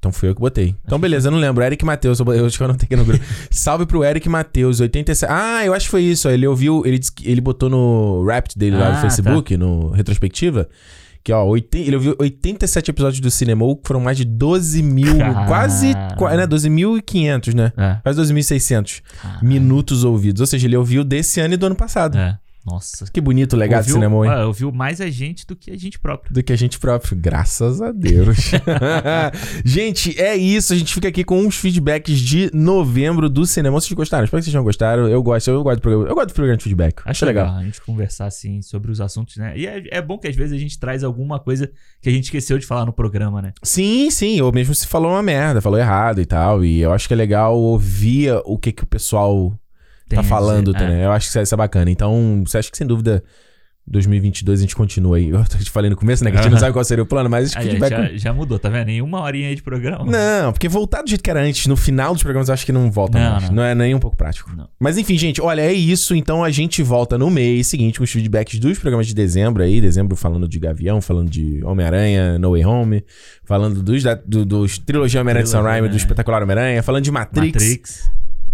Então 0.00 0.10
fui 0.10 0.30
eu 0.30 0.34
que 0.34 0.40
botei. 0.40 0.74
Então, 0.84 0.98
beleza, 0.98 1.28
eu 1.28 1.30
não 1.30 1.38
lembro. 1.38 1.62
Eric 1.62 1.84
Matheus, 1.84 2.18
eu 2.20 2.46
acho 2.46 2.56
que 2.56 2.62
eu 2.64 2.68
não 2.68 2.74
tenho 2.74 2.86
aqui 2.86 2.96
no 2.96 3.04
grupo. 3.04 3.22
Salve 3.50 3.84
pro 3.84 4.02
Eric 4.02 4.26
Matheus, 4.30 4.80
87. 4.80 5.30
Ah, 5.30 5.64
eu 5.64 5.74
acho 5.74 5.84
que 5.86 5.90
foi 5.90 6.02
isso. 6.02 6.26
Ele 6.28 6.46
ouviu, 6.46 6.82
ele, 6.86 6.98
ele 7.22 7.40
botou 7.40 7.68
no 7.68 8.24
Rapt 8.24 8.58
dele 8.58 8.76
lá 8.76 8.92
no 8.92 8.96
ah, 8.96 9.00
Facebook, 9.02 9.52
tá. 9.52 9.58
no 9.62 9.90
retrospectiva. 9.90 10.68
Que, 11.22 11.34
ó, 11.34 11.44
80, 11.44 11.86
ele 11.86 11.96
ouviu 11.96 12.16
87 12.18 12.90
episódios 12.90 13.20
do 13.20 13.30
Cinema, 13.30 13.62
que 13.76 13.82
foram 13.84 14.00
mais 14.00 14.16
de 14.16 14.24
12 14.24 14.82
mil, 14.82 15.18
Caramba. 15.18 15.46
quase, 15.46 15.88
né, 15.88 16.46
12.500, 16.46 17.54
né? 17.54 17.72
É. 17.76 17.96
Quase 18.02 18.22
12.600 18.22 19.02
minutos 19.42 20.02
ouvidos. 20.02 20.40
Ou 20.40 20.46
seja, 20.46 20.66
ele 20.66 20.78
ouviu 20.78 21.04
desse 21.04 21.40
ano 21.42 21.52
e 21.52 21.56
do 21.58 21.66
ano 21.66 21.76
passado. 21.76 22.16
É. 22.16 22.38
Nossa. 22.64 23.06
Que 23.10 23.20
bonito 23.20 23.54
o 23.54 23.56
legado 23.56 23.80
ouviu, 23.80 23.94
do 23.94 24.00
cinema, 24.00 24.26
hein? 24.26 24.32
Ah, 24.32 24.46
ouviu 24.46 24.70
mais 24.70 25.00
a 25.00 25.08
gente 25.08 25.46
do 25.46 25.56
que 25.56 25.70
a 25.70 25.76
gente 25.78 25.98
próprio. 25.98 26.32
Do 26.32 26.42
que 26.42 26.52
a 26.52 26.56
gente 26.56 26.78
próprio, 26.78 27.16
graças 27.16 27.80
a 27.80 27.90
Deus. 27.90 28.50
gente, 29.64 30.20
é 30.20 30.36
isso. 30.36 30.72
A 30.72 30.76
gente 30.76 30.92
fica 30.92 31.08
aqui 31.08 31.24
com 31.24 31.40
uns 31.40 31.56
feedbacks 31.56 32.18
de 32.18 32.50
novembro 32.52 33.30
do 33.30 33.46
cinema. 33.46 33.80
Vocês 33.80 33.92
gostaram? 33.92 34.24
Espero 34.24 34.40
que 34.40 34.44
vocês 34.44 34.52
tenham 34.52 34.64
gostado. 34.64 35.08
Eu 35.08 35.22
gosto, 35.22 35.48
eu 35.50 35.62
gosto 35.62 35.78
do 35.78 35.82
programa. 35.82 36.08
Eu 36.08 36.14
gosto 36.14 36.28
do 36.28 36.34
programa 36.34 36.56
de 36.58 36.64
feedback. 36.64 37.00
Acho 37.04 37.24
legal. 37.24 37.46
legal. 37.46 37.60
a 37.60 37.64
gente 37.64 37.80
conversar 37.80 38.26
assim 38.26 38.60
sobre 38.60 38.90
os 38.90 39.00
assuntos, 39.00 39.36
né? 39.36 39.56
E 39.56 39.66
é, 39.66 39.82
é, 39.90 40.02
bom 40.02 40.18
que 40.18 40.28
às 40.28 40.36
vezes 40.36 40.52
a 40.52 40.58
gente 40.58 40.78
traz 40.78 41.02
alguma 41.02 41.40
coisa 41.40 41.70
que 42.02 42.08
a 42.08 42.12
gente 42.12 42.24
esqueceu 42.24 42.58
de 42.58 42.66
falar 42.66 42.84
no 42.84 42.92
programa, 42.92 43.40
né? 43.40 43.52
Sim, 43.62 44.10
sim. 44.10 44.40
Ou 44.42 44.52
mesmo 44.52 44.74
se 44.74 44.86
falou 44.86 45.12
uma 45.12 45.22
merda, 45.22 45.62
falou 45.62 45.78
errado 45.78 46.20
e 46.20 46.26
tal. 46.26 46.62
E 46.64 46.80
eu 46.80 46.92
acho 46.92 47.08
que 47.08 47.14
é 47.14 47.16
legal 47.16 47.56
ouvir 47.56 48.32
o 48.44 48.58
que, 48.58 48.70
que 48.70 48.84
o 48.84 48.86
pessoal 48.86 49.58
tá 50.16 50.22
falando, 50.22 50.72
tá, 50.72 50.80
né? 50.80 51.04
Eu 51.04 51.12
acho 51.12 51.30
que 51.30 51.38
isso 51.38 51.54
é 51.54 51.56
bacana. 51.56 51.90
Então, 51.90 52.42
você 52.46 52.58
acha 52.58 52.70
que 52.70 52.76
sem 52.76 52.86
dúvida 52.86 53.22
2022 53.90 54.60
a 54.60 54.62
gente 54.62 54.76
continua 54.76 55.16
aí. 55.16 55.28
Eu 55.30 55.44
te 55.44 55.70
falei 55.70 55.90
no 55.90 55.96
começo, 55.96 56.22
né? 56.22 56.30
Que 56.30 56.38
a 56.38 56.42
gente 56.42 56.52
não 56.52 56.58
sabe 56.58 56.72
qual 56.72 56.84
seria 56.84 57.02
o 57.02 57.06
plano, 57.06 57.28
mas 57.28 57.48
acho 57.48 57.58
que 57.58 57.70
feedback... 57.70 57.90
já, 57.90 58.16
já 58.16 58.32
mudou, 58.32 58.58
tá 58.58 58.68
vendo? 58.68 58.88
Em 58.88 59.02
uma 59.02 59.20
horinha 59.20 59.48
aí 59.48 59.54
de 59.54 59.62
programa. 59.62 60.04
Não, 60.04 60.52
porque 60.52 60.68
voltar 60.68 61.02
do 61.02 61.08
jeito 61.08 61.22
que 61.22 61.30
era 61.30 61.42
antes, 61.42 61.66
no 61.66 61.76
final 61.76 62.12
dos 62.14 62.22
programas, 62.22 62.48
eu 62.48 62.54
acho 62.54 62.64
que 62.64 62.72
não 62.72 62.90
volta 62.90 63.18
não, 63.18 63.30
mais. 63.32 63.48
Não. 63.48 63.56
não 63.56 63.62
é 63.64 63.74
nem 63.74 63.94
um 63.94 63.98
pouco 63.98 64.16
prático. 64.16 64.54
Não. 64.54 64.68
Mas 64.78 64.96
enfim, 64.96 65.18
gente, 65.18 65.40
olha, 65.40 65.62
é 65.62 65.72
isso. 65.72 66.14
Então 66.14 66.44
a 66.44 66.50
gente 66.50 66.82
volta 66.82 67.18
no 67.18 67.28
mês 67.28 67.66
seguinte 67.66 67.98
com 67.98 68.04
os 68.04 68.10
feedbacks 68.10 68.58
dos 68.60 68.78
programas 68.78 69.06
de 69.08 69.14
dezembro 69.14 69.62
aí. 69.62 69.80
Dezembro 69.80 70.16
falando 70.16 70.46
de 70.46 70.58
Gavião, 70.58 71.00
falando 71.00 71.28
de 71.28 71.62
Homem-Aranha, 71.64 72.38
No 72.38 72.52
Way 72.52 72.64
Home, 72.64 73.04
falando 73.44 73.82
dos, 73.82 74.02
da, 74.02 74.14
do, 74.14 74.44
dos 74.44 74.78
trilogia 74.78 75.20
Homem-Aranha 75.20 75.46
de 75.46 75.56
Raimi, 75.56 75.88
do 75.88 75.96
espetacular 75.96 76.42
Homem-Aranha, 76.42 76.82
falando 76.82 77.02
de 77.02 77.10
Matrix. 77.10 77.54
Matrix. 77.54 78.10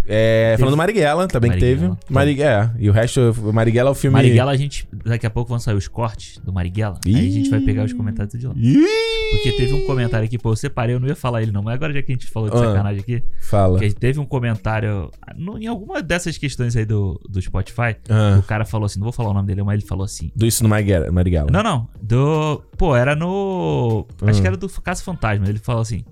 É, 0.08 0.56
falando 0.58 0.74
do 0.74 0.76
Marighella 0.76 1.26
também 1.26 1.50
Marighella. 1.50 1.76
que 1.76 1.96
teve. 1.96 2.12
Marighella. 2.12 2.74
É, 2.76 2.82
e 2.82 2.88
o 2.88 2.92
resto, 2.92 3.20
o 3.42 3.52
Marighella 3.52 3.90
é 3.90 3.92
o 3.92 3.94
filme. 3.94 4.12
Marighella, 4.12 4.52
a 4.52 4.56
gente. 4.56 4.88
Daqui 5.04 5.26
a 5.26 5.30
pouco 5.30 5.48
vão 5.48 5.58
sair 5.58 5.74
os 5.74 5.88
cortes 5.88 6.38
do 6.38 6.52
Marighella. 6.52 6.98
Ih. 7.04 7.16
Aí 7.16 7.28
a 7.28 7.30
gente 7.30 7.50
vai 7.50 7.60
pegar 7.60 7.84
os 7.84 7.92
comentários 7.92 8.38
de 8.38 8.46
lá. 8.46 8.54
Ih. 8.56 8.84
Porque 9.32 9.52
teve 9.52 9.72
um 9.72 9.84
comentário 9.86 10.24
aqui, 10.24 10.38
pô, 10.38 10.52
eu 10.52 10.56
separei, 10.56 10.94
eu 10.94 11.00
não 11.00 11.08
ia 11.08 11.16
falar 11.16 11.42
ele 11.42 11.50
não, 11.50 11.62
mas 11.62 11.74
agora 11.74 11.92
já 11.92 12.02
que 12.02 12.12
a 12.12 12.14
gente 12.14 12.26
falou 12.26 12.48
de 12.48 12.56
ah, 12.56 12.60
sacanagem 12.60 13.00
aqui. 13.00 13.22
Fala. 13.40 13.78
Que 13.78 13.92
teve 13.92 14.20
um 14.20 14.24
comentário. 14.24 15.10
No, 15.36 15.58
em 15.58 15.66
alguma 15.66 16.00
dessas 16.00 16.38
questões 16.38 16.76
aí 16.76 16.84
do, 16.84 17.20
do 17.28 17.40
Spotify, 17.42 17.96
ah. 18.08 18.36
o 18.38 18.42
cara 18.42 18.64
falou 18.64 18.86
assim, 18.86 18.98
não 19.00 19.04
vou 19.04 19.12
falar 19.12 19.30
o 19.30 19.34
nome 19.34 19.48
dele, 19.48 19.62
mas 19.62 19.80
ele 19.80 19.86
falou 19.86 20.04
assim. 20.04 20.30
Do 20.34 20.46
isso 20.46 20.62
no 20.62 20.68
Marighella? 20.68 21.10
Marighella. 21.10 21.50
Não, 21.50 21.62
não. 21.62 21.88
Do. 22.00 22.62
Pô, 22.78 22.94
era 22.94 23.16
no. 23.16 24.06
Acho 24.22 24.40
que 24.40 24.46
ah. 24.46 24.50
era 24.50 24.56
do 24.56 24.68
Caso 24.68 25.02
Fantasma. 25.02 25.48
Ele 25.48 25.58
falou 25.58 25.82
assim: 25.82 26.04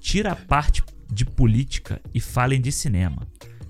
tira 0.00 0.32
a 0.32 0.36
parte 0.36 0.82
de 1.14 1.24
política 1.24 2.00
e 2.12 2.20
falem 2.20 2.60
de 2.60 2.72
cinema, 2.72 3.26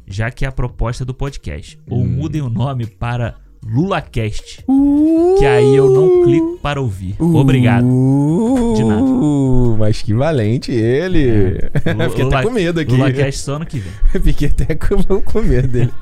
já 0.06 0.30
que 0.30 0.44
é 0.44 0.48
a 0.48 0.52
proposta 0.52 1.04
do 1.04 1.14
podcast. 1.14 1.78
Ou 1.88 2.02
hum. 2.02 2.08
mudem 2.08 2.40
o 2.40 2.48
nome 2.48 2.86
para 2.86 3.36
LulaCast. 3.66 4.64
Uh, 4.68 5.36
que 5.38 5.46
aí 5.46 5.74
eu 5.74 5.90
não 5.90 6.24
clico 6.24 6.58
para 6.62 6.80
ouvir. 6.80 7.16
Uh, 7.18 7.36
Obrigado. 7.36 7.86
De 8.76 8.84
nada. 8.84 9.02
Mas 9.78 10.02
que 10.02 10.14
valente 10.14 10.72
ele. 10.72 11.58
É. 11.84 12.08
Fiquei 12.10 12.24
até 12.26 12.42
com 12.42 12.50
medo 12.50 12.80
aqui. 12.80 12.92
LulaCast 12.92 13.40
só 13.40 13.54
ano 13.56 13.66
que 13.66 13.78
vem. 13.78 13.92
Fiquei 14.22 14.48
até 14.48 14.74
com, 14.74 15.20
com 15.22 15.42
medo 15.42 15.68
dele. 15.68 15.92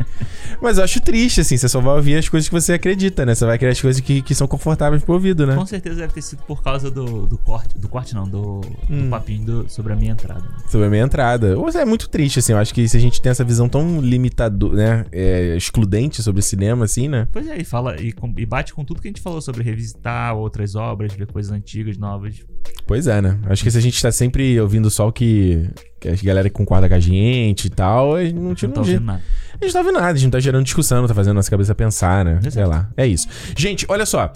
Mas 0.61 0.79
eu 0.79 0.85
acho 0.85 1.01
triste, 1.01 1.41
assim, 1.41 1.57
você 1.57 1.69
só 1.69 1.81
vai 1.81 1.97
ouvir 1.97 2.17
as 2.17 2.29
coisas 2.29 2.49
que 2.49 2.55
você 2.55 2.75
acredita, 2.75 3.27
né? 3.27 3.35
Você 3.35 3.45
vai 3.45 3.59
criar 3.59 3.73
as 3.73 3.81
coisas 3.81 4.01
que, 4.01 4.23
que 4.23 4.35
são 4.35 4.47
confortáveis 4.47 5.03
pro 5.03 5.15
ouvido, 5.15 5.45
né? 5.45 5.57
Com 5.57 5.67
certeza 5.67 5.97
deve 5.97 6.13
ter 6.13 6.23
sido 6.23 6.43
por 6.45 6.63
causa 6.63 6.89
do, 6.91 7.27
do 7.27 7.37
corte. 7.37 7.77
Do 7.77 7.89
corte 7.89 8.15
não, 8.15 8.29
do, 8.29 8.61
hum. 8.89 9.05
do 9.05 9.11
papinho 9.11 9.45
do, 9.45 9.69
sobre 9.69 9.93
a 9.93 9.97
minha 9.97 10.13
entrada. 10.13 10.45
Sobre 10.69 10.87
a 10.87 10.91
minha 10.91 11.03
entrada. 11.03 11.59
Ou 11.59 11.69
é 11.69 11.85
muito 11.85 12.09
triste, 12.09 12.39
assim. 12.39 12.53
Eu 12.53 12.59
acho 12.59 12.73
que 12.73 12.87
se 12.89 12.97
a 12.97 13.01
gente 13.01 13.21
tem 13.21 13.31
essa 13.31 13.43
visão 13.43 13.69
tão 13.69 14.01
limitadora, 14.01 14.77
né? 14.77 15.07
É, 15.11 15.57
excludente 15.57 16.23
sobre 16.23 16.43
cinema, 16.43 16.85
assim, 16.85 17.09
né? 17.09 17.27
Pois 17.33 17.47
é, 17.49 17.51
e 17.57 17.64
fala 17.64 18.00
e, 18.00 18.14
e 18.36 18.46
bate 18.46 18.74
com 18.74 18.84
tudo 18.84 19.00
que 19.00 19.09
a 19.09 19.11
gente 19.11 19.20
falou 19.20 19.40
sobre 19.40 19.62
revisitar 19.62 20.34
outras 20.36 20.74
obras, 20.74 21.12
ver 21.12 21.26
coisas 21.26 21.53
antigas, 21.53 21.96
novas. 21.96 22.44
Pois 22.86 23.07
é, 23.07 23.20
né? 23.20 23.38
Acho 23.46 23.62
que 23.62 23.70
se 23.70 23.78
a 23.78 23.80
gente 23.80 24.00
tá 24.00 24.11
sempre 24.11 24.61
ouvindo 24.61 24.90
só 24.90 25.09
o 25.09 25.12
que, 25.12 25.70
que 26.00 26.09
a 26.09 26.16
galera 26.22 26.50
concorda 26.50 26.88
com 26.88 26.94
a 26.94 27.00
gente 27.00 27.66
e 27.66 27.70
tal, 27.70 28.16
a 28.16 28.24
gente 28.24 28.34
não, 28.34 28.42
não 28.42 28.55
tá 28.55 28.80
ouvindo 28.80 29.05
nada. 29.05 29.22
A 29.61 29.64
gente 29.64 29.72
tá 29.72 29.78
ouvindo 29.78 29.94
nada, 29.94 30.11
a 30.11 30.14
gente 30.14 30.24
não 30.24 30.30
tá 30.30 30.40
gerando 30.40 30.64
discussão, 30.64 31.00
não 31.00 31.09
tá 31.09 31.14
fazendo 31.14 31.34
nossa 31.34 31.50
cabeça 31.50 31.74
pensar, 31.74 32.24
né? 32.24 32.32
Exato. 32.38 32.53
Sei 32.53 32.64
lá. 32.64 32.90
É 32.96 33.07
isso. 33.07 33.28
Gente, 33.57 33.86
olha 33.88 34.05
só. 34.05 34.32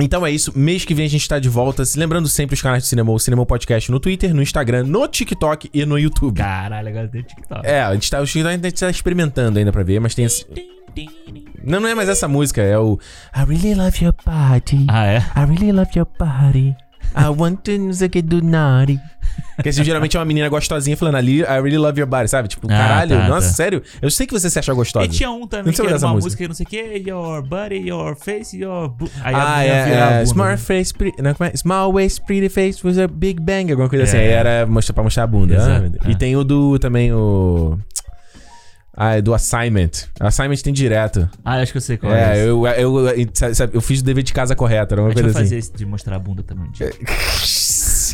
Então 0.00 0.26
é 0.26 0.30
isso, 0.30 0.52
mês 0.56 0.84
que 0.84 0.94
vem 0.94 1.06
a 1.06 1.08
gente 1.08 1.26
tá 1.26 1.38
de 1.38 1.48
volta. 1.48 1.82
Lembrando 1.96 2.28
sempre 2.28 2.54
os 2.54 2.60
canais 2.60 2.82
do 2.82 2.86
Cinema, 2.86 3.10
o 3.10 3.18
Cinema 3.18 3.46
Podcast 3.46 3.90
no 3.90 3.98
Twitter, 3.98 4.34
no 4.34 4.42
Instagram, 4.42 4.84
no 4.84 5.08
TikTok 5.08 5.70
e 5.72 5.86
no 5.86 5.98
YouTube. 5.98 6.36
Caralho, 6.38 6.88
agora 6.88 7.08
tem 7.08 7.22
TikTok. 7.22 7.66
É, 7.66 7.82
a 7.82 7.94
gente 7.94 8.10
tá, 8.10 8.20
o 8.20 8.26
TikTok 8.26 8.54
a 8.54 8.68
gente 8.68 8.80
tá 8.80 8.90
experimentando 8.90 9.58
ainda 9.58 9.72
pra 9.72 9.82
ver, 9.82 9.98
mas 10.00 10.14
tem 10.14 10.26
esse... 10.26 10.46
Não, 11.62 11.80
não 11.80 11.88
é 11.88 11.94
mais 11.94 12.08
essa 12.08 12.28
música, 12.28 12.62
é 12.62 12.78
o 12.78 12.98
I 13.34 13.40
really 13.40 13.74
love 13.74 14.04
your 14.04 14.14
body. 14.24 14.86
Ah, 14.88 15.06
é? 15.06 15.18
I 15.18 15.44
really 15.44 15.72
love 15.72 15.90
your 15.96 16.06
body. 16.18 16.76
I 17.14 17.28
want 17.28 17.60
to 17.64 17.78
não 17.78 17.92
sei 17.92 18.06
o 18.06 18.10
que 18.10 18.22
do 18.22 18.42
naughty. 18.42 19.00
Porque 19.54 19.70
assim, 19.70 19.84
geralmente 19.84 20.16
é 20.16 20.20
uma 20.20 20.26
menina 20.26 20.48
gostosinha 20.48 20.96
falando 20.96 21.16
ali, 21.16 21.40
I 21.40 21.60
really 21.60 21.78
love 21.78 21.98
your 21.98 22.08
body, 22.08 22.28
sabe? 22.28 22.48
Tipo, 22.48 22.66
ah, 22.66 22.76
caralho, 22.76 23.16
tá, 23.16 23.28
nossa, 23.28 23.48
tá. 23.48 23.54
sério? 23.54 23.82
Eu 24.02 24.10
sei 24.10 24.26
que 24.26 24.32
você 24.32 24.50
se 24.50 24.58
acha 24.58 24.72
gostosa. 24.74 25.06
E 25.06 25.08
tinha 25.08 25.30
um 25.30 25.46
também 25.46 25.72
que 25.72 25.80
era 25.80 25.96
uma 25.98 26.14
música. 26.14 26.44
música 26.44 26.48
não 26.48 26.54
sei 26.54 26.66
o 26.66 26.68
que, 26.68 27.10
your 27.10 27.42
body, 27.42 27.88
your 27.88 28.16
face, 28.16 28.56
your... 28.56 28.94
Aí 29.22 29.34
ah, 29.34 29.64
é, 29.64 30.20
é, 30.20 30.26
small 30.26 30.48
né? 30.48 30.56
face, 30.56 30.92
pretty, 30.92 31.22
não, 31.22 31.34
como 31.34 31.48
é? 31.48 31.56
Small 31.56 31.92
waist, 31.92 32.22
pretty 32.26 32.48
face 32.48 32.86
with 32.86 33.00
a 33.00 33.08
big 33.08 33.40
bang, 33.40 33.70
alguma 33.70 33.88
coisa 33.88 34.04
assim. 34.04 34.18
é. 34.18 34.20
assim. 34.20 34.28
Aí 34.28 34.34
era 34.34 34.66
mostrar, 34.66 34.94
pra 34.94 35.02
mostrar 35.02 35.24
a 35.24 35.26
bunda. 35.26 35.54
Exato, 35.54 35.92
ah, 36.00 36.08
E 36.08 36.12
é. 36.12 36.16
tem 36.16 36.36
o 36.36 36.44
do, 36.44 36.78
também 36.78 37.12
o... 37.12 37.78
Ah, 38.96 39.16
é 39.16 39.22
do 39.22 39.34
Assignment. 39.34 39.90
Assignment 40.18 40.56
tem 40.56 40.72
direto. 40.72 41.28
Ah, 41.44 41.60
acho 41.60 41.70
que 41.70 41.78
eu 41.78 41.82
sei 41.82 41.98
qual 41.98 42.14
é. 42.14 42.38
É, 42.38 42.42
eu, 42.42 42.66
eu, 42.66 43.08
eu, 43.08 43.30
eu 43.74 43.80
fiz 43.82 44.00
o 44.00 44.04
dever 44.04 44.24
de 44.24 44.32
casa 44.32 44.56
correto, 44.56 44.94
era 44.94 45.02
uma 45.02 45.12
coisa 45.12 45.28
assim. 45.28 45.38
fazer 45.38 45.58
esse 45.58 45.72
de 45.72 45.84
mostrar 45.84 46.16
a 46.16 46.18
bunda 46.18 46.42
também. 46.42 46.70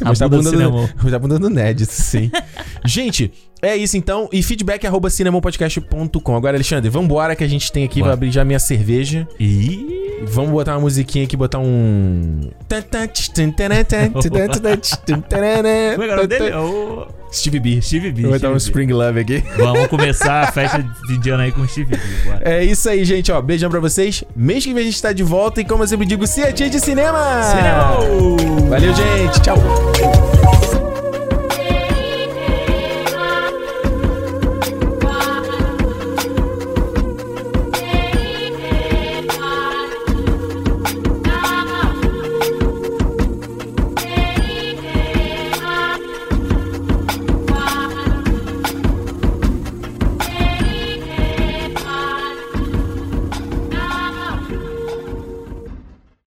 a 0.03 0.09
mostrar 0.09 0.29
bunda 0.29 0.49
a 0.49 0.53
bunda, 0.53 0.71
do, 0.71 0.73
mostrar 0.73 1.17
a 1.17 1.19
bunda 1.21 1.39
do 1.39 1.49
Ned, 1.49 1.87
sim. 1.87 2.33
Gente, 2.85 3.33
é 3.63 3.77
isso 3.77 3.97
então. 3.97 4.29
E 4.33 4.43
feedback 4.43 4.85
arroba 4.85 5.09
cinemopodcast.com. 5.09 6.37
Agora, 6.37 6.57
Alexandre, 6.57 6.91
vambora 6.91 7.37
que 7.37 7.45
a 7.45 7.49
gente 7.49 7.71
tem 7.71 7.85
aqui, 7.85 8.01
Bora. 8.01 8.15
abrir 8.15 8.33
já 8.33 8.45
minha 8.45 8.59
cerveja. 8.59 9.29
E... 9.39 10.01
Vamos 10.25 10.51
botar 10.51 10.75
uma 10.75 10.83
musiquinha 10.83 11.25
aqui, 11.25 11.37
botar 11.37 11.59
um... 11.59 12.51
Como 15.95 16.05
é 16.05 16.07
que 16.07 16.13
é 16.13 16.25
o 16.25 16.27
dele? 16.27 16.53
Steve 17.33 17.59
B. 17.59 17.81
Steve 17.81 18.13
B. 18.13 18.23
Vou 18.23 18.33
botar 18.33 18.51
um 18.51 18.57
Spring 18.57 18.93
Love 18.93 19.21
aqui. 19.21 19.43
Vamos 19.57 19.87
começar 19.87 20.43
a 20.43 20.53
festa 20.53 20.85
de 21.21 21.31
ano 21.31 21.43
aí 21.43 21.53
com 21.53 21.67
Steve 21.67 21.91
B. 21.91 22.01
Bora. 22.25 22.41
É 22.43 22.65
isso 22.65 22.89
aí, 22.89 23.05
gente. 23.05 23.33
Ó, 23.33 23.41
beijão 23.41 23.71
pra 23.71 23.81
vocês. 23.81 24.23
Mês 24.37 24.65
que 24.65 24.75
vem 24.75 24.83
a 24.83 24.87
gente 24.87 25.01
tá 25.01 25.13
de 25.13 25.23
volta 25.23 25.61
e 25.61 25.65
como 25.65 25.83
eu 25.83 25.89
sempre 25.89 26.07
digo, 26.07 26.27
se 26.27 26.43
é 26.43 26.53
dia 26.53 26.69
de 26.69 26.79
cinema! 26.79 27.43
Cinema! 27.43 28.69
Valeu, 28.69 28.95
gente. 28.95 29.41
Tchau. 29.41 30.72